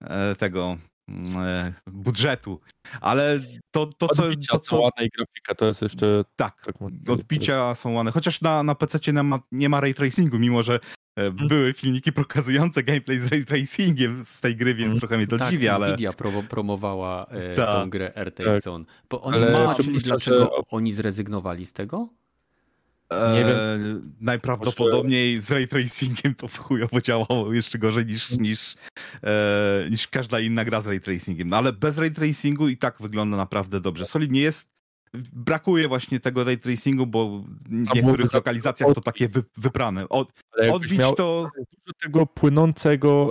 e, 0.03 0.35
tego 0.35 0.77
mm, 1.09 1.73
budżetu, 1.87 2.59
ale 3.01 3.39
to, 3.71 3.85
to 3.85 4.07
co... 4.07 4.23
to, 4.49 4.59
co... 4.59 4.79
ładna 4.79 5.03
i 5.03 5.09
grafika, 5.09 5.55
to 5.55 5.65
jest 5.65 5.81
jeszcze... 5.81 6.25
Tak, 6.35 6.61
tak 6.65 6.75
odbicia 7.07 7.75
są 7.75 7.93
ładne, 7.93 8.11
chociaż 8.11 8.41
na, 8.41 8.63
na 8.63 8.75
PC 8.75 9.11
nie 9.13 9.23
ma, 9.23 9.39
nie 9.51 9.69
ma 9.69 9.81
ray 9.81 9.93
tracingu, 9.93 10.39
mimo 10.39 10.63
że. 10.63 10.79
Były 11.47 11.73
filmiki 11.73 12.11
pokazujące 12.11 12.83
gameplay 12.83 13.19
z 13.19 13.27
ray 13.27 13.45
tracingiem 13.45 14.25
z 14.25 14.41
tej 14.41 14.55
gry, 14.55 14.75
więc 14.75 14.87
mm. 14.87 14.99
trochę 14.99 15.17
mnie 15.17 15.27
to 15.27 15.37
tak, 15.37 15.51
dziwi, 15.51 15.69
ale... 15.69 15.87
Nvidia 15.87 16.13
promowała 16.49 17.25
e, 17.25 17.53
Ta. 17.53 17.73
tą 17.73 17.89
grę 17.89 18.11
RTX 18.15 18.63
Zone. 18.63 18.85
Bo 19.09 19.21
oni 19.21 19.37
ale 19.37 19.51
ma, 19.51 19.75
czyli 19.75 19.99
dlaczego 19.99 20.39
że... 20.39 20.49
oni 20.69 20.91
zrezygnowali 20.91 21.65
z 21.65 21.73
tego? 21.73 22.09
Nie 23.11 23.39
wiem. 23.39 23.57
E, 23.57 23.77
najprawdopodobniej 24.21 25.39
z 25.39 25.51
ray 25.51 25.67
tracingiem 25.67 26.35
to 26.35 26.47
w 26.47 26.57
chujowo 26.57 27.01
działało 27.01 27.53
jeszcze 27.53 27.79
gorzej 27.79 28.05
niż, 28.05 28.31
niż, 28.31 28.75
e, 29.23 29.87
niż 29.89 30.07
każda 30.07 30.39
inna 30.39 30.65
gra 30.65 30.81
z 30.81 30.87
ray 30.87 31.01
tracingiem. 31.01 31.49
No, 31.49 31.57
ale 31.57 31.73
bez 31.73 31.97
ray 31.97 32.11
tracingu 32.11 32.67
i 32.67 32.77
tak 32.77 32.95
wygląda 32.99 33.37
naprawdę 33.37 33.81
dobrze. 33.81 34.05
Solid 34.05 34.31
nie 34.31 34.41
jest 34.41 34.76
brakuje 35.33 35.87
właśnie 35.87 36.19
tego 36.19 36.43
ray 36.43 36.57
tracingu, 36.57 37.07
bo 37.07 37.43
w 37.69 37.95
niektórych 37.95 38.33
lokalizacjach 38.33 38.93
to 38.95 39.01
takie 39.01 39.29
wy, 39.29 39.43
wyprane. 39.57 40.09
Od, 40.09 40.33
odbić 40.71 41.01
to... 41.17 41.49
Dużo 41.57 41.93
tego 42.01 42.25
płynącego 42.25 43.27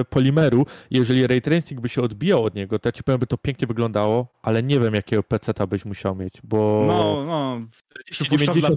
e, 0.00 0.04
polimeru, 0.04 0.66
jeżeli 0.90 1.26
ray 1.26 1.40
tracing 1.40 1.80
by 1.80 1.88
się 1.88 2.02
odbijał 2.02 2.44
od 2.44 2.54
niego, 2.54 2.78
to 2.78 2.88
ja 2.88 2.92
ci 2.92 3.02
powiem, 3.02 3.18
by 3.20 3.26
to 3.26 3.38
pięknie 3.38 3.66
wyglądało, 3.66 4.26
ale 4.42 4.62
nie 4.62 4.80
wiem, 4.80 4.94
jakiego 4.94 5.22
PC-ta 5.22 5.66
byś 5.66 5.84
musiał 5.84 6.16
mieć, 6.16 6.34
bo... 6.44 6.84
No, 6.86 7.24
no. 7.26 7.66
Przypuszczam, 8.10 8.60
dla... 8.60 8.70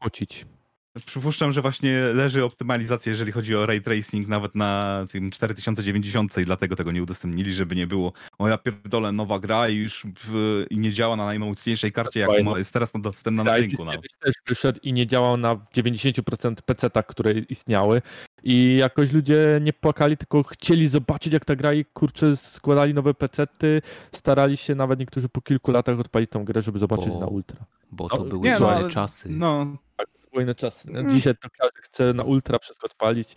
pocić. 0.00 0.46
Przypuszczam, 1.06 1.52
że 1.52 1.62
właśnie 1.62 2.00
leży 2.00 2.44
optymalizacja, 2.44 3.10
jeżeli 3.10 3.32
chodzi 3.32 3.56
o 3.56 3.66
ray 3.66 3.80
tracing, 3.80 4.28
nawet 4.28 4.54
na 4.54 5.04
tym 5.10 5.30
4090 5.30 6.38
i 6.38 6.44
dlatego 6.44 6.76
tego 6.76 6.92
nie 6.92 7.02
udostępnili, 7.02 7.54
żeby 7.54 7.76
nie 7.76 7.86
było. 7.86 8.12
O 8.38 8.48
ja 8.48 8.58
pierdolę, 8.58 9.12
nowa 9.12 9.38
gra 9.38 9.68
i 9.68 9.76
już 9.76 10.06
w, 10.24 10.64
i 10.70 10.78
nie 10.78 10.92
działa 10.92 11.16
na 11.16 11.26
najmocniejszej 11.26 11.92
karcie, 11.92 12.20
jak 12.20 12.30
jest 12.56 12.72
teraz 12.72 12.92
dostępna 12.94 13.44
na 13.44 13.56
rynku. 13.56 13.84
Nawet. 13.84 14.18
też 14.20 14.34
wyszedł 14.48 14.80
i 14.82 14.92
nie 14.92 15.06
działał 15.06 15.36
na 15.36 15.54
90% 15.54 16.54
PC-tak, 16.54 17.06
które 17.06 17.32
istniały. 17.32 18.02
I 18.42 18.76
jakoś 18.76 19.12
ludzie 19.12 19.60
nie 19.62 19.72
płakali, 19.72 20.16
tylko 20.16 20.42
chcieli 20.42 20.88
zobaczyć, 20.88 21.32
jak 21.32 21.44
ta 21.44 21.56
gra 21.56 21.74
i 21.74 21.84
kurczę, 21.84 22.36
składali 22.36 22.94
nowe 22.94 23.14
PC-ty, 23.14 23.82
starali 24.12 24.56
się 24.56 24.74
nawet 24.74 24.98
niektórzy 24.98 25.28
po 25.28 25.40
kilku 25.40 25.70
latach 25.70 26.00
odpalić 26.00 26.30
tą 26.30 26.44
grę, 26.44 26.62
żeby 26.62 26.78
zobaczyć 26.78 27.08
bo, 27.08 27.20
na 27.20 27.26
ultra. 27.26 27.64
Bo 27.92 28.08
to 28.08 28.16
no, 28.16 28.24
były 28.24 28.42
nie, 28.42 28.56
złe 28.56 28.78
no, 28.82 28.88
czasy. 28.88 29.28
No, 29.30 29.76
tak, 30.28 30.34
wojny 30.34 30.54
czasy. 30.54 30.88
No, 30.90 31.00
mm. 31.00 31.14
Dzisiaj 31.14 31.34
to 31.36 31.48
każdy 31.58 31.80
chce 31.82 32.12
na 32.14 32.22
ultra 32.22 32.58
wszystko 32.58 32.86
odpalić, 32.86 33.34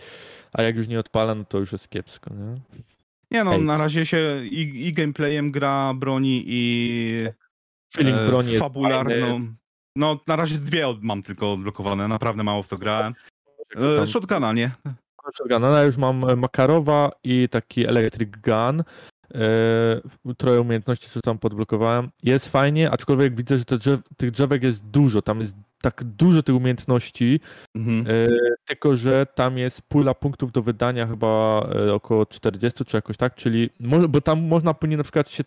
a 0.54 0.62
jak 0.62 0.76
już 0.76 0.88
nie 0.88 1.00
odpala, 1.00 1.36
no 1.36 1.44
to 1.44 1.58
już 1.58 1.72
jest 1.72 1.90
kiepsko, 1.90 2.34
nie? 2.34 2.62
Nie 3.32 3.44
no, 3.44 3.58
na 3.58 3.78
razie 3.78 4.06
się 4.06 4.42
i, 4.44 4.88
i, 4.88 4.94
gameplayem 4.94 5.52
gra 5.52 5.94
broni 5.94 6.44
i 6.48 7.28
Feeling 7.94 8.18
e, 8.18 8.28
broni 8.28 8.58
fabularną. 8.58 9.54
No, 9.96 10.20
na 10.28 10.36
razie 10.36 10.58
dwie 10.58 10.86
mam 11.02 11.24
tylko 11.24 11.54
odblokowane, 11.54 12.08
naprawdę 12.08 12.44
mało 12.44 12.64
w 12.64 12.68
to 12.68 12.78
grałem. 12.78 13.14
E, 14.02 14.08
shotguna, 14.08 14.54
nie? 14.54 14.72
Shotguna, 15.36 15.60
no 15.60 15.78
ja 15.78 15.84
już 15.84 15.98
mam 15.98 16.30
e, 16.30 16.36
Makarowa 16.36 17.12
i 17.24 17.50
taki 17.50 17.88
Electric 17.88 18.30
Gun. 18.32 18.84
E, 19.36 20.34
trochę 20.38 20.62
umiejętności, 20.62 21.10
co 21.10 21.22
tam 21.22 21.40
podblokowałem. 21.40 22.10
Jest 22.24 22.50
fajnie, 22.50 22.92
aczkolwiek 22.92 23.36
widzę, 23.36 23.58
że 23.58 23.78
drzew, 23.78 24.02
tych 24.18 24.32
drzewek 24.32 24.64
jest 24.64 24.86
dużo. 24.86 25.22
Tam 25.22 25.40
jest 25.40 25.56
tak 25.82 26.04
dużo 26.04 26.44
tych 26.44 26.56
umiejętności, 26.56 27.40
mhm. 27.76 28.06
e, 28.08 28.30
tylko 28.66 28.96
że 28.96 29.26
tam 29.26 29.58
jest 29.58 29.82
pula 29.82 30.14
punktów 30.14 30.52
do 30.52 30.62
wydania 30.62 31.08
chyba 31.08 31.68
e, 31.76 31.94
około 31.94 32.26
40 32.26 32.86
czy 32.86 32.98
jakoś 32.98 33.18
tak, 33.18 33.36
czyli 33.36 33.70
bo 34.10 34.22
tam 34.22 34.42
można 34.42 34.74
później 34.74 34.98
na 34.98 35.04
przykład 35.04 35.30
się 35.30 35.44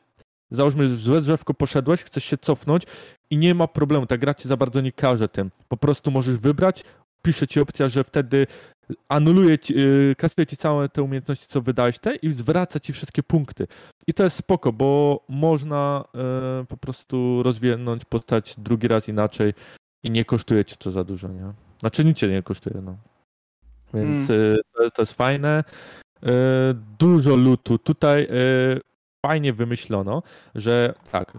załóżmy 0.51 0.89
w 0.89 1.01
złe 1.01 1.21
drzewko 1.21 1.55
poszedłeś, 1.55 2.03
chcesz 2.03 2.25
się 2.25 2.39
cofnąć 2.39 2.83
i 3.31 3.37
nie 3.37 3.55
ma 3.55 3.69
problemu, 3.69 4.07
ta 4.07 4.19
gra 4.19 4.35
ci 4.35 4.49
za 4.49 4.57
bardzo 4.57 4.81
nie 4.81 4.93
każe 4.93 5.29
tym. 5.29 5.51
Po 5.69 5.77
prostu 5.77 6.11
możesz 6.11 6.39
wybrać, 6.39 6.85
pisze 7.23 7.47
ci 7.47 7.61
opcja, 7.61 7.89
że 7.89 8.05
wtedy 8.05 8.47
anuluje 9.09 9.59
ci, 9.59 9.75
yy, 9.75 10.15
kasuje 10.19 10.47
ci 10.47 10.57
całe 10.57 10.89
te 10.89 11.03
umiejętności, 11.03 11.47
co 11.47 11.61
wydałeś 11.61 11.99
te 11.99 12.17
i 12.17 12.33
zwraca 12.33 12.81
ci 12.81 12.93
wszystkie 12.93 13.23
punkty. 13.23 13.67
I 14.07 14.15
to 14.15 14.25
jest 14.25 14.37
spoko, 14.37 14.73
bo 14.73 15.21
można 15.29 16.05
yy, 16.15 16.67
po 16.67 16.77
prostu 16.77 17.43
rozwinąć 17.43 18.05
postać 18.05 18.55
drugi 18.59 18.89
raz 18.89 19.09
inaczej 19.09 19.53
i 20.05 20.11
nie 20.11 20.25
kosztuje 20.25 20.65
cię 20.65 20.77
to 20.77 20.91
za 20.91 21.05
dużo, 21.05 21.29
nie? 21.29 21.53
Znaczy 21.81 22.05
nic 22.05 22.19
cię 22.19 22.29
nie 22.29 22.43
kosztuje, 22.43 22.81
no. 22.83 22.97
Więc 23.95 24.31
mm. 24.31 24.43
y, 24.43 24.59
to, 24.73 24.91
to, 24.91 25.03
jest 25.03 25.13
fajne. 25.13 25.65
Y, 26.23 26.29
dużo 26.99 27.37
lutu. 27.37 27.79
Tutaj 27.79 28.23
y, 28.23 28.81
fajnie 29.27 29.53
wymyślono, 29.53 30.23
że 30.55 30.95
tak, 31.13 31.39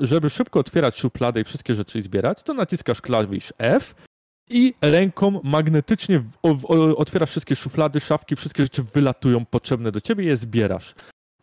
żeby 0.00 0.30
szybko 0.30 0.60
otwierać 0.60 0.98
szufladę 0.98 1.40
i 1.40 1.44
wszystkie 1.44 1.74
rzeczy 1.74 2.02
zbierać, 2.02 2.42
to 2.42 2.54
naciskasz 2.54 3.00
klawisz 3.00 3.52
F 3.58 3.94
i 4.50 4.74
ręką 4.80 5.40
magnetycznie 5.44 6.22
otwierasz 6.96 7.30
wszystkie 7.30 7.56
szuflady, 7.56 8.00
szafki, 8.00 8.36
wszystkie 8.36 8.62
rzeczy 8.62 8.82
wylatują 8.82 9.44
potrzebne 9.44 9.92
do 9.92 10.00
ciebie 10.00 10.24
i 10.24 10.26
je 10.26 10.36
zbierasz. 10.36 10.94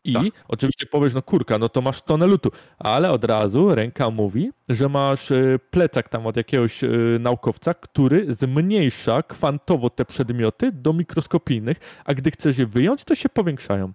I 0.07 0.13
tak. 0.13 0.23
oczywiście 0.47 0.85
powiesz, 0.85 1.13
no 1.13 1.21
kurka, 1.21 1.57
no 1.57 1.69
to 1.69 1.81
masz 1.81 2.01
tonę 2.01 2.27
lutu, 2.27 2.51
ale 2.79 3.11
od 3.11 3.23
razu 3.23 3.75
ręka 3.75 4.09
mówi, 4.09 4.51
że 4.69 4.89
masz 4.89 5.31
e, 5.31 5.59
plecak 5.71 6.09
tam 6.09 6.27
od 6.27 6.37
jakiegoś 6.37 6.83
e, 6.83 6.89
naukowca, 7.19 7.73
który 7.73 8.35
zmniejsza 8.35 9.23
kwantowo 9.23 9.89
te 9.89 10.05
przedmioty 10.05 10.71
do 10.71 10.93
mikroskopijnych, 10.93 11.77
a 12.05 12.13
gdy 12.13 12.31
chcesz 12.31 12.57
je 12.57 12.65
wyjąć, 12.65 13.03
to 13.03 13.15
się 13.15 13.29
powiększają. 13.29 13.93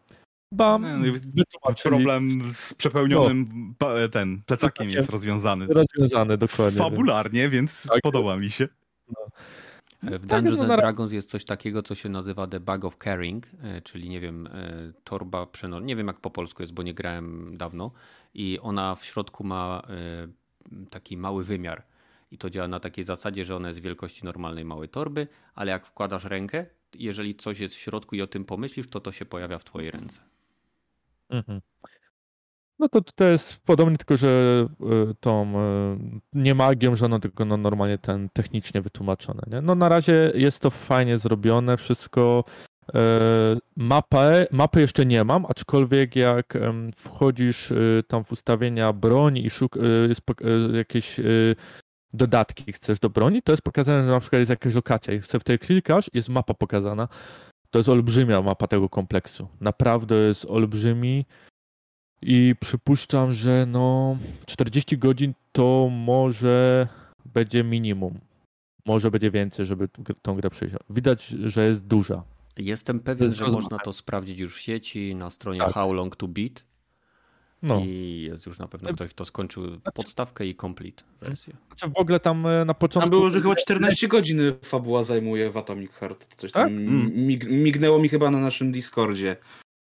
bam, 0.52 0.86
no, 1.34 1.74
problem 1.82 2.42
z 2.52 2.74
przepełnionym 2.74 3.74
no. 3.80 4.08
ten 4.08 4.42
plecakiem 4.46 4.90
jest 4.90 5.10
rozwiązany. 5.10 5.66
Rozwiązany, 5.66 6.36
dokładnie. 6.36 6.78
Fabularnie, 6.78 7.48
więc 7.48 7.88
tak. 7.88 8.00
podoba 8.02 8.36
mi 8.36 8.50
się. 8.50 8.68
No. 9.08 9.26
E, 10.06 10.18
w 10.18 10.26
tak, 10.26 10.42
Dungeons 10.42 10.60
and 10.60 10.80
Dragons 10.80 11.12
jest 11.12 11.30
coś 11.30 11.44
takiego, 11.44 11.82
co 11.82 11.94
się 11.94 12.08
nazywa 12.08 12.46
The 12.46 12.60
Bag 12.60 12.84
of 12.84 12.96
Carrying, 12.96 13.46
e, 13.62 13.82
czyli 13.82 14.08
nie 14.08 14.20
wiem, 14.20 14.46
e, 14.46 14.92
torba 15.04 15.46
przenor. 15.46 15.82
Nie 15.82 15.96
wiem 15.96 16.06
jak 16.06 16.20
po 16.20 16.30
polsku 16.30 16.62
jest, 16.62 16.72
bo 16.72 16.82
nie 16.82 16.94
grałem 16.94 17.56
dawno. 17.56 17.90
I 18.34 18.58
ona 18.62 18.94
w 18.94 19.04
środku 19.04 19.44
ma 19.44 19.82
taki 20.90 21.16
mały 21.16 21.44
wymiar. 21.44 21.82
I 22.30 22.38
to 22.38 22.50
działa 22.50 22.68
na 22.68 22.80
takiej 22.80 23.04
zasadzie, 23.04 23.44
że 23.44 23.56
ona 23.56 23.68
jest 23.68 23.80
wielkości 23.80 24.24
normalnej 24.24 24.64
małej 24.64 24.88
torby, 24.88 25.26
ale 25.54 25.70
jak 25.70 25.86
wkładasz 25.86 26.24
rękę, 26.24 26.66
jeżeli 26.94 27.34
coś 27.34 27.60
jest 27.60 27.74
w 27.74 27.78
środku 27.78 28.16
i 28.16 28.22
o 28.22 28.26
tym 28.26 28.44
pomyślisz, 28.44 28.88
to 28.88 29.00
to 29.00 29.12
się 29.12 29.24
pojawia 29.24 29.58
w 29.58 29.64
twojej 29.64 29.90
ręce. 29.90 30.20
Mhm. 31.28 31.60
No 32.82 32.88
to 32.88 33.00
to 33.14 33.24
jest 33.24 33.60
podobnie, 33.60 33.96
tylko 33.96 34.16
że 34.16 34.66
e, 34.80 35.14
tą 35.20 35.52
e, 35.58 35.98
nie 36.32 36.54
magią 36.54 36.96
żadną, 36.96 37.20
tylko 37.20 37.44
no 37.44 37.56
normalnie 37.56 37.98
ten 37.98 38.28
technicznie 38.32 38.82
wytłumaczone. 38.82 39.42
Nie? 39.46 39.60
No 39.60 39.74
na 39.74 39.88
razie 39.88 40.32
jest 40.34 40.60
to 40.60 40.70
fajnie 40.70 41.18
zrobione, 41.18 41.76
wszystko. 41.76 42.44
E, 42.94 43.00
mapę, 43.76 44.46
mapy 44.50 44.80
jeszcze 44.80 45.06
nie 45.06 45.24
mam, 45.24 45.46
aczkolwiek 45.46 46.16
jak 46.16 46.58
wchodzisz 46.96 47.72
tam 48.08 48.24
w 48.24 48.32
ustawienia 48.32 48.92
broni 48.92 49.46
i 49.46 49.50
szuk, 49.50 49.78
jest 50.08 50.22
jakieś 50.72 51.20
dodatki 52.12 52.72
chcesz 52.72 53.00
do 53.00 53.10
broni, 53.10 53.42
to 53.42 53.52
jest 53.52 53.62
pokazane, 53.62 54.04
że 54.04 54.10
na 54.10 54.20
przykład 54.20 54.38
jest 54.38 54.50
jakaś 54.50 54.74
lokacja 54.74 55.14
i 55.14 55.20
w 55.20 55.44
tej 55.44 55.58
klikasz, 55.58 56.10
jest 56.14 56.28
mapa 56.28 56.54
pokazana. 56.54 57.08
To 57.70 57.78
jest 57.78 57.88
olbrzymia 57.88 58.42
mapa 58.42 58.66
tego 58.66 58.88
kompleksu. 58.88 59.48
Naprawdę 59.60 60.14
jest 60.14 60.44
olbrzymi. 60.44 61.26
I 62.22 62.54
przypuszczam, 62.60 63.34
że 63.34 63.66
no 63.68 64.16
40 64.46 64.98
godzin 64.98 65.34
to 65.52 65.88
może 65.90 66.88
będzie 67.24 67.64
minimum. 67.64 68.20
Może 68.86 69.10
będzie 69.10 69.30
więcej, 69.30 69.66
żeby 69.66 69.88
tą 70.22 70.34
grę 70.34 70.50
przejść. 70.50 70.74
Widać, 70.90 71.26
że 71.26 71.66
jest 71.66 71.86
duża. 71.86 72.22
Jestem 72.58 73.00
pewien, 73.00 73.32
że 73.32 73.46
można 73.46 73.78
to 73.78 73.92
sprawdzić 73.92 74.38
już 74.38 74.56
w 74.56 74.60
sieci 74.60 75.14
na 75.14 75.30
stronie 75.30 75.60
tak. 75.60 75.72
How 75.72 75.92
Long 75.92 76.16
to 76.16 76.28
Beat. 76.28 76.64
No. 77.62 77.80
I 77.84 78.22
jest 78.28 78.46
już 78.46 78.58
na 78.58 78.68
pewno 78.68 78.92
ktoś, 78.92 79.10
kto 79.10 79.24
skończył 79.24 79.68
znaczy... 79.68 79.92
podstawkę 79.94 80.46
i 80.46 80.56
complete 80.56 81.02
wersję. 81.20 81.56
Znaczy 81.66 81.88
w 81.88 81.96
ogóle 81.96 82.20
tam 82.20 82.46
e, 82.46 82.64
na 82.64 82.74
początku... 82.74 83.10
Tam 83.10 83.18
było, 83.18 83.30
że 83.30 83.40
chyba 83.40 83.54
14 83.54 84.08
godzin 84.08 84.40
fabuła 84.62 85.04
zajmuje 85.04 85.50
w 85.50 85.56
Atomic 85.56 85.92
Heart. 85.92 86.34
Coś 86.36 86.52
tak? 86.52 86.62
tam 86.62 86.72
mig 87.14 87.44
mignęło 87.50 87.98
mi 87.98 88.08
chyba 88.08 88.30
na 88.30 88.38
naszym 88.38 88.72
Discordzie. 88.72 89.36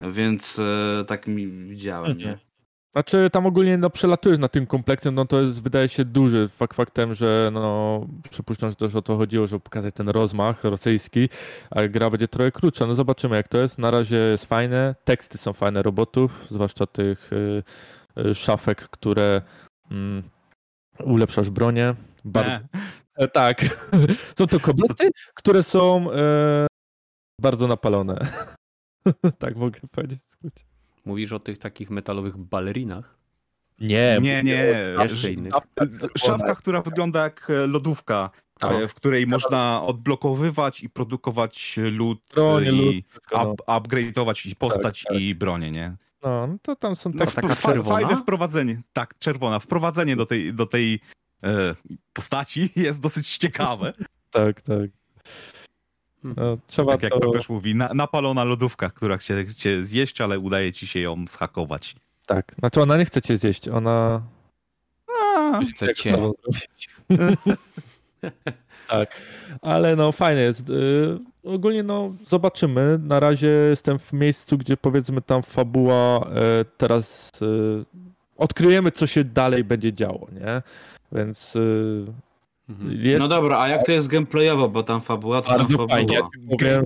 Więc 0.02 0.60
e, 0.60 1.06
tak 1.08 1.28
mi 1.28 1.48
widziałem, 1.48 2.12
mhm. 2.12 2.30
nie? 2.30 2.54
Znaczy 2.94 3.30
tam 3.32 3.46
ogólnie 3.46 3.78
no, 3.78 3.90
przelatujesz 3.90 4.40
na 4.40 4.48
tym 4.48 4.68
kompleksem, 4.68 5.16
no 5.16 5.26
to 5.26 5.42
jest 5.42 5.64
wydaje 5.64 5.90
się 5.90 6.06
duży 6.06 6.48
fakt 6.48 6.76
faktem, 6.76 7.14
że 7.14 7.50
no 7.54 8.06
przypuszczam, 8.30 8.70
że 8.70 8.76
też 8.76 8.96
o 8.96 9.02
to 9.02 9.18
chodziło, 9.18 9.48
żeby 9.48 9.60
pokazać 9.60 9.96
ten 9.96 10.10
rozmach 10.10 10.64
rosyjski, 10.64 11.30
a 11.72 11.88
gra 11.88 12.10
będzie 12.10 12.28
trochę 12.28 12.52
krótsza. 12.52 12.86
No 12.86 12.96
zobaczymy 12.96 13.36
jak 13.36 13.48
to 13.48 13.58
jest. 13.58 13.78
Na 13.78 13.92
razie 13.92 14.16
jest 14.16 14.46
fajne, 14.46 14.96
teksty 15.06 15.38
są 15.38 15.54
fajne 15.54 15.84
robotów, 15.84 16.48
zwłaszcza 16.52 16.86
tych 16.86 17.34
y, 17.34 17.64
y, 18.18 18.36
szafek, 18.36 18.90
które 18.90 19.42
mm, 19.92 20.24
ulepszasz 21.00 21.50
bronię. 21.50 21.96
Bardzo... 22.26 22.60
E, 23.16 23.28
tak. 23.28 23.62
Są 24.38 24.48
to 24.48 24.60
kobiety, 24.60 25.12
które 25.34 25.64
są 25.64 26.12
e, 26.12 26.68
bardzo 27.42 27.68
napalone. 27.68 28.28
tak 29.40 29.56
mogę 29.56 29.80
powiedzieć. 29.92 30.20
Mówisz 31.06 31.32
o 31.32 31.40
tych 31.40 31.58
takich 31.58 31.90
metalowych 31.90 32.38
balerinach? 32.38 33.18
Nie, 33.80 34.18
nie, 34.22 34.44
nie. 34.44 34.74
Jeszcze 35.02 35.32
innych. 35.32 35.54
Szafka, 36.18 36.56
która 36.56 36.82
wygląda 36.82 37.24
jak 37.24 37.50
e, 37.50 37.68
lodówka, 37.68 38.30
tak. 38.60 38.72
E, 38.72 38.88
w 38.88 38.94
której 38.94 39.28
można 39.28 39.84
odblokowywać 39.84 40.84
i 40.84 40.90
produkować 40.90 41.80
lód 41.92 42.22
Bronie, 42.36 42.72
i 42.72 43.04
up, 43.32 43.54
upgrade'ować 43.68 44.50
i 44.50 44.56
postać 44.56 45.04
tak, 45.04 45.14
tak. 45.14 45.22
i 45.22 45.36
bronię, 45.36 45.72
nie? 45.72 45.96
No, 46.24 46.48
no 46.48 46.58
to 46.62 46.76
tam 46.76 46.96
są 46.96 47.12
no, 47.14 47.26
tak, 47.26 47.34
taka 47.34 47.56
czerwona? 47.56 48.00
Fajne 48.00 48.22
wprowadzenie. 48.22 48.82
Tak, 48.94 49.18
czerwona. 49.20 49.60
Wprowadzenie 49.60 50.16
do 50.16 50.26
tej, 50.26 50.54
do 50.54 50.66
tej 50.66 51.00
e, 51.44 51.76
postaci 52.14 52.70
jest 52.76 53.02
dosyć 53.02 53.38
ciekawe. 53.38 53.94
tak, 54.32 54.62
tak. 54.62 54.90
Hmm. 56.24 56.36
No, 56.38 56.58
trzeba 56.68 56.92
tak 56.92 57.04
jak 57.04 57.14
to... 57.22 57.32
mówi, 57.50 57.76
na, 57.76 57.94
napalona 57.94 58.44
lodówka, 58.44 58.90
która 58.90 59.18
chce 59.18 59.56
cię 59.56 59.84
zjeść, 59.84 60.22
ale 60.22 60.40
udaje 60.40 60.72
ci 60.72 60.88
się 60.88 61.00
ją 61.00 61.26
schakować. 61.28 61.96
Tak, 62.26 62.56
znaczy 62.60 62.82
ona 62.82 62.98
nie 62.98 63.06
chce 63.06 63.22
cię 63.22 63.38
zjeść, 63.38 63.68
ona... 63.68 64.22
A, 65.20 65.60
chce 65.74 65.96
cię. 65.96 66.18
tak, 68.90 69.22
ale 69.62 69.96
no 69.96 70.12
fajne 70.12 70.42
jest. 70.42 70.70
Y, 70.70 71.20
ogólnie 71.44 71.84
no 71.84 72.14
zobaczymy. 72.28 73.00
Na 73.04 73.20
razie 73.20 73.48
jestem 73.48 74.00
w 74.00 74.14
miejscu, 74.14 74.58
gdzie 74.58 74.78
powiedzmy 74.78 75.22
tam 75.22 75.44
fabuła 75.44 76.28
y, 76.28 76.66
teraz 76.78 77.32
y, 77.42 77.86
odkryjemy, 78.38 78.92
co 78.92 79.08
się 79.08 79.24
dalej 79.24 79.64
będzie 79.64 79.94
działo, 79.94 80.28
nie? 80.32 80.62
Więc 81.12 81.58
Mhm. 82.70 83.20
No 83.20 83.28
dobra, 83.28 83.60
a 83.60 83.68
jak 83.68 83.86
to 83.86 83.92
jest 83.92 84.08
gameplayowo, 84.08 84.70
bo 84.70 84.84
tam 84.84 85.02
fabuła 85.02 85.42
to 85.42 85.50
Bardzo 85.50 85.64
tam 85.64 85.72
fabuła. 85.72 85.88
Fajnie. 85.88 86.22
Mówię, 86.42 86.84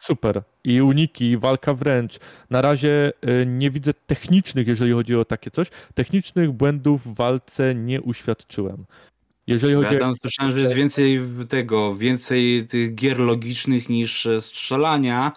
super. 0.00 0.42
I 0.64 0.82
uniki, 0.82 1.30
i 1.30 1.38
walka 1.38 1.74
wręcz. 1.74 2.18
Na 2.50 2.62
razie 2.62 3.12
y, 3.42 3.46
nie 3.46 3.70
widzę 3.70 3.94
technicznych, 4.06 4.68
jeżeli 4.68 4.92
chodzi 4.92 5.16
o 5.16 5.24
takie 5.24 5.50
coś, 5.50 5.70
technicznych 5.94 6.52
błędów 6.52 7.02
w 7.06 7.14
walce 7.14 7.74
nie 7.74 8.02
uświadczyłem. 8.02 8.84
Jeżeli 9.46 9.74
chodzi 9.74 9.94
ja 9.94 10.00
tam 10.00 10.10
o... 10.10 10.14
słyszałem, 10.22 10.58
że 10.58 10.64
jest 10.64 10.76
więcej 10.76 11.20
tego, 11.48 11.96
więcej 11.96 12.66
tych 12.66 12.94
gier 12.94 13.18
logicznych 13.18 13.88
niż 13.88 14.28
strzelania, 14.40 15.32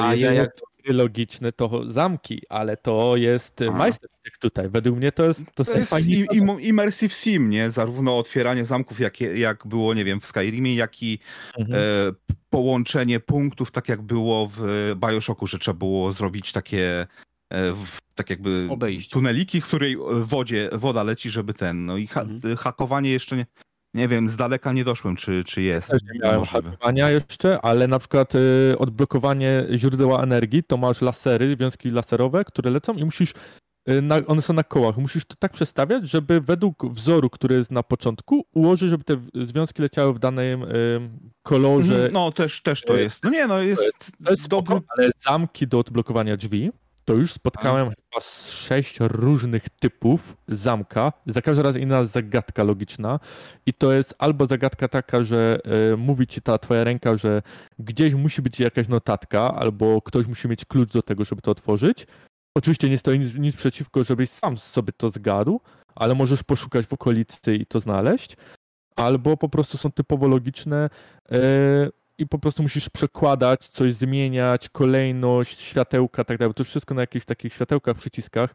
a 0.00 0.14
ja 0.14 0.32
jak 0.32 0.50
logiczne 0.86 1.52
to 1.52 1.92
zamki, 1.92 2.42
ale 2.48 2.76
to 2.76 3.16
jest 3.16 3.60
majstersztyk 3.72 4.38
tutaj. 4.38 4.68
Według 4.68 4.96
mnie 4.96 5.12
to 5.12 5.24
jest 5.24 5.44
to, 5.54 5.64
to 5.64 5.78
jest 5.78 6.08
im, 6.08 6.26
im, 6.32 6.60
immersive 6.60 7.14
sim, 7.14 7.50
nie? 7.50 7.70
Zarówno 7.70 8.18
otwieranie 8.18 8.64
zamków, 8.64 9.00
jak, 9.00 9.20
jak 9.20 9.66
było, 9.66 9.94
nie 9.94 10.04
wiem, 10.04 10.20
w 10.20 10.26
Skyrimie, 10.26 10.74
jak 10.74 11.02
i 11.02 11.18
mhm. 11.58 11.80
e, 11.82 12.12
połączenie 12.50 13.20
punktów, 13.20 13.70
tak 13.70 13.88
jak 13.88 14.02
było 14.02 14.50
w 14.56 14.92
Bioshocku, 14.96 15.46
że 15.46 15.58
trzeba 15.58 15.78
było 15.78 16.12
zrobić 16.12 16.52
takie 16.52 17.06
e, 17.50 17.72
w, 17.72 17.98
tak 18.14 18.30
jakby 18.30 18.68
Obejście. 18.70 19.12
tuneliki, 19.12 19.60
w 19.60 19.64
której 19.64 19.96
wodzie, 20.20 20.70
woda 20.72 21.02
leci, 21.02 21.30
żeby 21.30 21.54
ten, 21.54 21.86
no 21.86 21.96
i 21.96 22.06
ha 22.06 22.22
mhm. 22.22 22.56
hakowanie 22.56 23.10
jeszcze 23.10 23.36
nie, 23.36 23.46
nie 23.94 24.08
wiem, 24.08 24.28
z 24.28 24.36
daleka 24.36 24.72
nie 24.72 24.84
doszłem, 24.84 25.16
czy, 25.16 25.44
czy 25.44 25.62
jest. 25.62 25.90
Też 25.90 26.02
nie 26.14 26.20
miałem 26.20 26.44
hakowania 26.44 27.10
jeszcze, 27.10 27.60
ale 27.60 27.88
na 27.88 27.98
przykład 27.98 28.34
y, 28.34 28.74
odblokowanie 28.78 29.66
źródeła 29.76 30.22
energii, 30.22 30.62
to 30.64 30.76
masz 30.76 31.02
lasery, 31.02 31.56
wiązki 31.56 31.90
laserowe, 31.90 32.44
które 32.44 32.70
lecą 32.70 32.94
i 32.94 33.04
musisz, 33.04 33.34
y, 33.90 34.02
na, 34.02 34.16
one 34.26 34.42
są 34.42 34.54
na 34.54 34.64
kołach, 34.64 34.96
musisz 34.96 35.24
to 35.24 35.34
tak 35.38 35.52
przestawiać, 35.52 36.10
żeby 36.10 36.40
według 36.40 36.86
wzoru, 36.92 37.30
który 37.30 37.54
jest 37.54 37.70
na 37.70 37.82
początku, 37.82 38.46
ułożyć, 38.54 38.90
żeby 38.90 39.04
te 39.04 39.16
związki 39.34 39.82
leciały 39.82 40.14
w 40.14 40.18
danym 40.18 40.62
y, 40.62 41.00
kolorze. 41.42 41.94
Mhm, 41.94 42.12
no, 42.12 42.32
też, 42.32 42.62
też 42.62 42.82
to 42.82 42.98
y, 42.98 43.00
jest. 43.00 43.24
No 43.24 43.30
nie, 43.30 43.46
no 43.46 43.58
jest, 43.58 44.12
to 44.24 44.30
jest 44.30 44.48
dobry... 44.48 44.80
ale 44.96 45.10
zamki 45.18 45.66
do 45.66 45.78
odblokowania 45.78 46.36
drzwi, 46.36 46.70
to 47.04 47.14
już 47.14 47.32
spotkałem 47.32 47.88
A. 47.88 47.90
chyba 47.90 48.26
sześć 48.44 48.96
różnych 49.00 49.68
typów 49.68 50.36
zamka. 50.48 51.12
Za 51.26 51.42
każdym 51.42 51.64
razem 51.64 51.82
inna 51.82 52.04
zagadka 52.04 52.64
logiczna. 52.64 53.20
I 53.66 53.74
to 53.74 53.92
jest 53.92 54.14
albo 54.18 54.46
zagadka 54.46 54.88
taka, 54.88 55.24
że 55.24 55.58
y, 55.92 55.96
mówi 55.96 56.26
ci 56.26 56.42
ta 56.42 56.58
twoja 56.58 56.84
ręka, 56.84 57.16
że 57.16 57.42
gdzieś 57.78 58.14
musi 58.14 58.42
być 58.42 58.60
jakaś 58.60 58.88
notatka, 58.88 59.54
albo 59.54 60.02
ktoś 60.02 60.26
musi 60.26 60.48
mieć 60.48 60.64
klucz 60.64 60.92
do 60.92 61.02
tego, 61.02 61.24
żeby 61.24 61.42
to 61.42 61.50
otworzyć. 61.50 62.06
Oczywiście 62.54 62.88
nie 62.88 62.98
stoi 62.98 63.18
nic, 63.18 63.34
nic 63.34 63.56
przeciwko, 63.56 64.04
żebyś 64.04 64.30
sam 64.30 64.58
sobie 64.58 64.92
to 64.92 65.10
zgadł, 65.10 65.60
ale 65.94 66.14
możesz 66.14 66.42
poszukać 66.42 66.86
w 66.86 66.92
okolicy 66.92 67.54
i 67.54 67.66
to 67.66 67.80
znaleźć. 67.80 68.36
Albo 68.96 69.36
po 69.36 69.48
prostu 69.48 69.78
są 69.78 69.92
typowo 69.92 70.28
logiczne. 70.28 70.90
Y, 71.32 71.99
i 72.20 72.26
po 72.26 72.38
prostu 72.38 72.62
musisz 72.62 72.88
przekładać, 72.88 73.68
coś 73.68 73.94
zmieniać, 73.94 74.68
kolejność, 74.68 75.60
światełka, 75.60 76.24
tak 76.24 76.38
dalej. 76.38 76.54
To 76.54 76.64
wszystko 76.64 76.94
na 76.94 77.00
jakichś 77.00 77.26
takich 77.26 77.54
światełkach, 77.54 77.96
przyciskach. 77.96 78.54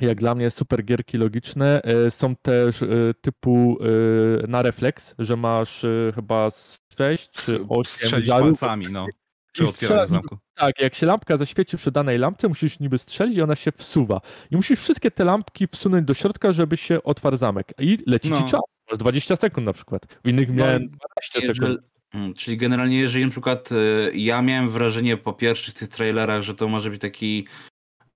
Jak 0.00 0.18
dla 0.18 0.34
mnie 0.34 0.50
super 0.50 0.84
gierki 0.84 1.18
logiczne. 1.18 1.82
E, 1.82 2.10
są 2.10 2.36
też 2.36 2.82
e, 2.82 2.86
typu 3.20 3.78
e, 3.80 4.46
na 4.46 4.62
refleks, 4.62 5.14
że 5.18 5.36
masz 5.36 5.86
chyba 6.14 6.50
6 6.98 7.30
czy 7.30 7.64
8 7.68 7.84
Strzelić 7.84 8.28
palcami, 8.28 8.86
no. 8.90 9.06
Przy 9.52 9.64
otwieraniu 9.64 10.08
zamku. 10.08 10.38
Tak, 10.54 10.80
jak 10.80 10.94
się 10.94 11.06
lampka 11.06 11.36
zaświeci 11.36 11.76
przy 11.76 11.90
danej 11.90 12.18
lampce, 12.18 12.48
musisz 12.48 12.80
niby 12.80 12.98
strzelić 12.98 13.36
i 13.36 13.42
ona 13.42 13.56
się 13.56 13.72
wsuwa. 13.72 14.20
I 14.50 14.56
musisz 14.56 14.80
wszystkie 14.80 15.10
te 15.10 15.24
lampki 15.24 15.66
wsunąć 15.66 16.06
do 16.06 16.14
środka, 16.14 16.52
żeby 16.52 16.76
się 16.76 17.02
otwarł 17.02 17.36
zamek. 17.36 17.72
I 17.78 17.98
leci 18.06 18.30
no. 18.30 18.36
ci 18.36 18.44
czas. 18.44 18.60
Masz 18.90 18.98
20 18.98 19.36
sekund 19.36 19.66
na 19.66 19.72
przykład. 19.72 20.06
W 20.24 20.28
innych 20.28 20.48
no, 20.48 20.54
miałem 20.54 20.88
12 21.32 21.54
sekund. 21.54 21.90
Hmm, 22.12 22.34
czyli 22.34 22.56
generalnie, 22.56 22.98
jeżeli 22.98 23.24
na 23.24 23.30
przykład 23.30 23.68
e, 23.72 23.76
ja 24.14 24.42
miałem 24.42 24.70
wrażenie 24.70 25.16
po 25.16 25.32
pierwszych 25.32 25.74
tych 25.74 25.88
trailerach, 25.88 26.42
że 26.42 26.54
to 26.54 26.68
może 26.68 26.90
być 26.90 27.00
taki 27.00 27.46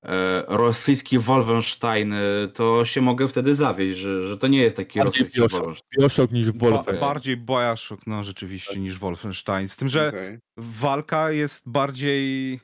e, 0.05 0.45
rosyjski 0.49 1.19
Wolfenstein, 1.19 2.13
e, 2.13 2.23
to 2.55 2.85
się 2.85 3.01
mogę 3.03 3.29
wtedy 3.29 3.55
zawieść, 3.55 4.01
że, 4.01 4.27
że 4.29 4.39
to 4.39 4.47
nie 4.47 4.59
jest 4.59 4.77
taki 4.77 4.99
Bardziej 4.99 5.23
rosyjski 5.23 5.41
Bioshock, 5.41 5.65
Wolfenstein. 5.65 6.01
Bioshock 6.01 6.33
niż 6.33 6.53
Ba 6.53 6.59
Wolfenstein. 6.59 7.01
bardziej 7.01 7.37
Bioshock, 7.37 8.07
no 8.07 8.25
rzeczywiście, 8.25 8.81
niż 8.81 8.99
Wolfenstein. 8.99 9.69
Z 9.69 9.77
tym, 9.77 9.89
że 9.89 10.09
Okej. 10.09 10.39
walka 10.59 11.31
jest 11.31 11.69
bardziej 11.71 12.61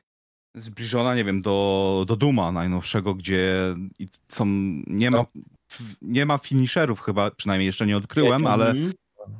zbliżona, 0.57 1.15
nie 1.15 1.23
wiem, 1.23 1.41
do, 1.41 2.05
do 2.07 2.15
Duma 2.15 2.51
najnowszego, 2.51 3.13
gdzie 3.15 3.53
są, 4.29 4.45
nie 4.87 5.11
ma, 5.11 5.19
f- 5.71 5.95
nie 6.01 6.25
ma 6.25 6.37
finisherów 6.37 7.01
chyba, 7.01 7.31
przynajmniej 7.31 7.65
jeszcze 7.65 7.85
nie 7.87 7.97
odkryłem, 7.97 8.47
ale 8.47 8.69
Mhm. 8.71 8.91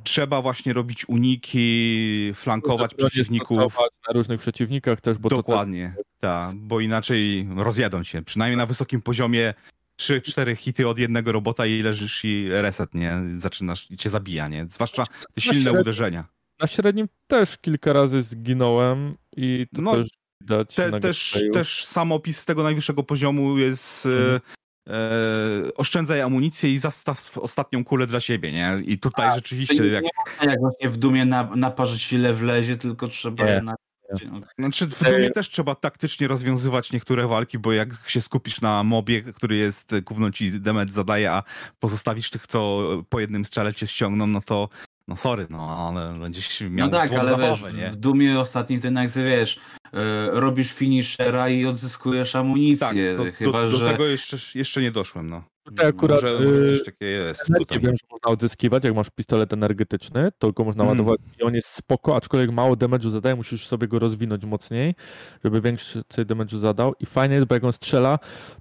Trzeba 0.04 0.42
właśnie 0.42 0.72
robić 0.72 1.08
uniki, 1.08 2.32
flankować 2.34 2.94
przeciwników. 2.94 3.78
Na 4.08 4.14
różnych 4.14 4.40
przeciwnikach 4.40 5.00
też, 5.00 5.18
bo 5.18 5.28
to 5.28 5.36
Dokładnie, 5.36 5.94
tak, 6.20 6.56
bo 6.56 6.80
inaczej 6.80 7.48
rozjadą 7.56 8.02
się. 8.02 8.22
Przynajmniej 8.22 8.56
na 8.56 8.66
wysokim 8.66 9.02
poziomie 9.02 9.54
3-4 10.00 10.56
hity 10.56 10.88
od 10.88 10.98
jednego 10.98 11.32
robota 11.32 11.66
i 11.66 11.82
leżysz 11.82 12.24
i 12.24 12.48
reset, 12.50 12.94
nie? 12.94 13.12
Zaczynasz 13.38 13.90
i 13.90 13.96
cię 13.96 14.10
zabija, 14.10 14.48
nie? 14.48 14.66
Zwłaszcza 14.70 15.04
te 15.34 15.40
silne 15.40 15.72
uderzenia. 15.72 16.24
na 16.60 16.66
średnim 16.66 17.08
też 17.26 17.58
kilka 17.58 17.92
razy 17.92 18.22
zginąłem 18.22 19.14
i 19.36 19.66
to 19.74 19.82
No, 19.82 19.92
też 19.92 20.08
widać 20.40 20.74
Te, 20.74 21.00
też, 21.00 21.38
też 21.52 21.84
sam 21.84 22.12
opis 22.12 22.38
z 22.38 22.44
tego 22.44 22.62
najwyższego 22.62 23.02
poziomu 23.02 23.58
jest 23.58 24.06
Mhm. 24.06 24.40
E, 24.88 24.92
e, 24.92 25.74
oszczędzaj 25.74 26.20
amunicję 26.20 26.72
i 26.72 26.78
zastaw 26.78 27.38
ostatnią 27.38 27.84
kulę 27.84 28.06
dla 28.06 28.20
siebie, 28.20 28.52
nie? 28.52 28.78
I 28.84 28.98
tutaj 28.98 29.34
rzeczywiście 29.34 29.76
Czyli 29.76 29.92
jak, 29.92 30.04
nie 30.04 30.48
jak 30.50 30.60
właśnie 30.60 30.88
w 30.88 30.96
Dumie 30.96 31.24
na, 31.24 31.50
naparzyć 31.56 32.12
ile 32.12 32.34
wlezie, 32.34 32.76
tylko 32.76 33.08
trzeba 33.08 33.44
Nie. 33.44 33.60
na... 33.60 33.74
Znaczy, 34.58 34.86
w 34.86 35.04
Dumie 35.04 35.30
też 35.30 35.50
trzeba 35.50 35.74
taktycznie 35.74 36.28
rozwiązywać 36.28 36.92
niektóre 36.92 37.28
walki, 37.28 37.58
bo 37.58 37.72
jak 37.72 37.88
się 38.06 38.20
skupisz 38.20 38.60
na 38.60 38.84
mobie, 38.84 39.22
który 39.22 39.56
jest, 39.56 40.00
gówno 40.00 40.30
ci 40.30 40.60
damage 40.60 40.92
zadaje, 40.92 41.32
a 41.32 41.42
pozostawisz 41.78 42.30
tych, 42.30 42.46
co 42.46 42.88
po 43.08 43.20
jednym 43.20 43.44
strzale 43.44 43.74
cię 43.74 43.86
ściągną, 43.86 44.26
no 44.26 44.40
to 44.40 44.68
no 45.08 45.16
sorry, 45.16 45.46
no 45.50 45.86
ale 45.88 46.18
będziesz 46.20 46.60
miał 46.60 46.90
No 46.90 46.98
tak, 46.98 47.12
ale 47.12 47.30
zabawę, 47.30 47.56
wiesz, 47.72 47.76
nie? 47.76 47.90
w 47.90 47.96
Dumie 47.96 48.40
ostatnich 48.40 48.80
ty 48.82 48.90
wiesz, 49.24 49.60
e, 49.92 50.30
robisz 50.30 50.72
finishera 50.72 51.48
i 51.48 51.66
odzyskujesz 51.66 52.36
amunicję, 52.36 53.14
Tak, 53.16 53.26
do, 53.26 53.32
chyba 53.32 53.62
do, 53.64 53.70
do 53.70 53.76
że... 53.78 53.90
tego 53.90 54.06
jeszcze, 54.06 54.36
jeszcze 54.58 54.82
nie 54.82 54.90
doszłem, 54.90 55.28
no. 55.30 55.42
Tutaj 55.64 55.86
akurat 55.86 56.22
Może, 56.22 56.28
y, 56.38 56.40
może 56.40 56.76
coś 56.76 56.84
takiego 56.84 57.24
jest. 57.24 57.46
tutaj. 57.58 57.78
wiem, 57.78 57.92
że 57.96 58.06
można 58.10 58.30
odzyskiwać, 58.32 58.84
jak 58.84 58.94
masz 58.94 59.10
pistolet 59.10 59.52
energetyczny, 59.52 60.28
to 60.38 60.52
go 60.52 60.64
można 60.64 60.84
Mm. 60.84 60.98
ładować 60.98 61.20
i 61.40 61.42
on 61.42 61.54
jest 61.54 61.68
spoko, 61.68 62.16
aczkolwiek 62.16 62.50
mało 62.50 62.74
damage'u 62.76 63.10
zadaje, 63.10 63.36
musisz 63.36 63.66
sobie 63.66 63.88
go 63.88 63.98
rozwinąć 63.98 64.44
mocniej, 64.44 64.94
żeby 65.44 65.60
większy 65.60 66.02
damage'u 66.02 66.58
zadał 66.58 66.94
i 67.00 67.06
fajnie 67.06 67.34
jest, 67.34 67.46
bo 67.48 67.54
jak 67.54 67.64
on 67.64 67.72
strzela, 67.72 68.18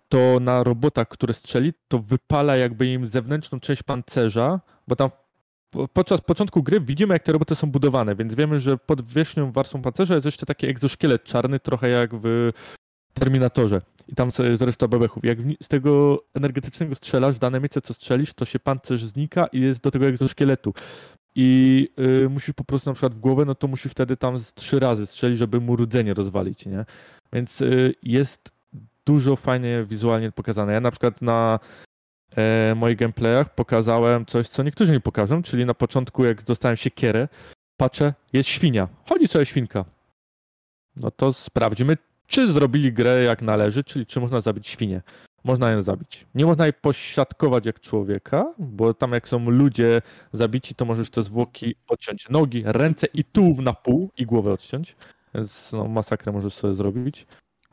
to 0.09 0.37
na 0.41 0.63
robotach, 0.63 1.07
które 1.07 1.33
strzeli, 1.33 1.73
to 1.87 1.99
wypala 1.99 2.55
jakby 2.57 2.87
im 2.87 3.07
zewnętrzną 3.07 3.59
część 3.59 3.83
pancerza, 3.83 4.59
bo 4.87 4.95
tam 4.95 5.09
podczas 5.93 6.21
początku 6.21 6.63
gry 6.63 6.79
widzimy, 6.81 7.13
jak 7.13 7.23
te 7.23 7.31
roboty 7.31 7.55
są 7.55 7.71
budowane, 7.71 8.15
więc 8.15 8.35
wiemy, 8.35 8.59
że 8.59 8.77
pod 8.77 9.01
wierzchnią 9.01 9.51
warstwą 9.51 9.81
pancerza 9.81 10.13
jest 10.13 10.25
jeszcze 10.25 10.45
taki 10.45 10.67
egzoszkielet 10.67 11.23
czarny, 11.23 11.59
trochę 11.59 11.89
jak 11.89 12.11
w 12.13 12.51
Terminatorze. 13.13 13.81
I 14.07 14.15
tam 14.15 14.31
jest 14.39 14.61
reszta 14.61 14.87
bebechów. 14.87 15.25
Jak 15.25 15.37
z 15.61 15.67
tego 15.67 16.23
energetycznego 16.33 16.95
strzelasz, 16.95 17.39
dane 17.39 17.59
miejsce, 17.59 17.81
co 17.81 17.93
strzelisz, 17.93 18.33
to 18.33 18.45
się 18.45 18.59
pancerz 18.59 19.05
znika 19.05 19.47
i 19.47 19.61
jest 19.61 19.81
do 19.81 19.91
tego 19.91 20.05
egzoszkieletu. 20.05 20.73
I 21.35 21.89
y, 22.25 22.29
musisz 22.29 22.53
po 22.53 22.63
prostu 22.63 22.89
na 22.89 22.93
przykład 22.93 23.15
w 23.15 23.19
głowę, 23.19 23.45
no 23.45 23.55
to 23.55 23.67
musisz 23.67 23.91
wtedy 23.91 24.17
tam 24.17 24.39
z 24.39 24.53
trzy 24.53 24.79
razy 24.79 25.05
strzelić, 25.05 25.37
żeby 25.37 25.59
mu 25.59 25.75
rdzenie 25.75 26.13
rozwalić, 26.13 26.65
nie? 26.65 26.85
Więc 27.33 27.61
y, 27.61 27.95
jest 28.03 28.51
dużo 29.05 29.35
fajnie 29.35 29.85
wizualnie 29.89 30.31
pokazane. 30.31 30.73
Ja 30.73 30.81
na 30.81 30.91
przykład 30.91 31.21
na 31.21 31.59
e, 32.35 32.75
moich 32.75 32.97
gameplayach 32.97 33.55
pokazałem 33.55 34.25
coś, 34.25 34.47
co 34.47 34.63
niektórzy 34.63 34.91
nie 34.91 34.99
pokażą, 34.99 35.43
czyli 35.43 35.65
na 35.65 35.73
początku, 35.73 36.25
jak 36.25 36.43
dostałem 36.43 36.77
siekierę, 36.77 37.27
patrzę, 37.77 38.13
jest 38.33 38.49
świnia. 38.49 38.87
Chodzi 39.09 39.27
sobie 39.27 39.45
świnka. 39.45 39.85
No 40.95 41.11
to 41.11 41.33
sprawdźmy, 41.33 41.97
czy 42.27 42.51
zrobili 42.51 42.93
grę 42.93 43.23
jak 43.23 43.41
należy, 43.41 43.83
czyli 43.83 44.05
czy 44.05 44.19
można 44.19 44.41
zabić 44.41 44.67
świnię. 44.67 45.01
Można 45.43 45.71
ją 45.71 45.81
zabić. 45.81 46.27
Nie 46.35 46.45
można 46.45 46.65
jej 46.65 46.73
posiadkować 46.73 47.65
jak 47.65 47.79
człowieka, 47.79 48.53
bo 48.59 48.93
tam 48.93 49.11
jak 49.11 49.27
są 49.27 49.49
ludzie 49.49 50.01
zabici, 50.33 50.75
to 50.75 50.85
możesz 50.85 51.09
te 51.09 51.23
zwłoki 51.23 51.75
odciąć. 51.87 52.29
Nogi, 52.29 52.63
ręce 52.65 53.07
i 53.13 53.23
tułów 53.23 53.59
na 53.59 53.73
pół 53.73 54.11
i 54.17 54.25
głowę 54.25 54.53
odciąć. 54.53 54.95
Więc 55.35 55.71
no, 55.71 55.87
masakrę 55.87 56.31
możesz 56.31 56.53
sobie 56.53 56.75
zrobić. 56.75 57.27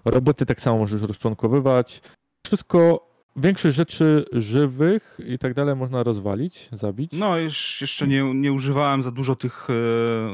Roboty 0.04 0.46
tak 0.46 0.60
samo 0.60 0.78
możesz 0.78 1.02
rozczłonkowywać. 1.02 2.00
Wszystko, 2.46 3.07
większość 3.38 3.76
rzeczy 3.76 4.24
żywych 4.32 5.18
i 5.26 5.38
tak 5.38 5.54
dalej 5.54 5.76
można 5.76 6.02
rozwalić, 6.02 6.68
zabić. 6.72 7.12
No, 7.14 7.38
już 7.38 7.80
jeszcze 7.80 8.08
nie, 8.08 8.34
nie 8.34 8.52
używałem 8.52 9.02
za 9.02 9.10
dużo 9.10 9.36
tych 9.36 9.68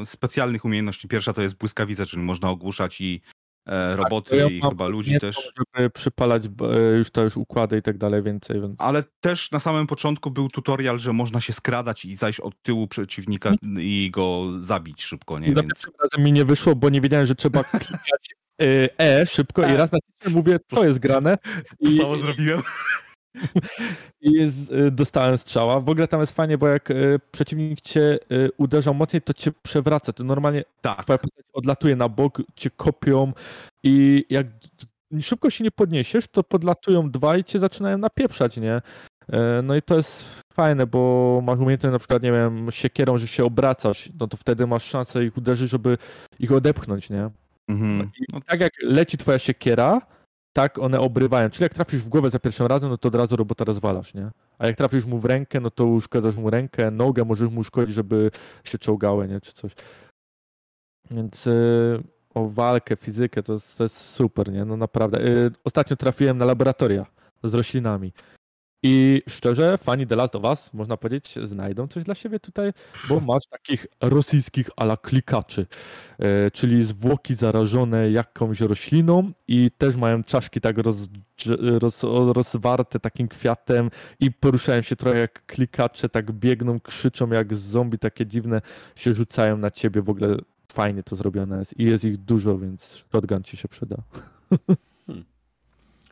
e, 0.02 0.06
specjalnych 0.06 0.64
umiejętności. 0.64 1.08
Pierwsza 1.08 1.32
to 1.32 1.42
jest 1.42 1.56
błyskawica, 1.56 2.06
czyli 2.06 2.22
można 2.22 2.50
ogłuszać 2.50 3.00
i 3.00 3.20
e, 3.66 3.96
roboty 3.96 4.30
to 4.30 4.36
ja 4.36 4.46
i 4.46 4.60
chyba 4.60 4.86
ludzi 4.86 5.20
też. 5.20 5.36
to, 5.36 5.42
żeby 5.76 5.90
przypalać 5.90 6.46
e, 6.46 6.96
już 6.98 7.10
to 7.10 7.22
już 7.22 7.36
układy 7.36 7.78
i 7.78 7.82
tak 7.82 7.98
dalej 7.98 8.22
więcej, 8.22 8.60
więc... 8.60 8.80
Ale 8.80 9.04
też 9.20 9.50
na 9.50 9.60
samym 9.60 9.86
początku 9.86 10.30
był 10.30 10.48
tutorial, 10.48 11.00
że 11.00 11.12
można 11.12 11.40
się 11.40 11.52
skradać 11.52 12.04
i 12.04 12.16
zajść 12.16 12.40
od 12.40 12.62
tyłu 12.62 12.88
przeciwnika 12.88 13.52
i 13.80 14.10
go 14.12 14.46
zabić 14.58 15.02
szybko, 15.02 15.38
nie? 15.38 15.54
Za 15.54 15.60
Więc 15.60 15.72
pierwszym 15.72 15.94
razem 16.02 16.24
mi 16.24 16.32
nie 16.32 16.44
wyszło, 16.44 16.76
bo 16.76 16.88
nie 16.88 17.00
wiedziałem, 17.00 17.26
że 17.26 17.34
trzeba 17.34 17.64
klikać 17.80 18.34
E 18.98 19.26
szybko 19.26 19.62
i 19.62 19.64
E. 19.64 19.76
raz 19.76 19.90
nacisnę, 19.92 20.40
mówię, 20.40 20.58
co 20.66 20.86
jest 20.86 20.98
grane 20.98 21.38
i, 21.80 21.98
samo 21.98 22.14
zrobiłem. 22.16 22.60
i 24.20 24.48
z, 24.50 24.70
y, 24.70 24.90
dostałem 24.90 25.38
strzała. 25.38 25.80
W 25.80 25.88
ogóle 25.88 26.08
tam 26.08 26.20
jest 26.20 26.32
fajnie, 26.32 26.58
bo 26.58 26.68
jak 26.68 26.88
przeciwnik 27.32 27.80
cię 27.80 28.18
uderza 28.58 28.92
mocniej, 28.92 29.22
to 29.22 29.34
cię 29.34 29.52
przewraca. 29.62 30.12
To 30.12 30.24
normalnie 30.24 30.62
Tak. 30.80 31.02
twoja 31.02 31.18
postać 31.18 31.44
odlatuje 31.52 31.96
na 31.96 32.08
bok, 32.08 32.42
cię 32.56 32.70
kopią 32.70 33.32
i 33.82 34.24
jak 34.30 34.46
szybko 35.20 35.50
się 35.50 35.64
nie 35.64 35.70
podniesiesz, 35.70 36.28
to 36.28 36.42
podlatują 36.44 37.10
dwa 37.10 37.36
i 37.36 37.44
cię 37.44 37.58
zaczynają 37.58 37.98
napieprzać, 37.98 38.56
nie? 38.56 38.80
E, 39.32 39.62
No 39.62 39.76
i 39.76 39.82
to 39.82 39.96
jest 39.96 40.24
fajne, 40.52 40.86
bo 40.86 41.40
masz 41.44 41.58
umiejętność 41.58 41.92
na 41.92 41.98
przykład, 41.98 42.22
nie 42.22 42.32
wiem, 42.32 42.66
siekierą, 42.70 43.18
że 43.18 43.28
się 43.28 43.44
obracasz, 43.44 44.10
no 44.20 44.26
to 44.26 44.36
wtedy 44.36 44.66
masz 44.66 44.84
szansę 44.84 45.24
ich 45.24 45.36
uderzyć, 45.36 45.70
żeby 45.70 45.98
ich 46.38 46.52
odepchnąć, 46.52 47.10
nie? 47.10 47.30
Mhm. 47.68 48.10
I 48.20 48.40
tak 48.46 48.60
jak 48.60 48.72
leci 48.82 49.18
twoja 49.18 49.38
siekiera, 49.38 50.00
tak 50.52 50.78
one 50.78 51.00
obrywają. 51.00 51.50
Czyli 51.50 51.62
jak 51.62 51.74
trafisz 51.74 52.02
w 52.02 52.08
głowę 52.08 52.30
za 52.30 52.38
pierwszym 52.38 52.66
razem, 52.66 52.90
no 52.90 52.98
to 52.98 53.08
od 53.08 53.14
razu 53.14 53.36
robota 53.36 53.64
rozwalasz, 53.64 54.14
nie? 54.14 54.30
A 54.58 54.66
jak 54.66 54.76
trafisz 54.76 55.04
mu 55.04 55.18
w 55.18 55.24
rękę, 55.24 55.60
no 55.60 55.70
to 55.70 55.86
uszkadzasz 55.86 56.36
mu 56.36 56.50
rękę, 56.50 56.90
nogę 56.90 57.24
możesz 57.24 57.50
mu 57.50 57.60
uszkodzić, 57.60 57.94
żeby 57.94 58.30
się 58.64 58.78
czołgały, 58.78 59.28
nie? 59.28 59.40
Czy 59.40 59.52
coś. 59.52 59.72
Więc 61.10 61.46
y, 61.46 62.02
o 62.34 62.48
walkę, 62.48 62.96
fizykę, 62.96 63.42
to 63.42 63.58
to 63.76 63.82
jest 63.82 63.96
super, 63.96 64.52
nie? 64.52 64.64
No 64.64 64.76
naprawdę. 64.76 65.20
Y, 65.20 65.50
ostatnio 65.64 65.96
trafiłem 65.96 66.38
na 66.38 66.44
laboratoria 66.44 67.06
z 67.44 67.54
roślinami. 67.54 68.12
I 68.86 69.22
szczerze, 69.28 69.78
fani 69.78 70.06
The 70.06 70.16
Last 70.16 70.36
of 70.36 70.44
Us, 70.44 70.70
można 70.74 70.96
powiedzieć, 70.96 71.34
znajdą 71.44 71.88
coś 71.88 72.04
dla 72.04 72.14
siebie 72.14 72.40
tutaj, 72.40 72.72
bo 73.08 73.20
masz 73.20 73.46
takich 73.46 73.86
rosyjskich 74.00 74.70
ala 74.76 74.96
klikaczy, 74.96 75.66
e, 76.18 76.50
czyli 76.50 76.84
zwłoki 76.84 77.34
zarażone 77.34 78.10
jakąś 78.10 78.60
rośliną 78.60 79.32
i 79.48 79.70
też 79.78 79.96
mają 79.96 80.24
czaszki 80.24 80.60
tak 80.60 80.78
roz, 80.78 81.08
roz, 81.58 82.02
rozwarte 82.32 83.00
takim 83.00 83.28
kwiatem 83.28 83.90
i 84.20 84.32
poruszają 84.32 84.82
się 84.82 84.96
trochę 84.96 85.18
jak 85.18 85.46
klikacze, 85.46 86.08
tak 86.08 86.32
biegną, 86.32 86.80
krzyczą 86.80 87.30
jak 87.30 87.56
zombie, 87.56 87.98
takie 87.98 88.26
dziwne 88.26 88.60
się 88.96 89.14
rzucają 89.14 89.56
na 89.56 89.70
ciebie, 89.70 90.02
w 90.02 90.10
ogóle 90.10 90.36
fajnie 90.72 91.02
to 91.02 91.16
zrobione 91.16 91.58
jest 91.58 91.80
i 91.80 91.84
jest 91.84 92.04
ich 92.04 92.16
dużo, 92.16 92.58
więc 92.58 93.04
shotgun 93.12 93.42
ci 93.42 93.56
się 93.56 93.68
przyda. 93.68 93.96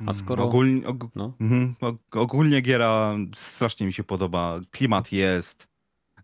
A 0.06 0.12
skoro- 0.12 0.44
Ogólnie, 0.44 0.86
og, 0.88 1.04
No. 1.14 1.32
mhm, 1.40 1.74
og, 1.80 1.96
ogólnie 2.12 2.60
giera 2.62 3.14
strasznie 3.34 3.86
mi 3.86 3.92
się 3.92 4.04
podoba. 4.04 4.60
Klimat 4.70 5.12
jest. 5.12 5.68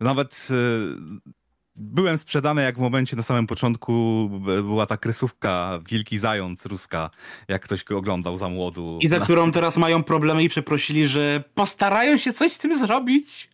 Nawet 0.01 0.49
y, 0.51 1.31
byłem 1.77 2.19
sprzedany, 2.19 2.63
jak 2.63 2.77
w 2.77 2.81
momencie 2.81 3.17
na 3.17 3.23
samym 3.23 3.47
początku 3.47 4.31
była 4.45 4.87
ta 4.87 4.97
kresówka 4.97 5.79
Wilki 5.91 6.19
Zając 6.19 6.67
ruska, 6.67 7.11
jak 7.49 7.63
ktoś 7.63 7.85
go 7.85 7.99
oglądał 7.99 8.37
za 8.37 8.49
młodu. 8.49 8.99
I 9.03 9.09
za 9.09 9.21
którą 9.21 9.51
teraz 9.53 9.77
mają 9.77 10.03
problemy 10.03 10.43
i 10.45 10.49
przeprosili, 10.49 11.09
że 11.09 11.45
postarają 11.55 12.17
się 12.19 12.33
coś 12.33 12.53
z 12.53 12.59
tym 12.59 12.79
zrobić. 12.79 13.51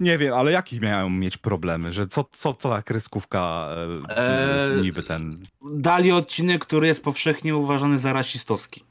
Nie 0.00 0.18
wiem, 0.18 0.34
ale 0.34 0.52
jakie 0.52 0.80
miałem 0.80 1.18
mieć 1.20 1.36
problemy, 1.36 1.92
że 1.92 2.06
co, 2.06 2.24
co 2.32 2.52
to 2.54 2.68
ta 2.70 2.82
kreskówka 2.82 3.68
e, 4.08 4.16
Eee, 4.16 4.82
niby 4.82 5.02
ten... 5.02 5.42
Dali 5.74 6.12
odcinek, 6.12 6.64
który 6.66 6.86
jest 6.86 7.02
powszechnie 7.02 7.56
uważany 7.56 7.98
za 7.98 8.12
rasistowski. 8.12 8.84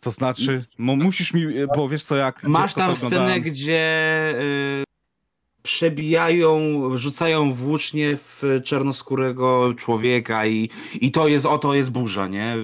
To 0.00 0.10
znaczy, 0.10 0.64
mo, 0.78 0.96
musisz 0.96 1.34
mi, 1.34 1.46
bo 1.76 1.88
wiesz 1.88 2.04
co, 2.04 2.16
jak 2.16 2.44
Masz 2.44 2.74
tam 2.74 2.94
scenę, 2.94 3.40
gdzie 3.40 4.34
y, 4.40 4.84
przebijają, 5.62 6.80
rzucają 6.98 7.52
włócznie 7.52 8.16
w 8.16 8.42
czarnoskórego 8.64 9.74
człowieka 9.76 10.46
i, 10.46 10.70
i 11.00 11.10
to 11.10 11.28
jest, 11.28 11.46
oto 11.46 11.74
jest 11.74 11.90
burza, 11.90 12.26
nie? 12.26 12.56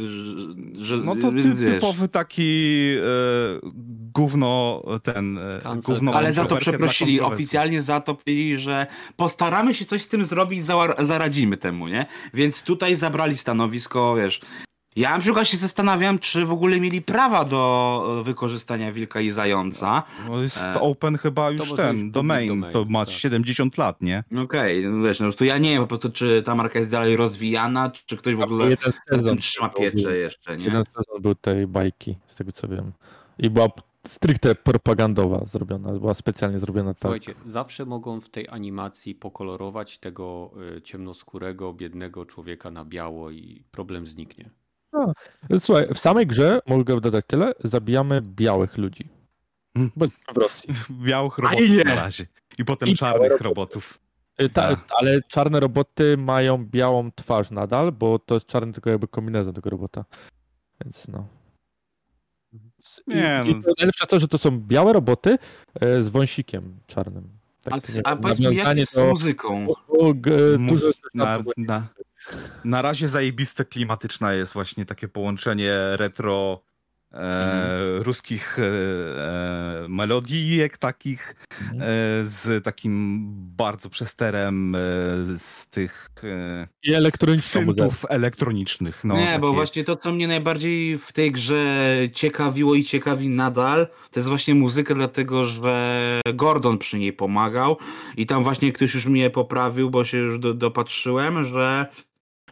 Że, 0.78 0.96
no 0.96 1.16
to 1.16 1.32
ty, 1.32 1.66
typowy 1.66 2.08
taki 2.08 2.94
e, 2.98 3.70
gówno, 4.14 4.82
ten 5.02 5.38
e, 5.38 5.60
gówno 5.86 6.14
Ale 6.14 6.32
za 6.32 6.44
to 6.44 6.56
przeprosili, 6.56 7.20
oficjalnie 7.20 7.82
za 7.82 8.00
to 8.00 8.14
powiedzieli, 8.14 8.58
że 8.58 8.86
postaramy 9.16 9.74
się 9.74 9.84
coś 9.84 10.02
z 10.02 10.08
tym 10.08 10.24
zrobić, 10.24 10.62
zaradzimy 10.98 11.56
temu, 11.56 11.88
nie? 11.88 12.06
Więc 12.34 12.62
tutaj 12.62 12.96
zabrali 12.96 13.36
stanowisko, 13.36 14.14
wiesz, 14.16 14.40
ja 14.97 15.10
na 15.10 15.18
przykład 15.18 15.48
się 15.48 15.56
zastanawiam, 15.56 16.18
czy 16.18 16.47
w 16.47 16.52
ogóle 16.52 16.81
mieli 16.81 17.02
prawa 17.02 17.44
do 17.44 18.23
wykorzystania 18.24 18.93
wilka 18.93 19.20
i 19.20 19.31
zająca. 19.31 20.02
No 20.28 20.43
jest 20.43 20.64
e... 20.64 20.81
open 20.81 21.18
chyba 21.18 21.51
już 21.51 21.73
ten, 21.73 22.10
domain, 22.10 22.48
domain, 22.48 22.73
to 22.73 22.85
ma 22.85 23.05
tak. 23.05 23.14
70 23.14 23.78
lat, 23.78 24.02
nie? 24.02 24.24
Okej, 24.43 24.78
okay, 24.78 24.90
no 24.93 25.05
wiesz, 25.05 25.20
no, 25.20 25.32
to 25.32 25.44
ja 25.44 25.59
nie 25.59 25.70
wiem 25.70 25.81
po 25.81 25.86
prostu, 25.86 26.10
czy 26.10 26.43
ta 26.43 26.55
marka 26.55 26.78
jest 26.78 26.90
dalej 26.90 27.16
rozwijana, 27.16 27.90
czy 28.06 28.16
ktoś 28.16 28.35
w 28.35 28.40
ogóle 28.40 28.77
sezon, 29.10 29.39
trzyma 29.39 29.68
pieczę 29.68 30.16
jeszcze, 30.16 30.56
nie? 30.56 30.64
Jeden 30.64 30.85
sezon 30.85 31.23
był 31.23 31.35
tej 31.35 31.66
bajki, 31.66 32.18
z 32.27 32.35
tego 32.35 32.52
co 32.52 32.68
wiem. 32.68 32.93
I 33.39 33.51
była 33.51 33.68
stricte 34.06 34.55
propagandowa 34.55 35.44
zrobiona, 35.44 35.93
była 35.93 36.14
specjalnie 36.14 36.59
zrobiona 36.59 36.94
tak. 36.94 37.01
Słuchajcie, 37.01 37.35
zawsze 37.47 37.86
mogą 37.86 38.20
w 38.20 38.28
tej 38.28 38.48
animacji 38.48 39.14
pokolorować 39.14 39.98
tego 39.98 40.51
y, 40.77 40.82
ciemnoskórego, 40.82 41.73
biednego 41.73 42.27
człowieka 42.27 42.70
na 42.70 42.85
biało 42.85 43.31
i 43.31 43.62
problem 43.70 44.06
zniknie. 44.06 44.51
No. 44.97 45.12
Słuchaj, 45.59 45.86
w 45.94 45.98
samej 45.98 46.27
grze, 46.27 46.60
mogę 46.66 47.01
dodać 47.01 47.24
tyle, 47.27 47.52
zabijamy 47.64 48.23
białych 48.23 48.78
ludzi. 48.78 49.09
Hmm. 49.77 49.93
Bo 49.97 50.06
w 50.35 50.36
Rosji. 50.36 50.74
Białych 51.06 51.39
robotów 51.39 51.85
na 51.85 51.94
razie. 51.94 52.27
I 52.59 52.64
potem 52.64 52.89
I 52.89 52.94
czarnych 52.94 53.40
robotów. 53.40 53.98
Y, 54.43 54.51
ta, 54.51 54.77
ale 54.98 55.23
czarne 55.28 55.60
roboty 55.60 56.16
mają 56.16 56.66
białą 56.66 57.10
twarz 57.12 57.51
nadal, 57.51 57.93
bo 57.93 58.18
to 58.18 58.35
jest 58.35 58.47
czarny 58.47 58.73
tylko 58.73 58.90
jakby 58.90 59.09
kombinezon 59.09 59.55
tego 59.55 59.70
robota. 59.70 60.05
Więc 60.85 61.09
no. 61.09 61.27
Nie, 63.06 63.43
I, 63.47 63.55
no. 63.55 63.73
najlepsze 63.78 64.06
to, 64.06 64.20
że 64.20 64.28
to 64.28 64.39
są 64.39 64.60
białe 64.60 64.93
roboty 64.93 65.39
e, 65.81 66.02
z 66.02 66.09
wąsikiem 66.09 66.81
czarnym. 66.86 67.28
Tak, 67.62 67.74
a, 68.05 68.09
a 68.09 68.16
powiedz 68.16 68.39
mi, 68.39 68.56
jak 68.56 68.78
jest 68.78 68.93
z 68.93 68.98
muzyką? 68.98 69.66
Mus, 70.59 70.82
na, 71.14 71.39
na, 71.56 71.89
na 72.64 72.82
razie 72.82 73.08
zajebiste 73.08 73.64
klimatyczna 73.64 74.32
jest 74.32 74.52
właśnie 74.52 74.84
takie 74.84 75.08
połączenie 75.08 75.72
retro 75.92 76.62
e, 77.12 77.98
ruskich 78.02 78.58
e, 78.58 78.62
e 78.62 79.46
melodijek 79.88 80.78
takich 80.78 81.34
mhm. 81.60 81.82
e, 81.82 81.84
z 82.24 82.64
takim 82.64 83.26
bardzo 83.56 83.90
przesterem 83.90 84.74
e, 84.74 84.78
z 85.38 85.68
tych 85.70 86.10
e, 86.24 86.68
I 86.82 86.94
elektronicznych 86.94 87.66
elektronicznych. 88.08 89.04
No, 89.04 89.16
Nie, 89.16 89.26
takie... 89.26 89.38
bo 89.38 89.52
właśnie 89.52 89.84
to, 89.84 89.96
co 89.96 90.12
mnie 90.12 90.28
najbardziej 90.28 90.98
w 90.98 91.12
tej 91.12 91.32
grze 91.32 91.94
ciekawiło 92.12 92.74
i 92.74 92.84
ciekawi 92.84 93.28
nadal, 93.28 93.86
to 94.10 94.20
jest 94.20 94.28
właśnie 94.28 94.54
muzyka, 94.54 94.94
dlatego 94.94 95.46
że 95.46 96.20
Gordon 96.34 96.78
przy 96.78 96.98
niej 96.98 97.12
pomagał 97.12 97.76
i 98.16 98.26
tam 98.26 98.44
właśnie 98.44 98.72
ktoś 98.72 98.94
już 98.94 99.06
mnie 99.06 99.30
poprawił, 99.30 99.90
bo 99.90 100.04
się 100.04 100.18
już 100.18 100.38
do, 100.38 100.54
dopatrzyłem, 100.54 101.44
że 101.44 101.86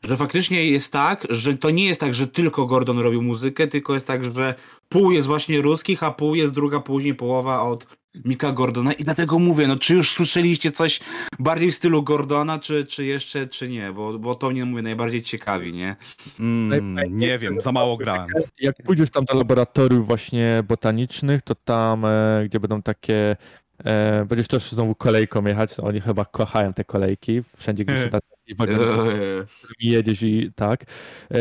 że 0.09 0.17
faktycznie 0.17 0.65
jest 0.65 0.93
tak, 0.93 1.27
że 1.31 1.55
to 1.55 1.71
nie 1.71 1.85
jest 1.85 2.01
tak, 2.01 2.15
że 2.15 2.27
tylko 2.27 2.67
Gordon 2.67 2.99
robił 2.99 3.23
muzykę, 3.23 3.67
tylko 3.67 3.95
jest 3.95 4.07
tak, 4.07 4.35
że 4.35 4.55
pół 4.89 5.13
jest 5.13 5.27
właśnie 5.27 5.63
ruskich, 5.63 6.03
a 6.03 6.11
pół 6.11 6.35
jest 6.35 6.55
druga 6.55 6.81
później 6.81 7.15
połowa 7.15 7.63
od 7.63 7.87
Mika 8.25 8.53
Gordona 8.53 8.93
i 8.93 9.05
dlatego 9.05 9.39
mówię, 9.39 9.67
no 9.67 9.77
czy 9.77 9.95
już 9.95 10.11
słyszeliście 10.11 10.73
coś 10.73 11.01
bardziej 11.39 11.71
w 11.71 11.75
stylu 11.75 12.03
Gordona, 12.03 12.59
czy, 12.59 12.87
czy 12.87 13.05
jeszcze, 13.05 13.47
czy 13.47 13.69
nie, 13.69 13.93
bo, 13.93 14.19
bo 14.19 14.35
to 14.35 14.51
mnie 14.51 14.65
mówię 14.65 14.83
najbardziej 14.83 15.23
ciekawi, 15.23 15.73
nie? 15.73 15.97
Mm, 16.41 16.95
nie 17.19 17.39
wiem, 17.39 17.61
za 17.61 17.73
mało 17.73 17.97
grałem. 17.97 18.29
Jak 18.61 18.77
pójdziesz 18.85 19.11
tam 19.11 19.25
do 19.25 19.39
laboratoriów 19.39 20.07
właśnie 20.07 20.65
botanicznych, 20.69 21.43
to 21.43 21.55
tam, 21.55 22.05
e, 22.05 22.43
gdzie 22.47 22.61
będą 22.61 22.83
takie 22.83 23.37
E, 23.85 24.25
będziesz 24.25 24.49
też 24.49 24.71
znowu 24.71 24.95
kolejką 24.95 25.45
jechać. 25.45 25.81
Oni 25.81 26.01
chyba 26.01 26.25
kochają 26.25 26.73
te 26.73 26.85
kolejki. 26.85 27.43
Wszędzie, 27.57 27.85
gdzie 27.85 28.03
się 28.03 28.11
da 28.11 28.19
jedziesz 29.81 30.23
i 30.23 30.53
tak, 30.57 30.85
e, 31.31 31.37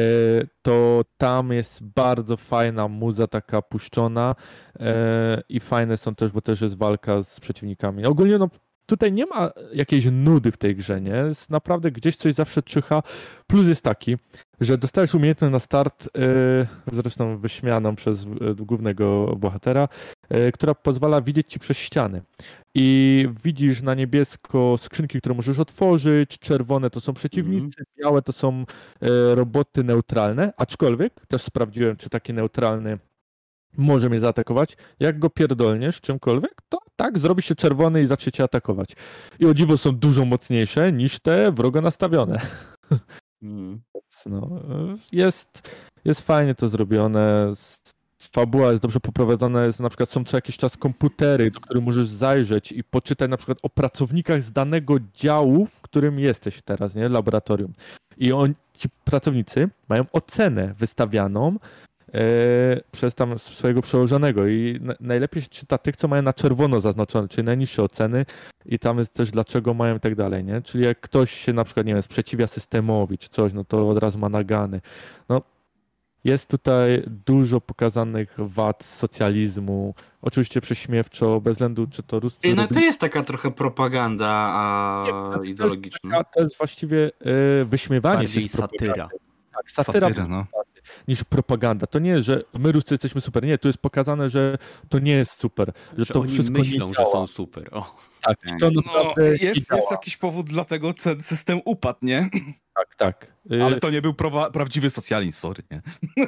to 0.62 1.02
tam 1.18 1.52
jest 1.52 1.84
bardzo 1.84 2.38
fajna 2.38 2.88
muza 2.88 3.28
taka 3.28 3.62
puszczona 3.62 4.36
e, 4.80 5.42
i 5.50 5.60
fajne 5.60 5.98
są 5.98 6.16
też, 6.16 6.32
bo 6.32 6.42
też 6.42 6.62
jest 6.62 6.78
walka 6.78 7.24
z 7.24 7.40
przeciwnikami. 7.40 8.06
Ogólnie 8.06 8.38
no 8.38 8.50
tutaj 8.86 9.14
nie 9.14 9.26
ma 9.26 9.52
jakiejś 9.74 10.06
nudy 10.12 10.52
w 10.52 10.58
tej 10.58 10.76
grze, 10.76 11.02
nie? 11.02 11.12
Jest 11.12 11.50
naprawdę 11.50 11.92
gdzieś 11.92 12.16
coś 12.16 12.34
zawsze 12.34 12.64
czyha. 12.64 13.04
Plus 13.48 13.68
jest 13.68 13.82
taki, 13.82 14.18
że 14.66 14.78
dostajesz 14.78 15.16
umiejętność 15.16 15.52
na 15.52 15.60
start, 15.60 16.10
yy, 16.16 17.02
zresztą 17.02 17.38
wyśmianą 17.38 17.96
przez 17.96 18.24
yy, 18.24 18.56
głównego 18.56 19.36
bohatera, 19.36 19.88
yy, 20.30 20.52
która 20.52 20.76
pozwala 20.76 21.22
widzieć 21.22 21.48
ci 21.48 21.60
przez 21.60 21.78
ściany. 21.78 22.22
I 22.76 23.28
widzisz 23.44 23.82
na 23.82 23.94
niebiesko 23.94 24.76
skrzynki, 24.78 25.18
które 25.18 25.36
możesz 25.36 25.60
otworzyć, 25.60 26.40
czerwone 26.40 26.90
to 26.90 27.02
są 27.02 27.14
przeciwnicy, 27.14 27.78
mm. 27.80 27.86
białe 28.04 28.22
to 28.22 28.32
są 28.32 28.66
roboty 29.34 29.84
neutralne, 29.84 30.54
aczkolwiek 30.58 31.14
też 31.28 31.42
sprawdziłem, 31.42 31.96
czy 31.96 32.10
taki 32.10 32.34
neutralny 32.34 32.98
może 33.78 34.10
mnie 34.10 34.20
zaatakować. 34.20 34.78
Jak 35.00 35.20
go 35.20 35.30
pierdolniesz 35.30 36.02
czymkolwiek, 36.02 36.62
to 36.70 36.80
tak, 36.96 37.20
zrobi 37.20 37.42
się 37.42 37.56
czerwony 37.56 38.02
i 38.02 38.06
zacznie 38.06 38.32
cię 38.32 38.44
atakować. 38.44 38.90
I 39.40 39.46
o 39.46 39.54
dziwo 39.54 39.78
są 39.78 39.92
dużo 39.92 40.26
mocniejsze 40.26 40.92
niż 40.92 41.20
te 41.20 41.52
wrogo 41.52 41.82
nastawione. 41.82 42.42
Mm. 43.44 43.82
No, 44.26 44.50
jest, 45.12 45.72
jest 46.06 46.22
fajnie 46.22 46.56
to 46.56 46.70
zrobione. 46.70 47.54
Fabuła 48.32 48.72
jest 48.72 48.84
dobrze 48.84 49.00
poprowadzona, 49.00 49.66
jest 49.66 49.80
na 49.80 49.90
przykład 49.90 50.10
są 50.10 50.24
co 50.24 50.38
jakiś 50.38 50.58
czas 50.58 50.78
komputery, 50.78 51.52
do 51.52 51.60
których 51.60 51.84
możesz 51.84 52.08
zajrzeć 52.08 52.72
i 52.72 52.84
poczytać 52.84 53.30
na 53.30 53.38
przykład 53.38 53.58
o 53.64 53.70
pracownikach 53.70 54.44
z 54.44 54.52
danego 54.52 54.98
działu, 55.14 55.66
w 55.66 55.82
którym 55.82 56.20
jesteś 56.20 56.62
teraz, 56.62 56.96
nie? 56.96 57.10
Laboratorium. 57.10 57.74
I 58.18 58.32
on, 58.32 58.54
ci 58.78 58.90
pracownicy 59.04 59.70
mają 59.90 60.06
ocenę 60.12 60.74
wystawianą 60.80 61.58
E, 61.58 61.93
przez 62.92 63.16
tam 63.16 63.40
swojego 63.40 63.82
przełożonego 63.82 64.48
i 64.48 64.80
najlepiej 65.00 65.42
się 65.42 65.50
czyta 65.50 65.78
tych, 65.78 65.96
co 65.96 66.08
mają 66.08 66.22
na 66.22 66.34
czerwono 66.34 66.82
zaznaczone, 66.82 67.28
czyli 67.28 67.46
najniższe 67.46 67.84
oceny 67.84 68.26
i 68.66 68.80
tam 68.80 69.00
jest 69.00 69.14
też 69.14 69.32
dlaczego 69.32 69.74
mają 69.74 69.98
i 69.98 70.00
tak 70.00 70.16
dalej, 70.16 70.44
nie? 70.44 70.62
Czyli 70.62 70.84
jak 70.84 71.00
ktoś 71.00 71.32
się 71.32 71.54
na 71.54 71.64
przykład, 71.64 71.86
nie 71.86 71.94
wiem, 71.94 72.02
sprzeciwia 72.02 72.48
systemowi 72.48 73.18
czy 73.18 73.30
coś, 73.30 73.54
no 73.54 73.64
to 73.64 73.90
od 73.90 73.98
razu 73.98 74.20
ma 74.20 74.30
nagany. 74.30 74.82
No, 75.30 75.42
jest 76.24 76.50
tutaj 76.50 77.04
dużo 77.08 77.62
pokazanych 77.62 78.36
wad 78.38 78.84
socjalizmu, 78.84 79.96
oczywiście 80.22 80.62
prześmiewczo, 80.62 81.42
bez 81.42 81.54
względu 81.54 81.88
czy 81.88 82.04
to 82.04 82.20
ruscy... 82.20 82.56
No 82.56 82.68
to 82.68 82.80
jest 82.80 83.00
taka 83.00 83.24
trochę 83.24 83.52
propaganda 83.52 84.30
a... 84.32 85.06
Nie, 85.44 85.50
ideologiczna. 85.50 86.12
To 86.12 86.18
jest, 86.18 86.32
to 86.34 86.44
jest 86.44 86.58
właściwie 86.58 87.12
y, 87.62 87.66
wyśmiewanie 87.66 88.18
Bardziej 88.18 88.44
się 88.44 88.50
satyra. 88.50 89.10
Tak, 89.56 89.72
satyra, 89.72 90.08
satyra 90.08 90.28
no 90.28 90.46
niż 91.08 91.24
propaganda. 91.24 91.88
To 91.88 92.00
nie 92.00 92.10
jest, 92.10 92.26
że 92.26 92.42
my 92.54 92.72
Ruscy 92.72 92.94
jesteśmy 92.94 93.22
super. 93.22 93.46
Nie, 93.46 93.58
tu 93.58 93.68
jest 93.68 93.80
pokazane, 93.80 94.30
że 94.30 94.58
to 94.90 95.00
nie 95.00 95.12
jest 95.12 95.40
super. 95.40 95.72
Że, 95.98 96.06
że 96.06 96.14
to 96.14 96.20
oni 96.20 96.34
wszystko 96.34 96.60
myślą, 96.60 96.94
że 96.94 97.06
są 97.06 97.28
super. 97.28 97.70
O. 97.72 97.96
Tak, 98.22 98.38
to 98.60 98.70
no, 98.72 99.14
jest, 99.24 99.44
jest 99.72 99.92
jakiś 99.92 100.18
powód, 100.18 100.46
dlatego 100.46 100.94
ten 100.94 101.22
system 101.22 101.62
upadł, 101.66 102.00
nie? 102.02 102.30
Tak, 102.76 102.96
tak. 102.96 103.28
Ale 103.64 103.80
to 103.80 103.90
nie 103.90 104.02
był 104.02 104.14
pra 104.14 104.52
prawdziwy 104.52 104.90
socjalizm, 104.90 105.32
sorry, 105.32 105.64
nie? 105.72 105.82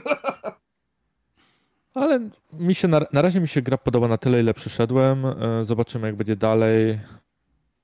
Ale 1.93 2.29
mi 2.53 2.75
się 2.75 2.87
na, 2.87 3.01
na 3.11 3.21
razie 3.21 3.41
mi 3.41 3.47
się 3.47 3.61
gra 3.61 3.77
podoba 3.77 4.07
na 4.07 4.17
tyle, 4.17 4.39
ile 4.39 4.53
przyszedłem. 4.53 5.25
E, 5.25 5.65
zobaczymy, 5.65 6.07
jak 6.07 6.15
będzie 6.15 6.35
dalej. 6.35 6.99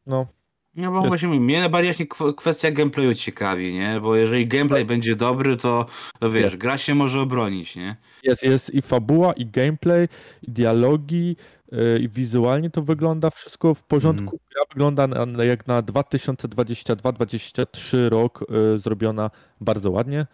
No, 0.06 0.28
no 0.76 0.92
bo 0.92 1.02
właśnie 1.02 1.28
mnie 1.28 1.60
najbardziej 1.60 2.08
kwestia 2.38 2.72
gameplayu 2.72 3.14
ciekawi, 3.14 3.74
nie? 3.74 4.00
Bo 4.02 4.16
jeżeli 4.16 4.48
gameplay 4.48 4.86
będzie 4.86 5.16
dobry, 5.16 5.58
to, 5.58 5.86
wiesz, 6.32 6.58
gra 6.58 6.78
się 6.78 6.96
może 6.96 7.22
obronić, 7.22 7.76
nie? 7.76 7.96
Jest, 8.24 8.44
jest 8.44 8.74
i 8.74 8.82
fabuła, 8.82 9.34
i 9.34 9.46
gameplay, 9.46 10.08
i 10.42 10.52
dialogi, 10.52 11.36
y, 11.74 12.00
i 12.00 12.10
wizualnie 12.10 12.70
to 12.70 12.82
wygląda 12.82 13.30
wszystko 13.30 13.74
w 13.74 13.84
porządku. 13.84 14.24
Mm. 14.24 14.40
Gra 14.54 14.64
wygląda 14.74 15.08
na, 15.08 15.44
jak 15.44 15.68
na 15.68 15.82
2022-2023 15.82 18.10
rok 18.10 18.46
y, 18.76 18.78
zrobiona 18.78 19.32
bardzo 19.62 19.92
ładnie. 19.92 20.28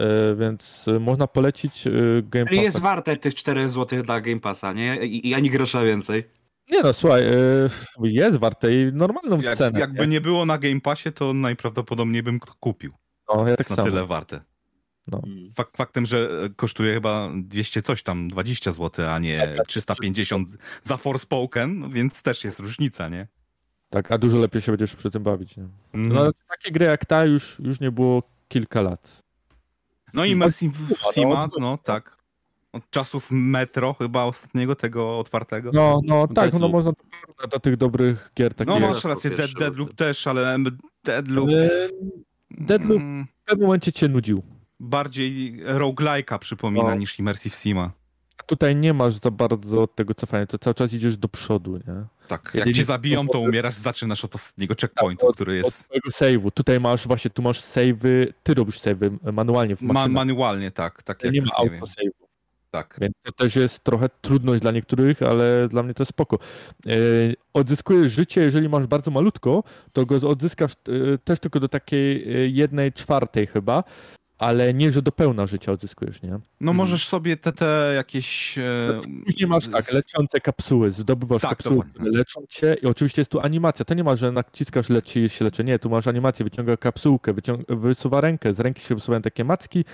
Y, 0.00 0.04
więc 0.36 0.86
można 1.00 1.26
polecić 1.26 1.84
Game. 2.22 2.54
Jest 2.54 2.80
warte 2.80 3.16
tych 3.16 3.34
4 3.34 3.68
zł 3.68 4.02
dla 4.02 4.20
Game 4.20 4.40
Passa, 4.40 4.72
nie? 4.72 5.06
I, 5.06 5.28
i 5.28 5.34
ani 5.34 5.50
grosza 5.50 5.84
więcej. 5.84 6.39
Nie 6.70 6.82
no, 6.82 6.92
słuchaj, 6.92 7.22
e, 7.22 7.68
jest 8.02 8.38
warte 8.38 8.74
i 8.74 8.92
normalną 8.92 9.40
Jak, 9.40 9.56
cenę. 9.56 9.80
Jakby 9.80 10.00
nie? 10.00 10.06
nie 10.06 10.20
było 10.20 10.46
na 10.46 10.58
Game 10.58 10.80
Passie, 10.80 11.12
to 11.12 11.32
najprawdopodobniej 11.34 12.22
bym 12.22 12.40
kupił. 12.60 12.92
No, 13.28 13.48
ja 13.48 13.54
jest 13.58 13.68
tak 13.68 13.78
na 13.78 13.84
tyle 13.84 14.06
warte. 14.06 14.40
No. 15.06 15.22
Fakt, 15.54 15.76
faktem, 15.76 16.06
że 16.06 16.28
kosztuje 16.56 16.94
chyba 16.94 17.30
200 17.36 17.82
coś 17.82 18.02
tam, 18.02 18.28
20 18.28 18.72
zł, 18.72 19.08
a 19.10 19.18
nie 19.18 19.56
350 19.66 20.48
za 20.82 20.96
Forspoken, 20.96 21.78
no 21.78 21.88
więc 21.88 22.22
też 22.22 22.44
jest 22.44 22.60
różnica, 22.60 23.08
nie? 23.08 23.26
Tak, 23.90 24.12
a 24.12 24.18
dużo 24.18 24.38
lepiej 24.38 24.62
się 24.62 24.72
będziesz 24.72 24.96
przy 24.96 25.10
tym 25.10 25.22
bawić. 25.22 25.56
Nie? 25.56 25.68
Mm. 25.94 26.12
No, 26.12 26.32
takie 26.48 26.72
gry 26.72 26.86
jak 26.86 27.06
ta 27.06 27.24
już, 27.24 27.58
już 27.58 27.80
nie 27.80 27.90
było 27.90 28.22
kilka 28.48 28.82
lat. 28.82 29.22
No 30.14 30.24
i 30.24 30.36
Mercy 30.36 30.70
Sima, 31.14 31.48
no 31.60 31.78
tak. 31.78 32.19
Od 32.72 32.90
czasów 32.90 33.28
Metro 33.30 33.94
chyba 33.94 34.24
ostatniego, 34.24 34.74
tego 34.74 35.18
otwartego. 35.18 35.70
No, 35.74 36.00
no 36.04 36.28
tak, 36.28 36.52
no 36.52 36.68
można 36.68 36.92
to 36.92 37.02
porównać 37.20 37.50
do 37.50 37.60
tych 37.60 37.76
dobrych 37.76 38.30
gier. 38.36 38.54
Takich 38.54 38.74
No 38.74 38.80
jak- 38.80 38.90
masz 38.90 39.04
rację, 39.04 39.30
Dead, 39.30 39.50
Deadloop 39.58 39.94
też, 39.94 40.26
ale 40.26 40.56
Deadloop 41.04 41.50
Deadloop 42.50 43.00
mm, 43.00 43.26
w 43.42 43.44
pewnym 43.44 43.66
momencie 43.66 43.92
cię 43.92 44.08
nudził. 44.08 44.42
bardziej 44.80 45.62
roguelike'a 45.64 46.38
przypomina 46.38 46.88
No. 46.90 46.94
niż 46.94 47.18
Immersive 47.18 47.54
Sima. 47.54 47.90
Tutaj 48.46 48.76
nie 48.76 48.94
masz 48.94 49.14
za 49.14 49.30
bardzo 49.30 49.86
tego 49.86 50.14
cofania, 50.14 50.46
to 50.46 50.58
cały 50.58 50.74
czas 50.74 50.92
idziesz 50.92 51.16
do 51.16 51.28
przodu, 51.28 51.76
nie? 51.76 52.04
Tak, 52.28 52.44
jak 52.44 52.54
Jedynie- 52.54 52.74
cię 52.74 52.84
zabiją, 52.84 53.28
to 53.28 53.40
umierasz, 53.40 53.74
zaczynasz 53.74 54.24
od 54.24 54.34
ostatniego 54.34 54.74
checkpointu, 54.80 55.20
Tak, 55.20 55.28
od- 55.30 55.34
który 55.34 55.52
Od 55.60 55.64
jest 55.66 55.84
twojego 55.84 56.08
save'u. 56.10 56.50
Tutaj 56.54 56.80
masz 56.80 57.06
właśnie, 57.06 57.30
tu 57.30 57.42
masz 57.42 57.60
save'y, 57.60 58.26
ty 58.42 58.54
robisz 58.54 58.78
save'y 58.80 59.32
manualnie 59.32 59.76
w 59.76 59.82
ma 59.82 59.92
maszynie. 59.94 60.14
manualnie, 60.14 60.70
tak. 60.70 61.02
tak 61.02 61.24
jak, 61.24 61.32
nie 61.34 61.42
ma 61.42 61.48
autosave'u. 61.58 62.19
Tak. 62.70 62.96
Więc 63.00 63.14
to 63.22 63.32
też 63.32 63.56
jest 63.56 63.84
trochę 63.84 64.08
trudność 64.20 64.62
dla 64.62 64.70
niektórych, 64.70 65.22
ale 65.22 65.68
dla 65.68 65.82
mnie 65.82 65.94
to 65.94 66.02
jest 66.02 66.10
spoko. 66.10 66.38
E, 66.86 66.90
odzyskujesz 67.54 68.12
życie, 68.12 68.40
jeżeli 68.40 68.68
masz 68.68 68.86
bardzo 68.86 69.10
malutko, 69.10 69.64
to 69.92 70.06
go 70.06 70.16
odzyskasz 70.28 70.72
e, 70.72 71.18
też 71.18 71.40
tylko 71.40 71.60
do 71.60 71.68
takiej 71.68 72.22
e, 72.22 72.48
jednej 72.48 72.92
czwartej 72.92 73.46
chyba, 73.46 73.84
ale 74.38 74.74
nie, 74.74 74.92
że 74.92 75.02
do 75.02 75.12
pełna 75.12 75.46
życia 75.46 75.72
odzyskujesz, 75.72 76.22
nie? 76.22 76.38
No 76.60 76.72
możesz 76.72 77.08
sobie 77.08 77.36
te, 77.36 77.52
te 77.52 77.92
jakieś... 77.96 78.58
E, 78.58 79.00
Nie 79.40 79.46
masz 79.46 79.68
tak, 79.68 79.92
leczące 79.92 80.40
kapsuły, 80.40 80.90
zdobywasz 80.90 81.42
Tak, 81.42 81.50
kapsuły, 81.50 81.84
dokładnie. 81.86 82.18
leczą 82.18 82.40
cię 82.48 82.76
i 82.82 82.86
oczywiście 82.86 83.20
jest 83.20 83.30
tu 83.30 83.40
animacja, 83.40 83.84
to 83.84 83.94
nie 83.94 84.04
ma, 84.04 84.16
że 84.16 84.32
naciskasz 84.32 84.88
leci 84.88 85.28
się 85.28 85.44
leczy, 85.44 85.64
nie, 85.64 85.78
tu 85.78 85.90
masz 85.90 86.06
animację, 86.06 86.44
wyciąga 86.44 86.76
kapsułkę, 86.76 87.32
wyciąga, 87.32 87.64
wysuwa 87.68 88.20
rękę, 88.20 88.54
z 88.54 88.60
ręki 88.60 88.82
się 88.82 88.94
wysuwają 88.94 89.22
takie 89.22 89.44
macki, 89.44 89.84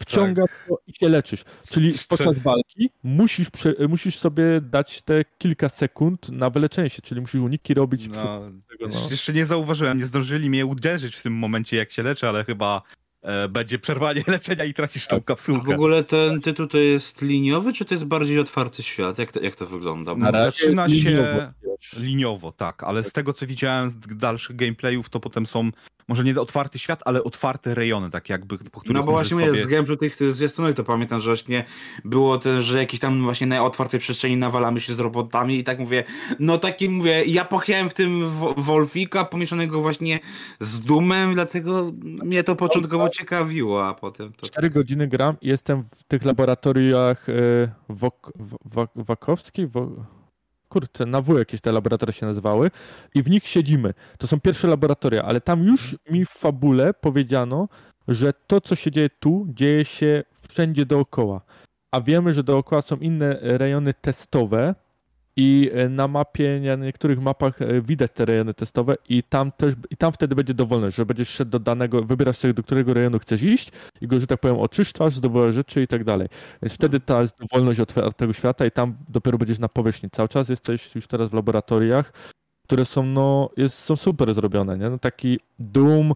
wciąga 0.00 0.42
to 0.68 0.78
i 0.86 0.92
się 0.94 1.08
leczysz. 1.08 1.44
Czyli 1.68 1.92
Strze- 1.92 2.08
podczas 2.24 2.38
walki 2.42 2.90
musisz, 3.02 3.50
prze, 3.50 3.74
musisz 3.88 4.18
sobie 4.18 4.44
dać 4.60 5.02
te 5.02 5.24
kilka 5.38 5.68
sekund 5.68 6.28
na 6.28 6.50
wyleczenie 6.50 6.90
się, 6.90 7.02
czyli 7.02 7.20
musisz 7.20 7.40
uniki 7.40 7.74
robić. 7.74 8.08
No, 8.08 8.40
tego, 8.70 8.88
no. 8.94 9.08
Jeszcze 9.10 9.32
nie 9.32 9.46
zauważyłem, 9.46 9.98
nie 9.98 10.04
zdążyli 10.04 10.50
mnie 10.50 10.66
uderzyć 10.66 11.16
w 11.16 11.22
tym 11.22 11.32
momencie, 11.34 11.76
jak 11.76 11.90
się 11.92 12.02
leczę, 12.02 12.28
ale 12.28 12.44
chyba 12.44 12.82
e, 13.22 13.48
będzie 13.48 13.78
przerwanie 13.78 14.22
leczenia 14.28 14.64
i 14.64 14.74
tracisz 14.74 15.06
tą 15.06 15.16
A 15.16 15.20
w 15.20 15.24
kapsułkę. 15.24 15.74
ogóle 15.74 16.04
ten 16.04 16.40
tytuł 16.40 16.66
to 16.66 16.78
jest 16.78 17.22
liniowy, 17.22 17.72
czy 17.72 17.84
to 17.84 17.94
jest 17.94 18.04
bardziej 18.04 18.38
otwarty 18.38 18.82
świat? 18.82 19.18
Jak 19.18 19.32
to, 19.32 19.40
jak 19.40 19.56
to 19.56 19.66
wygląda? 19.66 20.14
Bo 20.14 20.32
zaczyna 20.32 20.88
się- 20.88 20.94
liniowo. 20.94 21.38
Liniowo, 21.96 22.52
tak, 22.52 22.82
ale 22.84 23.04
z 23.04 23.12
tego 23.12 23.32
co 23.32 23.46
widziałem 23.46 23.90
z 23.90 23.96
dalszych 24.16 24.56
gameplayów, 24.56 25.08
to 25.08 25.20
potem 25.20 25.46
są 25.46 25.70
może 26.08 26.24
nie 26.24 26.40
otwarty 26.40 26.78
świat, 26.78 27.02
ale 27.04 27.24
otwarte 27.24 27.74
rejony, 27.74 28.10
tak 28.10 28.28
jakby, 28.28 28.58
po 28.58 28.80
których 28.80 28.96
No 28.96 29.02
bo 29.02 29.12
właśnie 29.12 29.46
sobie... 29.46 29.62
z 29.62 29.66
gameplay 29.66 29.98
tych, 29.98 30.16
tych 30.16 30.34
zwiastunek 30.34 30.76
to 30.76 30.84
pamiętam, 30.84 31.20
że 31.20 31.30
właśnie 31.30 31.64
było 32.04 32.38
też, 32.38 32.64
że 32.64 32.78
jakiś 32.78 33.00
tam 33.00 33.22
właśnie 33.22 33.46
na 33.46 33.64
otwartej 33.64 34.00
przestrzeni 34.00 34.36
nawalamy 34.36 34.80
się 34.80 34.94
z 34.94 34.98
robotami 34.98 35.58
i 35.58 35.64
tak 35.64 35.78
mówię, 35.78 36.04
no 36.38 36.58
taki 36.58 36.88
mówię, 36.88 37.24
ja 37.24 37.44
pochciałem 37.44 37.90
w 37.90 37.94
tym 37.94 38.30
Wo- 38.30 38.54
Wolfika 38.56 39.24
pomieszanego 39.24 39.80
właśnie 39.80 40.20
z 40.60 40.80
Dumem, 40.80 41.34
dlatego 41.34 41.92
mnie 42.02 42.44
to 42.44 42.56
początkowo 42.56 43.08
ciekawiło, 43.08 43.88
a 43.88 43.94
potem 43.94 44.32
to... 44.32 44.46
4 44.46 44.70
godziny 44.70 45.08
gram 45.08 45.36
i 45.40 45.48
jestem 45.48 45.82
w 45.82 46.02
tych 46.04 46.24
laboratoriach 46.24 47.28
e, 47.28 47.32
Wok, 47.88 48.32
w- 48.38 48.56
Wak- 48.74 48.90
Wakowski, 49.04 49.66
Wo, 49.66 49.90
kurczę, 50.68 51.06
na 51.06 51.20
W 51.20 51.38
jakieś 51.38 51.60
te 51.60 51.72
laboratoria 51.72 52.12
się 52.12 52.26
nazywały 52.26 52.70
i 53.14 53.22
w 53.22 53.30
nich 53.30 53.48
siedzimy. 53.48 53.94
To 54.18 54.26
są 54.26 54.40
pierwsze 54.40 54.68
laboratoria, 54.68 55.22
ale 55.22 55.40
tam 55.40 55.64
już 55.64 55.96
mi 56.10 56.24
w 56.26 56.30
fabule 56.30 56.94
powiedziano, 56.94 57.68
że 58.08 58.32
to, 58.46 58.60
co 58.60 58.74
się 58.74 58.90
dzieje 58.90 59.10
tu, 59.10 59.46
dzieje 59.48 59.84
się 59.84 60.24
wszędzie 60.48 60.86
dookoła. 60.86 61.40
A 61.90 62.00
wiemy, 62.00 62.32
że 62.32 62.42
dookoła 62.42 62.82
są 62.82 62.96
inne 62.96 63.38
rejony 63.40 63.94
testowe 63.94 64.74
i 65.36 65.70
e, 65.74 65.88
na 65.88 66.08
mapie, 66.08 66.60
na 66.60 66.76
niektórych 66.84 67.20
mapach 67.20 67.62
e, 67.62 67.80
widać 67.80 68.12
te 68.14 68.24
rejony 68.24 68.54
testowe 68.54 68.96
i 69.08 69.22
tam 69.22 69.52
też, 69.52 69.74
i 69.90 69.96
tam 69.96 70.12
wtedy 70.12 70.34
będzie 70.34 70.54
dowolność, 70.54 70.96
że 70.96 71.06
będziesz 71.06 71.28
szedł 71.28 71.50
do 71.50 71.58
danego, 71.58 72.02
wybierasz 72.02 72.36
sobie, 72.36 72.54
do 72.54 72.62
którego 72.62 72.94
rejonu 72.94 73.18
chcesz 73.18 73.42
iść 73.42 73.72
i 74.00 74.06
go, 74.06 74.20
że 74.20 74.26
tak 74.26 74.40
powiem, 74.40 74.56
oczyszczasz, 74.56 75.14
zdobywasz 75.14 75.54
rzeczy 75.54 75.82
i 75.82 75.86
tak 75.86 76.04
dalej. 76.04 76.28
Więc 76.62 76.74
wtedy 76.74 77.00
ta 77.00 77.22
jest 77.22 77.38
dowolność 77.38 77.80
otwartego 77.80 78.32
świata 78.32 78.66
i 78.66 78.70
tam 78.70 78.96
dopiero 79.08 79.38
będziesz 79.38 79.58
na 79.58 79.68
powierzchni. 79.68 80.10
Cały 80.10 80.28
czas 80.28 80.48
jesteś 80.48 80.94
już 80.94 81.06
teraz 81.06 81.30
w 81.30 81.34
laboratoriach, 81.34 82.12
które 82.64 82.84
są, 82.84 83.02
no, 83.02 83.50
jest, 83.56 83.78
są 83.78 83.96
super 83.96 84.34
zrobione, 84.34 84.78
nie? 84.78 84.90
No, 84.90 84.98
taki 84.98 85.40
Doom, 85.58 86.12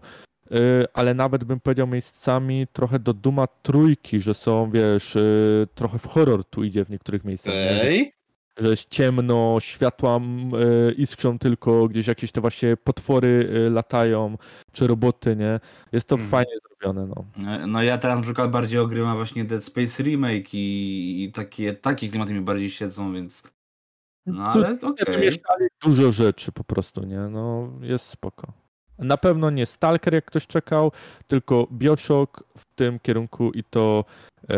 y, 0.51 0.85
ale 0.93 1.13
nawet 1.13 1.43
bym 1.43 1.59
powiedział 1.59 1.87
miejscami 1.87 2.67
trochę 2.73 2.99
do 2.99 3.13
Duma 3.13 3.47
trójki, 3.47 4.19
że 4.19 4.33
są, 4.33 4.71
wiesz, 4.71 5.17
trochę 5.75 5.99
w 5.99 6.07
horror 6.07 6.45
tu 6.45 6.63
idzie 6.63 6.85
w 6.85 6.89
niektórych 6.89 7.25
miejscach. 7.25 7.53
nie? 7.53 8.20
Że 8.57 8.69
jest 8.69 8.89
ciemno, 8.89 9.57
światła 9.59 10.19
y, 10.89 10.91
iskrzą 10.91 11.39
tylko, 11.39 11.87
gdzieś 11.87 12.07
jakieś 12.07 12.31
te 12.31 12.41
właśnie 12.41 12.77
potwory 12.77 13.49
y, 13.67 13.69
latają, 13.69 14.37
czy 14.71 14.87
roboty, 14.87 15.35
nie? 15.35 15.59
Jest 15.91 16.07
to 16.07 16.15
Mhm. 16.15 16.31
fajnie 16.31 16.53
zrobione, 16.67 17.13
no. 17.15 17.25
No 17.67 17.83
ja 17.83 17.97
teraz 17.97 18.17
na 18.17 18.23
przykład 18.23 18.51
bardziej 18.51 18.79
ogrywam 18.79 19.17
właśnie 19.17 19.45
Dead 19.45 19.63
Space 19.63 20.03
Remake 20.03 20.53
i, 20.53 21.23
i 21.23 21.31
takie, 21.31 21.73
takie 21.73 22.07
klimaty 22.09 22.33
mi 22.33 22.41
bardziej 22.41 22.69
siedzą, 22.69 23.13
więc... 23.13 23.43
No 24.25 24.45
ale 24.45 24.77
okej. 24.81 25.21
Mieszkali 25.21 25.65
dużo 25.83 26.11
rzeczy 26.11 26.51
po 26.51 26.63
prostu, 26.63 27.03
nie? 27.05 27.19
No, 27.19 27.69
jest 27.81 28.05
spoko. 28.05 28.53
Na 29.01 29.17
pewno 29.17 29.49
nie 29.49 29.65
Stalker, 29.65 30.13
jak 30.13 30.25
ktoś 30.25 30.47
czekał, 30.47 30.91
tylko 31.27 31.67
Bioshock 31.71 32.43
w 32.57 32.65
tym 32.75 32.99
kierunku 32.99 33.51
i 33.51 33.63
to 33.63 34.05
e, 34.49 34.57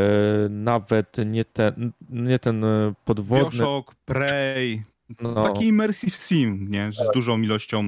nawet 0.50 1.18
nie 1.26 1.46
ten, 1.46 1.92
nie 2.10 2.40
ten 2.40 2.64
e, 2.64 2.94
podwodny. 3.06 3.60
Bioshock, 3.60 3.96
Prey, 4.06 4.84
no, 5.22 5.44
taki 5.44 5.68
immersive 5.68 6.16
sim, 6.16 6.68
nie? 6.72 6.92
Z 6.92 7.14
dużą 7.14 7.42
ilością 7.42 7.80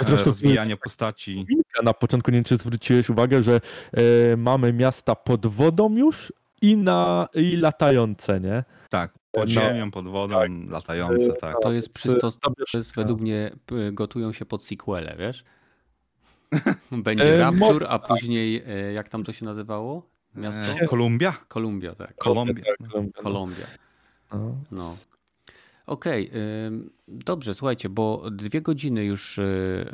e, 0.00 0.04
Zresztą 0.04 0.26
rozwijania 0.26 0.76
postaci. 0.76 1.46
Na 1.82 1.94
początku 1.94 2.30
nie 2.30 2.36
wiem, 2.36 2.44
czy 2.44 2.56
zwróciłeś 2.56 3.10
uwagę, 3.10 3.42
że 3.42 3.60
e, 3.92 4.36
mamy 4.36 4.72
miasta 4.72 5.14
pod 5.14 5.46
wodą 5.46 5.96
już 5.96 6.32
i 6.62 6.76
na 6.76 7.28
i 7.34 7.56
latające, 7.56 8.40
nie? 8.40 8.64
Tak, 8.90 9.12
pod 9.30 9.42
No. 9.44 9.48
ziemią, 9.48 9.90
pod 9.90 10.08
wodą, 10.08 10.38
latające, 10.68 11.32
tak. 11.32 11.56
To 11.62 11.72
jest 11.72 11.88
to 11.88 11.94
przystosowne, 11.94 12.64
jest- 12.74 12.94
według 12.94 13.20
mnie 13.20 13.50
p- 13.66 13.92
gotują 13.92 14.32
się 14.32 14.46
pod 14.46 14.64
sequele, 14.64 15.16
wiesz? 15.18 15.44
Będzie 16.92 17.34
E, 17.34 17.36
Rapture, 17.36 17.86
a 17.88 17.98
później, 17.98 18.62
e, 18.66 18.92
jak 18.92 19.08
tam 19.08 19.24
to 19.24 19.32
się 19.32 19.44
nazywało? 19.44 20.02
Miasto? 20.34 20.80
E, 20.80 20.86
Kolumbia? 20.86 21.32
Kolumbia, 21.48 21.94
tak. 21.94 22.16
Kolumbia. 22.16 22.64
Kolumbia. 23.14 23.66
No. 24.32 24.56
No. 24.70 24.96
Okej, 25.86 26.30
ym, 26.66 26.90
dobrze, 27.08 27.54
słuchajcie, 27.54 27.88
bo 27.88 28.30
dwie 28.30 28.60
godziny 28.60 29.04
już, 29.04 29.40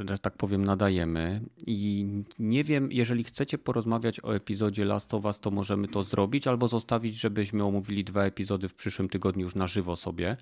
że 0.09 0.19
tak 0.23 0.37
powiem, 0.37 0.65
nadajemy 0.65 1.41
i 1.67 2.07
nie 2.39 2.65
wiem, 2.65 2.93
jeżeli 2.93 3.25
chcecie 3.25 3.59
porozmawiać 3.59 4.25
o 4.25 4.35
epizodzie 4.35 4.85
Last 4.85 5.15
of 5.15 5.25
Us, 5.25 5.41
to 5.41 5.51
możemy 5.51 5.89
to 5.89 6.03
zrobić, 6.03 6.47
albo 6.47 6.69
zostawić, 6.69 7.15
żebyśmy 7.15 7.65
omówili 7.65 8.05
dwa 8.05 8.25
epizody 8.25 8.69
w 8.69 8.75
przyszłym 8.75 9.09
tygodniu 9.09 9.43
już 9.43 9.55
na 9.55 9.67
żywo 9.67 9.97
sobie. 9.97 10.37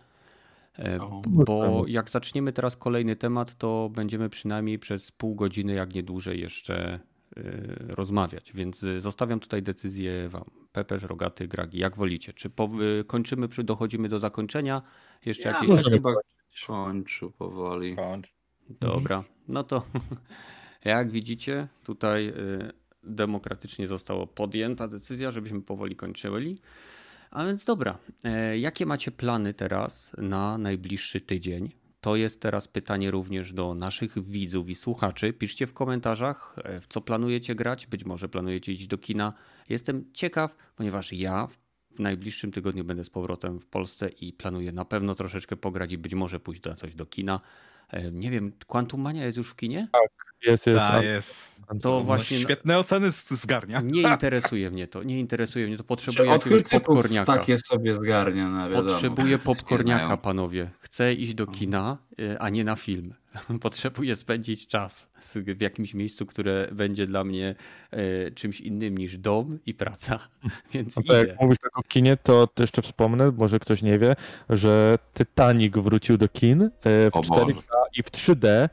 E. 0.79 0.99
Bo 1.29 1.85
jak 1.87 2.11
zaczniemy 2.11 2.53
teraz 2.53 2.77
kolejny 2.77 3.17
temat, 3.17 3.55
to 3.55 3.91
będziemy 3.95 4.29
przynajmniej 4.29 4.79
przez 4.79 5.13
pół 5.13 5.35
godziny, 5.35 5.73
jak 5.75 5.95
nie 5.95 6.03
dłużej, 6.03 6.41
jeszcze 6.41 7.01
y, 7.39 7.77
rozmawiać. 7.89 8.53
Więc 8.53 8.83
y, 8.83 9.01
zostawiam 9.01 9.41
tutaj 9.41 9.63
decyzję 9.63 10.29
wam. 10.29 10.45
Pepeż, 10.73 11.03
Rogaty, 11.03 11.49
Gragi, 11.49 11.79
jak 11.79 11.97
wolicie. 11.97 12.33
Czy 12.33 12.51
po, 12.51 12.71
kończymy, 13.07 13.49
przy, 13.49 13.65
dochodzimy 13.65 14.09
do 14.09 14.19
zakończenia? 14.19 14.83
Jeszcze 15.27 15.49
Ja 15.49 15.55
jakieś 15.55 15.71
takie... 15.71 15.91
chyba 15.91 16.13
kończył 16.67 17.31
powoli. 17.31 17.97
Dobra, 18.81 19.25
no 19.49 19.65
to 19.65 19.83
jak 20.85 21.11
widzicie, 21.11 21.69
tutaj 21.85 22.33
demokratycznie 23.03 23.87
została 23.87 24.27
podjęta 24.27 24.89
decyzja, 24.89 25.31
żebyśmy 25.31 25.63
powoli 25.63 25.97
kończyli. 25.97 26.61
A 27.31 27.45
więc 27.45 27.65
dobra, 27.65 27.99
e, 28.25 28.59
jakie 28.59 28.87
macie 28.87 29.11
plany 29.11 29.55
teraz 29.55 30.13
na 30.19 30.59
najbliższy 30.59 31.21
tydzień? 31.21 31.73
To 32.01 32.17
jest 32.17 32.41
teraz 32.41 32.69
pytanie 32.69 33.11
również 33.11 33.53
do 33.53 33.75
naszych 33.75 34.25
widzów 34.25 34.69
i 34.69 34.75
słuchaczy. 34.75 35.33
Piszcie 35.33 35.67
w 35.67 35.73
komentarzach, 35.73 36.57
e, 36.65 36.81
w 36.81 36.87
co 36.87 37.01
planujecie 37.01 37.55
grać. 37.55 37.87
Być 37.87 38.05
może 38.05 38.29
planujecie 38.29 38.73
iść 38.73 38.87
do 38.87 38.99
kina. 38.99 39.33
Jestem 39.69 40.13
ciekaw, 40.13 40.57
ponieważ 40.77 41.13
ja 41.13 41.47
w 41.47 41.59
najbliższym 41.99 42.53
tygodniu 42.53 42.85
będę 42.85 43.05
z 43.05 43.11
powrotem 43.11 43.61
w 43.61 43.67
Polsce 43.67 44.09
i 44.09 44.33
planuję 44.33 44.73
na 44.73 44.85
pewno 44.85 45.15
troszeczkę 45.15 45.57
pograć 45.57 45.93
i 45.93 45.99
być 45.99 46.15
może 46.15 46.41
pójść 46.41 46.63
na 46.63 46.75
coś 46.75 46.95
do 46.95 47.07
kina. 47.07 47.41
E, 47.93 48.11
Nie 48.13 48.31
wiem, 48.31 48.53
Quantum 48.67 49.01
Mania 49.01 49.25
jest 49.25 49.37
już 49.39 49.51
w 49.51 49.57
kinie? 49.57 49.89
Jest, 50.47 50.67
jest. 50.67 50.79
Tak, 50.79 50.95
a- 50.95 51.03
jest. 51.03 51.61
To 51.67 51.75
No, 51.91 52.01
właśnie 52.01 52.39
Świetne 52.39 52.79
oceny 52.79 53.13
z- 53.13 53.31
zgarnia. 53.31 53.81
nie 53.95 54.03
interesuje 54.03 54.71
mnie 54.71 54.87
to, 54.87 55.03
nie 55.03 55.21
interesuje 55.21 55.67
mnie 55.67 55.77
to. 55.77 55.85
Potrzebuję 55.85 56.31
jakiegoś 56.31 56.63
popcorniaka. 56.63 57.39
takie 57.39 57.59
sobie 57.59 57.95
zgarnia, 57.95 58.49
no 58.49 58.71
wiadomo. 58.71 58.89
Potrzebuję 58.91 59.39
popcorniaka, 59.39 60.17
panowie. 60.17 60.71
Chcę 60.81 61.15
iść 61.15 61.35
do 61.35 61.47
kina 61.47 61.99
a 62.39 62.49
nie 62.49 62.65
na 62.65 62.77
film. 62.77 63.15
Potrzebuję 63.63 64.17
spędzić 64.17 64.67
czas 64.67 65.11
w 65.35 65.61
jakimś 65.61 65.95
miejscu, 65.95 66.27
które 66.27 66.69
będzie 66.73 67.07
dla 67.07 67.25
mnie 67.25 67.55
e, 67.91 68.31
czymś 68.31 68.61
innym 68.61 68.99
niż 68.99 69.19
dom 69.19 69.59
i 69.67 69.75
praca. 69.75 70.19
Więc 70.73 70.97
no 70.97 71.03
to 71.03 71.17
jak 71.17 71.41
mówisz 71.41 71.59
tak 71.59 71.79
o 71.79 71.83
kinie, 71.83 72.17
to, 72.17 72.49
jeszcze 72.59 72.83
wspomnę, 72.83 73.33
może 73.39 73.59
ktoś 73.59 73.83
nie 73.83 73.99
wie, 73.99 74.17
że 74.51 74.99
Titanic 75.15 75.75
wrócił 75.75 76.19
do 76.19 76.29
kin 76.29 76.63
e, 76.63 76.69
w 77.11 77.15
4K 77.15 77.63
i 77.97 78.03
w 78.03 78.11
3D 78.11 78.69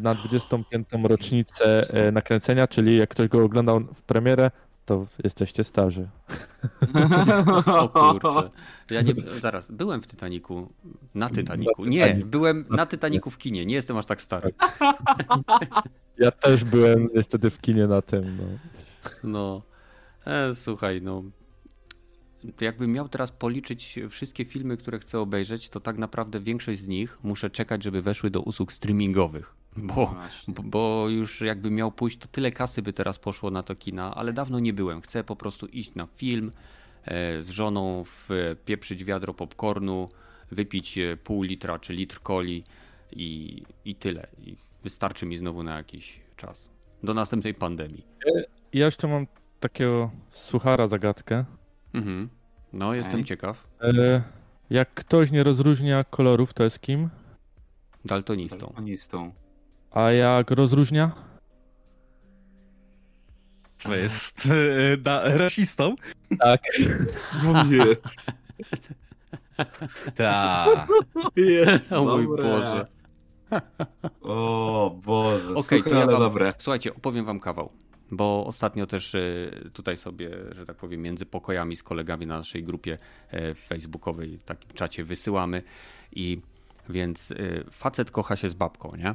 na 0.00 0.14
25. 0.14 0.88
rocznicę 1.02 1.82
nakręcenia, 2.12 2.68
czyli 2.68 2.96
jak 2.96 3.10
ktoś 3.10 3.28
go 3.28 3.44
oglądał 3.44 3.80
w 3.80 4.02
premierę, 4.02 4.50
to 4.86 5.06
jesteście 5.24 5.64
starzy. 5.64 6.08
o 7.66 7.88
kurczę. 7.88 8.50
Ja 8.90 9.02
nie, 9.02 9.14
zaraz, 9.42 9.70
byłem 9.70 10.02
w 10.02 10.06
Titaniku. 10.06 10.72
Na 11.14 11.30
Titaniku. 11.30 11.84
Nie, 11.84 12.14
byłem 12.14 12.64
na 12.70 12.86
Titaniku 12.92 13.30
w 13.30 13.38
kinie. 13.38 13.66
Nie 13.66 13.74
jestem 13.74 13.96
aż 13.96 14.06
tak 14.06 14.22
stary. 14.22 14.54
Ja 16.18 16.30
też 16.30 16.64
byłem 16.64 17.08
niestety 17.14 17.50
w 17.50 17.60
kinie 17.60 17.86
na 17.86 18.02
tym. 18.02 18.38
No, 18.38 18.58
no. 19.24 19.62
E, 20.26 20.54
słuchaj, 20.54 21.02
no. 21.02 21.22
Jakbym 22.60 22.92
miał 22.92 23.08
teraz 23.08 23.32
policzyć 23.32 23.98
wszystkie 24.10 24.44
filmy, 24.44 24.76
które 24.76 24.98
chcę 24.98 25.20
obejrzeć, 25.20 25.68
to 25.68 25.80
tak 25.80 25.98
naprawdę 25.98 26.40
większość 26.40 26.80
z 26.80 26.88
nich 26.88 27.18
muszę 27.22 27.50
czekać, 27.50 27.82
żeby 27.82 28.02
weszły 28.02 28.30
do 28.30 28.40
usług 28.40 28.72
streamingowych. 28.72 29.54
Bo, 29.76 30.14
no 30.48 30.54
bo, 30.54 30.62
bo, 30.62 31.08
już 31.08 31.40
jakby 31.40 31.70
miał 31.70 31.92
pójść, 31.92 32.18
to 32.18 32.28
tyle 32.28 32.52
kasy 32.52 32.82
by 32.82 32.92
teraz 32.92 33.18
poszło 33.18 33.50
na 33.50 33.62
to 33.62 33.74
kina, 33.74 34.14
ale 34.14 34.32
dawno 34.32 34.58
nie 34.58 34.72
byłem. 34.72 35.00
Chcę 35.00 35.24
po 35.24 35.36
prostu 35.36 35.66
iść 35.66 35.94
na 35.94 36.06
film 36.06 36.50
e, 37.04 37.42
z 37.42 37.50
żoną, 37.50 38.04
pieprzyć 38.64 39.04
wiadro 39.04 39.34
popcornu, 39.34 40.08
wypić 40.50 40.98
e, 40.98 41.16
pół 41.16 41.42
litra 41.42 41.78
czy 41.78 41.92
litr 41.92 42.20
coli 42.22 42.64
i, 43.12 43.62
i 43.84 43.94
tyle. 43.94 44.26
I 44.46 44.56
wystarczy 44.82 45.26
mi 45.26 45.36
znowu 45.36 45.62
na 45.62 45.76
jakiś 45.76 46.20
czas. 46.36 46.70
Do 47.02 47.14
następnej 47.14 47.54
pandemii. 47.54 48.06
Ja 48.72 48.84
jeszcze 48.84 49.08
mam 49.08 49.26
takiego 49.60 50.10
suchara 50.30 50.88
zagadkę. 50.88 51.44
Mhm. 51.94 52.28
No, 52.72 52.94
jestem 52.94 53.18
Ej. 53.18 53.24
ciekaw. 53.24 53.68
E, 53.80 54.22
jak 54.70 54.94
ktoś 54.94 55.30
nie 55.30 55.44
rozróżnia 55.44 56.04
kolorów, 56.04 56.54
to 56.54 56.64
jest 56.64 56.80
kim? 56.80 57.08
Daltonistą. 58.04 58.66
Daltonistą. 58.66 59.32
A 59.96 60.12
jak 60.12 60.50
rozróżnia? 60.50 61.12
To 63.82 63.94
jest 63.94 64.48
e, 64.92 64.96
da, 64.96 65.38
rasistą? 65.38 65.94
Tak. 66.38 66.60
No 67.44 67.64
nie. 67.64 67.84
Tak. 70.14 70.88
Jest, 71.36 71.92
o 71.92 72.04
mój 72.04 72.26
Boże. 72.26 72.86
O 74.22 74.98
Boże, 75.04 75.54
Okej, 75.54 75.80
okay, 75.80 75.92
to 75.92 75.98
ja 75.98 76.06
wam, 76.06 76.20
dobre. 76.20 76.52
Słuchajcie, 76.58 76.94
opowiem 76.94 77.24
wam 77.24 77.40
kawał, 77.40 77.72
bo 78.10 78.46
ostatnio 78.46 78.86
też 78.86 79.14
e, 79.14 79.20
tutaj 79.72 79.96
sobie, 79.96 80.30
że 80.56 80.66
tak 80.66 80.76
powiem, 80.76 81.02
między 81.02 81.26
pokojami 81.26 81.76
z 81.76 81.82
kolegami 81.82 82.26
na 82.26 82.36
naszej 82.36 82.64
grupie 82.64 82.98
e, 83.30 83.54
facebookowej, 83.54 84.38
takim 84.44 84.70
czacie 84.70 85.04
wysyłamy 85.04 85.62
i 86.12 86.40
więc 86.88 87.34
facet 87.70 88.10
kocha 88.10 88.36
się 88.36 88.48
z 88.48 88.54
babką, 88.54 88.92
nie? 88.96 89.14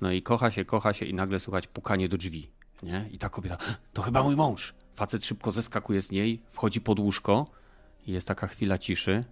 No 0.00 0.12
i 0.12 0.22
kocha 0.22 0.50
się, 0.50 0.64
kocha 0.64 0.92
się 0.92 1.06
i 1.06 1.14
nagle 1.14 1.40
słychać 1.40 1.66
pukanie 1.66 2.08
do 2.08 2.18
drzwi. 2.18 2.50
Nie? 2.82 3.08
I 3.10 3.18
ta 3.18 3.28
kobieta, 3.28 3.56
to 3.92 4.02
chyba 4.02 4.22
mój 4.22 4.36
mąż. 4.36 4.74
Facet 4.94 5.24
szybko 5.24 5.52
zeskakuje 5.52 6.02
z 6.02 6.10
niej, 6.10 6.42
wchodzi 6.50 6.80
pod 6.80 6.98
łóżko 7.00 7.46
i 8.06 8.12
jest 8.12 8.28
taka 8.28 8.46
chwila 8.46 8.78
ciszy. 8.78 9.24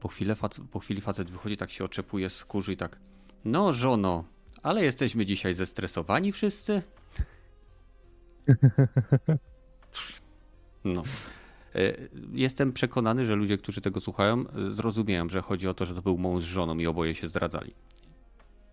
Po, 0.00 0.08
chwilę, 0.08 0.36
po 0.70 0.78
chwili 0.78 1.00
facet 1.00 1.30
wychodzi, 1.30 1.56
tak 1.56 1.70
się 1.70 1.84
oczepuje, 1.84 2.30
skórzy 2.30 2.72
i 2.72 2.76
tak, 2.76 2.98
no 3.44 3.72
żono, 3.72 4.24
ale 4.62 4.84
jesteśmy 4.84 5.26
dzisiaj 5.26 5.54
zestresowani 5.54 6.32
wszyscy? 6.32 6.82
No. 10.84 11.02
E, 11.74 11.78
jestem 12.32 12.72
przekonany, 12.72 13.26
że 13.26 13.34
ludzie, 13.34 13.58
którzy 13.58 13.80
tego 13.80 14.00
słuchają, 14.00 14.44
zrozumieją, 14.68 15.28
że 15.28 15.42
chodzi 15.42 15.68
o 15.68 15.74
to, 15.74 15.84
że 15.84 15.94
to 15.94 16.02
był 16.02 16.18
mąż 16.18 16.42
z 16.42 16.46
żoną 16.46 16.78
i 16.78 16.86
oboje 16.86 17.14
się 17.14 17.28
zdradzali 17.28 17.74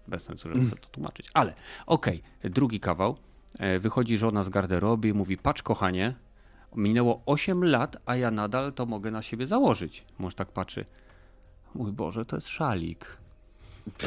bez 0.07 0.23
sensu, 0.23 0.49
żeby 0.49 0.76
to 0.76 0.88
tłumaczyć. 0.88 1.30
Ale 1.34 1.53
okej, 1.86 2.22
okay, 2.40 2.52
drugi 2.52 2.80
kawał. 2.80 3.18
E, 3.60 3.80
wychodzi 3.80 4.18
żona 4.18 4.44
z 4.44 4.49
garderoby 4.49 5.07
i 5.07 5.14
mówi: 5.14 5.38
Patrz, 5.38 5.61
kochanie, 5.61 6.15
minęło 6.76 7.22
8 7.26 7.64
lat, 7.64 7.98
a 8.06 8.15
ja 8.15 8.32
nadal 8.32 8.73
to 8.73 8.86
mogę 8.86 9.11
na 9.11 9.22
siebie 9.22 9.48
założyć. 9.48 10.06
Mąż 10.19 10.36
tak 10.36 10.52
patrzy. 10.52 10.86
Mój 11.76 11.91
Boże, 11.91 12.26
to 12.26 12.36
jest 12.36 12.48
szalik. 12.48 13.18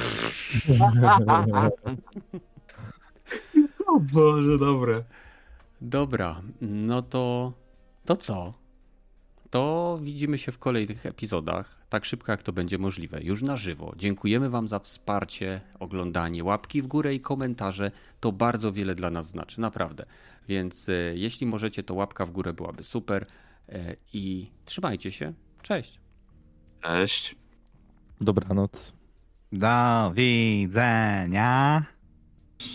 o 3.87 4.01
Boże, 4.01 4.59
dobre. 4.59 5.05
Dobra, 5.81 6.41
no 6.61 7.03
to 7.03 7.53
to 8.05 8.16
co? 8.16 8.55
To 9.55 9.98
widzimy 10.02 10.39
się 10.39 10.52
w 10.52 10.59
kolejnych 10.59 11.06
epizodach, 11.06 11.76
tak 11.89 12.05
szybko 12.05 12.32
jak 12.32 12.43
to 12.43 12.52
będzie 12.52 12.78
możliwe, 12.78 13.22
już 13.22 13.43
na 13.43 13.56
żywo. 13.56 13.93
Dziękujemy 13.97 14.51
Wam 14.51 14.68
za 14.68 14.78
wsparcie, 14.78 15.60
oglądanie, 15.81 16.44
łapki 16.44 16.82
w 16.82 16.86
górę 16.86 17.14
i 17.14 17.20
komentarze. 17.20 17.90
To 18.20 18.32
bardzo 18.32 18.72
wiele 18.72 18.94
dla 18.94 19.10
nas 19.10 19.26
znaczy, 19.26 19.60
naprawdę. 19.60 20.05
Więc 20.48 20.89
e, 20.89 20.93
jeśli 21.14 21.47
możecie, 21.47 21.82
to 21.82 21.94
łapka 21.94 22.26
w 22.26 22.31
górę 22.31 22.52
byłaby 22.52 22.85
super. 22.85 23.26
E, 23.68 23.97
I 24.12 24.51
trzymajcie 24.64 25.12
się. 25.12 25.32
Cześć. 25.62 26.01
Cześć. 26.82 27.36
Dobranoc. 28.20 28.93
Do 29.52 30.12
widzenia. 30.14 31.85